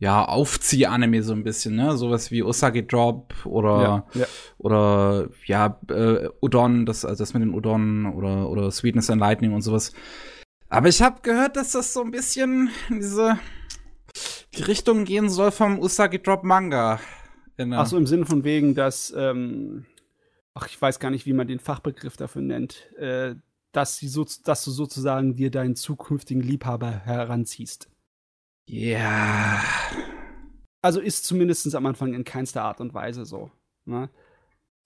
ja, 0.00 0.24
Aufzieh-Anime 0.24 1.22
so 1.22 1.32
ein 1.32 1.42
bisschen, 1.42 1.74
ne? 1.74 1.96
Sowas 1.96 2.30
wie 2.30 2.44
Usagi 2.44 2.86
Drop 2.86 3.34
oder, 3.44 4.04
ja. 4.14 4.26
oder 4.58 5.28
ja, 5.44 5.80
äh, 5.90 6.28
Udon, 6.40 6.86
das, 6.86 7.04
also 7.04 7.20
das 7.20 7.34
mit 7.34 7.42
den 7.42 7.52
Udon 7.52 8.06
oder, 8.06 8.48
oder 8.48 8.70
Sweetness 8.70 9.10
and 9.10 9.20
Lightning 9.20 9.52
und 9.52 9.62
sowas. 9.62 9.92
Aber 10.68 10.88
ich 10.88 11.02
habe 11.02 11.22
gehört, 11.22 11.56
dass 11.56 11.72
das 11.72 11.92
so 11.92 12.02
ein 12.02 12.12
bisschen 12.12 12.70
diese 12.90 13.38
die 14.54 14.62
Richtung 14.62 15.04
gehen 15.04 15.28
soll 15.30 15.50
vom 15.50 15.78
Usagi 15.78 16.20
Drop 16.22 16.44
Manga. 16.44 17.00
Der- 17.56 17.66
Ach 17.72 17.86
so, 17.86 17.96
im 17.96 18.06
Sinne 18.06 18.26
von 18.26 18.44
wegen, 18.44 18.74
dass, 18.74 19.12
ähm, 19.16 19.86
ach, 20.54 20.66
ich 20.68 20.80
weiß 20.80 21.00
gar 21.00 21.10
nicht, 21.10 21.26
wie 21.26 21.32
man 21.32 21.48
den 21.48 21.58
Fachbegriff 21.58 22.16
dafür 22.16 22.42
nennt, 22.42 22.92
äh, 22.96 23.34
dass, 23.72 23.96
sie 23.98 24.08
so, 24.08 24.24
dass 24.44 24.64
du 24.64 24.70
sozusagen 24.70 25.34
dir 25.34 25.50
deinen 25.50 25.74
zukünftigen 25.76 26.42
Liebhaber 26.42 26.90
heranziehst. 26.90 27.88
Ja. 28.66 29.62
Also 30.82 31.00
ist 31.00 31.24
zumindest 31.24 31.74
am 31.74 31.86
Anfang 31.86 32.14
in 32.14 32.24
keinster 32.24 32.62
Art 32.62 32.80
und 32.80 32.94
Weise 32.94 33.24
so. 33.24 33.50
Ne? 33.84 34.08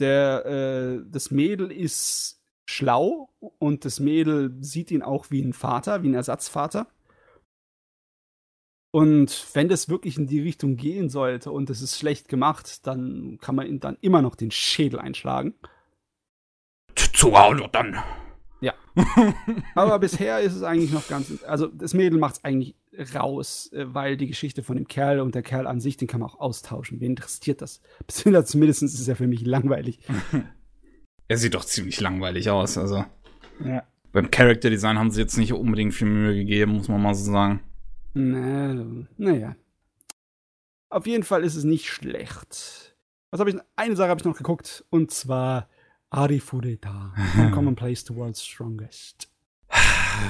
Der, 0.00 0.46
äh, 0.46 1.04
das 1.10 1.30
Mädel 1.30 1.70
ist 1.70 2.40
schlau 2.64 3.28
und 3.58 3.84
das 3.84 4.00
Mädel 4.00 4.56
sieht 4.60 4.90
ihn 4.90 5.02
auch 5.02 5.30
wie 5.30 5.42
ein 5.42 5.52
Vater, 5.52 6.02
wie 6.02 6.08
ein 6.08 6.14
Ersatzvater. 6.14 6.86
Und 8.92 9.46
wenn 9.54 9.70
das 9.70 9.88
wirklich 9.88 10.18
in 10.18 10.26
die 10.26 10.40
Richtung 10.40 10.76
gehen 10.76 11.08
sollte 11.08 11.50
und 11.50 11.70
es 11.70 11.80
ist 11.80 11.98
schlecht 11.98 12.28
gemacht, 12.28 12.86
dann 12.86 13.38
kann 13.40 13.54
man 13.54 13.66
ihm 13.66 13.80
dann 13.80 13.96
immer 14.02 14.20
noch 14.20 14.34
den 14.34 14.50
Schädel 14.50 14.98
einschlagen. 15.00 15.54
Zu 16.94 17.36
Hause 17.36 17.68
dann. 17.72 17.96
Ja. 18.60 18.74
Aber 19.74 19.98
bisher 19.98 20.40
ist 20.40 20.54
es 20.54 20.62
eigentlich 20.62 20.92
noch 20.92 21.08
ganz. 21.08 21.42
Also, 21.44 21.68
das 21.68 21.94
Mädel 21.94 22.18
macht 22.18 22.36
es 22.36 22.44
eigentlich 22.44 22.76
raus, 23.14 23.70
äh, 23.72 23.86
weil 23.94 24.18
die 24.18 24.26
Geschichte 24.26 24.62
von 24.62 24.76
dem 24.76 24.86
Kerl 24.86 25.20
und 25.20 25.34
der 25.34 25.42
Kerl 25.42 25.66
an 25.66 25.80
sich, 25.80 25.96
den 25.96 26.06
kann 26.06 26.20
man 26.20 26.28
auch 26.28 26.38
austauschen. 26.38 27.00
Wen 27.00 27.12
interessiert 27.12 27.62
das? 27.62 27.80
Beziehungsweise 28.06 28.44
zumindest 28.44 28.82
ist 28.82 29.00
es 29.00 29.06
ja 29.06 29.14
für 29.14 29.26
mich 29.26 29.44
langweilig. 29.44 30.00
Er 31.28 31.38
sieht 31.38 31.54
doch 31.54 31.64
ziemlich 31.64 31.98
langweilig 31.98 32.50
aus, 32.50 32.76
also. 32.76 33.06
Ja. 33.64 33.84
Beim 34.10 34.30
Character 34.30 34.68
Design 34.68 34.98
haben 34.98 35.10
sie 35.10 35.20
jetzt 35.20 35.38
nicht 35.38 35.54
unbedingt 35.54 35.94
viel 35.94 36.08
Mühe 36.08 36.34
gegeben, 36.34 36.72
muss 36.72 36.88
man 36.88 37.00
mal 37.00 37.14
so 37.14 37.30
sagen. 37.30 37.60
Na, 38.14 38.74
naja. 39.16 39.56
Auf 40.90 41.06
jeden 41.06 41.24
Fall 41.24 41.44
ist 41.44 41.54
es 41.54 41.64
nicht 41.64 41.88
schlecht. 41.88 42.94
Was 43.30 43.40
habe 43.40 43.50
ich? 43.50 43.56
Eine 43.76 43.96
Sache 43.96 44.10
habe 44.10 44.20
ich 44.20 44.24
noch 44.26 44.36
geguckt 44.36 44.84
und 44.90 45.10
zwar 45.10 45.68
Arifureta, 46.10 47.14
Commonplace 47.54 48.04
to 48.04 48.14
World's 48.14 48.44
Strongest. 48.44 49.30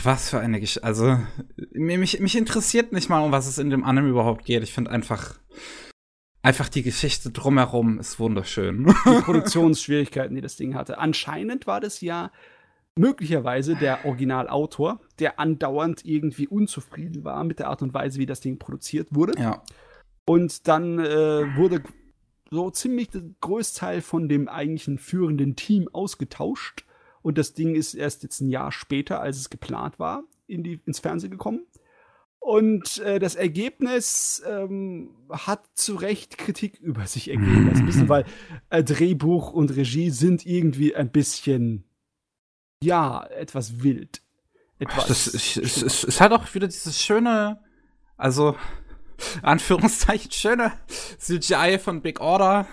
Was 0.05 0.31
für 0.31 0.39
eine 0.39 0.61
Geschichte. 0.61 0.85
Also, 0.85 1.19
mich, 1.73 2.21
mich 2.21 2.37
interessiert 2.37 2.93
nicht 2.93 3.09
mal, 3.09 3.25
um 3.25 3.33
was 3.33 3.49
es 3.49 3.59
in 3.59 3.71
dem 3.71 3.83
Anime 3.83 4.09
überhaupt 4.09 4.45
geht. 4.45 4.63
Ich 4.63 4.73
finde 4.73 4.93
einfach, 4.93 5.41
einfach 6.43 6.69
die 6.69 6.85
Geschichte 6.85 7.31
drumherum 7.31 7.99
ist 7.99 8.21
wunderschön. 8.21 8.87
Die 8.87 9.21
Produktionsschwierigkeiten, 9.23 10.37
die 10.37 10.41
das 10.41 10.55
Ding 10.55 10.77
hatte. 10.77 10.99
Anscheinend 10.99 11.67
war 11.67 11.81
das 11.81 12.01
ja 12.01 12.31
möglicherweise 12.97 13.74
der 13.74 14.05
Originalautor, 14.05 15.01
der 15.19 15.40
andauernd 15.40 16.05
irgendwie 16.05 16.47
unzufrieden 16.47 17.24
war 17.24 17.43
mit 17.44 17.59
der 17.59 17.69
Art 17.69 17.82
und 17.82 17.94
Weise, 17.94 18.19
wie 18.19 18.27
das 18.27 18.40
Ding 18.40 18.59
produziert 18.59 19.09
wurde. 19.10 19.40
Ja. 19.40 19.62
Und 20.27 20.69
dann 20.69 20.98
äh, 20.98 21.56
wurde 21.56 21.82
so 22.51 22.70
ziemlich 22.70 23.09
der 23.09 23.23
Großteil 23.40 24.02
von 24.02 24.28
dem 24.28 24.48
eigentlichen 24.48 24.98
führenden 24.98 25.56
Team 25.56 25.89
ausgetauscht. 25.93 26.85
Und 27.23 27.39
das 27.39 27.55
Ding 27.55 27.74
ist 27.74 27.94
erst 27.94 28.23
jetzt 28.23 28.40
ein 28.40 28.51
Jahr 28.51 28.73
später, 28.73 29.20
als 29.20 29.39
es 29.39 29.48
geplant 29.48 29.98
war, 29.98 30.24
in 30.47 30.62
die, 30.62 30.81
ins 30.85 30.98
Fernsehen 30.98 31.31
gekommen. 31.31 31.66
Und 32.40 32.98
äh, 32.98 33.20
das 33.20 33.36
Ergebnis 33.36 34.43
ähm, 34.44 35.10
hat 35.31 35.64
zu 35.74 35.94
Recht 35.94 36.39
Kritik 36.39 36.78
über 36.81 37.06
sich 37.06 37.31
ergeben 37.31 37.69
lassen, 37.69 37.86
bisschen, 37.86 38.09
weil 38.09 38.24
äh, 38.69 38.82
Drehbuch 38.82 39.52
und 39.52 39.74
Regie 39.77 40.10
sind 40.10 40.44
irgendwie 40.44 40.94
ein 40.94 41.10
bisschen, 41.10 41.85
ja, 42.83 43.25
etwas 43.27 43.83
wild. 43.83 44.23
Etwas 44.79 45.07
Das 45.07 45.27
ist, 45.29 45.57
es, 45.57 45.83
es, 45.83 46.05
es 46.05 46.21
hat 46.21 46.33
auch 46.33 46.53
wieder 46.55 46.67
dieses 46.67 47.01
schöne, 47.01 47.61
also 48.17 48.57
Anführungszeichen 49.43 50.31
schöne 50.33 50.73
CGI 51.19 51.79
von 51.79 52.03
Big 52.03 52.21
Order. 52.21 52.67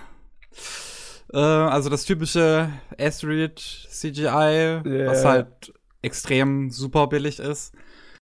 Äh, 1.32 1.38
also 1.38 1.90
das 1.90 2.06
typische 2.06 2.72
Astrid 3.00 3.60
CGI, 3.60 4.82
Ja. 4.84 5.06
was 5.08 5.26
halt 5.26 5.74
extrem 6.02 6.72
super 6.72 7.08
billig 7.08 7.40
ist. 7.40 7.74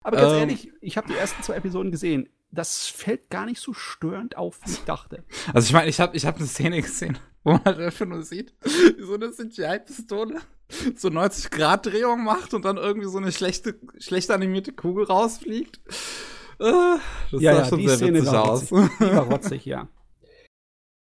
Aber 0.03 0.17
ganz 0.17 0.33
Ähm, 0.33 0.39
ehrlich, 0.39 0.71
ich 0.81 0.97
habe 0.97 1.07
die 1.07 1.15
ersten 1.15 1.41
zwei 1.43 1.55
Episoden 1.55 1.91
gesehen. 1.91 2.27
Das 2.53 2.87
fällt 2.87 3.29
gar 3.29 3.45
nicht 3.45 3.61
so 3.61 3.73
störend 3.73 4.35
auf, 4.35 4.59
wie 4.65 4.71
ich 4.71 4.83
dachte. 4.83 5.23
Also 5.53 5.67
ich 5.67 5.73
meine, 5.73 5.87
ich 5.87 6.01
habe 6.01 6.17
ich 6.17 6.25
hab 6.25 6.35
eine 6.37 6.47
Szene 6.47 6.81
gesehen, 6.81 7.17
wo 7.45 7.51
man 7.53 7.63
einfach 7.77 8.05
nur 8.05 8.23
sieht, 8.23 8.53
so 8.99 9.13
eine 9.13 9.31
CGI-Pistole 9.31 10.41
so 10.95 11.09
90-Grad-Drehung 11.09 12.23
macht 12.23 12.53
und 12.53 12.65
dann 12.65 12.77
irgendwie 12.77 13.07
so 13.07 13.17
eine 13.17 13.31
schlechte, 13.31 13.79
schlecht 13.99 14.31
animierte 14.31 14.73
Kugel 14.73 15.05
rausfliegt. 15.05 15.79
Äh, 16.59 16.97
Das 17.31 17.41
ja, 17.41 17.53
sah 17.55 17.59
ja, 17.59 17.65
schon 17.65 17.79
die 17.79 17.87
sehr 17.87 17.97
Szene 17.97 18.19
witzig 18.21 18.33
aus. 18.37 18.71
rotzig. 18.71 18.97
Die 18.99 19.05
war 19.15 19.23
rotzig, 19.31 19.65
ja. 19.65 19.87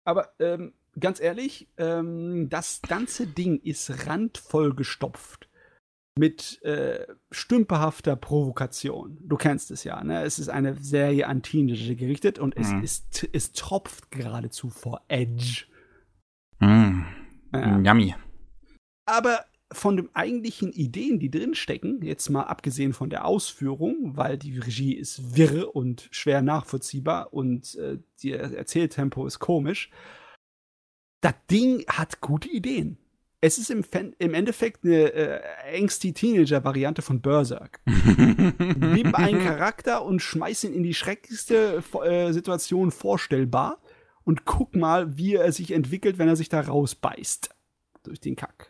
Aber 0.04 0.32
ähm, 0.38 0.72
ganz 0.98 1.20
ehrlich, 1.20 1.68
ähm, 1.76 2.48
das 2.48 2.80
ganze 2.82 3.26
Ding 3.26 3.60
ist 3.60 4.06
randvoll 4.06 4.74
gestopft 4.74 5.48
mit 6.18 6.60
äh, 6.64 7.06
stümperhafter 7.30 8.16
Provokation. 8.16 9.18
Du 9.22 9.36
kennst 9.36 9.70
es 9.70 9.84
ja, 9.84 10.02
ne? 10.02 10.22
Es 10.24 10.38
ist 10.38 10.48
eine 10.48 10.76
Serie 10.82 11.26
an 11.28 11.42
Teenager 11.42 11.94
gerichtet 11.94 12.38
und 12.38 12.56
es 12.56 12.72
Mhm. 12.72 12.82
ist, 12.82 13.28
es 13.32 13.52
tropft 13.52 14.10
geradezu 14.10 14.70
vor 14.70 15.02
Edge. 15.08 15.66
Mm, 16.58 17.02
Ja. 17.54 17.78
Yummy. 17.78 18.14
Aber 19.06 19.44
von 19.72 19.96
den 19.96 20.14
eigentlichen 20.14 20.72
Ideen, 20.72 21.20
die 21.20 21.30
drinstecken, 21.30 22.02
jetzt 22.02 22.28
mal 22.28 22.44
abgesehen 22.44 22.92
von 22.92 23.10
der 23.10 23.24
Ausführung, 23.24 24.16
weil 24.16 24.36
die 24.36 24.58
Regie 24.58 24.94
ist 24.94 25.36
wirr 25.36 25.74
und 25.74 26.08
schwer 26.10 26.42
nachvollziehbar 26.42 27.32
und 27.32 27.76
äh, 27.76 27.98
die 28.22 28.32
Erzähltempo 28.32 29.26
ist 29.26 29.38
komisch, 29.38 29.90
das 31.20 31.34
Ding 31.50 31.84
hat 31.86 32.20
gute 32.20 32.48
Ideen. 32.48 32.98
Es 33.42 33.58
ist 33.58 33.70
im, 33.70 33.84
Fan 33.84 34.14
im 34.18 34.34
Endeffekt 34.34 34.84
eine 34.84 35.12
äh, 35.12 35.40
angsty 35.78 36.12
Teenager-Variante 36.12 37.00
von 37.00 37.22
Berserk. 37.22 37.80
Nimm 37.86 39.14
einen 39.14 39.42
Charakter 39.42 40.04
und 40.04 40.20
schmeiß 40.20 40.64
ihn 40.64 40.74
in 40.74 40.82
die 40.82 40.94
schrecklichste 40.94 41.82
äh, 42.04 42.32
Situation 42.32 42.90
vorstellbar 42.90 43.80
und 44.24 44.44
guck 44.44 44.74
mal, 44.76 45.16
wie 45.16 45.36
er 45.36 45.52
sich 45.52 45.70
entwickelt, 45.70 46.18
wenn 46.18 46.28
er 46.28 46.36
sich 46.36 46.50
da 46.50 46.60
rausbeißt. 46.60 47.54
Durch 48.02 48.20
den 48.20 48.36
Kack. 48.36 48.69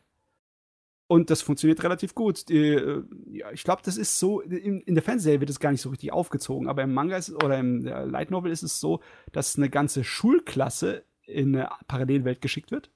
Und 1.10 1.28
das 1.28 1.42
funktioniert 1.42 1.82
relativ 1.82 2.14
gut. 2.14 2.48
Die, 2.48 2.68
äh, 2.68 3.02
ja, 3.32 3.50
ich 3.50 3.64
glaube, 3.64 3.82
das 3.84 3.96
ist 3.96 4.20
so, 4.20 4.42
in, 4.42 4.80
in 4.82 4.94
der 4.94 5.02
Fernsehserie 5.02 5.40
wird 5.40 5.50
es 5.50 5.58
gar 5.58 5.72
nicht 5.72 5.80
so 5.80 5.88
richtig 5.88 6.12
aufgezogen, 6.12 6.68
aber 6.68 6.84
im 6.84 6.94
Manga 6.94 7.16
ist, 7.16 7.32
oder 7.32 7.58
im 7.58 7.82
der 7.82 8.06
Light 8.06 8.30
Novel 8.30 8.52
ist 8.52 8.62
es 8.62 8.78
so, 8.78 9.00
dass 9.32 9.56
eine 9.56 9.68
ganze 9.70 10.04
Schulklasse 10.04 11.02
in 11.22 11.56
eine 11.56 11.68
Parallelwelt 11.88 12.40
geschickt 12.40 12.70
wird. 12.70 12.92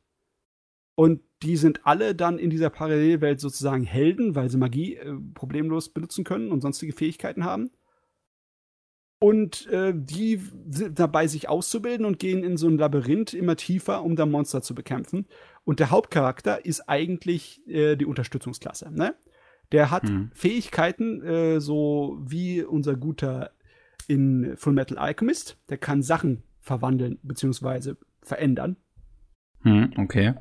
Und 0.95 1.23
die 1.43 1.57
sind 1.57 1.85
alle 1.89 2.15
dann 2.15 2.39
in 2.39 2.51
dieser 2.51 2.71
Parallelwelt 2.71 3.41
sozusagen 3.41 3.83
Helden, 3.83 4.37
weil 4.37 4.49
sie 4.49 4.59
Magie 4.59 4.95
äh, 4.95 5.13
problemlos 5.35 5.89
benutzen 5.89 6.23
können 6.23 6.53
und 6.53 6.61
sonstige 6.61 6.93
Fähigkeiten 6.93 7.45
haben. 7.45 7.73
Und 9.25 9.67
äh, 9.69 9.95
die 9.97 10.39
sind 10.69 10.99
dabei, 10.99 11.27
sich 11.29 11.49
auszubilden 11.49 12.05
und 12.05 12.19
gehen 12.19 12.45
in 12.45 12.59
so 12.59 12.69
ein 12.69 12.77
Labyrinth 12.77 13.33
immer 13.33 13.57
tiefer, 13.57 14.05
um 14.05 14.17
da 14.17 14.27
Monster 14.27 14.61
zu 14.61 14.75
bekämpfen. 14.75 15.25
Und 15.65 15.81
der 15.81 15.91
Hauptcharakter 15.91 16.67
ist 16.67 16.91
eigentlich 16.91 17.67
äh, 17.67 17.97
die 17.97 18.05
Unterstützungsklasse. 18.05 18.93
Ne? 18.93 19.15
Der 19.73 19.91
hat 19.91 20.05
Mhm. 20.05 20.31
Fähigkeiten, 20.35 21.23
äh, 21.23 21.59
so 21.59 22.19
wie 22.21 22.63
unser 22.63 22.97
guter 22.97 23.53
in 24.09 24.59
Full 24.59 24.75
Metal 24.75 24.99
Alchemist. 24.99 25.57
Der 25.71 25.79
kann 25.79 26.03
Sachen 26.03 26.43
verwandeln 26.61 27.19
bzw. 27.23 27.95
verändern. 28.21 28.77
Hm, 29.63 29.95
okay. 29.97 30.35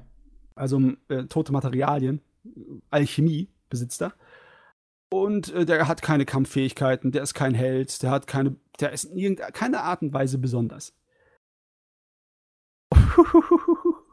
Also 0.55 0.91
äh, 1.07 1.23
tote 1.27 1.53
Materialien. 1.53 2.19
Alchemie 2.89 3.47
besitzt 3.69 4.01
er. 4.01 4.13
Und 5.09 5.53
äh, 5.53 5.65
der 5.65 5.87
hat 5.87 6.01
keine 6.01 6.25
Kampffähigkeiten, 6.25 7.11
der 7.13 7.23
ist 7.23 7.33
kein 7.33 7.53
Held, 7.53 8.01
der 8.03 8.09
hat 8.11 8.27
keine, 8.27 8.55
der 8.79 8.91
ist 8.91 9.05
in 9.05 9.17
irgendeiner 9.17 9.83
Art 9.83 10.01
und 10.01 10.13
Weise 10.13 10.37
besonders. 10.37 10.93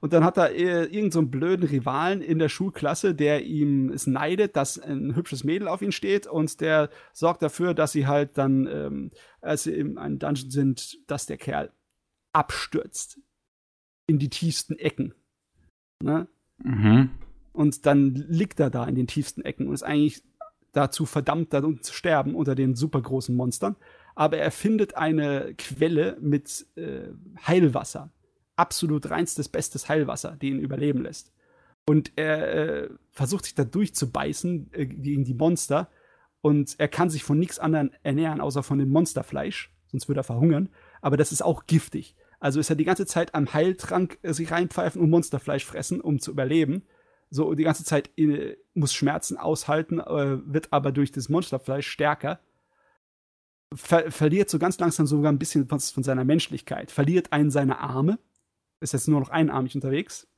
Und 0.00 0.12
dann 0.12 0.24
hat 0.24 0.36
er 0.36 0.50
äh, 0.52 0.82
irgendeinen 0.82 1.10
so 1.10 1.18
einen 1.20 1.30
blöden 1.30 1.66
Rivalen 1.66 2.20
in 2.20 2.38
der 2.38 2.48
Schulklasse, 2.48 3.14
der 3.14 3.44
ihm 3.44 3.90
es 3.90 4.06
neidet, 4.06 4.56
dass 4.56 4.78
ein 4.78 5.14
hübsches 5.14 5.44
Mädel 5.44 5.68
auf 5.68 5.82
ihn 5.82 5.92
steht 5.92 6.26
und 6.26 6.60
der 6.60 6.90
sorgt 7.12 7.42
dafür, 7.42 7.74
dass 7.74 7.92
sie 7.92 8.06
halt 8.06 8.36
dann, 8.38 8.66
ähm, 8.66 9.10
als 9.40 9.64
sie 9.64 9.72
in 9.72 9.98
einem 9.98 10.18
Dungeon 10.18 10.50
sind, 10.50 10.98
dass 11.06 11.26
der 11.26 11.36
Kerl 11.36 11.72
abstürzt 12.32 13.20
in 14.06 14.18
die 14.18 14.28
tiefsten 14.28 14.76
Ecken. 14.76 15.14
Ne? 16.02 16.28
Mhm. 16.58 17.10
Und 17.52 17.86
dann 17.86 18.14
liegt 18.14 18.60
er 18.60 18.70
da 18.70 18.84
in 18.84 18.96
den 18.96 19.06
tiefsten 19.06 19.42
Ecken 19.42 19.68
und 19.68 19.74
ist 19.74 19.84
eigentlich 19.84 20.22
dazu 20.74 21.06
verdammt, 21.06 21.52
da 21.52 21.60
unten 21.60 21.82
zu 21.82 21.94
sterben 21.94 22.34
unter 22.34 22.54
den 22.54 22.74
super 22.74 23.00
großen 23.00 23.34
Monstern. 23.34 23.76
Aber 24.14 24.38
er 24.38 24.50
findet 24.50 24.96
eine 24.96 25.54
Quelle 25.56 26.18
mit 26.20 26.66
äh, 26.76 27.08
Heilwasser. 27.46 28.10
Absolut 28.56 29.10
reinstes, 29.10 29.48
bestes 29.48 29.88
Heilwasser, 29.88 30.36
die 30.40 30.50
ihn 30.50 30.60
überleben 30.60 31.02
lässt. 31.02 31.32
Und 31.86 32.12
er 32.16 32.54
äh, 32.84 32.88
versucht 33.10 33.44
sich 33.44 33.54
da 33.54 33.64
durchzubeißen 33.64 34.70
äh, 34.72 34.86
gegen 34.86 35.24
die 35.24 35.34
Monster. 35.34 35.88
Und 36.40 36.76
er 36.78 36.88
kann 36.88 37.10
sich 37.10 37.24
von 37.24 37.38
nichts 37.38 37.58
anderem 37.58 37.90
ernähren, 38.02 38.40
außer 38.40 38.62
von 38.62 38.78
dem 38.78 38.90
Monsterfleisch. 38.90 39.72
Sonst 39.86 40.08
würde 40.08 40.20
er 40.20 40.24
verhungern. 40.24 40.68
Aber 41.00 41.16
das 41.16 41.32
ist 41.32 41.42
auch 41.42 41.66
giftig. 41.66 42.14
Also 42.38 42.60
ist 42.60 42.70
er 42.70 42.76
die 42.76 42.84
ganze 42.84 43.06
Zeit 43.06 43.34
am 43.34 43.52
Heiltrank 43.52 44.18
äh, 44.22 44.32
sich 44.32 44.50
reinpfeifen 44.50 45.00
und 45.00 45.10
Monsterfleisch 45.10 45.64
fressen, 45.64 46.00
um 46.00 46.20
zu 46.20 46.30
überleben 46.30 46.82
so 47.34 47.52
die 47.54 47.64
ganze 47.64 47.84
Zeit 47.84 48.16
äh, 48.16 48.56
muss 48.74 48.94
Schmerzen 48.94 49.36
aushalten, 49.36 49.98
äh, 49.98 50.38
wird 50.46 50.72
aber 50.72 50.92
durch 50.92 51.10
das 51.10 51.28
Monsterfleisch 51.28 51.88
stärker. 51.88 52.38
Ver 53.74 54.12
verliert 54.12 54.48
so 54.48 54.60
ganz 54.60 54.78
langsam 54.78 55.06
sogar 55.06 55.32
ein 55.32 55.38
bisschen 55.40 55.66
von, 55.66 55.80
von 55.80 56.04
seiner 56.04 56.24
Menschlichkeit, 56.24 56.92
verliert 56.92 57.32
einen 57.32 57.50
seiner 57.50 57.80
Arme, 57.80 58.20
ist 58.78 58.92
jetzt 58.92 59.08
nur 59.08 59.18
noch 59.18 59.30
einarmig 59.30 59.74
unterwegs. 59.74 60.28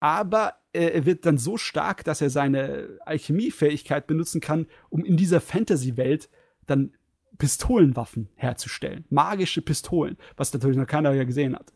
Aber 0.00 0.54
äh, 0.72 0.86
er 0.86 1.06
wird 1.06 1.24
dann 1.24 1.38
so 1.38 1.56
stark, 1.56 2.02
dass 2.02 2.20
er 2.20 2.30
seine 2.30 2.98
Alchemiefähigkeit 3.06 4.08
benutzen 4.08 4.40
kann, 4.40 4.66
um 4.90 5.04
in 5.04 5.16
dieser 5.16 5.40
Fantasy-Welt 5.40 6.28
dann 6.66 6.96
Pistolenwaffen 7.38 8.28
herzustellen. 8.34 9.04
Magische 9.08 9.62
Pistolen, 9.62 10.16
was 10.36 10.52
natürlich 10.52 10.76
noch 10.76 10.86
keiner 10.88 11.24
gesehen 11.24 11.54
hat. 11.54 11.72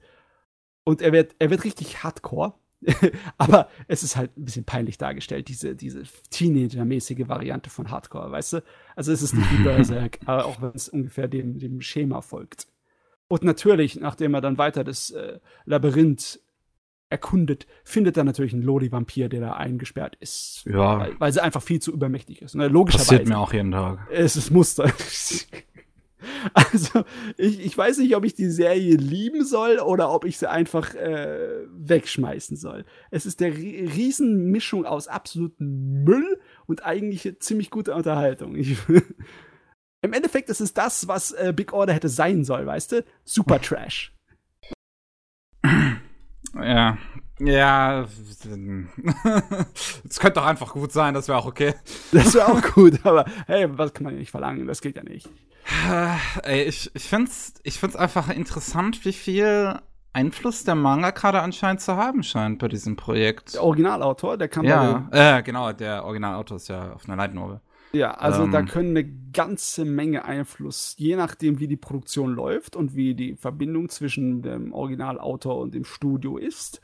Und 0.82 1.00
er 1.00 1.12
wird, 1.12 1.36
er 1.38 1.50
wird 1.50 1.64
richtig 1.64 2.02
hardcore. 2.02 2.54
aber 3.38 3.68
es 3.88 4.02
ist 4.02 4.16
halt 4.16 4.36
ein 4.36 4.44
bisschen 4.44 4.64
peinlich 4.64 4.98
dargestellt, 4.98 5.48
diese, 5.48 5.74
diese 5.74 6.02
Teenager-mäßige 6.30 7.28
Variante 7.28 7.70
von 7.70 7.90
Hardcore, 7.90 8.30
weißt 8.30 8.54
du? 8.54 8.64
Also 8.94 9.12
es 9.12 9.22
ist 9.22 9.34
nicht 9.34 9.50
wie 9.52 9.62
Berserk, 9.64 10.18
aber 10.26 10.46
auch 10.46 10.62
wenn 10.62 10.72
es 10.74 10.88
ungefähr 10.88 11.28
dem, 11.28 11.58
dem 11.58 11.80
Schema 11.80 12.20
folgt. 12.20 12.68
Und 13.28 13.42
natürlich, 13.42 14.00
nachdem 14.00 14.34
er 14.34 14.40
dann 14.40 14.58
weiter 14.58 14.84
das 14.84 15.10
äh, 15.10 15.38
Labyrinth 15.66 16.40
erkundet, 17.10 17.66
findet 17.84 18.16
er 18.16 18.24
natürlich 18.24 18.52
einen 18.52 18.62
Lodi-Vampir, 18.62 19.28
der 19.28 19.40
da 19.40 19.52
eingesperrt 19.52 20.16
ist. 20.20 20.64
Ja. 20.66 20.98
Weil, 20.98 21.20
weil 21.20 21.32
sie 21.32 21.42
einfach 21.42 21.62
viel 21.62 21.80
zu 21.80 21.92
übermächtig 21.92 22.42
ist. 22.42 22.54
Ne? 22.54 22.68
Logischerweise. 22.68 23.08
Passiert 23.08 23.28
mir 23.28 23.38
auch 23.38 23.52
jeden 23.52 23.72
Tag. 23.72 24.06
Es 24.10 24.36
ist 24.36 24.50
Muster. 24.50 24.90
Also, 26.52 27.04
ich, 27.36 27.60
ich 27.60 27.76
weiß 27.76 27.98
nicht, 27.98 28.14
ob 28.16 28.24
ich 28.24 28.34
die 28.34 28.50
Serie 28.50 28.96
lieben 28.96 29.44
soll 29.44 29.78
oder 29.78 30.10
ob 30.10 30.24
ich 30.24 30.38
sie 30.38 30.50
einfach 30.50 30.94
äh, 30.94 31.64
wegschmeißen 31.70 32.56
soll. 32.56 32.84
Es 33.10 33.26
ist 33.26 33.40
der 33.40 33.54
Riesenmischung 33.54 34.84
aus 34.84 35.08
absolutem 35.08 36.04
Müll 36.04 36.40
und 36.66 36.84
eigentlich 36.84 37.36
ziemlich 37.40 37.70
guter 37.70 37.96
Unterhaltung. 37.96 38.56
Ich, 38.56 38.76
Im 40.00 40.12
Endeffekt 40.12 40.48
ist 40.48 40.60
es 40.60 40.74
das, 40.74 41.08
was 41.08 41.32
äh, 41.32 41.52
Big 41.54 41.72
Order 41.72 41.92
hätte 41.92 42.08
sein 42.08 42.44
soll, 42.44 42.66
weißt 42.66 42.92
du? 42.92 43.04
Super 43.24 43.60
Trash. 43.60 44.14
Ja. 46.54 46.98
Ja. 47.40 48.06
Es 50.08 50.18
könnte 50.18 50.40
doch 50.40 50.46
einfach 50.46 50.72
gut 50.72 50.92
sein, 50.92 51.14
das 51.14 51.28
wäre 51.28 51.38
auch 51.38 51.46
okay. 51.46 51.74
Das 52.12 52.34
wäre 52.34 52.48
auch 52.48 52.62
gut, 52.74 53.04
aber 53.04 53.24
hey, 53.46 53.66
was 53.76 53.92
kann 53.92 54.04
man 54.04 54.14
ja 54.14 54.20
nicht 54.20 54.30
verlangen? 54.30 54.66
Das 54.66 54.80
geht 54.80 54.96
ja 54.96 55.02
nicht. 55.02 55.28
Ey, 56.42 56.64
ich, 56.64 56.90
ich 56.94 57.04
find's, 57.04 57.54
ich 57.62 57.78
find's 57.78 57.96
einfach 57.96 58.28
interessant, 58.30 59.04
wie 59.04 59.12
viel 59.12 59.78
Einfluss 60.12 60.64
der 60.64 60.74
Manga 60.74 61.10
gerade 61.10 61.40
anscheinend 61.40 61.80
zu 61.80 61.96
haben 61.96 62.22
scheint 62.22 62.58
bei 62.58 62.68
diesem 62.68 62.96
Projekt. 62.96 63.54
Der 63.54 63.62
Originalautor, 63.62 64.36
der 64.36 64.48
kann 64.48 64.64
Ja, 64.64 65.08
äh, 65.12 65.42
genau, 65.42 65.72
der 65.72 66.04
Originalautor 66.04 66.56
ist 66.56 66.68
ja 66.68 66.92
auf 66.92 67.06
einer 67.06 67.16
Light 67.16 67.34
Novel. 67.34 67.60
Ja, 67.92 68.12
also 68.12 68.44
Ähm. 68.44 68.52
da 68.52 68.62
können 68.62 68.90
eine 68.96 69.08
ganze 69.32 69.84
Menge 69.84 70.24
Einfluss, 70.24 70.94
je 70.98 71.16
nachdem, 71.16 71.58
wie 71.58 71.68
die 71.68 71.76
Produktion 71.76 72.34
läuft 72.34 72.76
und 72.76 72.94
wie 72.94 73.14
die 73.14 73.36
Verbindung 73.36 73.88
zwischen 73.88 74.42
dem 74.42 74.72
Originalautor 74.72 75.58
und 75.58 75.74
dem 75.74 75.84
Studio 75.84 76.36
ist, 76.36 76.80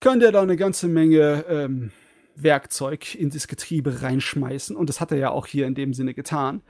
kann 0.00 0.20
der 0.20 0.32
da 0.32 0.42
eine 0.42 0.56
ganze 0.56 0.88
Menge 0.88 1.44
ähm, 1.48 1.92
Werkzeug 2.36 3.14
in 3.14 3.30
das 3.30 3.46
Getriebe 3.48 4.02
reinschmeißen. 4.02 4.76
Und 4.76 4.88
das 4.88 5.00
hat 5.00 5.12
er 5.12 5.18
ja 5.18 5.30
auch 5.30 5.46
hier 5.46 5.66
in 5.66 5.74
dem 5.74 5.94
Sinne 5.94 6.14
getan. 6.14 6.62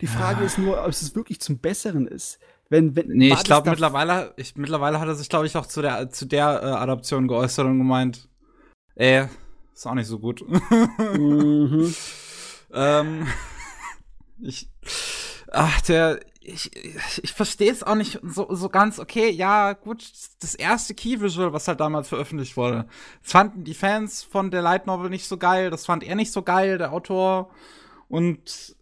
Die 0.00 0.06
Frage 0.06 0.40
Ja. 0.40 0.46
ist 0.46 0.58
nur, 0.58 0.82
ob 0.82 0.88
es 0.88 1.14
wirklich 1.14 1.40
zum 1.40 1.58
Besseren 1.58 2.06
ist. 2.06 2.38
Wenn, 2.70 2.94
wenn, 2.94 3.08
Nee, 3.08 3.32
ich 3.32 3.44
glaube 3.44 3.70
mittlerweile, 3.70 4.34
ich, 4.36 4.54
mittlerweile 4.56 5.00
hat 5.00 5.08
er 5.08 5.14
sich, 5.14 5.28
glaube 5.28 5.46
ich, 5.46 5.56
auch 5.56 5.66
zu 5.66 5.80
der, 5.80 6.10
zu 6.10 6.26
der 6.26 6.62
äh, 6.62 6.66
Adaption 6.66 7.26
geäußert 7.26 7.64
und 7.66 7.78
gemeint, 7.78 8.28
ey, 8.94 9.26
ist 9.74 9.86
auch 9.86 9.94
nicht 9.94 10.06
so 10.06 10.18
gut. 10.18 10.44
Mhm. 10.46 11.94
ähm, 12.72 13.26
ich, 14.42 14.70
ach, 15.50 15.80
der, 15.82 16.20
ich, 16.40 16.74
ich, 16.76 17.24
ich 17.24 17.32
verstehe 17.32 17.72
es 17.72 17.82
auch 17.82 17.94
nicht 17.94 18.20
so, 18.22 18.54
so 18.54 18.68
ganz. 18.68 18.98
Okay, 18.98 19.30
ja, 19.30 19.72
gut, 19.72 20.04
das 20.40 20.54
erste 20.54 20.94
Key 20.94 21.20
Visual, 21.20 21.52
was 21.52 21.68
halt 21.68 21.80
damals 21.80 22.08
veröffentlicht 22.08 22.56
wurde, 22.56 22.86
das 23.22 23.32
fanden 23.32 23.64
die 23.64 23.74
Fans 23.74 24.22
von 24.22 24.50
der 24.50 24.62
Light 24.62 24.86
Novel 24.86 25.10
nicht 25.10 25.26
so 25.26 25.38
geil, 25.38 25.70
das 25.70 25.86
fand 25.86 26.04
er 26.04 26.14
nicht 26.16 26.32
so 26.32 26.42
geil, 26.42 26.76
der 26.78 26.92
Autor. 26.92 27.50
Und, 28.08 28.76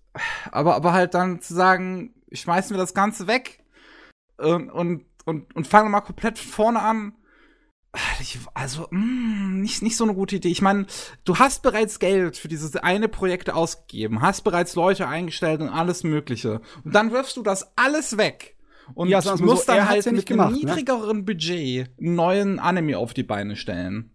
aber, 0.50 0.74
aber 0.74 0.92
halt 0.92 1.14
dann 1.14 1.40
zu 1.40 1.54
sagen, 1.54 2.14
schmeißen 2.32 2.74
wir 2.74 2.78
das 2.78 2.94
Ganze 2.94 3.26
weg 3.26 3.60
und, 4.38 4.70
und, 4.70 5.04
und, 5.24 5.54
und 5.54 5.66
fangen 5.66 5.90
mal 5.90 6.00
komplett 6.00 6.38
von 6.38 6.52
vorne 6.52 6.82
an. 6.82 7.14
Also, 8.52 8.88
mh, 8.90 9.60
nicht, 9.60 9.82
nicht 9.82 9.96
so 9.96 10.04
eine 10.04 10.14
gute 10.14 10.36
Idee. 10.36 10.48
Ich 10.48 10.60
meine, 10.60 10.86
du 11.24 11.38
hast 11.38 11.62
bereits 11.62 11.98
Geld 11.98 12.36
für 12.36 12.48
dieses 12.48 12.76
eine 12.76 13.08
Projekt 13.08 13.50
ausgegeben, 13.50 14.20
hast 14.20 14.42
bereits 14.42 14.74
Leute 14.74 15.08
eingestellt 15.08 15.62
und 15.62 15.70
alles 15.70 16.04
Mögliche. 16.04 16.60
Und 16.84 16.94
dann 16.94 17.10
wirfst 17.10 17.36
du 17.38 17.42
das 17.42 17.72
alles 17.76 18.18
weg. 18.18 18.56
Und 18.94 19.08
Ja, 19.08 19.18
musst 19.40 19.66
so, 19.66 19.72
dann 19.72 19.88
halt 19.88 20.04
mit 20.06 20.14
nicht 20.14 20.30
einem 20.30 20.38
gemacht, 20.38 20.52
ne? 20.52 20.58
niedrigeren 20.58 21.24
Budget 21.24 21.90
einen 21.98 22.14
neuen 22.14 22.58
Anime 22.58 22.98
auf 22.98 23.14
die 23.14 23.22
Beine 23.22 23.56
stellen. 23.56 24.12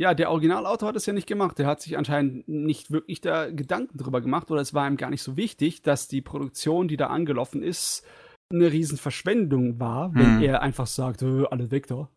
Ja, 0.00 0.14
der 0.14 0.30
Originalautor 0.30 0.90
hat 0.90 0.96
es 0.96 1.06
ja 1.06 1.12
nicht 1.12 1.26
gemacht. 1.26 1.58
Der 1.58 1.66
hat 1.66 1.80
sich 1.82 1.98
anscheinend 1.98 2.46
nicht 2.48 2.92
wirklich 2.92 3.20
da 3.20 3.50
Gedanken 3.50 3.98
drüber 3.98 4.20
gemacht 4.20 4.50
oder 4.50 4.60
es 4.60 4.72
war 4.72 4.86
ihm 4.86 4.96
gar 4.96 5.10
nicht 5.10 5.22
so 5.22 5.36
wichtig, 5.36 5.82
dass 5.82 6.06
die 6.06 6.20
Produktion, 6.20 6.86
die 6.86 6.96
da 6.96 7.08
angelaufen 7.08 7.62
ist, 7.62 8.04
eine 8.52 8.70
Riesenverschwendung 8.70 9.80
war, 9.80 10.14
wenn 10.14 10.36
Hm. 10.36 10.42
er 10.42 10.62
einfach 10.62 10.86
sagt, 10.86 11.22
äh, 11.22 11.44
alle 11.50 11.70
weg 11.72 11.88
da. 11.88 12.08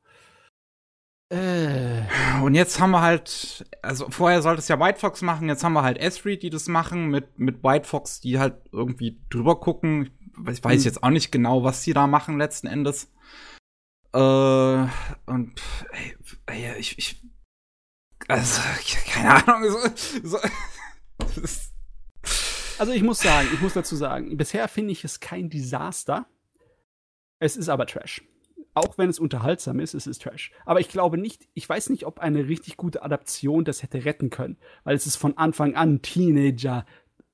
Äh, 1.33 2.03
Und 2.43 2.55
jetzt 2.55 2.79
haben 2.79 2.91
wir 2.91 3.01
halt, 3.01 3.65
also 3.81 4.09
vorher 4.09 4.41
sollte 4.41 4.59
es 4.59 4.67
ja 4.67 4.79
White 4.79 4.99
Fox 4.99 5.21
machen, 5.21 5.47
jetzt 5.47 5.63
haben 5.63 5.73
wir 5.73 5.81
halt 5.83 5.97
Esri, 5.97 6.37
die 6.37 6.49
das 6.49 6.67
machen, 6.67 7.07
mit, 7.09 7.39
mit 7.39 7.63
White 7.63 7.87
Fox, 7.87 8.19
die 8.19 8.37
halt 8.37 8.55
irgendwie 8.71 9.19
drüber 9.29 9.59
gucken. 9.59 10.11
Ich 10.49 10.63
weiß 10.63 10.81
Hm. 10.81 10.85
jetzt 10.85 11.03
auch 11.03 11.09
nicht 11.09 11.31
genau, 11.31 11.63
was 11.63 11.83
die 11.83 11.93
da 11.93 12.05
machen 12.07 12.37
letzten 12.37 12.67
Endes. 12.67 13.11
Äh, 14.13 14.19
und 14.19 15.61
ey, 15.91 16.15
ey, 16.47 16.79
ich, 16.79 16.97
ich, 16.97 17.21
also, 18.27 18.61
keine 19.07 19.47
Ahnung, 19.47 19.69
so, 20.23 20.37
so 20.37 20.37
also 22.81 22.93
ich 22.93 23.03
muss 23.03 23.19
sagen, 23.19 23.47
ich 23.53 23.61
muss 23.61 23.73
dazu 23.73 23.95
sagen, 23.95 24.35
bisher 24.37 24.67
finde 24.67 24.91
ich 24.91 25.03
es 25.03 25.19
kein 25.19 25.49
Desaster. 25.49 26.25
Es 27.39 27.55
ist 27.55 27.69
aber 27.69 27.85
Trash. 27.85 28.23
Auch 28.73 28.97
wenn 28.97 29.09
es 29.09 29.19
unterhaltsam 29.19 29.79
ist, 29.79 29.93
es 29.93 30.07
ist 30.07 30.23
Trash. 30.23 30.51
Aber 30.65 30.79
ich 30.79 30.89
glaube 30.89 31.17
nicht, 31.17 31.47
ich 31.53 31.67
weiß 31.67 31.89
nicht, 31.89 32.05
ob 32.05 32.19
eine 32.19 32.47
richtig 32.47 32.77
gute 32.77 33.03
Adaption 33.03 33.65
das 33.65 33.83
hätte 33.83 34.05
retten 34.05 34.29
können, 34.29 34.57
weil 34.83 34.95
es 34.95 35.05
ist 35.05 35.17
von 35.17 35.37
Anfang 35.37 35.75
an 35.75 36.01
Teenager 36.01 36.85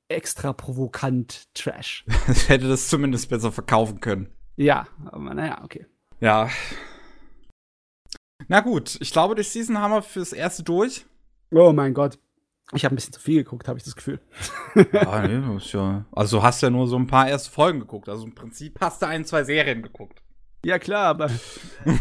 extra 0.10 0.54
provokant 0.54 1.54
Trash. 1.54 2.06
ich 2.28 2.50
hätte 2.50 2.68
das 2.68 2.90
zumindest 2.90 3.30
besser 3.30 3.52
verkaufen 3.52 4.00
können. 4.00 4.30
Ja, 4.56 4.88
aber 5.06 5.34
naja, 5.34 5.64
okay. 5.64 5.86
Ja. 6.20 6.50
Na 8.48 8.62
gut, 8.62 8.98
ich 9.02 9.12
glaube, 9.12 9.36
die 9.36 9.44
Season 9.44 9.78
haben 9.78 9.92
wir 9.92 10.02
fürs 10.02 10.34
erste 10.34 10.64
durch. 10.64 11.06
Oh 11.52 11.74
mein 11.74 11.94
Gott. 11.94 12.18
Ich 12.74 12.84
habe 12.84 12.94
ein 12.94 12.98
bisschen 12.98 13.14
zu 13.14 13.22
viel 13.22 13.44
geguckt, 13.44 13.68
habe 13.68 13.78
ich 13.78 13.86
das 13.86 13.96
Gefühl. 13.96 14.20
Ja, 14.92 15.26
nee, 15.28 15.56
ist 15.56 15.72
ja. 15.72 16.06
Also 16.12 16.38
du 16.38 16.44
hast 16.44 16.62
ja 16.62 16.70
nur 16.70 16.88
so 16.88 16.98
ein 16.98 17.08
paar 17.08 17.30
erste 17.30 17.50
Folgen 17.50 17.80
geguckt. 17.80 18.10
Also 18.10 18.26
im 18.26 18.36
Prinzip 18.36 18.80
hast 18.82 19.02
du 19.02 19.08
ein, 19.08 19.24
zwei 19.24 19.44
Serien 19.44 19.82
geguckt. 19.82 20.22
Ja, 20.66 20.80
klar, 20.80 21.06
aber 21.06 21.30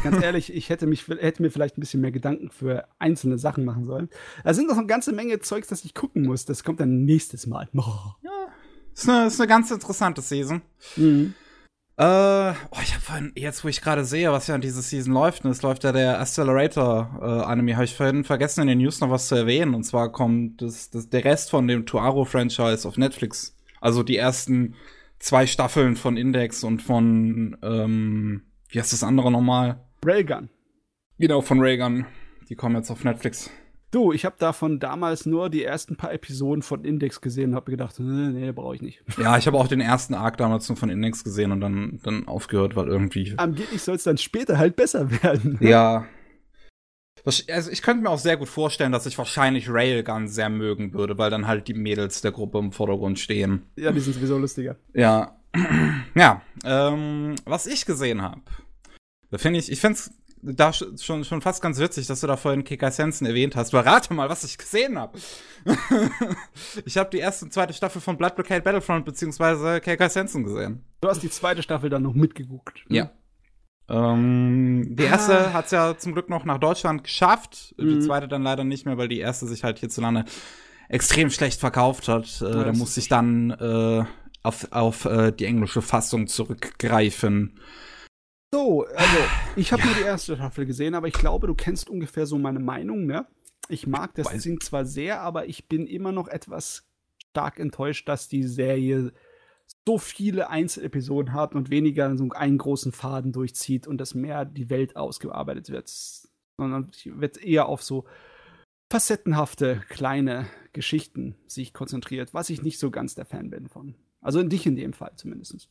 ganz 0.02 0.22
ehrlich, 0.22 0.52
ich 0.52 0.70
hätte, 0.70 0.86
mich, 0.86 1.06
hätte 1.06 1.42
mir 1.42 1.50
vielleicht 1.50 1.78
ein 1.78 1.80
bisschen 1.80 2.00
mehr 2.00 2.10
Gedanken 2.10 2.50
für 2.50 2.88
einzelne 2.98 3.38
Sachen 3.38 3.64
machen 3.64 3.84
sollen. 3.84 4.08
Da 4.42 4.54
sind 4.54 4.66
noch 4.66 4.78
eine 4.78 4.86
ganze 4.86 5.12
Menge 5.12 5.38
Zeugs, 5.38 5.68
das 5.68 5.84
ich 5.84 5.94
gucken 5.94 6.22
muss. 6.22 6.46
Das 6.46 6.64
kommt 6.64 6.80
dann 6.80 7.04
nächstes 7.04 7.46
Mal. 7.46 7.68
Oh. 7.76 8.12
Ist 8.92 9.10
eine, 9.10 9.26
ist 9.26 9.38
eine 9.38 9.46
ganz 9.46 9.70
interessante 9.70 10.22
Season. 10.22 10.62
Mhm. 10.96 11.34
Äh, 11.98 12.02
oh, 12.02 12.78
ich 12.82 12.92
habe 12.92 13.00
vorhin, 13.00 13.32
jetzt 13.36 13.64
wo 13.64 13.68
ich 13.68 13.80
gerade 13.80 14.04
sehe, 14.04 14.30
was 14.30 14.48
ja 14.48 14.54
in 14.54 14.60
dieser 14.60 14.82
Season 14.82 15.14
läuft, 15.14 15.44
ne, 15.44 15.50
es 15.50 15.62
läuft 15.62 15.82
ja 15.82 15.92
der 15.92 16.20
Accelerator 16.20 17.18
äh, 17.22 17.24
Anime, 17.24 17.74
habe 17.74 17.86
ich 17.86 17.94
vorhin 17.94 18.22
vergessen 18.22 18.60
in 18.62 18.68
den 18.68 18.78
News 18.78 19.00
noch 19.00 19.10
was 19.10 19.28
zu 19.28 19.34
erwähnen. 19.34 19.74
Und 19.74 19.84
zwar 19.84 20.12
kommt 20.12 20.60
das, 20.60 20.90
das, 20.90 21.08
der 21.08 21.24
Rest 21.24 21.50
von 21.50 21.66
dem 21.66 21.86
Tuaro-Franchise 21.86 22.86
auf 22.86 22.98
Netflix. 22.98 23.56
Also 23.80 24.02
die 24.02 24.18
ersten 24.18 24.74
zwei 25.18 25.46
Staffeln 25.46 25.96
von 25.96 26.18
Index 26.18 26.64
und 26.64 26.82
von, 26.82 27.56
ähm, 27.62 28.42
wie 28.68 28.78
heißt 28.78 28.92
das 28.92 29.02
andere 29.02 29.32
nochmal? 29.32 29.80
Railgun. 30.04 30.50
Genau, 31.18 31.40
von 31.40 31.60
Reagan. 31.60 32.04
Die 32.50 32.56
kommen 32.56 32.76
jetzt 32.76 32.90
auf 32.90 33.04
Netflix. 33.04 33.50
Du, 33.96 34.12
ich 34.12 34.26
habe 34.26 34.36
davon 34.38 34.78
damals 34.78 35.24
nur 35.24 35.48
die 35.48 35.64
ersten 35.64 35.96
paar 35.96 36.12
Episoden 36.12 36.60
von 36.60 36.84
Index 36.84 37.22
gesehen 37.22 37.50
und 37.50 37.56
habe 37.56 37.70
gedacht, 37.70 37.98
nee, 37.98 38.28
nee 38.28 38.52
brauche 38.52 38.74
ich 38.74 38.82
nicht. 38.82 39.02
Ja, 39.18 39.38
ich 39.38 39.46
habe 39.46 39.56
auch 39.56 39.68
den 39.68 39.80
ersten 39.80 40.12
Arc 40.12 40.36
damals 40.36 40.68
nur 40.68 40.76
von 40.76 40.90
Index 40.90 41.24
gesehen 41.24 41.50
und 41.50 41.62
dann, 41.62 41.98
dann 42.02 42.28
aufgehört, 42.28 42.76
weil 42.76 42.88
irgendwie. 42.88 43.32
Angeblich 43.38 43.80
soll 43.80 43.96
es 43.96 44.02
dann 44.02 44.18
später 44.18 44.58
halt 44.58 44.76
besser 44.76 45.10
werden. 45.22 45.56
Ja. 45.62 46.04
Das- 47.24 47.48
Also 47.48 47.70
ich 47.70 47.80
könnte 47.80 48.02
mir 48.02 48.10
auch 48.10 48.18
sehr 48.18 48.36
gut 48.36 48.48
vorstellen, 48.50 48.92
dass 48.92 49.06
ich 49.06 49.16
wahrscheinlich 49.16 49.70
Railgun 49.70 50.28
sehr 50.28 50.50
mögen 50.50 50.92
würde, 50.92 51.16
weil 51.16 51.30
dann 51.30 51.46
halt 51.46 51.66
die 51.66 51.72
Mädels 51.72 52.20
der 52.20 52.32
Gruppe 52.32 52.58
im 52.58 52.72
Vordergrund 52.72 53.18
stehen. 53.18 53.62
Ja, 53.76 53.92
die 53.92 54.00
sind 54.00 54.12
sowieso 54.12 54.36
lustiger. 54.36 54.76
Ja. 54.92 55.38
Ja. 56.14 56.42
Ähm, 56.64 57.34
was 57.46 57.66
ich 57.66 57.86
gesehen 57.86 58.20
habe, 58.20 58.42
da 59.30 59.38
finde 59.38 59.58
ich, 59.58 59.72
ich 59.72 59.80
finde 59.80 59.94
es 59.94 60.10
da 60.42 60.72
schon, 60.72 61.24
schon 61.24 61.40
fast 61.42 61.62
ganz 61.62 61.78
witzig, 61.78 62.06
dass 62.06 62.20
du 62.20 62.26
da 62.26 62.36
vorhin 62.36 62.64
Kikai 62.64 62.90
Sensen 62.90 63.26
erwähnt 63.26 63.56
hast. 63.56 63.74
Aber 63.74 63.86
rate 63.86 64.12
mal, 64.14 64.28
was 64.28 64.44
ich 64.44 64.58
gesehen 64.58 64.98
habe. 64.98 65.18
ich 66.84 66.96
habe 66.96 67.10
die 67.10 67.18
erste 67.18 67.46
und 67.46 67.52
zweite 67.52 67.72
Staffel 67.72 68.00
von 68.00 68.16
Blood 68.16 68.36
Blockade 68.36 68.62
Battlefront 68.62 69.04
beziehungsweise 69.04 69.80
Kikai 69.80 70.08
Sensen 70.08 70.44
gesehen. 70.44 70.84
Du 71.00 71.08
hast 71.08 71.22
die 71.22 71.30
zweite 71.30 71.62
Staffel 71.62 71.90
dann 71.90 72.02
noch 72.02 72.14
mitgeguckt. 72.14 72.84
Ne? 72.88 72.96
Ja. 72.96 73.10
Ähm, 73.88 74.96
die 74.96 75.04
erste 75.04 75.48
ah. 75.48 75.52
hat 75.52 75.66
es 75.66 75.70
ja 75.70 75.96
zum 75.96 76.12
Glück 76.12 76.28
noch 76.28 76.44
nach 76.44 76.58
Deutschland 76.58 77.04
geschafft. 77.04 77.74
Mhm. 77.78 77.88
Die 77.88 77.98
zweite 78.00 78.28
dann 78.28 78.42
leider 78.42 78.64
nicht 78.64 78.86
mehr, 78.86 78.98
weil 78.98 79.08
die 79.08 79.20
erste 79.20 79.46
sich 79.46 79.64
halt 79.64 79.78
hierzulande 79.78 80.24
extrem 80.88 81.30
schlecht 81.30 81.60
verkauft 81.60 82.08
hat. 82.08 82.42
Äh, 82.42 82.50
da 82.50 82.72
musste 82.72 83.00
ich 83.00 83.08
dann 83.08 83.50
äh, 83.50 84.04
auf, 84.42 84.68
auf 84.72 85.04
äh, 85.04 85.32
die 85.32 85.44
englische 85.44 85.82
Fassung 85.82 86.26
zurückgreifen. 86.26 87.58
So, 88.52 88.86
also 88.86 89.16
ich 89.56 89.72
habe 89.72 89.82
ja. 89.82 89.88
nur 89.88 89.96
die 89.96 90.02
erste 90.02 90.36
Staffel 90.36 90.66
gesehen, 90.66 90.94
aber 90.94 91.08
ich 91.08 91.14
glaube, 91.14 91.46
du 91.46 91.54
kennst 91.54 91.90
ungefähr 91.90 92.26
so 92.26 92.38
meine 92.38 92.60
Meinung, 92.60 93.06
ne? 93.06 93.26
Ich 93.68 93.86
mag 93.86 94.14
das 94.14 94.28
Ding 94.42 94.60
zwar 94.60 94.84
sehr, 94.84 95.20
aber 95.20 95.46
ich 95.46 95.68
bin 95.68 95.86
immer 95.86 96.12
noch 96.12 96.28
etwas 96.28 96.88
stark 97.30 97.58
enttäuscht, 97.58 98.08
dass 98.08 98.28
die 98.28 98.44
Serie 98.44 99.12
so 99.86 99.98
viele 99.98 100.48
Einzelepisoden 100.48 101.32
hat 101.32 101.54
und 101.54 101.70
weniger 101.70 102.16
so 102.16 102.28
einen 102.30 102.58
großen 102.58 102.92
Faden 102.92 103.32
durchzieht 103.32 103.86
und 103.86 103.98
dass 103.98 104.14
mehr 104.14 104.44
die 104.44 104.70
Welt 104.70 104.96
ausgearbeitet 104.96 105.70
wird, 105.70 105.92
sondern 106.56 106.90
wird 107.04 107.42
eher 107.42 107.66
auf 107.66 107.82
so 107.82 108.04
facettenhafte 108.90 109.82
kleine 109.88 110.46
Geschichten 110.72 111.36
sich 111.46 111.72
konzentriert, 111.72 112.34
was 112.34 112.50
ich 112.50 112.62
nicht 112.62 112.78
so 112.78 112.90
ganz 112.90 113.14
der 113.14 113.26
Fan 113.26 113.50
bin 113.50 113.68
von. 113.68 113.96
Also 114.20 114.40
in 114.40 114.48
dich 114.48 114.66
in 114.66 114.76
dem 114.76 114.92
Fall 114.92 115.12
zumindest. 115.16 115.68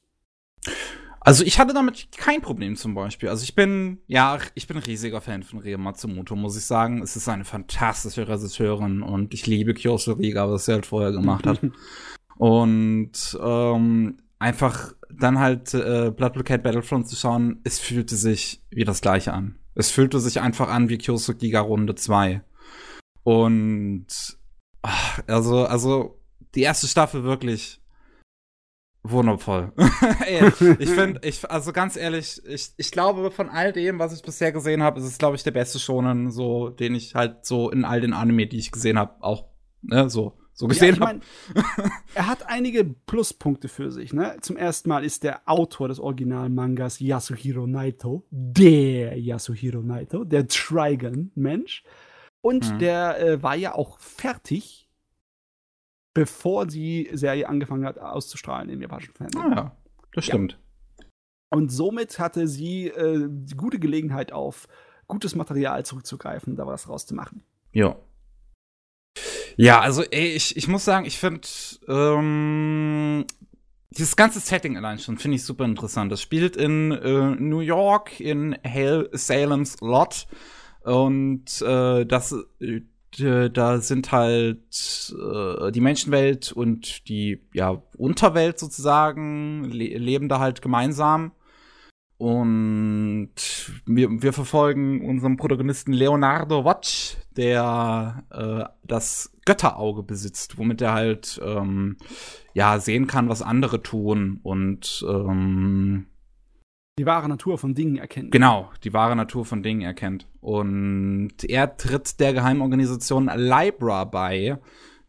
Also 1.26 1.43
ich 1.43 1.57
hatte 1.57 1.73
damit 1.73 2.10
kein 2.15 2.39
Problem 2.39 2.76
zum 2.76 2.93
Beispiel. 2.93 3.30
Also 3.30 3.43
ich 3.43 3.56
bin, 3.56 3.97
ja, 4.06 4.38
ich 4.53 4.68
bin 4.68 4.77
ein 4.77 4.84
riesiger 4.84 5.22
Fan 5.22 5.41
von 5.41 5.57
Ria 5.57 5.80
Matsumoto, 5.80 6.35
muss 6.35 6.56
ich 6.56 6.65
sagen. 6.65 7.02
Es 7.02 7.15
ist 7.15 7.27
eine 7.27 7.45
fantastische 7.45 8.27
Regisseurin 8.27 9.02
und 9.02 9.34
ich 9.34 9.47
liebe 9.47 9.73
Kyoso 9.73 10.14
Riga, 10.14 10.47
was 10.47 10.65
sie 10.65 10.73
halt 10.73 10.85
vorher 10.85 11.11
gemacht 11.11 11.47
hat. 11.47 11.61
und 12.38 13.39
ähm, 13.41 14.18
einfach 14.38 14.93
dann 15.10 15.39
halt 15.39 15.73
äh, 15.73 16.11
Blood 16.15 16.34
Blockade 16.34 16.61
Battlefront 16.61 17.07
zu 17.07 17.15
schauen, 17.15 17.60
es 17.64 17.80
fühlte 17.80 18.15
sich 18.15 18.61
wie 18.69 18.84
das 18.84 19.02
gleiche 19.02 19.34
an. 19.34 19.57
Es 19.73 19.89
fühlte 19.89 20.19
sich 20.19 20.41
einfach 20.41 20.69
an 20.69 20.89
wie 20.89 20.99
Kyoso 20.99 21.34
Giga 21.34 21.61
Runde 21.61 21.95
2. 21.95 22.43
Und 23.23 24.06
ach, 24.84 25.23
also, 25.26 25.65
also 25.65 26.22
die 26.53 26.61
erste 26.61 26.88
Staffel 26.88 27.23
wirklich 27.23 27.81
wundervoll. 29.11 29.72
ich 30.80 30.90
finde, 30.90 31.22
ich, 31.23 31.49
also 31.49 31.72
ganz 31.72 31.95
ehrlich, 31.95 32.41
ich, 32.48 32.72
ich 32.77 32.91
glaube, 32.91 33.32
von 33.32 33.49
all 33.49 33.73
dem, 33.73 33.99
was 33.99 34.14
ich 34.14 34.22
bisher 34.22 34.52
gesehen 34.52 34.84
habe, 34.84 34.99
ist 34.99 35.06
es, 35.06 35.18
glaube 35.18 35.36
ich, 35.36 35.44
der 35.44 35.52
beste 35.52 35.80
Shonen, 35.80 36.32
so, 36.32 36.69
den 36.69 36.95
ich 36.95 37.15
halt 37.15 37.45
so 37.45 37.69
in 37.69 37.86
all 37.86 38.02
den 38.02 38.14
Anime, 38.14 38.48
die 38.48 38.57
ich 38.57 38.72
gesehen 38.72 38.98
habe, 38.98 39.23
auch, 39.23 39.45
ne, 39.82 40.10
so, 40.10 40.38
so 40.53 40.68
gesehen 40.68 40.95
ja, 40.95 41.07
habe. 41.07 41.19
er 42.15 42.27
hat 42.27 42.48
einige 42.48 42.86
Pluspunkte 42.86 43.68
für 43.68 43.91
sich, 43.91 44.14
ne? 44.14 44.38
Zum 44.41 44.56
ersten 44.56 44.88
Mal 44.88 45.03
ist 45.03 45.23
der 45.23 45.41
Autor 45.49 45.90
des 45.90 45.99
Original-Mangas 45.99 46.99
Yasuhiro 47.02 47.68
Naito, 47.68 48.26
der 48.32 49.19
Yasuhiro 49.19 49.82
Naito, 49.82 50.23
der 50.23 50.48
Trigon-Mensch. 50.48 51.84
Und 52.40 52.72
mhm. 52.73 52.80
der 52.80 53.19
äh, 53.19 53.44
war 53.44 53.56
ja 53.56 53.76
auch 53.76 53.99
fertig, 53.99 54.85
bevor 56.16 56.66
die 56.66 57.10
Serie 57.14 57.48
angefangen 57.48 57.86
hat 57.86 58.00
auszustrahlen 58.00 58.70
im 58.70 58.82
japanischen 58.82 59.14
Fernsehen. 59.14 59.42
Ah, 59.44 59.56
ja, 59.56 59.76
das 60.14 60.26
stimmt. 60.26 60.58
Ja. 60.98 61.06
Und 61.52 61.70
somit 61.70 62.18
hatte 62.18 62.48
sie 62.48 62.88
äh, 62.88 63.28
die 63.30 63.56
gute 63.56 63.78
Gelegenheit 63.78 64.32
auf 64.32 64.68
gutes 65.08 65.36
Material 65.36 65.86
zurückzugreifen, 65.86 66.56
da 66.56 66.66
was 66.66 66.90
rauszumachen. 66.90 67.44
Ja. 67.72 67.96
Ja, 69.58 69.80
also 69.80 70.04
ey, 70.04 70.34
ich, 70.34 70.58
ich 70.58 70.68
muss 70.68 70.84
sagen, 70.84 71.06
ich 71.06 71.18
finde 71.18 71.48
ähm, 71.88 73.26
dieses 73.90 74.16
ganze 74.16 74.40
Setting 74.40 74.76
allein 74.76 75.00
schon 75.00 75.18
finde 75.18 75.36
ich 75.36 75.44
super 75.44 75.66
interessant. 75.66 76.12
Das 76.12 76.22
spielt 76.22 76.58
in 76.58 76.92
äh, 76.92 77.36
New 77.36 77.60
York 77.60 78.20
in 78.20 78.58
Hale 78.66 79.10
Salem's 79.14 79.80
Lot 79.82 80.28
und 80.84 81.62
äh, 81.62 82.06
das, 82.06 82.36
äh, 83.20 83.50
da 83.50 83.80
sind 83.80 84.12
halt 84.12 85.14
äh, 85.18 85.72
die 85.72 85.82
Menschenwelt 85.82 86.52
und 86.52 87.08
die 87.08 87.42
ja, 87.54 87.82
Unterwelt 87.98 88.60
sozusagen, 88.60 89.66
le 89.66 89.98
leben 89.98 90.30
da 90.30 90.40
halt 90.40 90.62
gemeinsam. 90.62 91.32
Und 92.18 93.34
wir, 93.86 94.10
wir 94.22 94.32
verfolgen 94.32 95.06
unseren 95.06 95.36
Protagonisten 95.36 95.92
Leonardo 95.92 96.64
Watch, 96.64 97.18
der 97.36 98.24
äh, 98.32 98.64
das 98.84 99.36
Götterauge 99.46 100.02
besitzt, 100.02 100.58
womit 100.58 100.82
er 100.82 100.94
halt 100.94 101.42
ähm, 101.44 101.98
ja 102.54 102.80
sehen 102.80 103.08
kann, 103.08 103.28
was 103.28 103.42
andere 103.42 103.84
tun 103.84 104.40
und 104.44 105.06
ähm, 105.08 106.08
die 106.97 107.05
wahre 107.05 107.27
Natur 107.27 107.57
von 107.57 107.76
Dingen 107.76 107.97
erkennt. 107.97 108.31
Genau, 108.31 108.72
die 108.84 108.93
wahre 108.93 109.15
Natur 109.15 109.45
von 109.45 109.63
Dingen 109.63 109.81
erkennt. 109.81 110.27
Und 110.39 111.34
er 111.43 111.76
tritt 111.76 112.19
der 112.19 112.34
Geheimorganisation 112.34 113.30
Libra 113.35 114.05
bei, 114.05 114.57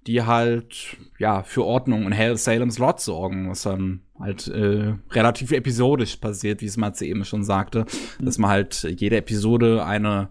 die 0.06 0.22
halt 0.22 0.96
ja 1.18 1.42
für 1.42 1.64
Ordnung 1.64 2.02
in 2.02 2.12
Hell 2.12 2.36
Salem's 2.36 2.78
Lot 2.78 3.00
sorgen, 3.00 3.50
was 3.50 3.62
dann 3.62 4.02
halt 4.18 4.48
äh, 4.48 4.94
relativ 5.10 5.52
episodisch 5.52 6.16
passiert, 6.16 6.60
wie 6.60 6.66
es 6.66 6.76
Matze 6.76 7.06
eben 7.06 7.24
schon 7.24 7.44
sagte, 7.44 7.86
mhm. 8.18 8.24
dass 8.24 8.38
man 8.38 8.50
halt 8.50 8.82
jede 8.82 9.16
Episode 9.16 9.84
eine 9.84 10.30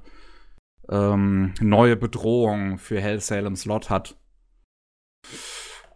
ähm, 0.90 1.54
neue 1.62 1.96
Bedrohung 1.96 2.78
für 2.78 3.00
Hell 3.00 3.22
Salem's 3.22 3.66
Lot 3.66 3.90
hat. 3.90 4.18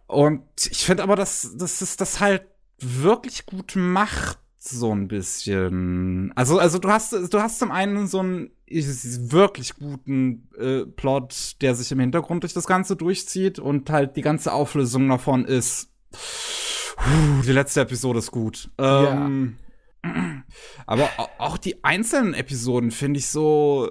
Und 0.06 0.42
ich 0.70 0.84
finde 0.84 1.02
aber, 1.02 1.16
dass, 1.16 1.56
dass 1.56 1.82
es 1.82 1.96
das 1.96 2.20
halt 2.20 2.42
wirklich 2.78 3.46
gut 3.46 3.76
macht, 3.76 4.38
so 4.70 4.94
ein 4.94 5.08
bisschen. 5.08 6.32
Also, 6.34 6.58
also 6.58 6.78
du 6.78 6.88
hast, 6.88 7.12
du 7.12 7.40
hast 7.40 7.58
zum 7.58 7.70
einen 7.70 8.06
so 8.06 8.20
einen 8.20 8.50
wirklich 8.66 9.74
guten 9.74 10.48
äh, 10.58 10.86
Plot, 10.86 11.60
der 11.60 11.74
sich 11.74 11.90
im 11.92 12.00
Hintergrund 12.00 12.44
durch 12.44 12.54
das 12.54 12.66
Ganze 12.66 12.96
durchzieht 12.96 13.58
und 13.58 13.90
halt 13.90 14.16
die 14.16 14.22
ganze 14.22 14.52
Auflösung 14.52 15.08
davon 15.08 15.44
ist. 15.44 15.90
Puh, 16.12 17.42
die 17.44 17.52
letzte 17.52 17.80
Episode 17.80 18.20
ist 18.20 18.30
gut. 18.30 18.70
Ähm, 18.78 19.56
ja. 20.04 20.42
Aber 20.86 21.08
auch 21.38 21.58
die 21.58 21.84
einzelnen 21.84 22.34
Episoden 22.34 22.90
finde 22.90 23.18
ich 23.18 23.28
so 23.28 23.90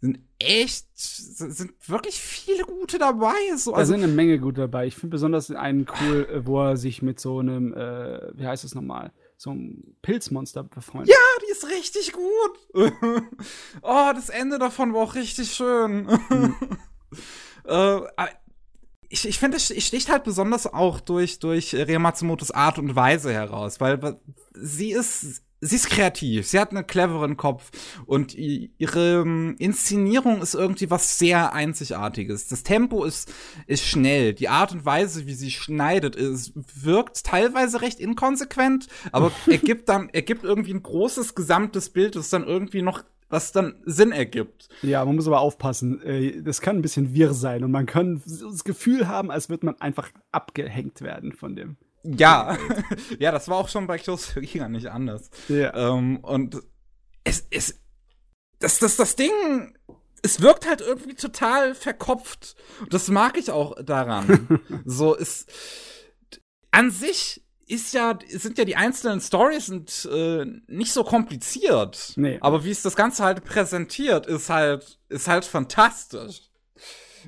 sind 0.00 0.20
echt 0.38 0.86
sind 0.94 1.72
wirklich 1.88 2.20
viele 2.20 2.64
gute 2.64 2.98
dabei. 2.98 3.34
So, 3.56 3.72
also, 3.72 3.72
da 3.72 3.84
sind 3.84 4.02
eine 4.02 4.12
Menge 4.12 4.38
gut 4.38 4.58
dabei. 4.58 4.86
Ich 4.86 4.94
finde 4.94 5.12
besonders 5.12 5.50
einen 5.50 5.86
cool, 6.00 6.28
äh, 6.30 6.46
wo 6.46 6.62
er 6.62 6.76
sich 6.76 7.02
mit 7.02 7.18
so 7.18 7.38
einem, 7.38 7.72
äh, 7.74 8.20
wie 8.34 8.46
heißt 8.46 8.64
es 8.64 8.74
nochmal? 8.74 9.12
So 9.36 9.50
ein 9.50 9.96
Pilzmonster 10.02 10.64
befreundet. 10.64 11.10
Ja, 11.10 11.46
die 11.46 11.52
ist 11.52 11.68
richtig 11.68 12.12
gut. 12.12 12.58
oh, 13.82 14.10
das 14.14 14.28
Ende 14.28 14.58
davon 14.58 14.94
war 14.94 15.02
auch 15.02 15.14
richtig 15.14 15.52
schön. 15.52 16.06
Mhm. 16.06 16.56
äh, 17.64 18.00
ich, 19.08 19.28
ich 19.28 19.38
finde, 19.38 19.58
es 19.58 19.66
sticht 19.84 20.10
halt 20.10 20.24
besonders 20.24 20.66
auch 20.66 21.00
durch, 21.00 21.38
durch 21.38 21.74
Ria 21.74 21.98
Matsumotos 21.98 22.50
Art 22.50 22.78
und 22.78 22.96
Weise 22.96 23.32
heraus, 23.32 23.80
weil 23.80 24.18
sie 24.54 24.92
ist 24.92 25.42
sie 25.60 25.76
ist 25.76 25.88
kreativ, 25.88 26.46
sie 26.46 26.58
hat 26.58 26.70
einen 26.70 26.86
cleveren 26.86 27.36
Kopf 27.36 27.70
und 28.06 28.34
ihre 28.34 29.22
ähm, 29.22 29.56
Inszenierung 29.58 30.42
ist 30.42 30.54
irgendwie 30.54 30.90
was 30.90 31.18
sehr 31.18 31.52
Einzigartiges. 31.52 32.48
Das 32.48 32.62
Tempo 32.62 33.04
ist, 33.04 33.32
ist 33.66 33.84
schnell, 33.84 34.34
die 34.34 34.48
Art 34.48 34.72
und 34.72 34.84
Weise, 34.84 35.26
wie 35.26 35.34
sie 35.34 35.50
schneidet, 35.50 36.16
ist, 36.16 36.52
wirkt 36.54 37.24
teilweise 37.24 37.80
recht 37.80 38.00
inkonsequent, 38.00 38.86
aber 39.12 39.32
ergibt 39.46 39.88
dann, 39.88 40.08
ergibt 40.10 40.44
irgendwie 40.44 40.74
ein 40.74 40.82
großes 40.82 41.34
gesamtes 41.34 41.90
Bild, 41.90 42.16
das 42.16 42.30
dann 42.30 42.44
irgendwie 42.44 42.82
noch 42.82 43.02
was 43.28 43.50
dann 43.50 43.74
Sinn 43.84 44.12
ergibt. 44.12 44.68
Ja, 44.82 45.04
man 45.04 45.16
muss 45.16 45.26
aber 45.26 45.40
aufpassen. 45.40 46.00
Äh, 46.02 46.42
das 46.42 46.60
kann 46.60 46.76
ein 46.76 46.82
bisschen 46.82 47.12
wirr 47.12 47.34
sein 47.34 47.64
und 47.64 47.72
man 47.72 47.86
kann 47.86 48.22
das 48.24 48.62
Gefühl 48.62 49.08
haben, 49.08 49.32
als 49.32 49.48
würde 49.48 49.66
man 49.66 49.80
einfach 49.80 50.10
abgehängt 50.30 51.00
werden 51.00 51.32
von 51.32 51.56
dem. 51.56 51.76
Ja, 52.06 52.56
ja, 53.18 53.32
das 53.32 53.48
war 53.48 53.56
auch 53.56 53.68
schon 53.68 53.86
bei 53.86 53.98
Close 53.98 54.34
to 54.34 54.40
Giga 54.40 54.68
nicht 54.68 54.90
anders. 54.90 55.30
Ja. 55.48 55.74
Ähm, 55.74 56.18
und 56.18 56.62
es 57.24 57.40
ist, 57.50 57.80
das, 58.60 58.78
das, 58.78 58.96
das 58.96 59.16
Ding, 59.16 59.76
es 60.22 60.40
wirkt 60.40 60.66
halt 60.66 60.80
irgendwie 60.80 61.14
total 61.14 61.74
verkopft. 61.74 62.56
Und 62.80 62.94
das 62.94 63.08
mag 63.08 63.36
ich 63.36 63.50
auch 63.50 63.74
daran. 63.82 64.60
so 64.84 65.14
ist, 65.14 65.50
an 66.70 66.90
sich 66.90 67.42
ist 67.68 67.92
ja, 67.94 68.16
sind 68.28 68.58
ja 68.58 68.64
die 68.64 68.76
einzelnen 68.76 69.20
Stories 69.20 69.66
sind, 69.66 70.08
äh, 70.12 70.44
nicht 70.68 70.92
so 70.92 71.02
kompliziert. 71.02 72.12
Nee. 72.16 72.38
Aber 72.40 72.64
wie 72.64 72.70
es 72.70 72.82
das 72.82 72.94
Ganze 72.94 73.24
halt 73.24 73.44
präsentiert, 73.44 74.26
ist 74.26 74.50
halt, 74.50 75.00
ist 75.08 75.26
halt 75.26 75.44
fantastisch. 75.44 76.42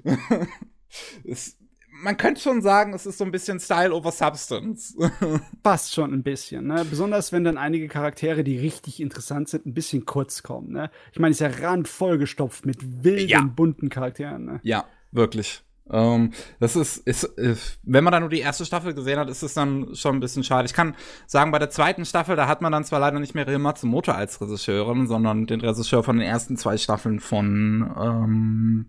es, 1.24 1.57
man 2.02 2.16
könnte 2.16 2.40
schon 2.40 2.62
sagen, 2.62 2.94
es 2.94 3.06
ist 3.06 3.18
so 3.18 3.24
ein 3.24 3.32
bisschen 3.32 3.60
Style 3.60 3.92
over 3.92 4.12
Substance. 4.12 4.96
Passt 5.62 5.94
schon 5.94 6.12
ein 6.12 6.22
bisschen, 6.22 6.66
ne? 6.66 6.84
Besonders 6.88 7.32
wenn 7.32 7.44
dann 7.44 7.58
einige 7.58 7.88
Charaktere, 7.88 8.44
die 8.44 8.58
richtig 8.58 9.00
interessant 9.00 9.48
sind, 9.48 9.66
ein 9.66 9.74
bisschen 9.74 10.06
kurz 10.06 10.42
kommen, 10.42 10.72
ne? 10.72 10.90
Ich 11.12 11.18
meine, 11.18 11.32
es 11.32 11.40
ist 11.40 11.60
ja 11.60 11.68
randvoll 11.68 12.18
gestopft 12.18 12.66
mit 12.66 13.04
wilden, 13.04 13.28
ja. 13.28 13.42
bunten 13.42 13.88
Charakteren, 13.88 14.44
ne? 14.44 14.60
Ja, 14.62 14.84
wirklich. 15.12 15.62
Ähm, 15.90 16.32
das 16.60 16.76
ist, 16.76 16.98
ist, 16.98 17.24
ist, 17.24 17.78
wenn 17.82 18.04
man 18.04 18.12
dann 18.12 18.22
nur 18.22 18.30
die 18.30 18.40
erste 18.40 18.66
Staffel 18.66 18.94
gesehen 18.94 19.18
hat, 19.18 19.30
ist 19.30 19.42
es 19.42 19.54
dann 19.54 19.94
schon 19.94 20.16
ein 20.16 20.20
bisschen 20.20 20.44
schade. 20.44 20.66
Ich 20.66 20.74
kann 20.74 20.94
sagen, 21.26 21.50
bei 21.50 21.58
der 21.58 21.70
zweiten 21.70 22.04
Staffel, 22.04 22.36
da 22.36 22.46
hat 22.46 22.60
man 22.60 22.72
dann 22.72 22.84
zwar 22.84 23.00
leider 23.00 23.18
nicht 23.18 23.34
mehr 23.34 23.46
Rio 23.46 23.58
Matsumoto 23.58 24.12
als 24.12 24.40
Regisseurin, 24.40 25.06
sondern 25.06 25.46
den 25.46 25.60
Regisseur 25.60 26.02
von 26.02 26.18
den 26.18 26.26
ersten 26.26 26.56
zwei 26.56 26.76
Staffeln 26.76 27.20
von, 27.20 27.90
ähm, 27.98 28.86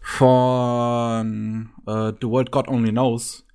von 0.00 1.70
äh, 1.86 2.12
The 2.20 2.26
World 2.26 2.50
God 2.50 2.68
Only 2.68 2.90
Knows. 2.90 3.46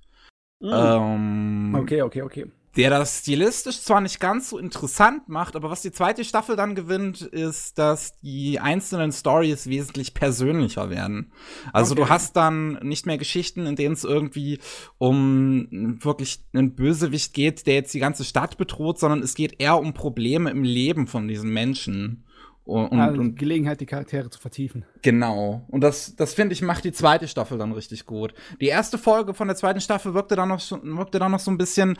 Mm. 0.60 0.70
Ähm, 0.72 1.76
okay, 1.78 2.02
okay, 2.02 2.22
okay 2.22 2.46
der 2.76 2.90
das 2.90 3.20
stilistisch 3.20 3.80
zwar 3.80 4.00
nicht 4.00 4.20
ganz 4.20 4.50
so 4.50 4.58
interessant 4.58 5.28
macht, 5.28 5.56
aber 5.56 5.70
was 5.70 5.80
die 5.80 5.92
zweite 5.92 6.24
Staffel 6.24 6.56
dann 6.56 6.74
gewinnt, 6.74 7.22
ist, 7.22 7.78
dass 7.78 8.18
die 8.20 8.60
einzelnen 8.60 9.12
Stories 9.12 9.66
wesentlich 9.66 10.12
persönlicher 10.12 10.90
werden. 10.90 11.32
Also 11.72 11.92
okay. 11.92 12.02
du 12.02 12.08
hast 12.10 12.36
dann 12.36 12.78
nicht 12.82 13.06
mehr 13.06 13.16
Geschichten, 13.16 13.66
in 13.66 13.76
denen 13.76 13.94
es 13.94 14.04
irgendwie 14.04 14.58
um 14.98 15.98
wirklich 16.02 16.44
einen 16.52 16.74
Bösewicht 16.74 17.32
geht, 17.32 17.66
der 17.66 17.74
jetzt 17.74 17.94
die 17.94 18.00
ganze 18.00 18.24
Stadt 18.24 18.58
bedroht, 18.58 18.98
sondern 18.98 19.22
es 19.22 19.34
geht 19.34 19.58
eher 19.58 19.78
um 19.78 19.94
Probleme 19.94 20.50
im 20.50 20.62
Leben 20.62 21.06
von 21.06 21.28
diesen 21.28 21.50
Menschen. 21.50 22.25
Und, 22.66 22.98
also 22.98 23.20
und, 23.20 23.38
Gelegenheit, 23.38 23.80
die 23.80 23.86
Charaktere 23.86 24.28
zu 24.28 24.40
vertiefen. 24.40 24.84
Genau. 25.02 25.64
Und 25.68 25.82
das, 25.82 26.16
das 26.16 26.34
finde 26.34 26.52
ich, 26.52 26.62
macht 26.62 26.84
die 26.84 26.90
zweite 26.90 27.28
Staffel 27.28 27.58
dann 27.58 27.70
richtig 27.70 28.06
gut. 28.06 28.34
Die 28.60 28.66
erste 28.66 28.98
Folge 28.98 29.34
von 29.34 29.46
der 29.46 29.56
zweiten 29.56 29.80
Staffel 29.80 30.14
wirkte 30.14 30.34
dann 30.34 30.48
noch, 30.48 30.60
wirkte 30.82 31.20
dann 31.20 31.30
noch 31.30 31.38
so 31.38 31.52
ein 31.52 31.58
bisschen, 31.58 31.96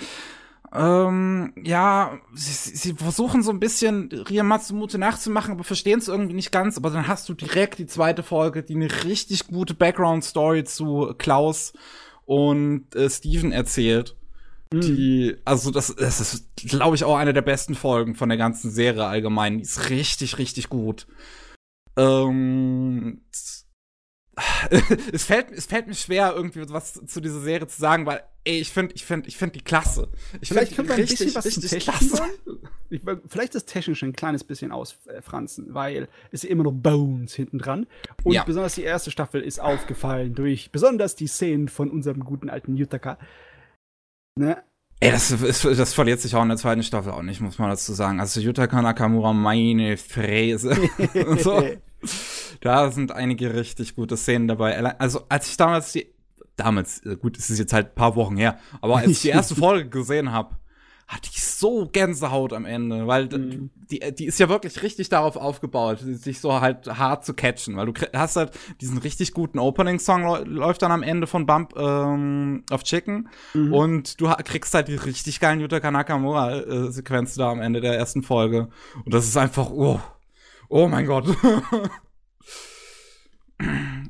ähm, 0.74 1.52
ja, 1.62 2.18
sie, 2.34 2.76
sie, 2.76 2.94
versuchen 2.94 3.44
so 3.44 3.52
ein 3.52 3.60
bisschen 3.60 4.10
Ria 4.28 4.42
Matsumute 4.42 4.98
nachzumachen, 4.98 5.54
aber 5.54 5.62
verstehen 5.62 6.00
es 6.00 6.08
irgendwie 6.08 6.34
nicht 6.34 6.50
ganz. 6.50 6.76
Aber 6.76 6.90
dann 6.90 7.06
hast 7.06 7.28
du 7.28 7.34
direkt 7.34 7.78
die 7.78 7.86
zweite 7.86 8.24
Folge, 8.24 8.64
die 8.64 8.74
eine 8.74 8.88
richtig 9.04 9.46
gute 9.46 9.74
Background-Story 9.74 10.64
zu 10.64 11.14
Klaus 11.16 11.74
und 12.24 12.92
äh, 12.96 13.08
Steven 13.08 13.52
erzählt. 13.52 14.16
Mhm. 14.72 14.80
Die, 14.80 15.36
also 15.44 15.70
das, 15.70 15.94
das 15.94 16.20
ist, 16.20 16.56
glaube 16.56 16.96
ich, 16.96 17.04
auch 17.04 17.16
eine 17.16 17.32
der 17.32 17.42
besten 17.42 17.74
Folgen 17.74 18.14
von 18.14 18.28
der 18.28 18.38
ganzen 18.38 18.70
Serie 18.70 19.06
allgemein. 19.06 19.58
Die 19.58 19.62
ist 19.62 19.90
richtig, 19.90 20.38
richtig 20.38 20.68
gut. 20.68 21.06
Ähm, 21.96 23.22
es 25.12 25.24
fällt, 25.24 25.50
es 25.50 25.66
fällt 25.66 25.86
mir 25.86 25.94
schwer, 25.94 26.34
irgendwie 26.34 26.68
was 26.68 26.94
zu 27.06 27.20
dieser 27.20 27.40
Serie 27.40 27.66
zu 27.68 27.80
sagen, 27.80 28.04
weil, 28.04 28.22
ey, 28.44 28.60
ich 28.60 28.70
finde, 28.70 28.94
ich 28.94 29.04
finde, 29.04 29.28
ich 29.28 29.36
finde 29.38 29.54
die 29.54 29.64
klasse. 29.64 30.08
Ich 30.42 30.48
vielleicht 30.48 30.76
können 30.76 30.88
wir 30.88 30.94
ein 30.94 31.00
richtig, 31.00 31.18
bisschen 31.18 31.34
was 31.34 31.46
richtig 31.46 31.82
klasse. 31.82 32.22
Ich, 32.90 33.00
vielleicht 33.26 33.54
das 33.54 33.64
Technische 33.64 34.04
ein 34.04 34.12
kleines 34.12 34.44
bisschen 34.44 34.72
ausfranzen, 34.72 35.72
weil 35.72 36.08
es 36.32 36.44
immer 36.44 36.64
noch 36.64 36.72
Bones 36.72 37.34
hinten 37.34 37.58
dran. 37.58 37.86
Und 38.24 38.34
ja. 38.34 38.44
besonders 38.44 38.74
die 38.74 38.82
erste 38.82 39.10
Staffel 39.10 39.40
ist 39.40 39.58
aufgefallen 39.58 40.34
durch 40.34 40.70
besonders 40.70 41.16
die 41.16 41.28
Szenen 41.28 41.68
von 41.68 41.90
unserem 41.90 42.22
guten 42.22 42.50
alten 42.50 42.76
Yutaka. 42.76 43.18
Ne? 44.36 44.62
Ey, 45.00 45.10
das, 45.10 45.30
ist, 45.30 45.64
das 45.64 45.92
verliert 45.92 46.20
sich 46.20 46.34
auch 46.34 46.42
in 46.42 46.48
der 46.48 46.56
zweiten 46.56 46.82
Staffel 46.82 47.12
auch 47.12 47.22
nicht, 47.22 47.40
muss 47.40 47.58
man 47.58 47.68
dazu 47.68 47.92
sagen. 47.92 48.20
Also 48.20 48.40
Yutaka 48.40 48.80
Nakamura, 48.80 49.32
meine 49.32 49.96
Fräse. 49.96 50.76
so. 51.38 51.62
Da 52.60 52.90
sind 52.90 53.12
einige 53.12 53.54
richtig 53.54 53.94
gute 53.94 54.16
Szenen 54.16 54.48
dabei. 54.48 54.76
Also, 54.98 55.24
als 55.28 55.48
ich 55.50 55.56
damals 55.56 55.92
die, 55.92 56.06
damals, 56.56 57.04
äh, 57.04 57.16
gut, 57.16 57.36
es 57.36 57.50
ist 57.50 57.58
jetzt 57.58 57.72
halt 57.72 57.88
ein 57.88 57.94
paar 57.94 58.16
Wochen 58.16 58.36
her, 58.36 58.58
aber 58.80 58.96
als 58.96 59.08
ich 59.08 59.22
die 59.22 59.28
erste 59.30 59.54
Folge 59.54 59.88
gesehen 59.88 60.32
habe, 60.32 60.56
hatte 61.06 61.30
ich 61.32 61.44
so 61.44 61.88
Gänsehaut 61.90 62.52
am 62.52 62.64
Ende, 62.64 63.06
weil 63.06 63.26
mhm. 63.26 63.70
die, 63.90 64.00
die 64.12 64.26
ist 64.26 64.40
ja 64.40 64.48
wirklich 64.48 64.82
richtig 64.82 65.08
darauf 65.08 65.36
aufgebaut, 65.36 66.00
sich 66.00 66.40
so 66.40 66.60
halt 66.60 66.86
hart 66.86 67.24
zu 67.24 67.32
catchen, 67.34 67.76
weil 67.76 67.86
du 67.86 67.92
hast 68.12 68.36
halt 68.36 68.50
diesen 68.80 68.98
richtig 68.98 69.32
guten 69.32 69.58
Opening-Song 69.58 70.44
läuft 70.46 70.82
dann 70.82 70.90
am 70.92 71.04
Ende 71.04 71.26
von 71.26 71.46
Bump 71.46 71.74
ähm, 71.76 72.64
of 72.72 72.82
Chicken 72.82 73.28
mhm. 73.54 73.72
und 73.72 74.20
du 74.20 74.32
kriegst 74.44 74.74
halt 74.74 74.88
die 74.88 74.96
richtig 74.96 75.38
geilen 75.38 75.60
Yuta 75.60 75.90
Nakamura-Sequenzen 75.90 77.38
da 77.38 77.50
am 77.50 77.60
Ende 77.60 77.80
der 77.80 77.96
ersten 77.96 78.22
Folge 78.22 78.68
und 79.04 79.14
das 79.14 79.26
ist 79.26 79.36
einfach, 79.36 79.70
oh, 79.70 80.00
oh 80.68 80.88
mein 80.88 81.06
Gott. 81.06 81.26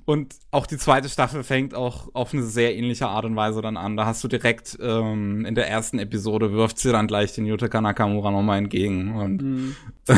Und 0.07 0.37
auch 0.53 0.67
die 0.67 0.79
zweite 0.79 1.09
Staffel 1.09 1.43
fängt 1.43 1.75
auch 1.75 2.15
auf 2.15 2.33
eine 2.33 2.45
sehr 2.45 2.77
ähnliche 2.77 3.09
Art 3.09 3.25
und 3.25 3.35
Weise 3.35 3.61
dann 3.61 3.77
an. 3.77 3.97
Da 3.97 4.07
hast 4.07 4.23
du 4.23 4.29
direkt 4.29 4.79
ähm, 4.81 5.45
in 5.45 5.57
der 5.57 5.69
ersten 5.69 5.99
Episode 5.99 6.53
wirft 6.53 6.79
sie 6.79 6.93
dann 6.93 7.09
gleich 7.09 7.35
den 7.35 7.45
Yutaka 7.45 7.81
Nakamura 7.81 8.31
nochmal 8.31 8.59
entgegen. 8.59 9.17
Und 9.17 9.43
mhm. 9.43 9.77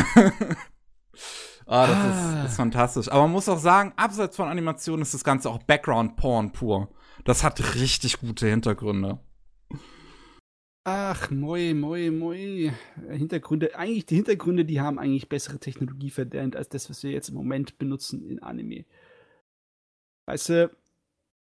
ah, 1.66 1.86
das 1.86 1.97
ah. 1.97 2.43
Ist, 2.43 2.51
ist, 2.51 2.56
fantastisch. 2.56 3.09
Aber 3.09 3.23
man 3.23 3.32
muss 3.32 3.48
auch 3.48 3.59
sagen, 3.59 3.94
abseits 3.97 4.36
von 4.36 4.48
Animationen 4.48 5.01
ist 5.01 5.15
das 5.15 5.24
Ganze 5.24 5.48
auch 5.48 5.62
Background-Porn 5.62 6.52
pur. 6.52 6.89
Das 7.24 7.43
hat 7.43 7.74
richtig 7.74 8.20
gute 8.20 8.47
Hintergründe. 8.47 9.19
Ach, 10.85 11.31
moi, 11.31 11.73
moi, 11.74 12.10
moi. 12.10 12.73
Hintergründe, 13.10 13.74
eigentlich 13.74 14.05
die 14.05 14.16
Hintergründe, 14.16 14.66
die 14.66 14.81
haben 14.81 14.98
eigentlich 14.98 15.31
bessere 15.31 15.59
Technologie 15.59 16.10
verdient 16.10 16.56
als 16.56 16.69
das, 16.69 16.90
was 16.90 17.02
wir 17.02 17.10
jetzt 17.10 17.31
im 17.31 17.35
Moment 17.35 17.78
benutzen 17.78 18.27
in 18.28 18.43
Anime. 18.43 18.85
Weißt 20.28 20.50
du, 20.50 20.70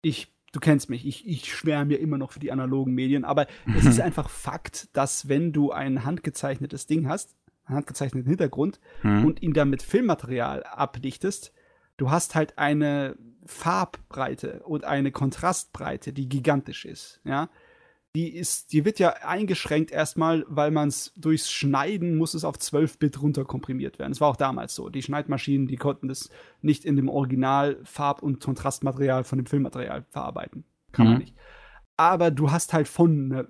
ich, 0.02 0.30
du 0.52 0.60
kennst 0.60 0.90
mich, 0.90 1.06
ich, 1.06 1.26
ich 1.26 1.54
schwärme 1.54 1.94
ja 1.94 1.98
immer 2.00 2.18
noch 2.18 2.32
für 2.32 2.38
die 2.38 2.52
analogen 2.52 2.92
Medien, 2.92 3.24
aber 3.24 3.46
es 3.78 3.86
ist 3.86 3.98
einfach 3.98 4.28
Fakt, 4.28 4.94
dass 4.94 5.26
wenn 5.26 5.54
du 5.54 5.72
ein 5.72 6.04
handgezeichnetes 6.04 6.86
Ding 6.86 7.08
hast, 7.08 7.34
einen 7.64 7.76
handgezeichneten 7.76 8.28
Hintergrund 8.28 8.80
mhm. 9.02 9.24
und 9.24 9.40
ihn 9.40 9.54
dann 9.54 9.70
mit 9.70 9.82
Filmmaterial 9.82 10.64
abdichtest, 10.64 11.54
du 11.96 12.10
hast 12.10 12.34
halt 12.34 12.58
eine 12.58 13.16
Farbbreite 13.46 14.60
und 14.64 14.84
eine 14.84 15.12
Kontrastbreite, 15.12 16.12
die 16.12 16.28
gigantisch 16.28 16.84
ist, 16.84 17.22
ja 17.24 17.48
die 18.14 18.28
ist, 18.28 18.72
die 18.72 18.84
wird 18.84 19.00
ja 19.00 19.10
eingeschränkt 19.24 19.90
erstmal, 19.90 20.44
weil 20.48 20.70
man 20.70 20.88
es 20.88 21.12
durchs 21.16 21.50
Schneiden 21.50 22.16
muss 22.16 22.34
es 22.34 22.44
auf 22.44 22.58
12 22.58 22.98
Bit 22.98 23.20
runterkomprimiert 23.20 23.98
werden. 23.98 24.12
Das 24.12 24.20
war 24.20 24.28
auch 24.28 24.36
damals 24.36 24.74
so. 24.74 24.88
Die 24.88 25.02
Schneidmaschinen, 25.02 25.66
die 25.66 25.76
konnten 25.76 26.06
das 26.06 26.30
nicht 26.62 26.84
in 26.84 26.94
dem 26.94 27.08
Original 27.08 27.80
Farb- 27.82 28.22
und 28.22 28.40
Kontrastmaterial 28.40 29.24
von 29.24 29.38
dem 29.38 29.46
Filmmaterial 29.46 30.04
verarbeiten. 30.10 30.64
Kann 30.92 31.06
mhm. 31.06 31.12
man 31.12 31.20
nicht. 31.22 31.34
Aber 31.96 32.30
du 32.30 32.52
hast 32.52 32.72
halt 32.72 32.86
von 32.86 33.32
einer 33.32 33.48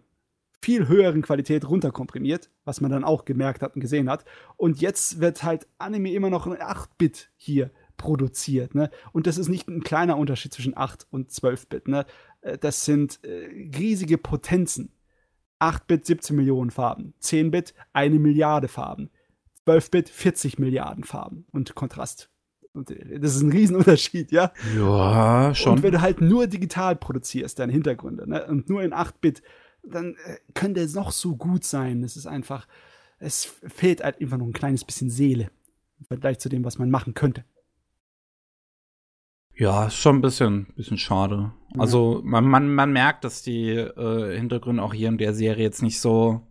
viel 0.62 0.89
höheren 0.89 1.20
Qualität 1.20 1.69
runterkomprimiert, 1.69 2.51
was 2.65 2.81
man 2.81 2.91
dann 2.91 3.05
auch 3.05 3.27
gemerkt 3.27 3.61
hat 3.61 3.74
und 3.74 3.82
gesehen 3.82 4.09
hat. 4.09 4.24
Und 4.57 4.81
jetzt 4.81 5.20
wird 5.20 5.43
halt 5.43 5.66
Anime 5.77 6.12
immer 6.12 6.31
noch 6.31 6.47
in 6.47 6.55
8-Bit 6.55 7.31
hier 7.36 7.70
produziert. 7.99 8.74
Ne? 8.74 8.91
Und 9.12 9.27
das 9.27 9.39
ist 9.39 9.49
nicht 9.49 9.69
ein 9.69 9.82
kleiner 9.82 10.16
Unterschied 10.16 10.53
zwischen 10.53 10.77
8 10.77 11.07
und 11.11 11.31
12-Bit. 11.31 11.89
Ne? 11.89 12.07
Äh, 12.45 12.59
das 12.59 12.85
sind 12.85 13.19
äh, 13.25 13.49
riesige 13.77 14.19
Potenzen. 14.19 14.91
8-Bit 15.61 16.07
17 16.07 16.37
Millionen 16.37 16.71
Farben, 16.71 17.15
10-Bit 17.23 17.75
eine 17.93 18.19
Milliarde 18.19 18.69
Farben, 18.69 19.11
12-Bit 19.66 20.09
40 20.11 20.59
Milliarden 20.59 21.05
Farben 21.05 21.47
und 21.53 21.75
Kontrast. 21.75 22.29
Und 22.75 22.91
äh, 22.91 23.19
das 23.19 23.37
ist 23.37 23.43
ein 23.43 23.53
Riesenunterschied, 23.53 24.31
ja? 24.31 24.53
Ja, 24.77 25.55
schon. 25.55 25.75
Und 25.75 25.83
wenn 25.83 25.93
du 25.93 26.01
halt 26.01 26.21
nur 26.21 26.47
digital 26.47 26.97
produzierst, 26.97 27.59
deine 27.59 27.73
Hintergründe, 27.73 28.29
ne, 28.29 28.47
und 28.47 28.69
nur 28.69 28.83
in 28.83 28.93
8-Bit, 28.93 29.43
dann 29.83 30.16
äh, 30.25 30.37
könnte 30.55 30.81
es 30.81 30.95
noch 30.95 31.12
so 31.12 31.37
gut 31.37 31.65
sein. 31.65 32.03
Es 32.03 32.16
ist 32.16 32.27
einfach, 32.27 32.66
es 33.19 33.45
fehlt 33.45 34.03
halt 34.03 34.21
einfach 34.21 34.39
noch 34.39 34.47
ein 34.47 34.53
kleines 34.53 34.85
bisschen 34.85 35.09
Seele 35.09 35.51
im 36.01 36.07
Vergleich 36.07 36.41
zu 36.41 36.49
dem, 36.49 36.65
was 36.65 36.79
man 36.79 36.91
machen 36.91 37.15
könnte. 37.15 37.45
Ja, 39.57 39.87
ist 39.87 39.97
schon 39.97 40.17
ein 40.17 40.21
bisschen, 40.21 40.67
bisschen 40.77 40.99
schade. 40.99 41.53
Ja. 41.75 41.81
Also 41.81 42.21
man, 42.25 42.45
man, 42.45 42.75
man 42.75 42.93
merkt, 42.93 43.25
dass 43.25 43.43
die 43.43 43.71
äh, 43.71 44.37
Hintergründe 44.37 44.83
auch 44.83 44.95
hier 44.95 45.09
in 45.09 45.19
der 45.19 45.35
Serie 45.35 45.63
jetzt 45.63 45.83
nicht 45.83 46.01
so 46.01 46.43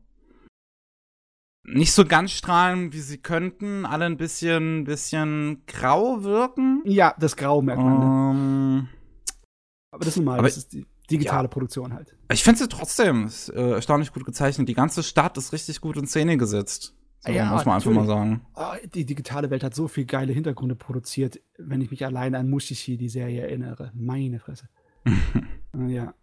nicht 1.65 1.93
so 1.93 2.05
ganz 2.05 2.31
strahlen, 2.31 2.91
wie 2.91 2.99
sie 2.99 3.17
könnten. 3.19 3.85
Alle 3.85 4.05
ein 4.05 4.17
bisschen, 4.17 4.83
bisschen 4.83 5.63
grau 5.65 6.23
wirken. 6.23 6.81
Ja, 6.85 7.15
das 7.17 7.37
Grau 7.37 7.61
merkt 7.61 7.81
man. 7.81 7.93
Um, 7.93 8.75
ne? 8.75 8.89
aber 9.91 9.99
das 9.99 10.09
ist 10.09 10.17
normal, 10.17 10.39
aber, 10.39 10.47
das 10.47 10.57
ist 10.57 10.73
die 10.73 10.85
digitale 11.09 11.45
ja. 11.45 11.47
Produktion 11.47 11.93
halt. 11.93 12.15
Ich 12.31 12.43
finde 12.43 12.59
sie 12.59 12.67
trotzdem 12.67 13.27
ist, 13.27 13.49
äh, 13.49 13.71
erstaunlich 13.71 14.11
gut 14.11 14.25
gezeichnet. 14.25 14.67
Die 14.67 14.73
ganze 14.73 15.03
Stadt 15.03 15.37
ist 15.37 15.53
richtig 15.53 15.79
gut 15.79 15.95
in 15.97 16.05
Szene 16.05 16.37
gesetzt. 16.37 16.95
So, 17.25 17.31
ja, 17.31 17.51
muss 17.51 17.65
man 17.65 17.77
natürlich. 17.77 17.99
einfach 17.99 18.15
mal 18.15 18.27
sagen. 18.27 18.41
Oh, 18.55 18.87
die 18.93 19.05
digitale 19.05 19.49
Welt 19.49 19.63
hat 19.63 19.73
so 19.73 19.87
viel 19.87 20.05
geile 20.05 20.33
Hintergründe 20.33 20.75
produziert, 20.75 21.39
wenn 21.57 21.79
ich 21.79 21.89
mich 21.89 22.05
alleine 22.05 22.37
an 22.37 22.49
Mushishi, 22.49 22.97
die 22.97 23.07
Serie, 23.07 23.43
erinnere. 23.43 23.91
Meine 23.93 24.39
Fresse. 24.39 24.67
ja. 25.87 26.13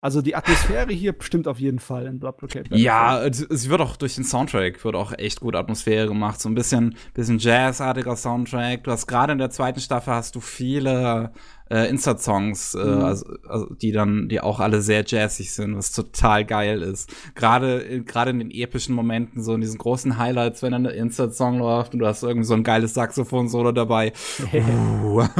Also 0.00 0.22
die 0.22 0.36
Atmosphäre 0.36 0.92
hier 0.92 1.12
bestimmt 1.12 1.48
auf 1.48 1.58
jeden 1.58 1.80
Fall 1.80 2.06
in 2.06 2.20
Blood 2.20 2.36
Brigade. 2.36 2.68
Ja, 2.76 3.20
es, 3.26 3.68
wird 3.68 3.80
auch 3.80 3.96
durch 3.96 4.14
den 4.14 4.22
Soundtrack 4.22 4.84
wird 4.84 4.94
auch 4.94 5.12
echt 5.18 5.40
gut 5.40 5.56
Atmosphäre 5.56 6.06
gemacht, 6.06 6.40
so 6.40 6.48
ein 6.48 6.54
bisschen 6.54 6.94
bisschen 7.14 7.38
Jazzartiger 7.38 8.14
Soundtrack. 8.14 8.84
Du 8.84 8.92
hast 8.92 9.08
gerade 9.08 9.32
in 9.32 9.38
der 9.38 9.50
zweiten 9.50 9.80
Staffel 9.80 10.14
hast 10.14 10.36
du 10.36 10.40
viele 10.40 11.32
äh, 11.68 11.90
Insert-Songs, 11.90 12.74
äh, 12.74 12.78
Mhm. 12.78 13.04
also, 13.04 13.26
also 13.48 13.74
die 13.74 13.90
dann 13.90 14.28
die 14.28 14.40
auch 14.40 14.60
alle 14.60 14.82
sehr 14.82 15.02
jazzig 15.04 15.52
sind, 15.52 15.76
was 15.76 15.90
total 15.90 16.44
geil 16.44 16.80
ist. 16.80 17.12
Gerade 17.34 17.84
äh, 17.84 18.00
gerade 18.00 18.30
in 18.30 18.38
den 18.38 18.52
epischen 18.52 18.94
Momenten, 18.94 19.42
so 19.42 19.52
in 19.52 19.60
diesen 19.60 19.78
großen 19.78 20.16
Highlights, 20.16 20.62
wenn 20.62 20.70
dann 20.70 20.86
ein 20.86 20.94
Insert-Song 20.94 21.58
läuft 21.58 21.92
und 21.94 21.98
du 21.98 22.06
hast 22.06 22.22
irgendwie 22.22 22.46
so 22.46 22.54
ein 22.54 22.62
geiles 22.62 22.94
Saxophon-Solo 22.94 23.72
dabei. 23.72 24.12
Uh. 24.54 25.24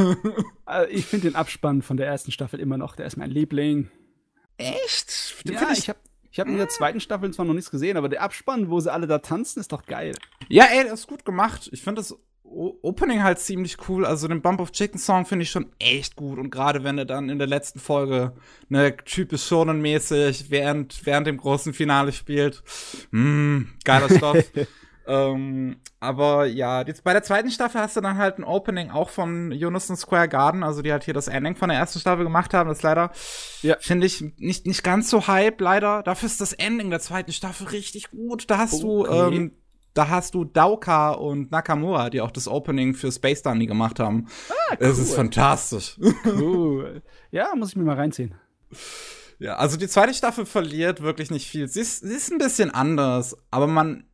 Äh, 0.70 0.86
ich 0.90 1.06
finde 1.06 1.28
den 1.28 1.34
Abspann 1.36 1.80
von 1.80 1.96
der 1.96 2.06
ersten 2.06 2.30
Staffel 2.30 2.60
immer 2.60 2.76
noch, 2.76 2.94
der 2.94 3.06
ist 3.06 3.16
mein 3.16 3.30
Liebling. 3.30 3.88
Echt? 4.58 5.34
Den 5.44 5.54
Ja, 5.54 5.58
find 5.66 5.78
ich 5.78 5.88
habe 5.88 5.98
ich 6.30 6.38
hab 6.40 6.46
in 6.48 6.56
der 6.58 6.68
zweiten 6.68 7.00
Staffel 7.00 7.32
zwar 7.32 7.46
noch 7.46 7.54
nichts 7.54 7.70
gesehen, 7.70 7.96
aber 7.96 8.08
der 8.08 8.22
Abspann, 8.22 8.70
wo 8.70 8.78
sie 8.80 8.92
alle 8.92 9.06
da 9.06 9.18
tanzen, 9.18 9.60
ist 9.60 9.72
doch 9.72 9.86
geil. 9.86 10.14
Ja, 10.48 10.64
ey, 10.70 10.84
das 10.84 11.00
ist 11.00 11.06
gut 11.06 11.24
gemacht. 11.24 11.68
Ich 11.72 11.82
finde 11.82 12.00
das 12.02 12.16
O- 12.44 12.78
Opening 12.82 13.22
halt 13.22 13.38
ziemlich 13.38 13.76
cool. 13.88 14.06
Also 14.06 14.26
den 14.28 14.40
Bump 14.40 14.60
of 14.60 14.72
Chicken 14.72 14.98
Song 14.98 15.26
finde 15.26 15.42
ich 15.42 15.50
schon 15.50 15.70
echt 15.78 16.16
gut. 16.16 16.38
Und 16.38 16.50
gerade 16.50 16.82
wenn 16.84 16.96
er 16.96 17.04
dann 17.04 17.28
in 17.28 17.38
der 17.38 17.46
letzten 17.46 17.78
Folge 17.78 18.32
ne 18.68 18.96
typisch 19.04 19.42
Shonen-mäßig 19.48 20.46
während, 20.48 21.04
während 21.04 21.26
dem 21.26 21.36
großen 21.38 21.74
Finale 21.74 22.12
spielt. 22.12 22.62
Mm, 23.10 23.62
geiler 23.84 24.08
Stoff. 24.14 24.38
ähm, 25.08 25.76
aber 26.00 26.44
ja, 26.46 26.82
jetzt 26.82 27.02
bei 27.02 27.12
der 27.12 27.22
zweiten 27.22 27.50
Staffel 27.50 27.80
hast 27.80 27.96
du 27.96 28.00
dann 28.00 28.18
halt 28.18 28.38
ein 28.38 28.44
Opening 28.44 28.90
auch 28.90 29.08
von 29.10 29.50
Unison 29.52 29.96
Square 29.96 30.28
Garden, 30.28 30.62
also 30.62 30.82
die 30.82 30.92
halt 30.92 31.04
hier 31.04 31.14
das 31.14 31.26
Ending 31.28 31.56
von 31.56 31.70
der 31.70 31.78
ersten 31.78 31.98
Staffel 31.98 32.24
gemacht 32.24 32.54
haben. 32.54 32.68
Das 32.68 32.78
ist 32.78 32.82
leider, 32.84 33.10
Ja. 33.62 33.76
finde 33.80 34.06
ich, 34.06 34.20
nicht, 34.36 34.66
nicht 34.66 34.84
ganz 34.84 35.10
so 35.10 35.26
hype, 35.26 35.60
leider. 35.60 36.02
Dafür 36.02 36.26
ist 36.26 36.40
das 36.40 36.52
Ending 36.52 36.90
der 36.90 37.00
zweiten 37.00 37.32
Staffel 37.32 37.68
richtig 37.68 38.10
gut. 38.10 38.50
Da 38.50 38.58
hast 38.58 38.82
du, 38.82 39.00
Okay. 39.06 39.36
ähm, 39.36 39.52
da 39.94 40.08
hast 40.08 40.34
du 40.34 40.44
Dauka 40.44 41.10
und 41.12 41.50
Nakamura, 41.50 42.10
die 42.10 42.20
auch 42.20 42.30
das 42.30 42.46
Opening 42.46 42.94
für 42.94 43.10
Space 43.10 43.42
Dandy 43.42 43.66
gemacht 43.66 43.98
haben. 43.98 44.28
Ah, 44.70 44.76
Es 44.78 44.98
ist 44.98 45.14
fantastisch. 45.14 45.98
Cool. 46.24 47.02
ja, 47.32 47.52
muss 47.56 47.70
ich 47.70 47.76
mir 47.76 47.82
mal 47.84 47.96
reinziehen. 47.96 48.34
ja, 49.40 49.56
also 49.56 49.76
die 49.76 49.88
zweite 49.88 50.14
Staffel 50.14 50.46
verliert 50.46 51.02
wirklich 51.02 51.30
nicht 51.30 51.48
viel. 51.48 51.66
Sie 51.66 51.80
ist, 51.80 52.00
sie 52.00 52.14
ist 52.14 52.30
ein 52.30 52.38
bisschen 52.38 52.70
anders, 52.70 53.36
aber 53.50 53.66
man, 53.66 54.04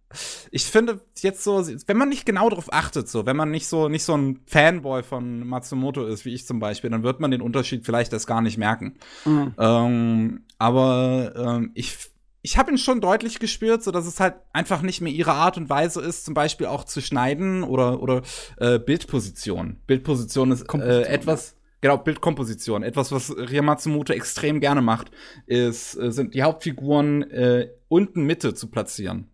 ich 0.51 0.65
finde 0.65 1.01
jetzt 1.19 1.45
so, 1.45 1.67
wenn 1.87 1.97
man 1.97 2.09
nicht 2.09 2.27
genau 2.27 2.49
darauf 2.49 2.73
achtet, 2.73 3.09
so, 3.09 3.27
wenn 3.27 3.37
man 3.37 3.51
nicht 3.51 3.67
so, 3.67 3.89
nicht 3.89 4.05
so 4.05 4.17
ein 4.17 4.41
Fanboy 4.47 5.03
von 5.03 5.47
Matsumoto 5.47 6.07
ist, 6.07 6.25
wie 6.25 6.35
ich 6.35 6.47
zum 6.47 6.59
Beispiel, 6.59 6.91
dann 6.91 7.03
wird 7.03 7.21
man 7.21 7.31
den 7.31 7.41
Unterschied 7.41 7.85
vielleicht 7.85 8.13
erst 8.13 8.27
gar 8.27 8.41
nicht 8.41 8.59
merken. 8.59 8.99
Mhm. 9.25 9.55
Ähm, 9.59 10.45
aber 10.59 11.33
ähm, 11.37 11.71
ich, 11.75 11.97
ich 12.43 12.59
habe 12.59 12.71
ihn 12.71 12.79
schon 12.79 13.01
deutlich 13.01 13.39
gespürt, 13.39 13.83
so 13.83 13.91
dass 13.91 14.07
es 14.07 14.21
halt 14.21 14.35
einfach 14.53 14.83
nicht 14.83 15.01
mehr 15.01 15.13
ihre 15.13 15.33
Art 15.33 15.57
und 15.57 15.71
Weise 15.71 16.01
ist, 16.03 16.25
zum 16.25 16.35
Beispiel 16.35 16.67
auch 16.67 16.85
zu 16.85 17.01
schneiden 17.01 17.63
oder 17.63 18.03
oder 18.03 18.23
äh, 18.59 18.79
Bildposition. 18.79 19.79
Bildposition 19.87 20.53
ist 20.53 20.73
äh, 20.75 21.03
etwas. 21.05 21.57
Genau, 21.81 21.99
Bildkomposition. 21.99 22.83
Etwas, 22.83 23.13
was 23.13 23.37
Ria 23.37 23.61
Matsumoto 23.61 24.15
extrem 24.15 24.61
gerne 24.61 24.81
macht, 24.81 25.11
ist, 25.45 25.95
äh, 25.97 26.11
sind 26.13 26.33
die 26.33 26.43
Hauptfiguren 26.43 27.31
äh, 27.31 27.69
unten 27.89 28.25
Mitte 28.25 28.55
zu 28.55 28.71
platzieren. 28.71 29.29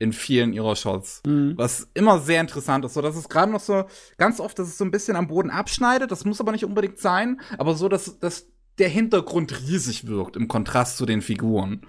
In 0.00 0.12
vielen 0.14 0.52
ihrer 0.54 0.74
Shots. 0.76 1.22
Mhm. 1.26 1.52
Was 1.56 1.88
immer 1.94 2.18
sehr 2.20 2.40
interessant 2.40 2.84
ist. 2.86 2.94
So, 2.94 3.02
dass 3.02 3.14
es 3.16 3.28
gerade 3.28 3.52
noch 3.52 3.60
so, 3.60 3.84
ganz 4.16 4.40
oft, 4.40 4.58
dass 4.58 4.66
es 4.66 4.78
so 4.78 4.84
ein 4.84 4.90
bisschen 4.90 5.14
am 5.14 5.28
Boden 5.28 5.50
abschneidet. 5.50 6.10
Das 6.10 6.24
muss 6.24 6.40
aber 6.40 6.52
nicht 6.52 6.64
unbedingt 6.64 6.98
sein. 6.98 7.40
Aber 7.58 7.74
so, 7.74 7.88
dass, 7.88 8.18
dass 8.18 8.46
der 8.78 8.88
Hintergrund 8.88 9.60
riesig 9.60 10.06
wirkt 10.06 10.36
im 10.36 10.48
Kontrast 10.48 10.96
zu 10.96 11.04
den 11.04 11.20
Figuren. 11.20 11.82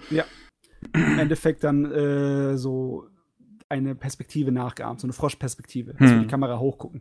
Im 0.92 1.18
Endeffekt 1.18 1.64
dann 1.64 1.90
äh, 1.90 2.58
so 2.58 3.08
eine 3.70 3.94
Perspektive 3.94 4.52
nachgeahmt, 4.52 5.00
so 5.00 5.06
eine 5.06 5.14
Froschperspektive, 5.14 5.94
dass 5.94 6.10
Hm. 6.10 6.16
wir 6.16 6.22
die 6.24 6.28
Kamera 6.28 6.58
hochgucken. 6.58 7.00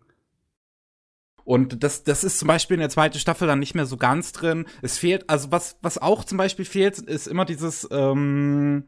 Und 1.43 1.83
das, 1.83 2.03
das 2.03 2.23
ist 2.23 2.39
zum 2.39 2.47
Beispiel 2.47 2.75
in 2.75 2.81
der 2.81 2.89
zweiten 2.89 3.19
Staffel 3.19 3.47
dann 3.47 3.59
nicht 3.59 3.75
mehr 3.75 3.85
so 3.87 3.97
ganz 3.97 4.31
drin. 4.31 4.65
Es 4.81 4.97
fehlt, 4.97 5.29
also 5.29 5.51
was, 5.51 5.77
was 5.81 5.97
auch 5.97 6.23
zum 6.23 6.37
Beispiel 6.37 6.63
fehlt, 6.65 6.99
ist 6.99 7.27
immer 7.27 7.43
dieses, 7.45 7.85
ähm, 7.91 8.85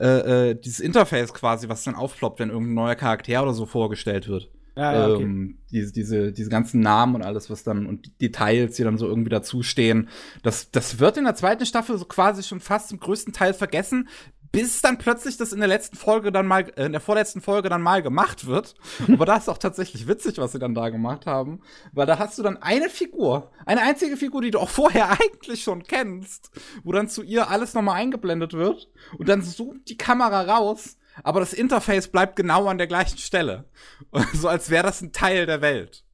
äh, 0.00 0.50
äh, 0.50 0.54
dieses 0.54 0.80
Interface 0.80 1.34
quasi, 1.34 1.68
was 1.68 1.84
dann 1.84 1.94
aufploppt, 1.94 2.40
wenn 2.40 2.50
irgendein 2.50 2.74
neuer 2.74 2.94
Charakter 2.94 3.42
oder 3.42 3.52
so 3.52 3.66
vorgestellt 3.66 4.28
wird. 4.28 4.50
Ja, 4.76 4.92
ja, 4.92 5.14
okay. 5.14 5.24
ähm, 5.24 5.58
diese, 5.70 5.92
diese, 5.92 6.32
diese 6.32 6.48
ganzen 6.48 6.80
Namen 6.80 7.16
und 7.16 7.22
alles, 7.22 7.50
was 7.50 7.64
dann 7.64 7.86
und 7.86 8.06
die 8.06 8.28
Details, 8.28 8.76
die 8.76 8.84
dann 8.84 8.98
so 8.98 9.06
irgendwie 9.06 9.28
dazustehen. 9.28 10.08
Das, 10.42 10.70
das 10.70 10.98
wird 11.00 11.18
in 11.18 11.24
der 11.24 11.34
zweiten 11.34 11.66
Staffel 11.66 11.98
so 11.98 12.04
quasi 12.06 12.42
schon 12.42 12.60
fast 12.60 12.88
zum 12.88 12.98
größten 12.98 13.32
Teil 13.34 13.52
vergessen, 13.52 14.08
bis 14.52 14.82
dann 14.82 14.98
plötzlich 14.98 15.36
das 15.36 15.52
in 15.52 15.60
der 15.60 15.68
letzten 15.68 15.96
Folge 15.96 16.32
dann 16.32 16.46
mal, 16.46 16.62
äh, 16.76 16.86
in 16.86 16.92
der 16.92 17.00
vorletzten 17.00 17.40
Folge 17.40 17.68
dann 17.68 17.82
mal 17.82 18.02
gemacht 18.02 18.46
wird. 18.46 18.74
Aber 19.12 19.26
da 19.26 19.36
ist 19.36 19.48
auch 19.48 19.58
tatsächlich 19.58 20.08
witzig, 20.08 20.38
was 20.38 20.52
sie 20.52 20.58
dann 20.58 20.74
da 20.74 20.88
gemacht 20.88 21.26
haben. 21.26 21.60
Weil 21.92 22.06
da 22.06 22.18
hast 22.18 22.38
du 22.38 22.42
dann 22.42 22.56
eine 22.56 22.88
Figur, 22.88 23.50
eine 23.66 23.82
einzige 23.82 24.16
Figur, 24.16 24.42
die 24.42 24.50
du 24.50 24.58
auch 24.58 24.68
vorher 24.80 25.10
eigentlich 25.10 25.62
schon 25.62 25.84
kennst, 25.84 26.50
wo 26.82 26.92
dann 26.92 27.08
zu 27.08 27.22
ihr 27.22 27.48
alles 27.50 27.74
nochmal 27.74 27.96
eingeblendet 27.96 28.52
wird. 28.54 28.88
Und 29.18 29.28
dann 29.28 29.42
zoomt 29.42 29.88
die 29.88 29.98
Kamera 29.98 30.42
raus, 30.42 30.96
aber 31.22 31.40
das 31.40 31.52
Interface 31.52 32.08
bleibt 32.08 32.36
genau 32.36 32.66
an 32.66 32.78
der 32.78 32.86
gleichen 32.86 33.18
Stelle. 33.18 33.68
So 34.34 34.48
als 34.48 34.70
wäre 34.70 34.84
das 34.84 35.00
ein 35.02 35.12
Teil 35.12 35.46
der 35.46 35.60
Welt. 35.60 36.04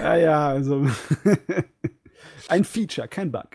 Ja, 0.00 0.16
ja, 0.16 0.48
also 0.48 0.86
ein 2.48 2.64
Feature, 2.64 3.06
kein 3.08 3.30
Bug. 3.30 3.48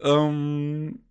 ähm, 0.00 1.05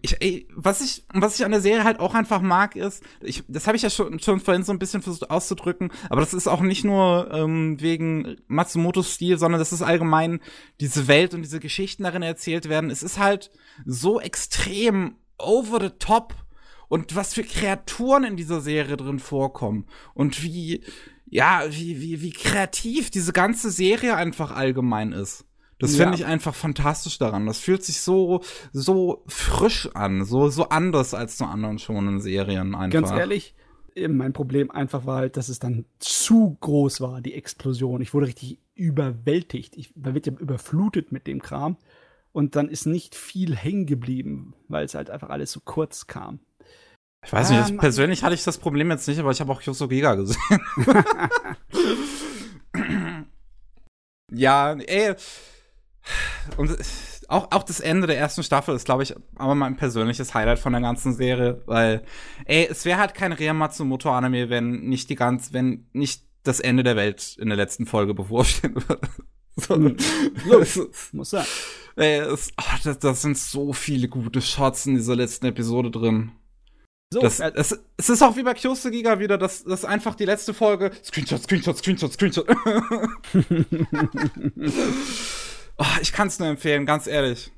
ich, 0.00 0.20
ey, 0.22 0.48
was 0.54 0.80
ich, 0.80 1.04
was 1.12 1.38
ich 1.38 1.44
an 1.44 1.50
der 1.50 1.60
Serie 1.60 1.84
halt 1.84 2.00
auch 2.00 2.14
einfach 2.14 2.40
mag, 2.40 2.74
ist, 2.74 3.02
ich, 3.20 3.44
das 3.48 3.66
habe 3.66 3.76
ich 3.76 3.82
ja 3.82 3.90
schon, 3.90 4.18
schon 4.18 4.40
vorhin 4.40 4.62
so 4.62 4.72
ein 4.72 4.78
bisschen 4.78 5.02
versucht 5.02 5.30
auszudrücken, 5.30 5.90
aber 6.08 6.20
das 6.20 6.32
ist 6.32 6.48
auch 6.48 6.62
nicht 6.62 6.84
nur 6.84 7.30
ähm, 7.32 7.80
wegen 7.80 8.36
Matsumotos 8.46 9.12
Stil, 9.12 9.38
sondern 9.38 9.58
das 9.58 9.72
ist 9.72 9.82
allgemein 9.82 10.40
diese 10.80 11.06
Welt 11.06 11.34
und 11.34 11.42
diese 11.42 11.60
Geschichten 11.60 12.04
darin 12.04 12.22
erzählt 12.22 12.68
werden. 12.68 12.90
Es 12.90 13.02
ist 13.02 13.18
halt 13.18 13.50
so 13.84 14.20
extrem 14.20 15.16
over 15.38 15.80
the 15.80 15.90
top 15.98 16.34
und 16.88 17.14
was 17.14 17.34
für 17.34 17.44
Kreaturen 17.44 18.24
in 18.24 18.36
dieser 18.36 18.60
Serie 18.60 18.96
drin 18.96 19.18
vorkommen 19.18 19.86
und 20.14 20.42
wie, 20.42 20.82
ja, 21.26 21.64
wie, 21.68 22.00
wie, 22.00 22.22
wie 22.22 22.32
kreativ 22.32 23.10
diese 23.10 23.32
ganze 23.32 23.70
Serie 23.70 24.16
einfach 24.16 24.50
allgemein 24.50 25.12
ist. 25.12 25.44
Das 25.78 25.96
Ja. 25.96 26.04
finde 26.04 26.18
ich 26.18 26.26
einfach 26.26 26.54
fantastisch 26.54 27.18
daran. 27.18 27.46
Das 27.46 27.58
fühlt 27.58 27.84
sich 27.84 28.00
so, 28.00 28.42
so 28.72 29.24
frisch 29.26 29.88
an, 29.94 30.24
so, 30.24 30.48
so 30.48 30.68
anders 30.68 31.14
als 31.14 31.36
zu 31.36 31.44
anderen 31.44 31.78
schonen 31.78 32.20
Serien 32.20 32.74
einfach. 32.74 33.00
Ganz 33.00 33.10
ehrlich, 33.10 33.54
äh, 33.94 34.08
mein 34.08 34.32
Problem 34.32 34.70
einfach 34.70 35.06
war 35.06 35.18
halt, 35.18 35.36
dass 35.36 35.48
es 35.48 35.58
dann 35.58 35.84
zu 35.98 36.56
groß 36.60 37.00
war, 37.00 37.20
die 37.20 37.34
Explosion. 37.34 38.00
Ich 38.02 38.14
wurde 38.14 38.26
richtig 38.26 38.58
überwältigt. 38.74 39.76
Ich, 39.76 39.94
man 39.96 40.14
wird 40.14 40.26
ja 40.26 40.32
überflutet 40.32 41.12
mit 41.12 41.26
dem 41.26 41.42
Kram. 41.42 41.76
Und 42.32 42.56
dann 42.56 42.68
ist 42.68 42.86
nicht 42.86 43.14
viel 43.14 43.54
hängen 43.54 43.86
geblieben, 43.86 44.54
weil 44.68 44.84
es 44.84 44.94
halt 44.94 45.08
einfach 45.08 45.30
alles 45.30 45.52
so 45.52 45.60
kurz 45.64 46.08
kam. 46.08 46.40
Ich 47.24 47.32
weiß 47.32 47.50
nicht, 47.50 47.60
ich, 47.60 47.68
Mann. 47.68 47.78
persönlich 47.78 48.24
hatte 48.24 48.34
ich 48.34 48.42
das 48.42 48.58
Problem 48.58 48.90
jetzt 48.90 49.06
nicht, 49.06 49.20
aber 49.20 49.30
ich 49.30 49.40
habe 49.40 49.52
auch 49.52 49.62
Yoso 49.62 49.86
Giga 49.88 50.14
gesehen. 50.16 50.36
ja, 54.32 54.72
ey. 54.74 55.14
Und 56.56 56.76
auch, 57.28 57.50
auch 57.52 57.62
das 57.62 57.80
Ende 57.80 58.06
der 58.06 58.18
ersten 58.18 58.42
Staffel 58.42 58.74
ist, 58.74 58.84
glaube 58.84 59.02
ich, 59.02 59.14
aber 59.36 59.54
mein 59.54 59.76
persönliches 59.76 60.34
Highlight 60.34 60.58
von 60.58 60.72
der 60.72 60.82
ganzen 60.82 61.14
Serie, 61.14 61.62
weil, 61.66 62.02
ey, 62.44 62.66
es 62.70 62.84
wäre 62.84 62.98
halt 62.98 63.14
kein 63.14 63.32
Ria 63.32 63.54
Matsumoto 63.54 64.10
Anime, 64.10 64.50
wenn 64.50 64.80
nicht 64.82 65.08
die 65.10 65.14
ganz, 65.14 65.52
wenn 65.52 65.86
nicht 65.92 66.22
das 66.42 66.60
Ende 66.60 66.82
der 66.82 66.96
Welt 66.96 67.36
in 67.38 67.48
der 67.48 67.56
letzten 67.56 67.86
Folge 67.86 68.14
bevorstehen 68.14 68.74
würde. 68.74 69.00
So, 69.56 69.76
Hm. 69.76 69.96
das, 70.50 70.80
Muss 71.12 71.30
sein. 71.30 71.46
ey, 71.94 72.18
es, 72.18 72.50
oh, 72.60 72.64
das, 72.82 72.98
das 72.98 73.22
sind 73.22 73.38
so 73.38 73.72
viele 73.72 74.08
gute 74.08 74.42
Shots 74.42 74.84
in 74.86 74.96
dieser 74.96 75.14
letzten 75.14 75.46
Episode 75.46 75.92
drin. 75.92 76.32
So, 77.12 77.20
Das, 77.20 77.38
äh, 77.38 77.52
es, 77.54 77.78
es 77.96 78.08
ist 78.08 78.20
auch 78.22 78.36
wie 78.36 78.42
bei 78.42 78.54
Kyosu 78.54 78.90
Giga 78.90 79.20
wieder, 79.20 79.38
dass 79.38 79.62
das 79.62 79.84
einfach 79.84 80.16
die 80.16 80.24
letzte 80.24 80.54
Folge 80.54 80.90
Screenshot, 81.04 81.44
Screenshot, 81.44 81.78
Screenshot, 81.78 82.12
Screenshot. 82.14 82.48
oh, 85.78 85.84
ich 86.00 86.12
kann 86.12 86.28
es 86.28 86.38
nur 86.38 86.48
empfehlen, 86.48 86.86
ganz 86.86 87.06
ehrlich. 87.06 87.52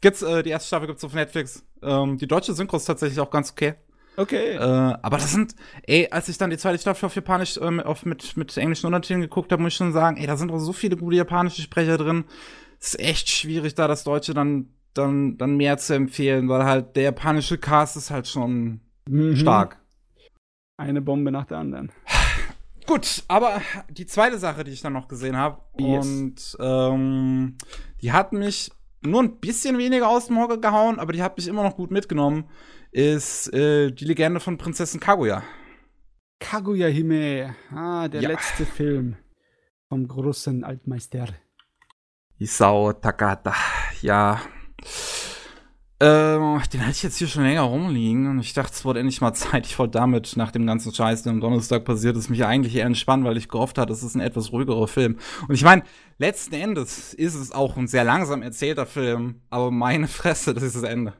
Gibt's, 0.00 0.22
äh, 0.22 0.42
die 0.42 0.50
erste 0.50 0.68
Staffel 0.68 0.86
gibt's 0.86 1.04
auf 1.04 1.14
Netflix. 1.14 1.64
Ähm, 1.82 2.18
die 2.18 2.26
deutsche 2.26 2.52
Synchro 2.54 2.76
ist 2.76 2.84
tatsächlich 2.84 3.20
auch 3.20 3.30
ganz 3.30 3.50
okay. 3.52 3.74
okay. 4.16 4.56
Äh, 4.56 4.58
aber 4.60 5.16
das 5.16 5.32
sind, 5.32 5.54
ey, 5.86 6.08
als 6.10 6.28
ich 6.28 6.36
dann 6.38 6.50
die 6.50 6.58
zweite 6.58 6.78
Staffel 6.78 7.06
auf 7.06 7.14
Japanisch 7.14 7.58
ähm, 7.58 7.80
auf, 7.80 8.04
mit, 8.04 8.36
mit 8.36 8.56
englischen 8.56 8.86
Untertiteln 8.86 9.22
geguckt 9.22 9.50
habe, 9.52 9.62
muss 9.62 9.72
ich 9.72 9.76
schon 9.78 9.92
sagen, 9.92 10.16
ey, 10.18 10.26
da 10.26 10.36
sind 10.36 10.50
auch 10.50 10.58
so 10.58 10.72
viele 10.72 10.96
gute 10.96 11.16
japanische 11.16 11.62
Sprecher 11.62 11.96
drin. 11.96 12.24
Es 12.80 12.94
ist 12.94 13.00
echt 13.00 13.28
schwierig, 13.30 13.74
da 13.74 13.88
das 13.88 14.04
Deutsche 14.04 14.34
dann, 14.34 14.68
dann, 14.92 15.38
dann 15.38 15.56
mehr 15.56 15.78
zu 15.78 15.94
empfehlen, 15.94 16.48
weil 16.48 16.64
halt 16.64 16.96
der 16.96 17.04
japanische 17.04 17.56
Cast 17.56 17.96
ist 17.96 18.10
halt 18.10 18.28
schon 18.28 18.80
Mhm. 19.08 19.36
stark. 19.36 19.78
Eine 20.76 21.02
Bombe 21.02 21.30
nach 21.30 21.44
der 21.44 21.58
anderen. 21.58 21.92
Gut, 22.86 23.24
aber 23.28 23.60
die 23.88 24.06
zweite 24.06 24.38
Sache, 24.38 24.62
die 24.64 24.70
ich 24.72 24.82
dann 24.82 24.92
noch 24.92 25.08
gesehen 25.08 25.36
habe, 25.36 25.62
Yes. 25.78 26.06
und 26.06 26.56
ähm, 26.60 27.56
die 28.02 28.12
hat 28.12 28.32
mich 28.32 28.70
nur 29.00 29.22
ein 29.22 29.38
bisschen 29.40 29.78
weniger 29.78 30.08
aus 30.08 30.26
dem 30.26 30.38
Hocker 30.38 30.58
gehauen, 30.58 30.98
aber 30.98 31.12
die 31.12 31.22
hat 31.22 31.36
mich 31.36 31.48
immer 31.48 31.62
noch 31.62 31.76
gut 31.76 31.90
mitgenommen, 31.90 32.48
ist 32.90 33.52
äh, 33.54 33.90
die 33.90 34.04
Legende 34.04 34.38
von 34.40 34.58
Prinzessin 34.58 35.00
Kaguya. 35.00 35.42
Kaguya 36.40 36.88
Hime, 36.88 37.54
ah, 37.74 38.06
der 38.08 38.20
Ja. 38.22 38.28
letzte 38.30 38.66
Film 38.66 39.16
vom 39.88 40.06
großen 40.06 40.62
Altmeister. 40.64 41.28
Isao 42.38 42.92
Takata. 42.92 43.54
Ja. 44.02 44.40
Ähm, 46.06 46.60
den 46.70 46.82
hatte 46.82 46.90
ich 46.90 47.02
jetzt 47.02 47.16
hier 47.16 47.28
schon 47.28 47.44
länger 47.44 47.62
rumliegen 47.62 48.28
und 48.28 48.38
ich 48.38 48.52
dachte, 48.52 48.74
es 48.74 48.84
wurde 48.84 49.00
endlich 49.00 49.22
mal 49.22 49.32
Zeit. 49.32 49.64
Ich 49.64 49.78
wollte 49.78 49.92
damit 49.92 50.36
nach 50.36 50.52
dem 50.52 50.66
ganzen 50.66 50.92
Scheiß, 50.92 51.22
der 51.22 51.32
am 51.32 51.40
Donnerstag 51.40 51.86
passiert 51.86 52.14
ist, 52.18 52.28
mich 52.28 52.44
eigentlich 52.44 52.76
eher 52.76 52.84
entspannen, 52.84 53.24
weil 53.24 53.38
ich 53.38 53.48
gehofft 53.48 53.78
hatte, 53.78 53.90
es 53.90 54.02
ist 54.02 54.14
ein 54.14 54.20
etwas 54.20 54.52
ruhigerer 54.52 54.86
Film. 54.86 55.16
Und 55.48 55.54
ich 55.54 55.64
meine, 55.64 55.82
letzten 56.18 56.56
Endes 56.56 57.14
ist 57.14 57.34
es 57.34 57.52
auch 57.52 57.78
ein 57.78 57.86
sehr 57.86 58.04
langsam 58.04 58.42
erzählter 58.42 58.84
Film, 58.84 59.40
aber 59.48 59.70
meine 59.70 60.06
Fresse, 60.06 60.52
das 60.52 60.62
ist 60.62 60.76
das 60.76 60.82
Ende. 60.82 61.14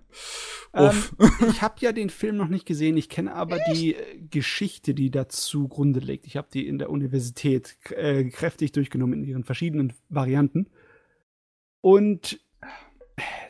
Uff. 0.74 1.14
Ähm, 1.18 1.30
ich 1.48 1.62
habe 1.62 1.76
ja 1.78 1.92
den 1.92 2.10
Film 2.10 2.36
noch 2.36 2.48
nicht 2.48 2.66
gesehen, 2.66 2.98
ich 2.98 3.08
kenne 3.08 3.34
aber 3.34 3.60
die 3.72 3.94
äh, 3.94 4.18
Geschichte, 4.28 4.92
die 4.92 5.10
dazu 5.10 5.66
Grunde 5.66 6.00
liegt. 6.00 6.26
Ich 6.26 6.36
habe 6.36 6.48
die 6.52 6.66
in 6.66 6.76
der 6.76 6.90
Universität 6.90 7.78
äh, 7.88 8.24
kräftig 8.24 8.72
durchgenommen 8.72 9.20
in 9.20 9.24
ihren 9.24 9.44
verschiedenen 9.44 9.94
Varianten. 10.10 10.68
Und 11.80 12.38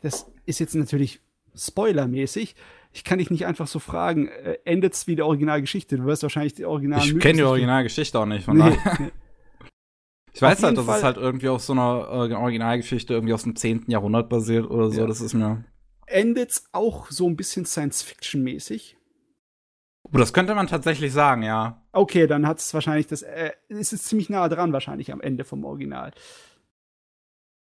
das 0.03 0.31
ist 0.47 0.61
jetzt 0.61 0.75
natürlich 0.75 1.24
spoilermäßig. 1.57 2.55
Ich 2.93 3.03
kann 3.05 3.19
dich 3.19 3.31
nicht 3.31 3.47
einfach 3.47 3.67
so 3.67 3.79
fragen, 3.81 4.29
äh, 4.29 4.59
endet's 4.65 5.07
wie 5.07 5.17
die 5.17 5.23
Originalgeschichte? 5.23 5.97
Du 5.97 6.05
wirst 6.05 6.23
wahrscheinlich 6.23 6.55
die 6.55 6.65
Original 6.65 7.01
ich 7.05 7.19
kenne 7.19 7.39
die 7.39 7.43
Originalgeschichte 7.43 8.19
auch 8.19 8.27
nicht, 8.27 8.45
von 8.45 8.57
Nee, 8.57 8.77
daher. 8.85 9.11
Ich 10.33 10.43
weiß 10.43 10.63
halt, 10.65 10.77
dass 10.77 10.87
Fall- 10.87 10.99
es 10.99 11.05
halt 11.05 11.17
irgendwie 11.17 11.49
auf 11.49 11.63
so 11.63 11.73
einer 11.73 12.09
äh, 12.31 12.35
Originalgeschichte 12.35 13.15
irgendwie 13.15 13.35
aus 13.35 13.45
dem 13.45 13.55
10. 13.57 13.85
Jahrhundert 13.89 14.29
basiert 14.29 14.69
oder 14.69 14.91
so. 14.91 15.01
Ja. 15.03 15.07
Das 15.07 15.21
ist 15.21 15.33
mir. 15.35 15.65
Endet's 16.07 16.65
auch 16.73 17.11
so 17.11 17.29
ein 17.29 17.37
bisschen 17.37 17.65
Science-Fiction-mäßig? 17.65 18.97
Oh, 20.13 20.19
das 20.19 20.33
könnte 20.33 20.55
man 20.55 20.67
tatsächlich 20.67 21.13
sagen, 21.13 21.43
ja. 21.43 21.83
Okay, 21.93 22.27
dann 22.27 22.47
hat 22.47 22.59
es 22.59 22.75
wahrscheinlich 22.75 23.07
das, 23.07 23.23
äh, 23.23 23.53
es 23.69 23.93
ist 23.93 24.07
ziemlich 24.07 24.29
nah 24.29 24.49
dran 24.49 24.73
wahrscheinlich 24.73 25.13
am 25.13 25.21
Ende 25.21 25.45
vom 25.45 25.65
Original. 25.65 26.13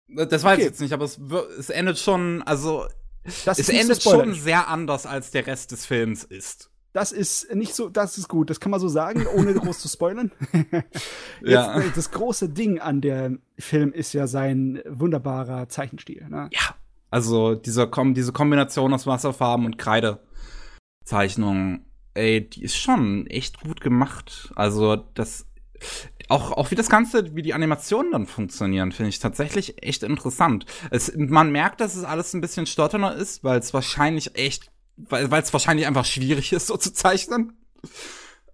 Das 0.08 0.44
weiß 0.44 0.58
ich 0.58 0.64
Okay. 0.64 0.68
jetzt 0.70 0.82
nicht, 0.82 0.94
aber 0.94 1.06
es, 1.06 1.18
es 1.58 1.70
endet 1.70 1.98
schon, 1.98 2.42
also 2.44 2.86
Das 3.46 3.60
es 3.60 3.70
endet 3.70 4.02
schon 4.04 4.34
sehr 4.34 4.68
anders, 4.68 5.06
als 5.06 5.32
der 5.32 5.48
Rest 5.48 5.72
des 5.72 5.86
Films 5.86 6.24
ist. 6.24 6.70
Das 6.94 7.12
ist 7.12 7.54
nicht 7.54 7.76
so, 7.76 7.90
das 7.90 8.18
ist 8.18 8.30
gut, 8.30 8.50
das 8.50 8.62
kann 8.62 8.72
man 8.72 8.80
so 8.80 8.88
sagen, 8.88 9.26
ohne 9.36 9.54
groß 9.54 9.80
zu 9.80 9.90
spoilern. 9.90 10.32
Jetzt, 10.72 10.86
Ja. 11.42 11.78
äh, 11.80 11.92
Das 11.94 12.12
große 12.12 12.48
Ding 12.50 12.80
an 12.80 13.02
dem 13.02 13.42
Film 13.60 13.92
ist 13.92 14.14
ja 14.14 14.28
sein 14.28 14.82
wunderbarer 14.88 15.68
Zeichenstil. 15.68 16.26
Ne? 16.30 16.50
Ja. 16.54 16.76
Also 17.12 17.56
diese, 17.56 17.88
Kom 17.88 18.14
diese 18.14 18.32
Kombination 18.32 18.94
aus 18.94 19.06
Wasserfarben 19.08 19.66
und 19.66 19.78
Kreidezeichnungen, 19.78 21.86
ey, 22.14 22.50
die 22.50 22.64
ist 22.64 22.78
schon 22.78 23.28
echt 23.28 23.60
gut 23.62 23.82
gemacht. 23.82 24.52
Also 24.56 24.96
das 24.96 25.46
auch, 26.30 26.52
auch 26.52 26.72
wie 26.72 26.76
das 26.76 26.90
Ganze, 26.90 27.36
wie 27.36 27.42
die 27.42 27.54
Animationen 27.54 28.12
dann 28.12 28.26
funktionieren, 28.26 28.92
finde 28.92 29.10
ich 29.10 29.20
tatsächlich 29.20 29.84
echt 29.84 30.04
interessant. 30.04 30.66
Es, 30.92 31.14
man 31.16 31.52
merkt, 31.52 31.82
dass 31.82 31.96
es 31.96 32.04
alles 32.04 32.34
ein 32.34 32.42
bisschen 32.42 32.66
stotterner 32.66 33.16
ist, 33.16 33.44
weil 33.44 33.60
es 33.60 33.74
wahrscheinlich 33.74 34.36
echt, 34.36 34.72
weil 34.98 35.32
es 35.32 35.54
wahrscheinlich 35.54 35.88
einfach 35.88 36.06
schwierig 36.06 36.54
ist, 36.54 36.68
so 36.68 36.78
zu 36.78 36.94
zeichnen. 36.94 37.54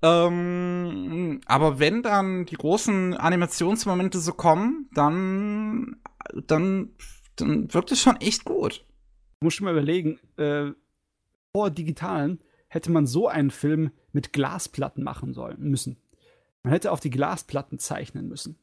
Ähm, 0.02 1.42
aber 1.46 1.80
wenn 1.80 2.02
dann 2.02 2.46
die 2.46 2.56
großen 2.56 3.14
Animationsmomente 3.16 4.20
so 4.20 4.34
kommen, 4.34 4.90
dann, 4.94 5.98
dann, 6.48 6.90
dann 7.36 7.74
wirkt 7.74 7.92
es 7.92 8.02
schon 8.02 8.18
echt 8.18 8.44
gut. 8.44 8.86
Du 9.40 9.46
musst 9.46 9.58
schon 9.58 9.66
mal 9.66 9.72
überlegen, 9.72 10.20
äh, 10.38 10.72
vor 11.56 11.70
Digitalen 11.70 12.40
hätte 12.68 12.92
man 12.92 13.06
so 13.06 13.28
einen 13.28 13.52
Film 13.52 13.92
mit 14.12 14.34
Glasplatten 14.34 15.04
machen 15.04 15.34
sollen 15.34 15.60
müssen. 15.60 15.98
Man 16.64 16.74
hätte 16.74 16.92
auf 16.92 17.00
die 17.00 17.10
Glasplatten 17.10 17.80
zeichnen 17.80 18.28
müssen. 18.28 18.58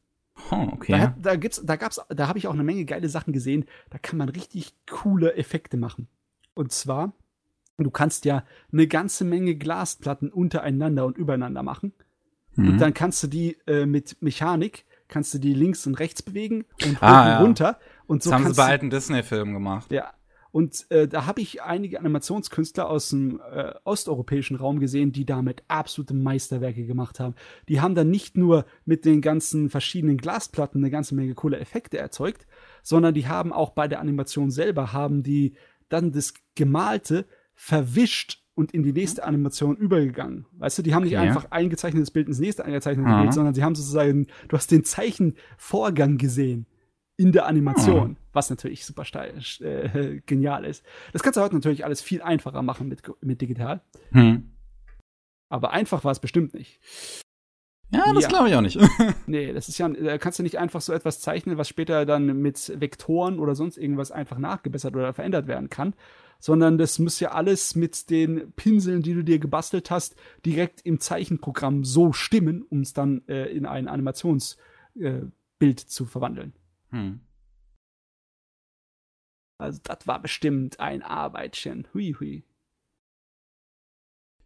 Oh, 0.51 0.55
Da, 0.55 0.73
okay. 0.73 0.99
hat- 0.99 1.15
da 1.21 1.35
gibt's, 1.35 1.61
da 1.65 1.75
gab's, 1.75 1.99
da 2.09 2.27
habe 2.27 2.39
ich 2.39 2.47
auch 2.47 2.53
eine 2.53 2.63
Menge 2.63 2.85
geile 2.85 3.09
Sachen 3.09 3.33
gesehen. 3.33 3.65
Da 3.89 3.97
kann 3.97 4.17
man 4.17 4.29
richtig 4.29 4.73
coole 4.89 5.35
Effekte 5.35 5.75
machen. 5.77 6.07
Und 6.53 6.71
zwar, 6.71 7.11
du 7.77 7.91
kannst 7.91 8.23
ja 8.25 8.43
eine 8.71 8.87
ganze 8.87 9.25
Menge 9.25 9.55
Glasplatten 9.55 10.29
untereinander 10.31 11.05
und 11.05 11.17
übereinander 11.17 11.61
machen. 11.63 11.93
Und 12.57 12.73
Mhm. 12.73 12.77
dann 12.77 12.93
kannst 12.93 13.21
du 13.23 13.27
die 13.27 13.57
äh, 13.67 13.85
mit 13.85 14.21
Mechanik, 14.21 14.85
kannst 15.07 15.33
du 15.33 15.39
die 15.39 15.53
links 15.53 15.85
und 15.87 15.95
rechts 15.95 16.21
bewegen 16.21 16.65
und 16.85 17.01
Ah, 17.03 17.21
und 17.21 17.27
ja. 17.27 17.39
runter. 17.39 17.79
Und 18.07 18.23
so 18.23 18.29
das 18.31 18.39
haben 18.39 18.53
sie 18.53 18.57
bei 18.57 18.65
alten 18.67 18.89
Disney-Filmen 18.89 19.53
gemacht. 19.53 19.91
ja. 19.91 20.13
Und 20.51 20.89
äh, 20.89 21.07
da 21.07 21.25
habe 21.25 21.41
ich 21.41 21.61
einige 21.61 21.99
Animationskünstler 21.99 22.89
aus 22.89 23.09
dem 23.09 23.39
äh, 23.51 23.73
osteuropäischen 23.83 24.55
Raum 24.57 24.79
gesehen, 24.79 25.11
die 25.11 25.25
damit 25.25 25.63
absolute 25.67 26.13
Meisterwerke 26.13 26.85
gemacht 26.85 27.19
haben. 27.19 27.35
Die 27.67 27.81
haben 27.81 27.93
dann 27.95 28.09
nicht 28.09 28.35
nur 28.37 28.65
mit 28.85 29.05
den 29.05 29.21
ganzen 29.21 29.69
verschiedenen 29.69 30.17
Glasplatten 30.17 30.79
eine 30.79 30.89
ganze 30.89 31.13
Menge 31.13 31.35
coole 31.35 31.59
Effekte 31.59 31.97
erzeugt, 31.99 32.47
sondern 32.81 33.13
die 33.13 33.27
haben 33.27 33.53
auch 33.53 33.71
bei 33.71 33.87
der 33.87 33.99
Animation 33.99 34.49
selber 34.49 34.91
haben 34.93 35.21
die 35.23 35.53
dann 35.89 36.11
das 36.11 36.33
Gemalte 36.55 37.25
verwischt 37.55 38.43
und 38.55 38.73
in 38.73 38.83
die 38.83 38.93
nächste 38.93 39.23
Animation 39.23 39.75
übergegangen. 39.77 40.45
Weißt 40.57 40.77
du, 40.77 40.81
die 40.81 40.93
haben 40.93 41.03
nicht 41.03 41.15
Okay. 41.15 41.27
einfach 41.27 41.47
ein 41.51 41.69
gezeichnetes 41.69 42.11
Bild 42.11 42.27
ins 42.27 42.39
nächste 42.39 42.65
eingezeichnete 42.65 43.09
Mhm. 43.09 43.17
Bild, 43.21 43.33
sondern 43.33 43.53
sie 43.53 43.63
haben 43.63 43.75
sozusagen, 43.75 44.27
du 44.47 44.57
hast 44.57 44.71
den 44.71 44.83
Zeichenvorgang 44.83 46.17
gesehen 46.17 46.65
in 47.17 47.31
der 47.31 47.45
Animation, 47.47 48.17
was 48.33 48.49
natürlich 48.49 48.85
super 48.85 49.05
steil, 49.05 49.39
äh, 49.61 50.21
genial 50.25 50.65
ist. 50.65 50.83
Das 51.13 51.23
kannst 51.23 51.37
du 51.37 51.41
heute 51.41 51.55
natürlich 51.55 51.85
alles 51.85 52.01
viel 52.01 52.21
einfacher 52.21 52.61
machen 52.61 52.87
mit, 52.87 53.01
mit 53.21 53.41
digital, 53.41 53.81
Hm. 54.11 54.51
aber 55.49 55.71
einfach 55.71 56.03
war 56.03 56.11
es 56.11 56.19
bestimmt 56.19 56.53
nicht. 56.53 56.79
Ja, 57.91 58.13
das 58.13 58.23
Ja. 58.23 58.29
glaube 58.29 58.49
ich 58.49 58.55
auch 58.55 58.61
nicht. 58.61 58.77
Nee, 59.25 59.51
das 59.53 59.67
ist 59.67 59.77
ja, 59.79 59.89
da 59.89 60.17
kannst 60.19 60.37
du 60.39 60.43
nicht 60.43 60.59
einfach 60.59 60.79
so 60.81 60.93
etwas 60.93 61.21
zeichnen, 61.21 61.57
was 61.57 61.67
später 61.67 62.05
dann 62.05 62.25
mit 62.41 62.71
Vektoren 62.79 63.39
oder 63.39 63.55
sonst 63.55 63.77
irgendwas 63.77 64.11
einfach 64.11 64.37
nachgebessert 64.37 64.95
oder 64.95 65.11
verändert 65.13 65.47
werden 65.47 65.69
kann, 65.69 65.95
sondern 66.39 66.77
das 66.77 66.99
muss 66.99 67.19
ja 67.19 67.31
alles 67.31 67.75
mit 67.75 68.09
den 68.11 68.51
Pinseln, 68.53 69.01
die 69.01 69.13
du 69.15 69.23
dir 69.23 69.39
gebastelt 69.39 69.89
hast, 69.91 70.15
direkt 70.45 70.81
im 70.85 70.99
Zeichenprogramm 70.99 71.83
so 71.83 72.13
stimmen, 72.13 72.61
um 72.63 72.81
es 72.81 72.93
dann 72.93 73.23
äh, 73.27 73.45
in 73.47 73.65
ein 73.65 73.87
Animationsbild 73.87 74.59
äh, 75.61 75.75
zu 75.87 76.05
verwandeln. 76.05 76.53
hm. 76.91 77.21
Also 79.59 79.79
das 79.83 80.07
war 80.07 80.21
bestimmt 80.21 80.79
ein 80.79 81.03
Arbeitchen. 81.03 81.87
Hui, 81.93 82.15
hui. 82.19 82.43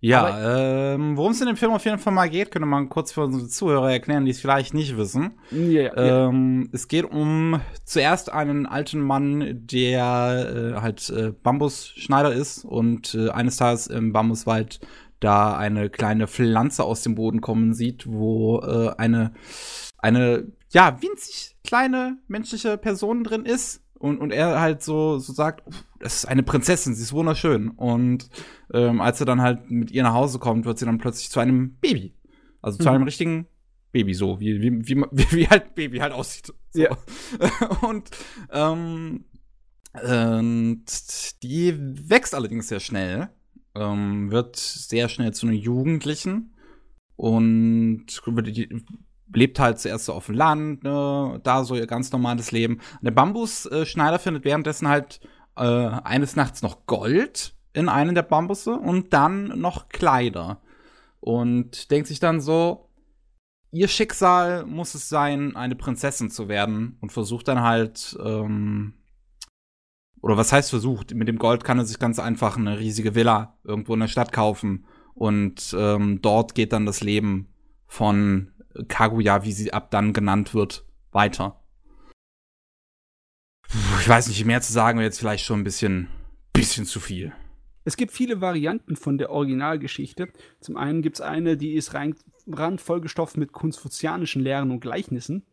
Ja, 0.05 0.95
ähm, 0.95 1.15
worum 1.15 1.31
es 1.31 1.39
in 1.39 1.47
dem 1.47 1.55
Film 1.55 1.71
auf 1.71 1.85
jeden 1.85 1.97
Fall 1.97 2.11
mal 2.11 2.29
geht, 2.29 2.51
könnte 2.51 2.65
man 2.65 2.89
kurz 2.89 3.13
für 3.13 3.23
unsere 3.23 3.47
Zuhörer 3.47 3.89
erklären, 3.89 4.25
die 4.25 4.31
es 4.31 4.41
vielleicht 4.41 4.73
nicht 4.73 4.97
wissen. 4.97 5.39
Ja, 5.49 5.83
ja. 5.83 6.27
Ähm, 6.27 6.67
es 6.73 6.89
geht 6.89 7.05
um 7.05 7.61
zuerst 7.85 8.29
einen 8.29 8.65
alten 8.65 8.99
Mann, 8.99 9.65
der 9.65 10.73
äh, 10.75 10.81
halt 10.81 11.09
äh, 11.09 11.31
Bambusschneider 11.31 12.33
ist 12.33 12.65
und 12.65 13.15
äh, 13.15 13.29
eines 13.29 13.55
Tages 13.55 13.87
im 13.87 14.11
Bambuswald 14.11 14.81
da 15.21 15.55
eine 15.55 15.89
kleine 15.89 16.27
Pflanze 16.27 16.83
aus 16.83 17.03
dem 17.03 17.15
Boden 17.15 17.39
kommen 17.39 17.73
sieht, 17.73 18.05
wo 18.05 18.59
äh, 18.59 18.89
eine, 18.97 19.31
eine, 19.99 20.51
ja, 20.73 21.01
winzig 21.01 21.55
kleine 21.63 22.17
menschliche 22.27 22.77
Person 22.77 23.23
drin 23.23 23.45
ist. 23.45 23.82
Und, 24.03 24.17
und 24.19 24.31
er 24.31 24.59
halt 24.59 24.83
so, 24.83 25.17
so 25.17 25.31
sagt, 25.31 25.65
"Uff, 25.65 25.85
das 25.99 26.15
ist 26.15 26.25
eine 26.25 26.43
Prinzessin, 26.43 26.93
sie 26.93 27.01
ist 27.03 27.13
wunderschön. 27.13 27.69
Und 27.69 28.29
ähm, 28.73 28.99
als 28.99 29.21
er 29.21 29.25
dann 29.25 29.41
halt 29.41 29.71
mit 29.71 29.91
ihr 29.91 30.03
nach 30.03 30.13
Hause 30.13 30.39
kommt, 30.39 30.65
wird 30.65 30.77
sie 30.77 30.85
dann 30.85 30.97
plötzlich 30.97 31.29
zu 31.29 31.39
einem 31.39 31.75
Baby. 31.79 32.13
Also 32.61 32.79
zu 32.79 32.89
Mhm. 32.89 32.95
einem 32.95 33.03
richtigen 33.05 33.47
Baby, 33.93 34.13
so, 34.13 34.41
wie, 34.41 34.61
wie, 34.61 34.71
wie, 34.85 34.95
wie, 35.31 35.47
halt 35.47 35.73
Baby 35.75 35.99
halt 35.99 36.11
aussieht. 36.11 36.47
So. 36.71 36.81
Ja. 36.81 36.97
und 37.81 38.09
ähm, 38.51 39.23
und 39.93 40.83
die 41.43 41.73
wächst 42.09 42.35
allerdings 42.35 42.67
sehr 42.67 42.81
schnell, 42.81 43.29
ähm, 43.73 44.31
wird 44.31 44.57
sehr 44.57 45.07
schnell 45.07 45.33
zu 45.33 45.45
einer 45.47 45.55
Jugendlichen 45.55 46.53
und 47.15 48.07
die 48.47 48.67
lebt 49.35 49.59
halt 49.59 49.79
zuerst 49.79 50.05
so 50.05 50.13
auf 50.13 50.27
dem 50.27 50.35
Land, 50.35 50.83
ne, 50.83 51.39
da 51.43 51.63
so 51.63 51.75
ihr 51.75 51.87
ganz 51.87 52.11
normales 52.11 52.51
Leben. 52.51 52.75
Und 52.75 53.03
der 53.03 53.11
Bambusschneider 53.11 54.19
findet 54.19 54.45
währenddessen 54.45 54.87
halt 54.87 55.19
äh, 55.55 55.61
eines 55.61 56.35
Nachts 56.35 56.61
noch 56.61 56.85
Gold 56.85 57.55
in 57.73 57.89
einem 57.89 58.15
der 58.15 58.23
Bambusse 58.23 58.73
und 58.73 59.13
dann 59.13 59.59
noch 59.59 59.89
Kleider. 59.89 60.61
Und 61.19 61.89
denkt 61.91 62.07
sich 62.07 62.19
dann 62.19 62.41
so, 62.41 62.89
ihr 63.71 63.87
Schicksal 63.87 64.65
muss 64.65 64.93
es 64.93 65.09
sein, 65.09 65.55
eine 65.55 65.75
Prinzessin 65.75 66.29
zu 66.29 66.47
werden 66.47 66.97
und 67.01 67.11
versucht 67.11 67.47
dann 67.47 67.61
halt, 67.61 68.17
ähm, 68.23 68.93
oder 70.21 70.37
was 70.37 70.53
heißt 70.53 70.69
versucht? 70.69 71.13
Mit 71.13 71.27
dem 71.27 71.37
Gold 71.37 71.63
kann 71.63 71.79
er 71.79 71.85
sich 71.85 71.99
ganz 71.99 72.19
einfach 72.19 72.55
eine 72.55 72.79
riesige 72.79 73.15
Villa 73.15 73.57
irgendwo 73.63 73.93
in 73.93 73.99
der 73.99 74.07
Stadt 74.07 74.31
kaufen 74.31 74.85
und 75.13 75.75
ähm, 75.77 76.21
dort 76.21 76.55
geht 76.55 76.71
dann 76.71 76.85
das 76.85 77.01
Leben 77.01 77.49
von 77.87 78.52
Kaguya, 78.87 79.43
wie 79.43 79.51
sie 79.51 79.73
ab 79.73 79.91
dann 79.91 80.13
genannt 80.13 80.53
wird, 80.53 80.85
weiter. 81.11 81.59
ich 83.99 84.07
weiß 84.07 84.27
nicht, 84.27 84.43
mehr 84.45 84.61
zu 84.61 84.71
sagen 84.73 84.99
wäre 84.99 85.05
jetzt 85.07 85.19
vielleicht 85.19 85.45
schon 85.45 85.61
ein 85.61 85.63
bisschen, 85.63 86.09
bisschen 86.53 86.85
zu 86.85 86.99
viel. 86.99 87.33
Es 87.85 87.97
gibt 87.97 88.11
viele 88.11 88.39
Varianten 88.39 88.95
von 88.95 89.17
der 89.17 89.29
Originalgeschichte. 89.29 90.29
Zum 90.61 90.77
einen 90.77 91.01
gibt 91.01 91.17
es 91.17 91.21
eine, 91.21 91.57
die 91.57 91.73
ist 91.73 91.93
rein, 91.93 92.15
randvollgestopft 92.47 93.35
mit 93.37 93.51
konfuzianischen 93.51 94.41
Lehren 94.41 94.71
und 94.71 94.79
Gleichnissen, 94.79 95.45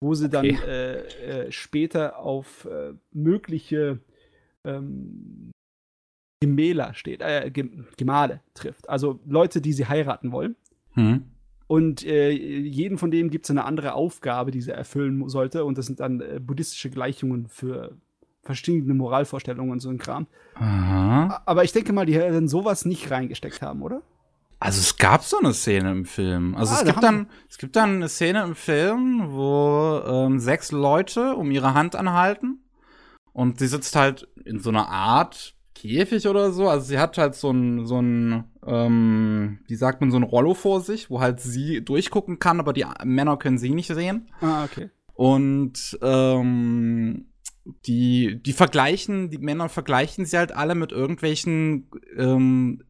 wo 0.00 0.14
sie 0.14 0.28
dann 0.28 0.46
Okay. 0.46 0.58
äh, 0.66 1.46
äh, 1.46 1.52
später 1.52 2.18
auf 2.18 2.66
äh, 2.66 2.92
mögliche 3.12 4.00
ähm, 4.64 5.50
Gemäler 6.40 6.94
steht, 6.94 7.22
äh, 7.22 7.50
Gem- 7.50 7.86
Gemahle 7.96 8.42
trifft. 8.54 8.88
Also 8.88 9.20
Leute, 9.26 9.60
die 9.60 9.72
sie 9.72 9.86
heiraten 9.86 10.30
wollen. 10.32 10.54
Hm. 10.92 11.24
Und 11.66 12.04
äh, 12.06 12.30
jeden 12.30 12.96
von 12.98 13.10
denen 13.10 13.30
gibt 13.30 13.46
es 13.46 13.50
eine 13.50 13.64
andere 13.64 13.94
Aufgabe, 13.94 14.50
die 14.50 14.60
sie 14.60 14.70
erfüllen 14.70 15.28
sollte. 15.28 15.64
Und 15.64 15.78
das 15.78 15.86
sind 15.86 16.00
dann 16.00 16.20
äh, 16.20 16.40
buddhistische 16.40 16.90
Gleichungen 16.90 17.48
für 17.48 17.96
verschiedene 18.42 18.94
Moralvorstellungen 18.94 19.72
und 19.72 19.80
so 19.80 19.88
ein 19.90 19.98
Kram. 19.98 20.28
Aha. 20.54 21.42
Aber 21.44 21.64
ich 21.64 21.72
denke 21.72 21.92
mal, 21.92 22.06
die 22.06 22.14
werden 22.14 22.48
sowas 22.48 22.84
nicht 22.84 23.10
reingesteckt 23.10 23.60
haben, 23.62 23.82
oder? 23.82 24.02
Also 24.58 24.80
es 24.80 24.96
gab 24.96 25.22
so 25.22 25.38
eine 25.38 25.52
Szene 25.52 25.90
im 25.90 26.04
Film. 26.06 26.54
Also 26.54 26.72
Ah, 26.72 26.78
es 26.78 26.84
da 26.84 26.92
gibt 26.92 27.02
dann, 27.02 27.28
es 27.50 27.58
gibt 27.58 27.76
dann 27.76 27.96
eine 27.96 28.08
Szene 28.08 28.42
im 28.44 28.54
Film, 28.54 29.32
wo 29.32 30.00
ähm, 30.06 30.38
sechs 30.38 30.72
Leute 30.72 31.34
um 31.34 31.50
ihre 31.50 31.74
Hand 31.74 31.94
anhalten 31.94 32.60
und 33.32 33.58
sie 33.58 33.66
sitzt 33.66 33.96
halt 33.96 34.28
in 34.44 34.60
so 34.60 34.70
einer 34.70 34.88
Art 34.88 35.55
Käfig 35.76 36.26
oder 36.26 36.52
so. 36.52 36.68
Also 36.68 36.86
sie 36.86 36.98
hat 36.98 37.18
halt 37.18 37.34
so 37.34 37.50
ein, 37.50 37.84
so 37.84 38.00
ein, 38.00 38.44
ähm, 38.66 39.58
wie 39.66 39.74
sagt 39.76 40.00
man, 40.00 40.10
so 40.10 40.16
ein 40.16 40.22
Rollo 40.22 40.54
vor 40.54 40.80
sich, 40.80 41.10
wo 41.10 41.20
halt 41.20 41.40
sie 41.40 41.84
durchgucken 41.84 42.38
kann, 42.38 42.60
aber 42.60 42.72
die 42.72 42.86
Männer 43.04 43.36
können 43.36 43.58
sie 43.58 43.70
nicht 43.70 43.88
sehen. 43.88 44.30
Ah, 44.40 44.64
okay. 44.64 44.88
Und 45.12 45.98
ähm, 46.00 47.26
die, 47.86 48.42
die 48.42 48.52
vergleichen, 48.52 49.28
die 49.30 49.38
Männer 49.38 49.68
vergleichen 49.68 50.24
sie 50.24 50.38
halt 50.38 50.52
alle 50.52 50.74
mit 50.74 50.92
irgendwelchen, 50.92 51.90
ähm, 52.16 52.82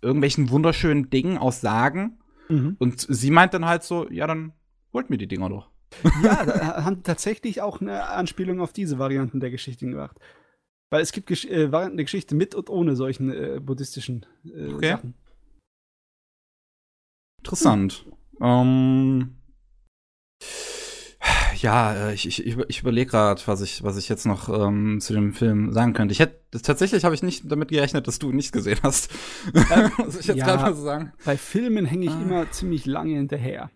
irgendwelchen 0.00 0.50
wunderschönen 0.50 1.10
Dingen 1.10 1.36
aus 1.36 1.60
Sagen. 1.60 2.18
Mhm. 2.48 2.76
Und 2.78 3.06
sie 3.08 3.30
meint 3.32 3.54
dann 3.54 3.66
halt 3.66 3.82
so, 3.82 4.08
ja, 4.08 4.28
dann 4.28 4.52
holt 4.92 5.10
mir 5.10 5.18
die 5.18 5.28
Dinger 5.28 5.48
doch. 5.48 5.68
Ja, 6.22 6.44
da 6.44 6.84
haben 6.84 7.02
tatsächlich 7.02 7.60
auch 7.60 7.80
eine 7.80 8.04
Anspielung 8.08 8.60
auf 8.60 8.72
diese 8.72 8.98
Varianten 8.98 9.40
der 9.40 9.50
Geschichten 9.50 9.90
gemacht. 9.90 10.18
Weil 10.92 11.00
es 11.00 11.12
gibt 11.12 11.26
Gesch 11.26 11.46
äh, 11.46 11.68
der 11.70 11.90
Geschichte 12.04 12.34
mit 12.34 12.54
und 12.54 12.68
ohne 12.68 12.96
solchen 12.96 13.32
äh, 13.32 13.60
buddhistischen 13.60 14.26
äh, 14.44 14.66
Okay. 14.74 14.90
Sachen. 14.90 15.14
Interessant. 17.38 18.04
Ähm, 18.42 19.36
ja, 21.56 21.94
äh, 22.10 22.14
ich, 22.14 22.26
ich, 22.26 22.44
ich 22.46 22.52
über- 22.52 22.68
ich 22.68 22.80
überlege 22.80 23.10
gerade, 23.10 23.40
was 23.46 23.62
ich, 23.62 23.82
was 23.82 23.96
ich 23.96 24.10
jetzt 24.10 24.26
noch 24.26 24.50
ähm, 24.50 25.00
zu 25.00 25.14
dem 25.14 25.32
Film 25.32 25.72
sagen 25.72 25.94
könnte. 25.94 26.12
Ich 26.12 26.20
hätte 26.20 26.42
tatsächlich 26.60 27.04
habe 27.06 27.14
ich 27.14 27.22
nicht 27.22 27.50
damit 27.50 27.70
gerechnet, 27.70 28.06
dass 28.06 28.18
du 28.18 28.28
ihn 28.28 28.36
nicht 28.36 28.52
gesehen 28.52 28.78
hast. 28.82 29.10
Muss 29.98 30.20
ich 30.20 30.26
jetzt 30.26 30.36
ja. 30.36 30.44
gerade 30.44 30.62
mal 30.62 30.74
so 30.74 30.82
sagen. 30.82 31.12
Bei 31.24 31.38
Filmen 31.38 31.86
hänge 31.86 32.04
ich 32.04 32.12
Ah. 32.12 32.20
immer 32.22 32.50
ziemlich 32.50 32.84
lange 32.84 33.14
hinterher. 33.14 33.70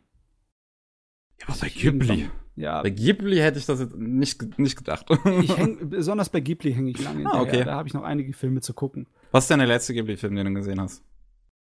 Ja, 1.40 1.48
aber 1.48 1.56
bei 1.62 1.66
Ich 1.68 1.82
irgendwann- 1.82 2.16
Ghibli. 2.18 2.30
Ja, 2.57 2.83
Bei 2.83 2.89
Ghibli 2.91 3.37
hätte 3.37 3.59
ich 3.59 3.66
das 3.66 3.81
jetzt 3.81 3.95
nicht, 3.97 4.59
nicht 4.59 4.77
gedacht. 4.77 5.07
ich 5.43 5.57
häng, 5.57 5.91
besonders 5.91 6.31
bei 6.31 6.41
Ghibli 6.41 6.73
hänge 6.73 6.91
ich 6.91 7.05
lange 7.05 7.27
Ah, 7.31 7.43
okay. 7.43 7.65
Da 7.65 7.74
habe 7.74 7.87
ich 7.87 7.93
noch 7.95 8.03
einige 8.03 8.33
Filme 8.33 8.62
zu 8.62 8.73
gucken. 8.73 9.07
Was 9.31 9.45
ist 9.45 9.51
denn 9.51 9.59
der 9.59 9.69
letzte 9.69 9.93
Ghibli-Film, 9.93 10.35
den 10.35 10.47
du 10.47 10.55
gesehen 10.55 10.81
hast? 10.81 11.03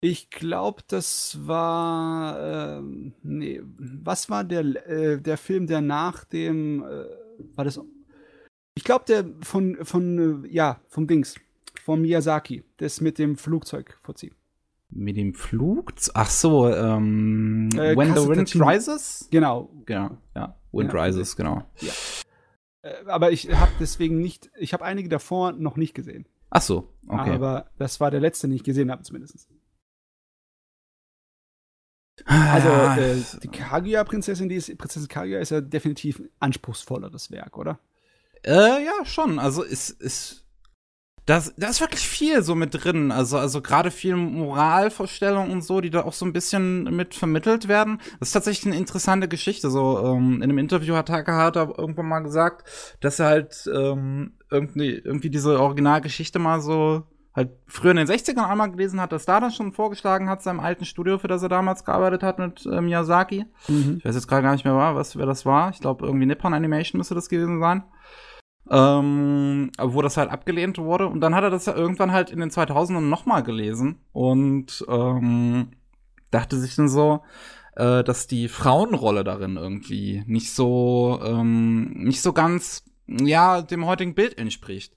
Ich 0.01 0.29
glaube, 0.29 0.83
das 0.87 1.39
war. 1.47 2.77
Ähm, 2.79 3.13
nee, 3.23 3.61
was 3.63 4.29
war 4.29 4.43
der, 4.43 4.63
äh, 4.87 5.19
der 5.19 5.37
Film, 5.37 5.65
der 5.65 5.81
nach 5.81 6.25
dem. 6.25 6.83
Äh, 6.83 7.05
war 7.55 7.65
das. 7.65 7.79
Ich 8.75 8.83
glaube, 8.83 9.05
der 9.07 9.25
von, 9.41 9.77
von. 9.81 10.43
Äh, 10.45 10.47
ja, 10.53 10.79
vom 10.89 11.07
Dings. 11.07 11.39
Von 11.85 12.01
Miyazaki. 12.01 12.63
Das 12.77 13.01
mit 13.01 13.17
dem 13.17 13.35
Flugzeug 13.37 13.97
vollzieht. 14.01 14.33
Mit 14.89 15.17
dem 15.17 15.33
Flug? 15.33 15.93
Ach 16.13 16.29
so, 16.29 16.69
ähm, 16.69 17.69
Äh, 17.73 17.95
When 17.97 18.13
the 18.13 18.27
Wind. 18.27 18.53
Rises? 18.55 19.27
Genau. 19.31 19.71
Genau, 19.87 20.17
ja. 20.35 20.55
Wind 20.73 20.91
Ja. 20.93 21.03
Rises, 21.03 21.35
genau. 21.35 21.63
Äh, 22.81 23.05
aber 23.05 23.31
ich 23.31 23.49
habe 23.53 23.71
deswegen 23.79 24.19
nicht. 24.19 24.51
Ich 24.57 24.73
habe 24.73 24.83
einige 24.83 25.07
davor 25.07 25.53
noch 25.53 25.77
nicht 25.77 25.93
gesehen. 25.93 26.25
Ach 26.49 26.61
so, 26.61 26.93
okay. 27.07 27.31
Aber 27.31 27.69
das 27.77 27.99
war 27.99 28.11
der 28.11 28.19
letzte, 28.19 28.47
den 28.47 28.55
ich 28.55 28.63
gesehen 28.63 28.91
habe, 28.91 29.03
zumindest. 29.03 29.47
Ah, 32.25 32.53
Also, 32.53 32.67
ja. 32.69 32.97
äh, 32.97 33.23
die 33.41 33.47
Kaguya-Prinzessin, 33.47 34.47
die 34.49 34.55
ist, 34.55 34.77
Prinzessin 34.77 35.07
Kaguya 35.07 35.39
ist 35.39 35.49
ja 35.49 35.61
definitiv 35.61 36.19
ein 36.19 36.29
anspruchsvolleres 36.39 37.31
Werk, 37.31 37.57
oder? 37.57 37.79
Äh, 38.45 38.85
ja, 38.85 39.05
schon. 39.05 39.39
Also 39.39 39.63
ist 39.63 39.89
ist 39.89 40.42
das 41.25 41.53
da 41.55 41.67
ist 41.67 41.79
wirklich 41.79 42.07
viel 42.07 42.43
so 42.43 42.53
mit 42.55 42.73
drin. 42.73 43.11
Also 43.11 43.37
also 43.37 43.61
gerade 43.61 43.91
viel 43.91 44.15
Moralvorstellungen 44.15 45.51
und 45.51 45.63
so, 45.63 45.79
die 45.79 45.89
da 45.89 46.03
auch 46.03 46.13
so 46.13 46.25
ein 46.25 46.33
bisschen 46.33 46.83
mit 46.95 47.15
vermittelt 47.15 47.67
werden. 47.67 47.99
Das 48.19 48.29
ist 48.29 48.33
tatsächlich 48.33 48.73
eine 48.73 48.79
interessante 48.79 49.27
Geschichte. 49.27 49.69
So 49.69 49.99
ähm, 50.05 50.35
in 50.37 50.43
einem 50.43 50.57
Interview 50.57 50.95
hat 50.95 51.07
Takahata 51.07 51.73
irgendwann 51.77 52.09
mal 52.09 52.19
gesagt, 52.19 52.67
dass 52.99 53.19
er 53.19 53.27
halt 53.27 53.69
ähm, 53.73 54.33
irgendwie 54.51 54.91
irgendwie 54.91 55.29
diese 55.29 55.59
Originalgeschichte 55.59 56.39
mal 56.39 56.59
so 56.61 57.03
halt 57.33 57.51
früher 57.67 57.91
in 57.91 57.97
den 57.97 58.07
60ern 58.07 58.47
einmal 58.47 58.69
gelesen 58.71 59.01
hat, 59.01 59.11
dass 59.11 59.25
da 59.25 59.39
dann 59.39 59.51
schon 59.51 59.71
vorgeschlagen 59.71 60.29
hat 60.29 60.43
seinem 60.43 60.59
alten 60.59 60.85
Studio, 60.85 61.17
für 61.17 61.27
das 61.27 61.41
er 61.41 61.49
damals 61.49 61.83
gearbeitet 61.83 62.21
hat 62.21 62.37
mit 62.37 62.65
äh, 62.65 62.79
Miyazaki. 62.79 63.45
Ich 63.97 64.05
weiß 64.05 64.13
jetzt 64.13 64.27
gerade 64.27 64.43
gar 64.43 64.51
nicht 64.51 64.65
mehr, 64.65 64.75
was, 64.75 65.17
wer 65.17 65.25
das 65.25 65.45
war. 65.45 65.71
Ich 65.71 65.79
glaube, 65.79 66.05
irgendwie 66.05 66.27
Nippon 66.27 66.53
Animation 66.53 66.99
müsste 66.99 67.15
das 67.15 67.29
gewesen 67.29 67.59
sein. 67.59 67.83
Ähm, 68.69 69.71
wo 69.77 70.01
das 70.01 70.15
halt 70.15 70.31
abgelehnt 70.31 70.77
wurde. 70.77 71.07
Und 71.07 71.19
dann 71.21 71.35
hat 71.35 71.43
er 71.43 71.49
das 71.49 71.65
ja 71.65 71.75
irgendwann 71.75 72.11
halt 72.11 72.29
in 72.29 72.39
den 72.39 72.49
2000ern 72.49 73.01
nochmal 73.01 73.43
gelesen 73.43 73.99
und 74.13 74.85
ähm, 74.87 75.67
dachte 76.31 76.57
sich 76.57 76.75
dann 76.75 76.87
so, 76.87 77.21
äh, 77.75 78.03
dass 78.03 78.27
die 78.27 78.47
Frauenrolle 78.47 79.23
darin 79.23 79.57
irgendwie 79.57 80.23
nicht 80.27 80.53
so, 80.53 81.19
ähm, 81.23 81.91
nicht 81.91 82.21
so 82.21 82.33
ganz, 82.33 82.85
ja, 83.07 83.61
dem 83.61 83.85
heutigen 83.85 84.15
Bild 84.15 84.37
entspricht. 84.37 84.95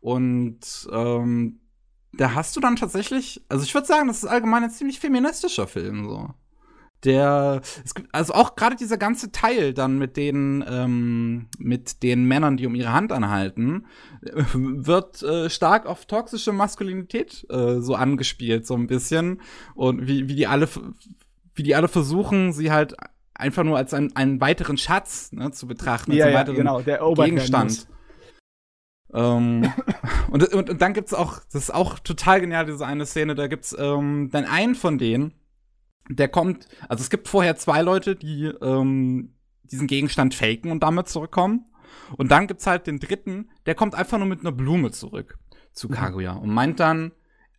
Und 0.00 0.88
ähm, 0.92 1.60
da 2.12 2.34
hast 2.34 2.56
du 2.56 2.60
dann 2.60 2.76
tatsächlich, 2.76 3.44
also 3.48 3.64
ich 3.64 3.74
würde 3.74 3.86
sagen, 3.86 4.08
das 4.08 4.18
ist 4.18 4.28
allgemein 4.28 4.64
ein 4.64 4.70
ziemlich 4.70 5.00
feministischer 5.00 5.66
Film 5.66 6.08
so. 6.08 6.30
Der, 7.04 7.60
es 7.84 7.94
gibt, 7.94 8.12
also 8.12 8.32
auch 8.32 8.56
gerade 8.56 8.74
dieser 8.74 8.96
ganze 8.96 9.30
Teil 9.30 9.74
dann 9.74 9.98
mit 9.98 10.16
den, 10.16 10.64
ähm, 10.68 11.46
mit 11.58 12.02
den 12.02 12.24
Männern, 12.24 12.56
die 12.56 12.66
um 12.66 12.74
ihre 12.74 12.92
Hand 12.92 13.12
anhalten, 13.12 13.86
wird 14.22 15.22
äh, 15.22 15.50
stark 15.50 15.86
auf 15.86 16.06
toxische 16.06 16.52
Maskulinität 16.52 17.46
äh, 17.50 17.80
so 17.80 17.94
angespielt, 17.94 18.66
so 18.66 18.74
ein 18.74 18.86
bisschen. 18.86 19.40
Und 19.74 20.08
wie, 20.08 20.28
wie 20.28 20.34
die 20.34 20.46
alle, 20.46 20.68
wie 21.54 21.62
die 21.62 21.74
alle 21.74 21.88
versuchen, 21.88 22.52
sie 22.52 22.72
halt 22.72 22.96
einfach 23.34 23.62
nur 23.62 23.76
als 23.76 23.94
einen, 23.94 24.16
einen 24.16 24.40
weiteren 24.40 24.78
Schatz 24.78 25.32
ne, 25.32 25.50
zu 25.50 25.66
betrachten, 25.66 26.12
als 26.12 26.18
Ja, 26.18 26.24
einen 26.26 26.34
ja, 26.34 26.40
weiteren 26.40 26.56
genau, 26.56 27.14
Gegenstand. 27.14 27.86
Ähm, 29.12 29.72
und, 30.30 30.52
und, 30.52 30.70
und 30.70 30.82
dann 30.82 30.94
gibt's 30.94 31.14
auch, 31.14 31.40
das 31.52 31.64
ist 31.64 31.74
auch 31.74 31.98
total 31.98 32.40
genial, 32.40 32.66
diese 32.66 32.86
eine 32.86 33.06
Szene, 33.06 33.34
da 33.34 33.46
gibt's 33.46 33.74
ähm, 33.78 34.30
dann 34.32 34.44
einen 34.44 34.74
von 34.74 34.98
denen, 34.98 35.32
der 36.08 36.28
kommt, 36.28 36.68
also 36.88 37.02
es 37.02 37.10
gibt 37.10 37.28
vorher 37.28 37.56
zwei 37.56 37.82
Leute, 37.82 38.16
die 38.16 38.44
ähm, 38.62 39.34
diesen 39.64 39.86
Gegenstand 39.86 40.34
faken 40.34 40.70
und 40.70 40.82
damit 40.82 41.08
zurückkommen. 41.08 41.66
Und 42.16 42.30
dann 42.30 42.46
gibt's 42.46 42.66
halt 42.66 42.86
den 42.86 43.00
dritten, 43.00 43.50
der 43.66 43.74
kommt 43.74 43.94
einfach 43.94 44.18
nur 44.18 44.26
mit 44.26 44.40
einer 44.40 44.52
Blume 44.52 44.90
zurück 44.90 45.38
zu 45.72 45.88
Mhm. 45.88 45.94
Kaguya 45.94 46.32
und 46.32 46.50
meint 46.50 46.80
dann, 46.80 47.12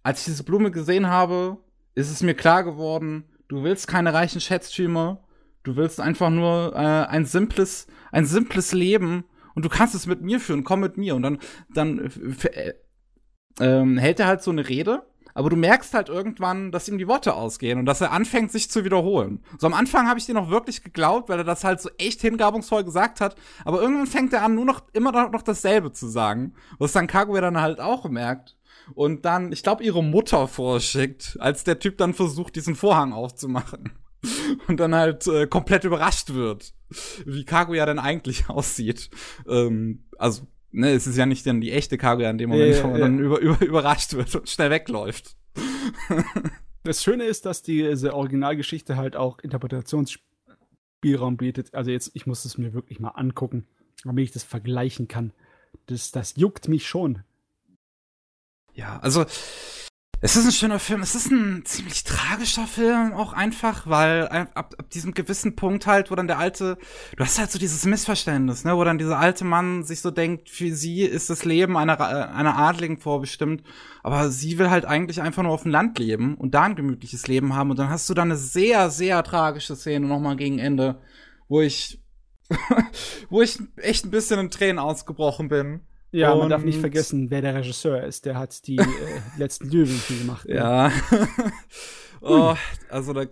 als 0.04 0.20
ich 0.20 0.26
diese 0.26 0.44
Blume 0.44 0.72
gesehen 0.72 1.08
habe, 1.08 1.58
ist 1.96 2.12
es 2.12 2.24
mir 2.24 2.34
klar 2.34 2.64
geworden, 2.64 3.26
du 3.48 3.64
willst 3.64 3.88
keine 3.88 4.14
reichen 4.14 4.42
Schätztümer, 4.42 5.24
du 5.64 5.76
willst 5.76 6.00
einfach 6.00 6.30
nur 6.30 6.74
äh, 6.76 7.08
ein 7.08 7.26
simples, 7.26 7.88
ein 8.12 8.26
simples 8.26 8.74
Leben 8.74 9.26
und 9.56 9.66
du 9.66 9.70
kannst 9.70 9.96
es 9.96 10.08
mit 10.08 10.22
mir 10.22 10.40
führen, 10.40 10.64
komm 10.64 10.82
mit 10.82 10.98
mir. 10.98 11.16
Und 11.16 11.24
dann, 11.24 11.40
dann 11.74 12.12
äh, 12.54 12.74
äh, 13.60 14.00
hält 14.00 14.20
er 14.20 14.28
halt 14.28 14.42
so 14.42 14.52
eine 14.52 14.68
Rede, 14.70 15.04
aber 15.38 15.52
du 15.52 15.56
merkst 15.56 15.94
halt 15.94 16.10
irgendwann, 16.10 16.72
dass 16.72 16.90
ihm 16.90 16.98
die 16.98 17.08
Worte 17.08 17.36
ausgehen 17.36 17.78
und 17.78 17.86
dass 17.86 18.02
er 18.02 18.12
anfängt, 18.12 18.52
sich 18.52 18.72
zu 18.72 18.84
wiederholen. 18.86 19.44
So 19.60 19.68
am 19.68 19.76
Anfang 19.76 20.08
habe 20.08 20.18
ich 20.18 20.26
dir 20.26 20.34
noch 20.34 20.50
wirklich 20.50 20.84
geglaubt, 20.84 21.30
weil 21.30 21.38
er 21.38 21.44
das 21.44 21.64
halt 21.64 21.80
so 21.80 21.92
echt 22.00 22.22
hingabungsvoll 22.22 22.84
gesagt 22.84 23.22
hat, 23.22 23.36
aber 23.64 23.80
irgendwann 23.80 24.08
fängt 24.08 24.34
er 24.34 24.42
an, 24.42 24.56
nur 24.56 24.66
noch 24.66 24.82
immer 24.94 25.30
noch 25.30 25.44
dasselbe 25.44 25.92
zu 25.92 26.08
sagen, 26.08 26.56
was 26.80 26.94
dann 26.94 27.06
Kaguya 27.06 27.40
dann 27.42 27.62
halt 27.62 27.80
auch 27.80 28.10
merkt. 28.10 28.58
Und 28.96 29.26
dann, 29.26 29.52
ich 29.52 29.62
glaube, 29.62 29.84
ihre 29.84 30.04
Mutter 30.04 30.48
vorschickt, 30.48 31.38
als 31.40 31.64
der 31.64 31.78
Typ 31.78 32.00
dann 32.00 32.16
versucht, 32.16 32.56
diesen 32.56 32.76
Vorhang 32.76 33.14
aufzumachen. 33.14 33.92
Und 34.68 34.80
dann 34.80 34.96
halt 34.96 35.28
äh, 35.28 35.46
komplett 35.46 35.84
überrascht 35.84 36.34
wird, 36.34 36.74
wie 37.28 37.46
Kaguya 37.46 37.86
denn 37.86 38.00
eigentlich 38.00 38.50
aussieht. 38.50 39.12
Ähm, 39.48 40.06
also, 40.18 40.48
ne, 40.78 40.92
es 40.92 41.08
ist 41.08 41.18
ja 41.18 41.26
nicht 41.26 41.46
dann 41.46 41.60
die 41.62 41.72
echte 41.72 41.98
Kaguya 41.98 42.30
in 42.30 42.38
dem 42.38 42.50
Moment, 42.50 42.76
Ja, 42.76 42.84
wo 42.84 42.88
man 42.88 43.00
ja. 43.00 43.06
dann 43.06 43.20
über, 43.20 43.40
über, 43.40 43.66
überrascht 43.66 44.14
wird 44.14 44.34
und 44.36 44.50
schnell 44.50 44.70
wegläuft. 44.70 45.36
Das 46.84 47.04
Schöne 47.04 47.26
ist, 47.26 47.46
dass 47.46 47.64
diese 47.64 48.14
Originalgeschichte 48.14 48.96
halt 48.96 49.18
auch 49.18 49.40
Interpretationsspielraum 49.40 51.36
bietet. 51.36 51.74
Also 51.74 51.92
jetzt, 51.92 52.12
ich 52.14 52.26
muss 52.26 52.46
es 52.46 52.58
mir 52.58 52.72
wirklich 52.74 53.02
mal 53.02 53.10
angucken. 53.10 53.68
damit 54.06 54.24
ich 54.24 54.32
das 54.32 54.44
vergleichen 54.44 55.10
kann. 55.10 55.34
Das, 55.88 56.12
das 56.12 56.36
juckt 56.38 56.70
mich 56.70 56.88
schon. 56.88 57.24
Ja, 58.74 59.00
also 59.00 59.26
es 60.20 60.36
ist 60.36 60.46
ein 60.46 60.52
schöner 60.52 60.80
Film. 60.80 61.02
Es 61.02 61.14
ist 61.14 61.32
ein 61.32 61.64
ziemlich 61.66 62.04
tragischer 62.04 62.66
Film 62.66 63.14
auch 63.14 63.34
einfach, 63.34 63.86
weil 63.86 64.28
ab, 64.28 64.76
ab 64.78 64.90
diesem 64.90 65.14
gewissen 65.14 65.56
Punkt 65.56 65.86
halt, 65.86 66.10
wo 66.10 66.16
dann 66.16 66.28
der 66.28 66.40
alte, 66.40 66.78
du 67.16 67.24
hast 67.24 67.38
halt 67.38 67.52
so 67.52 67.60
dieses 67.60 67.86
Missverständnis, 67.86 68.64
ne, 68.64 68.76
wo 68.76 68.84
dann 68.84 68.98
dieser 68.98 69.20
alte 69.20 69.46
Mann 69.46 69.84
sich 69.84 70.02
so 70.02 70.10
denkt, 70.10 70.50
für 70.50 70.74
sie 70.74 71.04
ist 71.04 71.30
das 71.30 71.46
Leben 71.46 71.78
einer 71.78 72.00
einer 72.00 72.58
Adligen 72.58 72.98
vorbestimmt, 72.98 73.64
aber 74.02 74.32
sie 74.32 74.58
will 74.58 74.70
halt 74.70 74.86
eigentlich 74.86 75.22
einfach 75.22 75.44
nur 75.44 75.52
auf 75.52 75.64
dem 75.64 75.72
Land 75.72 76.00
leben 76.00 76.36
und 76.36 76.56
da 76.56 76.64
ein 76.64 76.76
gemütliches 76.76 77.28
Leben 77.28 77.56
haben 77.56 77.70
und 77.70 77.78
dann 77.78 77.90
hast 77.90 78.10
du 78.10 78.14
dann 78.14 78.32
eine 78.32 78.40
sehr 78.40 78.90
sehr 78.90 79.24
tragische 79.24 79.76
Szene 79.76 80.08
nochmal 80.08 80.36
gegen 80.36 80.58
Ende, 80.58 81.00
wo 81.48 81.62
ich 81.62 82.02
wo 83.30 83.42
ich 83.42 83.60
echt 83.76 84.06
ein 84.06 84.12
bisschen 84.12 84.40
in 84.40 84.50
Tränen 84.50 84.80
ausgebrochen 84.80 85.50
bin. 85.50 85.82
Ja, 86.12 86.32
und 86.32 86.40
man 86.40 86.50
darf 86.50 86.64
nicht 86.64 86.80
vergessen, 86.80 87.30
wer 87.30 87.42
der 87.42 87.56
Regisseur 87.56 88.04
ist. 88.04 88.26
Der 88.26 88.38
hat 88.38 88.66
die 88.68 88.78
äh, 88.78 88.86
letzten 89.38 89.70
Löwen 89.70 90.02
gemacht. 90.08 90.48
Ne? 90.48 90.56
Ja. 90.56 90.92
oh, 92.22 92.56
also 92.90 93.14
da, 93.14 93.26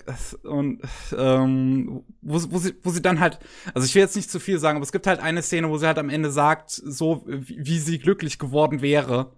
und 0.43 0.81
ähm, 1.18 2.03
wo, 2.22 2.41
wo, 2.49 2.57
sie, 2.57 2.76
wo 2.84 2.89
sie 2.89 3.02
dann 3.02 3.19
halt, 3.19 3.39
also 3.73 3.85
ich 3.85 3.95
will 3.95 4.02
jetzt 4.02 4.15
nicht 4.15 4.30
zu 4.30 4.39
viel 4.39 4.60
sagen, 4.60 4.77
aber 4.77 4.84
es 4.84 4.91
gibt 4.91 5.07
halt 5.07 5.19
eine 5.22 5.41
Szene, 5.41 5.69
wo 5.69 5.77
sie 5.77 5.88
halt 5.88 5.99
am 5.99 6.10
Ende 6.10 6.31
sagt, 6.31 6.69
so 6.72 7.23
wie, 7.26 7.65
wie 7.65 7.80
sie 7.80 7.97
glücklich 7.97 8.39
geworden 8.39 8.81
wäre. 8.81 9.31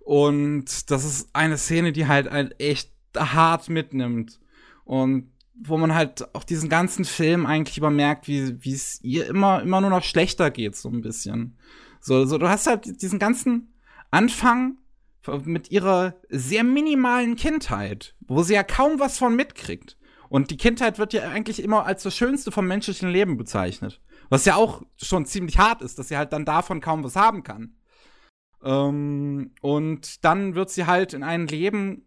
Und 0.00 0.90
das 0.90 1.04
ist 1.04 1.28
eine 1.34 1.58
Szene, 1.58 1.92
die 1.92 2.06
halt, 2.06 2.30
halt 2.30 2.58
echt 2.58 2.90
hart 3.14 3.68
mitnimmt. 3.68 4.40
Und 4.84 5.30
wo 5.60 5.76
man 5.76 5.94
halt 5.94 6.34
auch 6.34 6.44
diesen 6.44 6.68
ganzen 6.68 7.04
Film 7.04 7.44
eigentlich 7.44 7.78
übermerkt, 7.78 8.28
wie 8.28 8.62
wie 8.64 8.72
es 8.72 9.02
ihr 9.02 9.26
immer 9.26 9.60
immer 9.60 9.80
nur 9.80 9.90
noch 9.90 10.04
schlechter 10.04 10.50
geht 10.50 10.76
so 10.76 10.88
ein 10.88 11.00
bisschen. 11.02 11.58
So, 12.00 12.24
so, 12.24 12.38
du 12.38 12.48
hast 12.48 12.66
halt 12.66 13.02
diesen 13.02 13.18
ganzen 13.18 13.72
Anfang 14.10 14.78
mit 15.44 15.70
ihrer 15.70 16.14
sehr 16.30 16.64
minimalen 16.64 17.36
Kindheit, 17.36 18.14
wo 18.20 18.42
sie 18.42 18.54
ja 18.54 18.62
kaum 18.62 18.98
was 18.98 19.18
von 19.18 19.36
mitkriegt. 19.36 19.98
Und 20.28 20.50
die 20.50 20.56
Kindheit 20.56 20.98
wird 20.98 21.12
ja 21.12 21.28
eigentlich 21.28 21.62
immer 21.62 21.86
als 21.86 22.02
das 22.02 22.16
Schönste 22.16 22.52
vom 22.52 22.66
menschlichen 22.66 23.10
Leben 23.10 23.36
bezeichnet. 23.36 24.00
Was 24.28 24.44
ja 24.44 24.56
auch 24.56 24.82
schon 24.96 25.26
ziemlich 25.26 25.58
hart 25.58 25.82
ist, 25.82 25.98
dass 25.98 26.08
sie 26.08 26.16
halt 26.16 26.32
dann 26.32 26.44
davon 26.44 26.80
kaum 26.80 27.02
was 27.02 27.16
haben 27.16 27.42
kann. 27.42 27.74
Ähm, 28.62 29.52
und 29.62 30.24
dann 30.24 30.54
wird 30.54 30.70
sie 30.70 30.86
halt 30.86 31.14
in 31.14 31.22
ein 31.22 31.46
Leben 31.46 32.06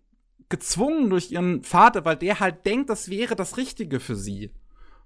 gezwungen 0.49 1.09
durch 1.09 1.31
ihren 1.31 1.63
Vater, 1.63 2.05
weil 2.05 2.17
der 2.17 2.39
halt 2.39 2.65
denkt, 2.65 2.89
das 2.89 3.09
wäre 3.09 3.35
das 3.35 3.57
Richtige 3.57 3.99
für 3.99 4.15
sie. 4.15 4.51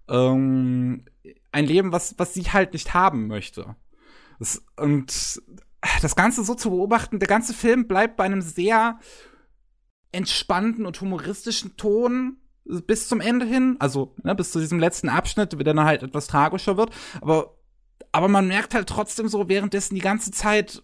Ähm, 0.10 1.06
ein 1.52 1.66
Leben, 1.66 1.92
was, 1.92 2.16
was 2.18 2.34
sie 2.34 2.44
halt 2.44 2.74
nicht 2.74 2.94
haben 2.94 3.28
möchte. 3.28 3.76
Und 4.78 5.42
das 6.02 6.16
Ganze 6.16 6.44
so 6.44 6.56
zu 6.56 6.70
beobachten, 6.72 7.20
der 7.20 7.28
ganze 7.28 7.54
Film 7.54 7.88
bleibt 7.88 8.18
bei 8.18 8.24
einem 8.24 8.42
sehr 8.42 9.00
entspannten 10.12 10.86
und 10.86 11.00
humoristischen 11.02 11.78
Ton 11.78 12.38
bis 12.88 13.08
zum 13.08 13.22
Ende 13.22 13.46
hin, 13.46 13.76
also 13.80 14.16
ne, 14.24 14.34
bis 14.34 14.52
zu 14.52 14.60
diesem 14.60 14.80
letzten 14.80 15.10
Abschnitt, 15.10 15.54
der 15.54 15.60
dann 15.60 15.82
halt 15.82 16.04
etwas 16.04 16.28
tragischer 16.28 16.78
wird, 16.78 16.92
aber 17.22 17.56
aber 18.12 18.28
man 18.30 18.48
merkt 18.48 18.74
halt 18.74 18.88
trotzdem 18.88 19.28
so 19.28 19.50
währenddessen 19.50 19.94
die 19.96 20.02
ganze 20.02 20.32
Zeit, 20.32 20.82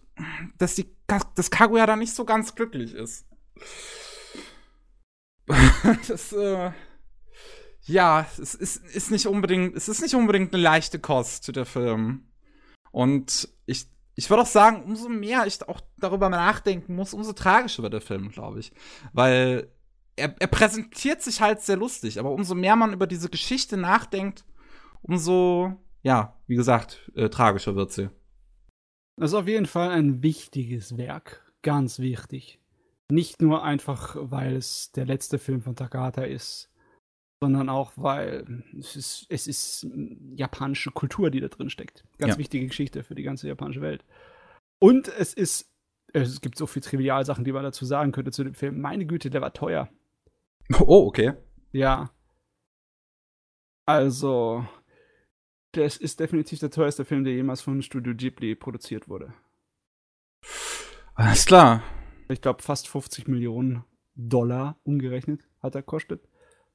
dass 0.58 0.74
die 0.74 0.94
dass 1.34 1.50
Kaguya 1.50 1.86
da 1.86 1.96
nicht 1.96 2.14
so 2.14 2.24
ganz 2.24 2.54
glücklich 2.54 2.94
ist. 2.94 3.26
das 6.08 6.32
äh, 6.32 6.72
ja, 7.84 8.26
es 8.38 8.54
ist, 8.54 8.76
ist 8.94 9.10
nicht 9.10 9.26
unbedingt, 9.26 9.76
es 9.76 9.88
ist 9.88 10.02
nicht 10.02 10.14
unbedingt 10.14 10.54
eine 10.54 10.62
leichte 10.62 10.98
Kost, 10.98 11.54
der 11.54 11.66
Film. 11.66 12.31
Und 12.92 13.48
ich, 13.66 13.86
ich 14.14 14.30
würde 14.30 14.42
auch 14.42 14.46
sagen, 14.46 14.84
umso 14.84 15.08
mehr 15.08 15.46
ich 15.46 15.66
auch 15.68 15.80
darüber 15.98 16.28
nachdenken 16.28 16.94
muss, 16.94 17.14
umso 17.14 17.32
tragischer 17.32 17.82
wird 17.82 17.94
der 17.94 18.00
Film, 18.00 18.30
glaube 18.30 18.60
ich. 18.60 18.72
Weil 19.12 19.68
er, 20.14 20.34
er 20.38 20.46
präsentiert 20.46 21.22
sich 21.22 21.40
halt 21.40 21.62
sehr 21.62 21.76
lustig, 21.76 22.20
aber 22.20 22.30
umso 22.30 22.54
mehr 22.54 22.76
man 22.76 22.92
über 22.92 23.06
diese 23.06 23.30
Geschichte 23.30 23.76
nachdenkt, 23.76 24.44
umso, 25.02 25.74
ja, 26.02 26.36
wie 26.46 26.54
gesagt, 26.54 27.10
äh, 27.16 27.28
tragischer 27.28 27.74
wird 27.74 27.92
sie. 27.92 28.10
Das 29.16 29.30
ist 29.30 29.34
auf 29.34 29.48
jeden 29.48 29.66
Fall 29.66 29.90
ein 29.90 30.22
wichtiges 30.22 30.96
Werk. 30.96 31.52
Ganz 31.62 31.98
wichtig. 31.98 32.60
Nicht 33.10 33.42
nur 33.42 33.62
einfach, 33.62 34.16
weil 34.18 34.56
es 34.56 34.90
der 34.92 35.04
letzte 35.04 35.38
Film 35.38 35.62
von 35.62 35.76
Takahata 35.76 36.22
ist, 36.22 36.71
sondern 37.42 37.68
auch, 37.68 37.90
weil 37.96 38.62
es 38.78 38.94
ist, 38.94 39.26
es 39.28 39.48
ist 39.48 39.88
japanische 40.36 40.92
Kultur, 40.92 41.28
die 41.28 41.40
da 41.40 41.48
drin 41.48 41.70
steckt. 41.70 42.04
Ganz 42.18 42.34
ja. 42.34 42.38
wichtige 42.38 42.68
Geschichte 42.68 43.02
für 43.02 43.16
die 43.16 43.24
ganze 43.24 43.48
japanische 43.48 43.80
Welt. 43.80 44.04
Und 44.78 45.08
es 45.08 45.34
ist, 45.34 45.68
es 46.12 46.40
gibt 46.40 46.56
so 46.56 46.68
viele 46.68 46.84
Trivialsachen, 46.84 47.44
die 47.44 47.50
man 47.50 47.64
dazu 47.64 47.84
sagen 47.84 48.12
könnte 48.12 48.30
zu 48.30 48.44
dem 48.44 48.54
Film. 48.54 48.80
Meine 48.80 49.06
Güte, 49.06 49.28
der 49.28 49.40
war 49.40 49.52
teuer. 49.52 49.88
Oh, 50.78 51.04
okay. 51.08 51.32
Ja. 51.72 52.12
Also, 53.86 54.64
das 55.72 55.96
ist 55.96 56.20
definitiv 56.20 56.60
der 56.60 56.70
teuerste 56.70 57.04
Film, 57.04 57.24
der 57.24 57.34
jemals 57.34 57.60
von 57.60 57.82
Studio 57.82 58.14
Ghibli 58.14 58.54
produziert 58.54 59.08
wurde. 59.08 59.34
Alles 61.16 61.44
klar. 61.44 61.82
Ich 62.28 62.40
glaube, 62.40 62.62
fast 62.62 62.86
50 62.86 63.26
Millionen 63.26 63.84
Dollar 64.14 64.78
umgerechnet 64.84 65.48
hat 65.60 65.74
er 65.74 65.82
kostet. 65.82 66.28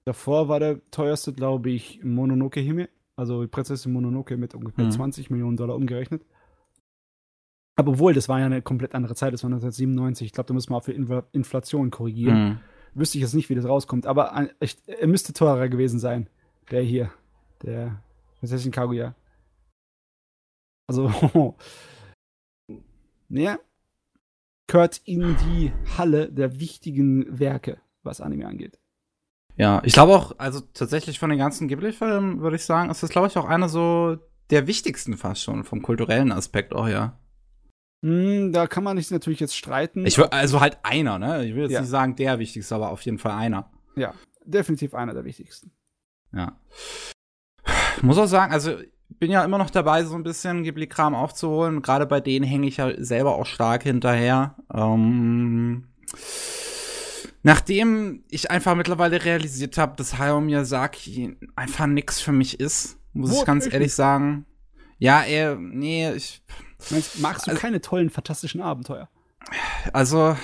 Davor 0.07 0.47
war 0.47 0.61
der 0.61 0.79
teuerste, 0.89 1.33
glaube 1.33 1.69
ich, 1.69 2.01
Mononoke 2.01 2.61
Hime, 2.61 2.87
also 3.17 3.41
die 3.41 3.49
Prinzessin 3.49 3.91
Mononoke 3.91 4.37
mit 4.37 4.55
ungefähr 4.55 4.85
mhm. 4.85 4.91
20 4.91 5.29
Millionen 5.29 5.57
Dollar 5.57 5.75
umgerechnet. 5.75 6.25
Aber 7.75 7.91
obwohl, 7.91 8.13
das 8.13 8.29
war 8.29 8.39
ja 8.39 8.45
eine 8.45 8.61
komplett 8.61 8.95
andere 8.95 9.15
Zeit, 9.15 9.33
das 9.33 9.43
war 9.43 9.49
1997. 9.49 10.27
Ich 10.27 10.31
glaube, 10.31 10.47
da 10.47 10.53
muss 10.53 10.69
man 10.69 10.79
auch 10.79 10.85
für 10.85 10.93
Inflation 11.33 11.91
korrigieren. 11.91 12.47
Mhm. 12.47 12.59
Wüsste 12.93 13.17
ich 13.17 13.23
jetzt 13.23 13.33
nicht, 13.33 13.49
wie 13.49 13.55
das 13.55 13.65
rauskommt, 13.65 14.07
aber 14.07 14.47
echt, 14.61 14.87
er 14.87 15.07
müsste 15.07 15.33
teurer 15.33 15.67
gewesen 15.67 15.99
sein. 15.99 16.29
Der 16.71 16.83
hier, 16.83 17.11
der 17.63 18.01
Prinzessin 18.39 18.71
Kaguya. 18.71 19.13
Also, 20.87 21.11
ja, 23.27 23.59
gehört 24.67 25.01
in 25.03 25.35
die 25.35 25.73
Halle 25.97 26.31
der 26.31 26.61
wichtigen 26.61 27.37
Werke, 27.37 27.81
was 28.03 28.21
Anime 28.21 28.47
angeht. 28.47 28.76
Ja, 29.57 29.81
ich 29.83 29.93
glaube 29.93 30.13
auch, 30.13 30.35
also 30.37 30.61
tatsächlich 30.73 31.17
von 31.19 31.29
den 31.29 31.39
ganzen 31.39 31.67
Ghibli-Filmen 31.67 32.41
würde 32.41 32.55
ich 32.55 32.65
sagen, 32.65 32.89
ist 32.91 33.01
das, 33.01 33.09
glaube 33.09 33.27
ich, 33.27 33.37
auch 33.37 33.45
einer 33.45 33.69
so 33.69 34.17
der 34.51 34.67
wichtigsten 34.67 35.17
fast 35.17 35.41
schon, 35.41 35.63
vom 35.63 35.81
kulturellen 35.81 36.31
Aspekt 36.31 36.73
auch, 36.73 36.87
ja. 36.87 37.19
Mm, 38.01 38.51
da 38.51 38.67
kann 38.67 38.83
man 38.83 38.97
sich 38.97 39.09
natürlich 39.09 39.39
jetzt 39.39 39.57
streiten. 39.57 40.05
Ich 40.05 40.17
will, 40.17 40.25
also 40.25 40.61
halt 40.61 40.77
einer, 40.83 41.17
ne? 41.17 41.43
Ich 41.45 41.55
will 41.55 41.63
jetzt 41.63 41.71
ja. 41.71 41.81
nicht 41.81 41.89
sagen 41.89 42.15
der 42.15 42.37
wichtigste, 42.37 42.75
aber 42.75 42.89
auf 42.89 43.01
jeden 43.01 43.17
Fall 43.17 43.31
einer. 43.31 43.71
Ja, 43.95 44.13
definitiv 44.45 44.93
einer 44.93 45.15
der 45.15 45.25
wichtigsten. 45.25 45.71
Ja. 46.31 46.59
Ich 47.97 48.03
muss 48.03 48.19
auch 48.19 48.27
sagen, 48.27 48.53
also 48.53 48.75
bin 49.09 49.31
ja 49.31 49.43
immer 49.43 49.57
noch 49.57 49.71
dabei, 49.71 50.03
so 50.03 50.15
ein 50.15 50.23
bisschen 50.23 50.63
Ghibli-Kram 50.63 51.15
aufzuholen. 51.15 51.81
Gerade 51.81 52.05
bei 52.05 52.21
denen 52.21 52.45
hänge 52.45 52.67
ich 52.67 52.77
ja 52.77 52.91
selber 53.03 53.35
auch 53.35 53.45
stark 53.45 53.83
hinterher. 53.83 54.55
Ähm 54.71 55.87
Nachdem 57.47 58.25
ich 58.29 58.51
einfach 58.51 58.75
mittlerweile 58.75 59.23
realisiert 59.23 59.77
habe, 59.77 59.95
dass 59.95 60.17
Hayao 60.17 60.41
Miyazaki 60.41 61.37
einfach 61.55 61.87
nix 61.87 62.19
für 62.19 62.33
mich 62.33 62.59
ist, 62.59 62.99
muss 63.13 63.31
Wo 63.31 63.39
ich 63.39 63.45
ganz 63.45 63.71
ehrlich 63.71 63.93
sagen. 63.93 64.45
Ja, 64.97 65.23
er, 65.23 65.55
nee, 65.55 66.11
ich. 66.11 66.43
Meinst, 66.89 67.21
magst 67.21 67.47
du 67.47 67.51
also, 67.51 67.61
keine 67.61 67.79
tollen, 67.79 68.09
fantastischen 68.09 68.59
Abenteuer? 68.59 69.09
Also, 69.93 70.35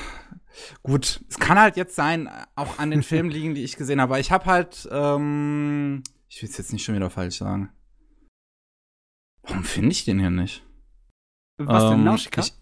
gut, 0.81 1.19
es 1.27 1.37
kann 1.39 1.59
halt 1.59 1.75
jetzt 1.75 1.93
sein, 1.93 2.29
auch 2.55 2.79
an 2.79 2.89
den 2.89 3.03
Filmen 3.03 3.29
liegen, 3.31 3.53
die 3.53 3.65
ich 3.65 3.75
gesehen 3.75 3.99
habe, 3.99 4.17
ich 4.21 4.31
habe 4.31 4.45
halt, 4.45 4.87
ähm, 4.89 6.03
ich 6.29 6.41
will 6.41 6.47
es 6.47 6.57
jetzt 6.57 6.71
nicht 6.71 6.85
schon 6.85 6.95
wieder 6.95 7.09
falsch 7.09 7.39
sagen. 7.39 7.69
Warum 9.41 9.65
finde 9.65 9.91
ich 9.91 10.05
den 10.05 10.19
hier 10.19 10.29
nicht? 10.29 10.65
Was 11.57 11.83
denn, 11.83 11.99
ähm, 11.99 12.05
Nausicaa? 12.05 12.43
Ich, 12.43 12.53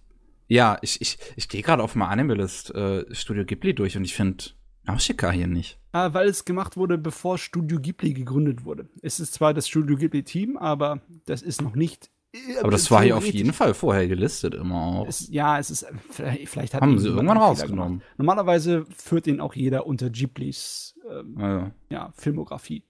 ja, 0.52 0.78
ich, 0.82 1.00
ich, 1.00 1.18
ich 1.38 1.48
gehe 1.48 1.62
gerade 1.62 1.82
auf 1.82 1.96
mal 1.96 2.10
Animalist 2.10 2.76
äh, 2.76 3.06
Studio 3.16 3.46
Ghibli 3.46 3.74
durch 3.74 3.96
und 3.96 4.04
ich 4.04 4.14
finde 4.14 4.44
Nausicaa 4.84 5.32
hier 5.32 5.48
nicht. 5.48 5.80
Ah, 5.94 6.14
weil 6.14 6.28
es 6.28 6.44
gemacht 6.44 6.76
wurde, 6.76 6.98
bevor 6.98 7.38
Studio 7.38 7.80
Ghibli 7.80 8.14
gegründet 8.14 8.66
wurde. 8.66 8.90
Es 9.02 9.22
ist 9.22 9.34
zwar 9.34 9.54
das 9.54 9.70
Studio 9.70 9.96
Ghibli-Team, 9.96 10.58
aber 10.58 11.02
das 11.26 11.42
ist 11.42 11.62
noch 11.62 11.74
nicht. 11.76 12.12
Äh, 12.34 12.60
aber 12.60 12.72
das 12.72 12.92
war 12.92 13.02
hier 13.02 13.16
auf 13.16 13.26
jeden 13.26 13.54
Fall 13.54 13.74
vorher 13.74 14.10
gelistet 14.10 14.54
immer 14.54 14.82
auch. 14.82 15.08
Es, 15.08 15.30
ja, 15.30 15.58
es 15.58 15.72
ist. 15.72 15.86
Vielleicht 16.10 16.74
hat 16.74 16.82
Haben 16.82 17.00
sie 17.00 17.08
irgendwann 17.08 17.38
rausgenommen. 17.38 18.02
Normalerweise 18.18 18.86
führt 18.94 19.28
ihn 19.28 19.40
auch 19.40 19.54
jeder 19.54 19.86
unter 19.86 20.10
Ghiblis 20.10 21.00
ähm, 21.10 21.38
ah, 21.38 21.48
ja. 21.48 21.72
ja, 21.90 22.14
Filmografie. 22.18 22.84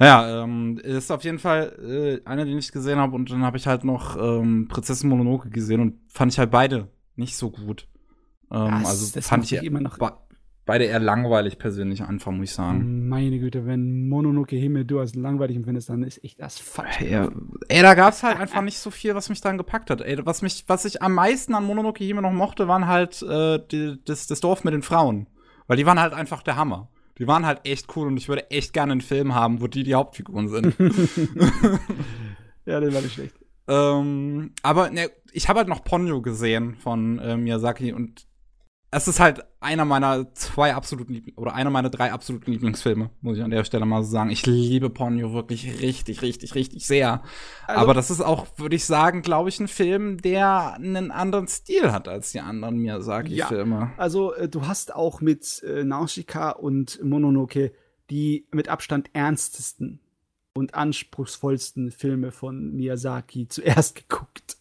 Ja, 0.00 0.44
ähm, 0.44 0.78
ist 0.78 1.10
auf 1.10 1.24
jeden 1.24 1.38
Fall 1.38 2.20
äh, 2.24 2.28
einer, 2.28 2.44
den 2.44 2.58
ich 2.58 2.72
gesehen 2.72 2.98
habe. 2.98 3.14
Und 3.14 3.30
dann 3.30 3.42
habe 3.42 3.58
ich 3.58 3.66
halt 3.66 3.84
noch 3.84 4.16
ähm, 4.16 4.68
Prinzessin 4.68 5.10
Mononoke 5.10 5.50
gesehen 5.50 5.80
und 5.80 5.94
fand 6.08 6.32
ich 6.32 6.38
halt 6.38 6.50
beide 6.50 6.88
nicht 7.16 7.36
so 7.36 7.50
gut. 7.50 7.86
Ähm, 8.50 8.70
das, 8.80 8.88
also 8.88 9.14
das 9.14 9.28
fand 9.28 9.44
ich 9.44 9.62
immer 9.62 9.80
noch 9.80 9.98
beide 10.70 10.84
eher 10.84 11.00
langweilig 11.00 11.58
persönlich 11.58 12.02
einfach, 12.04 12.30
muss 12.30 12.50
ich 12.50 12.54
sagen. 12.54 13.08
Meine 13.08 13.40
Güte, 13.40 13.66
wenn 13.66 14.08
Mononoke 14.08 14.54
Hime 14.54 14.84
du 14.84 15.00
als 15.00 15.16
langweilig 15.16 15.56
empfindest, 15.56 15.88
dann 15.88 16.04
ist 16.04 16.22
echt 16.22 16.40
das 16.40 16.60
falsch. 16.60 17.00
Ey, 17.00 17.28
ey, 17.68 17.82
da 17.82 17.94
gab's 17.94 18.22
halt 18.22 18.38
einfach 18.38 18.62
nicht 18.62 18.78
so 18.78 18.92
viel, 18.92 19.16
was 19.16 19.28
mich 19.30 19.40
dann 19.40 19.58
gepackt 19.58 19.90
hat. 19.90 20.00
Ey, 20.00 20.24
was 20.24 20.42
mich, 20.42 20.64
was 20.68 20.84
ich 20.84 21.02
am 21.02 21.14
meisten 21.14 21.56
an 21.56 21.64
Mononoke 21.64 22.04
Hime 22.04 22.22
noch 22.22 22.32
mochte, 22.32 22.68
waren 22.68 22.86
halt 22.86 23.20
äh, 23.22 23.58
die, 23.70 23.98
das, 24.04 24.28
das 24.28 24.40
Dorf 24.40 24.62
mit 24.62 24.72
den 24.72 24.82
Frauen. 24.82 25.26
Weil 25.66 25.76
die 25.76 25.86
waren 25.86 26.00
halt 26.00 26.12
einfach 26.12 26.44
der 26.44 26.54
Hammer. 26.54 26.88
Die 27.20 27.26
waren 27.26 27.44
halt 27.44 27.60
echt 27.64 27.94
cool 27.96 28.06
und 28.08 28.16
ich 28.16 28.28
würde 28.30 28.50
echt 28.50 28.72
gerne 28.72 28.92
einen 28.92 29.02
Film 29.02 29.34
haben, 29.34 29.60
wo 29.60 29.66
die 29.66 29.82
die 29.82 29.94
Hauptfiguren 29.94 30.48
sind. 30.48 30.74
ja, 32.64 32.80
der 32.80 32.94
war 32.94 33.02
nicht 33.02 33.12
schlecht. 33.12 33.34
ähm, 33.68 34.52
aber 34.62 34.88
ne, 34.88 35.10
ich 35.30 35.50
habe 35.50 35.58
halt 35.58 35.68
noch 35.68 35.84
Ponyo 35.84 36.22
gesehen 36.22 36.76
von 36.76 37.18
äh, 37.18 37.36
Miyazaki 37.36 37.92
und 37.92 38.26
es 38.92 39.06
ist 39.06 39.20
halt 39.20 39.44
einer 39.60 39.84
meiner 39.84 40.34
zwei 40.34 40.74
absoluten 40.74 41.12
Liebling 41.12 41.36
oder 41.36 41.54
einer 41.54 41.70
meiner 41.70 41.90
drei 41.90 42.12
absoluten 42.12 42.50
Lieblingsfilme, 42.50 43.10
muss 43.20 43.36
ich 43.38 43.44
an 43.44 43.50
der 43.50 43.64
Stelle 43.64 43.86
mal 43.86 44.02
so 44.02 44.10
sagen. 44.10 44.30
Ich 44.30 44.46
liebe 44.46 44.90
Ponyo 44.90 45.32
wirklich 45.32 45.80
richtig, 45.80 46.22
richtig, 46.22 46.54
richtig 46.54 46.86
sehr. 46.86 47.22
Also, 47.66 47.80
Aber 47.80 47.94
das 47.94 48.10
ist 48.10 48.20
auch, 48.20 48.46
würde 48.56 48.74
ich 48.74 48.84
sagen, 48.84 49.22
glaube 49.22 49.48
ich, 49.48 49.60
ein 49.60 49.68
Film, 49.68 50.20
der 50.20 50.74
einen 50.74 51.10
anderen 51.12 51.46
Stil 51.46 51.92
hat 51.92 52.08
als 52.08 52.32
die 52.32 52.40
anderen 52.40 52.78
Miyazaki-Filme. 52.78 53.76
Ja, 53.76 53.92
also 53.96 54.34
äh, 54.34 54.48
du 54.48 54.66
hast 54.66 54.94
auch 54.94 55.20
mit 55.20 55.62
äh, 55.62 55.84
Nausicaa 55.84 56.50
und 56.50 57.02
Mononoke 57.02 57.72
die 58.10 58.48
mit 58.50 58.68
Abstand 58.68 59.10
ernstesten 59.12 60.00
und 60.52 60.74
anspruchsvollsten 60.74 61.92
Filme 61.92 62.32
von 62.32 62.72
Miyazaki 62.72 63.48
zuerst 63.48 63.94
geguckt. 64.08 64.58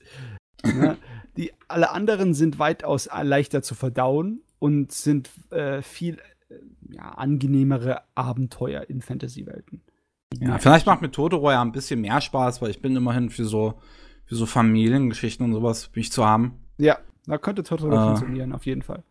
ne? 0.63 0.97
Die 1.37 1.51
alle 1.67 1.91
anderen 1.91 2.33
sind 2.33 2.59
weitaus 2.59 3.09
leichter 3.21 3.61
zu 3.61 3.75
verdauen 3.75 4.41
und 4.59 4.91
sind 4.91 5.29
äh, 5.51 5.81
viel 5.81 6.19
äh, 6.49 6.55
ja, 6.91 7.09
angenehmere 7.11 8.01
Abenteuer 8.15 8.83
in 8.89 9.01
Fantasy-Welten. 9.01 9.81
Ja, 10.39 10.57
vielleicht 10.59 10.85
macht 10.85 11.01
mir 11.01 11.11
Totoro 11.11 11.51
ja 11.51 11.61
ein 11.61 11.71
bisschen 11.71 12.01
mehr 12.01 12.21
Spaß, 12.21 12.61
weil 12.61 12.69
ich 12.69 12.81
bin 12.81 12.95
immerhin 12.95 13.29
für 13.29 13.45
so, 13.45 13.79
für 14.25 14.35
so 14.35 14.45
Familiengeschichten 14.45 15.45
und 15.45 15.53
sowas 15.53 15.89
mich 15.95 16.11
zu 16.11 16.25
haben. 16.25 16.59
Ja, 16.77 16.99
da 17.25 17.37
könnte 17.37 17.63
Totoro 17.63 17.93
äh, 17.93 18.05
funktionieren, 18.05 18.53
auf 18.53 18.65
jeden 18.65 18.81
Fall. 18.81 19.03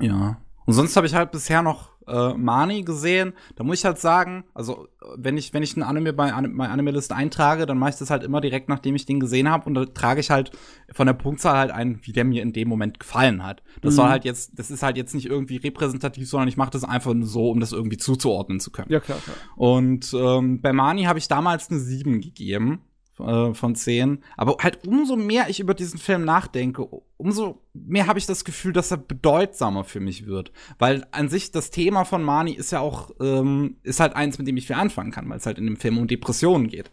Ja. 0.00 0.40
Und 0.64 0.74
sonst 0.74 0.96
habe 0.96 1.06
ich 1.06 1.14
halt 1.14 1.30
bisher 1.30 1.62
noch 1.62 1.90
äh, 2.10 2.34
Mani 2.34 2.82
gesehen. 2.82 3.32
Da 3.56 3.64
muss 3.64 3.78
ich 3.78 3.84
halt 3.84 3.98
sagen, 3.98 4.44
also 4.54 4.88
wenn 5.16 5.36
ich 5.36 5.54
wenn 5.54 5.62
ich 5.62 5.76
ein 5.76 5.82
Anime 5.82 6.12
bei 6.12 6.30
meiner 6.32 6.72
Anime-Liste 6.72 7.14
eintrage, 7.14 7.66
dann 7.66 7.78
mache 7.78 7.90
ich 7.90 7.96
das 7.96 8.10
halt 8.10 8.22
immer 8.22 8.40
direkt, 8.40 8.68
nachdem 8.68 8.94
ich 8.94 9.06
den 9.06 9.20
gesehen 9.20 9.50
habe 9.50 9.66
und 9.66 9.74
da 9.74 9.84
trage 9.86 10.20
ich 10.20 10.30
halt 10.30 10.50
von 10.92 11.06
der 11.06 11.14
Punktzahl 11.14 11.56
halt 11.56 11.70
ein, 11.70 12.00
wie 12.02 12.12
der 12.12 12.24
mir 12.24 12.42
in 12.42 12.52
dem 12.52 12.68
Moment 12.68 13.00
gefallen 13.00 13.44
hat. 13.44 13.62
Das 13.80 13.94
mhm. 13.94 13.96
soll 13.96 14.08
halt 14.08 14.24
jetzt, 14.24 14.58
das 14.58 14.70
ist 14.70 14.82
halt 14.82 14.96
jetzt 14.96 15.14
nicht 15.14 15.26
irgendwie 15.26 15.56
repräsentativ, 15.56 16.28
sondern 16.28 16.48
ich 16.48 16.56
mache 16.56 16.70
das 16.70 16.84
einfach 16.84 17.14
so, 17.22 17.50
um 17.50 17.60
das 17.60 17.72
irgendwie 17.72 17.96
zuzuordnen 17.96 18.60
zu 18.60 18.70
können. 18.70 18.90
Ja 18.90 19.00
klar. 19.00 19.18
klar. 19.18 19.36
Und 19.56 20.14
ähm, 20.14 20.60
bei 20.60 20.72
Mani 20.72 21.04
habe 21.04 21.18
ich 21.18 21.28
damals 21.28 21.70
eine 21.70 21.80
7 21.80 22.20
gegeben 22.20 22.80
äh, 23.20 23.54
von 23.54 23.74
10. 23.74 24.22
Aber 24.36 24.56
halt 24.60 24.86
umso 24.86 25.16
mehr 25.16 25.48
ich 25.48 25.60
über 25.60 25.74
diesen 25.74 25.98
Film 25.98 26.24
nachdenke, 26.24 26.86
umso 27.16 27.62
mehr 27.74 28.06
habe 28.06 28.18
ich 28.18 28.26
das 28.26 28.44
Gefühl, 28.44 28.72
dass 28.72 28.90
er 28.90 28.96
bedeutsamer 28.96 29.84
für 29.84 30.00
mich 30.00 30.26
wird. 30.26 30.52
Weil 30.78 31.06
an 31.12 31.28
sich 31.28 31.50
das 31.50 31.70
Thema 31.70 32.04
von 32.04 32.22
Mani 32.22 32.52
ist 32.52 32.72
ja 32.72 32.80
auch, 32.80 33.10
ähm, 33.20 33.76
ist 33.82 34.00
halt 34.00 34.16
eins, 34.16 34.38
mit 34.38 34.46
dem 34.46 34.56
ich 34.56 34.66
viel 34.66 34.76
anfangen 34.76 35.10
kann, 35.10 35.28
weil 35.28 35.38
es 35.38 35.46
halt 35.46 35.58
in 35.58 35.66
dem 35.66 35.76
Film 35.76 35.98
um 35.98 36.06
Depressionen 36.06 36.68
geht. 36.68 36.90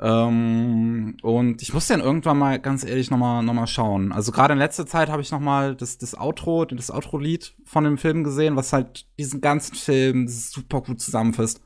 Ähm, 0.00 1.16
und 1.22 1.62
ich 1.62 1.72
muss 1.72 1.86
dann 1.86 2.00
irgendwann 2.00 2.38
mal 2.38 2.58
ganz 2.58 2.84
ehrlich 2.84 3.10
noch 3.10 3.18
mal, 3.18 3.42
noch 3.42 3.54
mal 3.54 3.66
schauen. 3.66 4.12
Also 4.12 4.32
gerade 4.32 4.52
in 4.52 4.58
letzter 4.58 4.86
Zeit 4.86 5.08
habe 5.08 5.22
ich 5.22 5.30
noch 5.30 5.40
mal 5.40 5.76
das, 5.76 5.98
das 5.98 6.18
Outro, 6.18 6.64
das 6.64 6.90
Outro-Lied 6.90 7.54
von 7.64 7.84
dem 7.84 7.96
Film 7.96 8.24
gesehen, 8.24 8.56
was 8.56 8.72
halt 8.72 9.06
diesen 9.18 9.40
ganzen 9.40 9.76
Film 9.76 10.26
super 10.28 10.80
gut 10.80 11.00
zusammenfasst 11.00 11.62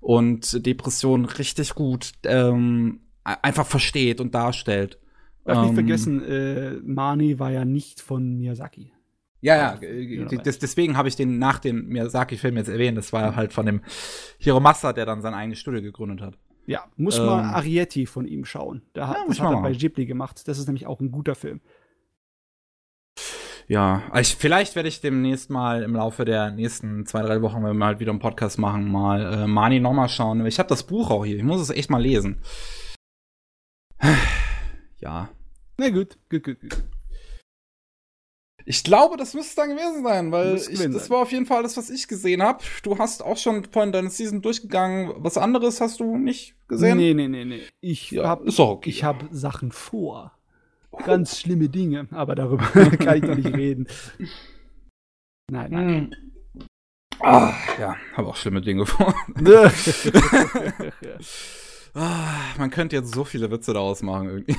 und 0.00 0.64
Depression 0.64 1.24
richtig 1.24 1.74
gut 1.74 2.12
ähm, 2.24 3.00
einfach 3.42 3.66
versteht 3.66 4.20
und 4.20 4.34
darstellt. 4.34 4.98
Darf 5.44 5.58
ähm, 5.58 5.64
nicht 5.64 5.74
vergessen, 5.74 6.24
äh, 6.24 6.72
Mani 6.84 7.38
war 7.38 7.50
ja 7.50 7.64
nicht 7.64 8.00
von 8.00 8.36
Miyazaki. 8.36 8.92
Ja, 9.40 9.56
ja, 9.56 9.82
äh, 9.82 10.26
das, 10.42 10.58
deswegen 10.58 10.96
habe 10.96 11.08
ich 11.08 11.16
den 11.16 11.38
nach 11.38 11.58
dem 11.58 11.86
Miyazaki-Film 11.88 12.56
jetzt 12.56 12.68
erwähnt. 12.68 12.98
Das 12.98 13.12
war 13.12 13.36
halt 13.36 13.52
von 13.52 13.66
dem 13.66 13.82
Hiromasa, 14.38 14.92
der 14.92 15.06
dann 15.06 15.22
sein 15.22 15.34
eigenes 15.34 15.58
Studio 15.58 15.80
gegründet 15.80 16.20
hat. 16.20 16.34
Ja, 16.66 16.84
muss 16.96 17.18
ähm, 17.18 17.26
mal 17.26 17.44
Arietti 17.44 18.04
von 18.04 18.26
ihm 18.26 18.44
schauen. 18.44 18.82
Da 18.92 19.08
hat, 19.08 19.16
ja, 19.16 19.24
das 19.26 19.40
hat 19.40 19.52
er 19.52 19.62
bei 19.62 19.72
Ghibli 19.72 20.06
gemacht. 20.06 20.46
Das 20.48 20.58
ist 20.58 20.66
nämlich 20.66 20.86
auch 20.86 21.00
ein 21.00 21.10
guter 21.10 21.34
Film. 21.34 21.60
Ja, 23.68 24.02
ich, 24.18 24.34
vielleicht 24.36 24.76
werde 24.76 24.88
ich 24.88 25.00
demnächst 25.00 25.50
mal 25.50 25.82
im 25.82 25.94
Laufe 25.94 26.24
der 26.24 26.50
nächsten 26.50 27.06
zwei, 27.06 27.22
drei 27.22 27.42
Wochen, 27.42 27.62
wenn 27.62 27.76
wir 27.76 27.84
halt 27.84 28.00
wieder 28.00 28.10
einen 28.10 28.18
Podcast 28.18 28.58
machen, 28.58 28.90
mal 28.90 29.44
äh, 29.44 29.46
Mani 29.46 29.78
nochmal 29.78 30.08
schauen. 30.08 30.44
Ich 30.46 30.58
habe 30.58 30.68
das 30.68 30.82
Buch 30.82 31.10
auch 31.10 31.24
hier. 31.24 31.36
Ich 31.36 31.42
muss 31.42 31.60
es 31.60 31.70
echt 31.70 31.90
mal 31.90 32.02
lesen. 32.02 32.38
Ja. 35.00 35.28
Na 35.76 35.90
gut, 35.90 36.18
gut, 36.30 36.44
gut, 36.44 36.60
gut. 36.60 36.82
Ich 38.64 38.84
glaube, 38.84 39.16
das 39.16 39.32
müsste 39.32 39.56
dann 39.56 39.70
gewesen 39.70 40.02
sein, 40.02 40.30
weil 40.30 40.56
ich, 40.56 40.78
das 40.78 41.08
war 41.08 41.22
auf 41.22 41.32
jeden 41.32 41.46
Fall 41.46 41.58
alles, 41.58 41.78
was 41.78 41.88
ich 41.88 42.06
gesehen 42.06 42.42
habe. 42.42 42.62
Du 42.82 42.98
hast 42.98 43.22
auch 43.22 43.38
schon 43.38 43.64
vorhin 43.64 43.92
deine 43.92 44.10
Season 44.10 44.42
durchgegangen. 44.42 45.14
Was 45.16 45.38
anderes 45.38 45.80
hast 45.80 46.00
du 46.00 46.18
nicht 46.18 46.54
gesehen? 46.68 46.98
Nee, 46.98 47.14
nee, 47.14 47.28
nee, 47.28 47.46
nee. 47.46 47.62
Ich 47.80 48.10
ja, 48.10 48.24
habe 48.24 48.46
okay. 48.46 48.90
Ich 48.90 49.04
hab 49.04 49.24
Sachen 49.30 49.72
vor. 49.72 50.32
Ganz 51.06 51.38
schlimme 51.38 51.70
Dinge, 51.70 52.08
aber 52.10 52.34
darüber 52.34 52.64
kann 52.98 53.16
ich 53.16 53.24
doch 53.24 53.36
nicht 53.36 53.56
reden. 53.56 53.86
Nein, 55.50 55.70
nein. 55.70 55.88
Hm. 55.88 56.10
Ah, 57.20 57.54
ja, 57.80 57.96
habe 58.14 58.28
auch 58.28 58.36
schlimme 58.36 58.60
Dinge 58.60 58.84
vor. 58.84 59.14
Ah, 61.94 62.34
man 62.58 62.70
könnte 62.70 62.96
jetzt 62.96 63.14
so 63.14 63.24
viele 63.24 63.50
Witze 63.50 63.72
daraus 63.72 64.02
machen 64.02 64.28
irgendwie. 64.28 64.56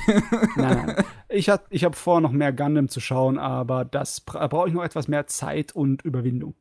Nein, 0.56 0.86
nein. 0.86 1.04
Ich 1.32 1.48
habe 1.48 1.62
ich 1.70 1.84
hab 1.84 1.94
vor, 1.94 2.20
noch 2.20 2.32
mehr 2.32 2.52
Gundam 2.52 2.88
zu 2.88 2.98
schauen, 2.98 3.38
aber 3.38 3.84
das 3.84 4.20
brauche 4.20 4.66
ich 4.66 4.74
noch 4.74 4.82
etwas 4.82 5.06
mehr 5.06 5.28
Zeit 5.28 5.70
und 5.72 6.02
Überwindung. 6.02 6.54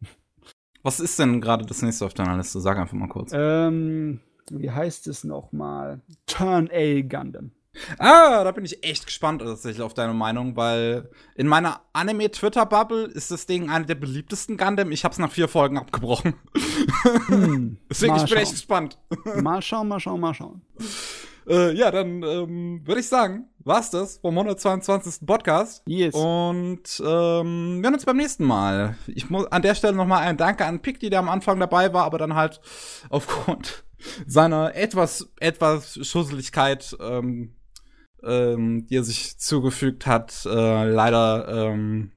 Was 0.84 1.00
ist 1.00 1.18
denn 1.18 1.42
gerade 1.42 1.66
das 1.66 1.82
nächste 1.82 2.06
auf 2.06 2.14
deiner 2.14 2.38
Liste? 2.38 2.60
Sag 2.60 2.78
einfach 2.78 2.94
mal 2.94 3.10
kurz. 3.10 3.32
Ähm, 3.34 4.20
wie 4.52 4.70
heißt 4.70 5.08
es 5.08 5.24
nochmal? 5.24 6.02
Turn 6.28 6.70
A 6.72 7.02
Gundam. 7.02 7.52
Ah, 7.98 8.44
da 8.44 8.52
bin 8.52 8.66
ich 8.66 8.84
echt 8.84 9.06
gespannt 9.06 9.42
tatsächlich 9.42 9.82
auf 9.82 9.94
deine 9.94 10.14
Meinung, 10.14 10.56
weil 10.56 11.10
in 11.36 11.48
meiner 11.48 11.82
Anime-Twitter-Bubble 11.94 13.06
ist 13.06 13.32
das 13.32 13.46
Ding 13.46 13.70
einer 13.70 13.86
der 13.86 13.96
beliebtesten 13.96 14.58
Gundam. 14.58 14.92
Ich 14.92 15.06
hab's 15.06 15.18
nach 15.18 15.32
vier 15.32 15.48
Folgen 15.48 15.78
abgebrochen. 15.78 16.36
Hm, 17.28 17.78
Deswegen, 17.90 18.16
ich 18.16 18.22
bin 18.22 18.28
schauen. 18.28 18.38
echt 18.38 18.52
gespannt. 18.52 18.98
Mal 19.42 19.62
schauen, 19.62 19.88
mal 19.88 20.00
schauen, 20.00 20.20
mal 20.20 20.34
schauen. 20.34 20.62
Äh, 21.48 21.74
ja, 21.74 21.90
dann 21.90 22.22
ähm, 22.22 22.82
würde 22.86 23.02
ich 23.02 23.08
sagen, 23.08 23.48
war's 23.60 23.90
das 23.90 24.20
vom 24.20 24.38
122. 24.38 25.26
Podcast. 25.26 25.82
Yes. 25.88 26.14
Und 26.14 27.02
ähm, 27.04 27.78
wir 27.78 27.84
hören 27.84 27.94
uns 27.96 28.06
beim 28.06 28.18
nächsten 28.18 28.44
Mal. 28.46 28.96
Ich 29.08 29.30
muss 29.32 29.48
an 29.48 29.64
der 29.64 29.74
Stelle 29.74 29.96
nochmal 29.96 30.28
ein 30.28 30.38
Danke 30.38 30.66
an 30.66 30.82
Pikti, 30.82 31.10
der 31.10 31.20
am 31.20 31.30
Anfang 31.30 31.60
dabei 31.60 31.92
war, 31.92 32.04
aber 32.04 32.20
dann 32.20 32.36
halt 32.36 32.62
aufgrund 33.10 33.84
seiner 34.28 34.76
etwas, 34.76 35.32
etwas 35.40 36.06
Schusseligkeit 36.06 36.96
ähm, 37.02 37.56
ähm, 38.24 38.86
die 38.88 38.98
er 38.98 39.04
sich 39.04 39.38
zugefügt 39.38 40.06
hat, 40.06 40.46
äh, 40.46 40.90
leider 40.90 41.72
ähm, 41.72 42.12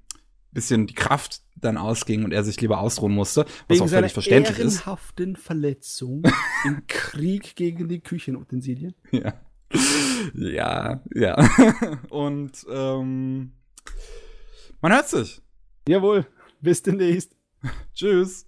bisschen 0.53 0.87
die 0.87 0.95
Kraft 0.95 1.43
dann 1.57 1.77
ausging 1.77 2.25
und 2.25 2.33
er 2.33 2.45
sich 2.45 2.61
lieber 2.61 2.81
ausruhen 2.81 3.13
musste, 3.13 3.47
was 3.69 3.77
Wegen 3.77 3.85
auch 3.85 3.89
völlig 3.89 4.13
verständlich 4.13 4.59
ist. 4.59 4.81
ehrenhaften 4.81 5.37
Verletzung 5.37 6.23
im 6.65 6.87
Krieg 6.87 7.57
gegen 7.57 7.89
die 7.89 8.01
Küchenutensilien. 8.01 8.95
Ja. 9.11 9.35
Ja, 10.35 11.03
ja. 11.15 11.49
und 12.11 12.67
ähm, 12.71 13.53
man 14.81 14.93
hört 14.93 15.09
sich. 15.09 15.41
Jawohl. 15.89 16.27
Bis 16.61 16.83
demnächst. 16.83 17.35
Tschüss. 17.95 18.47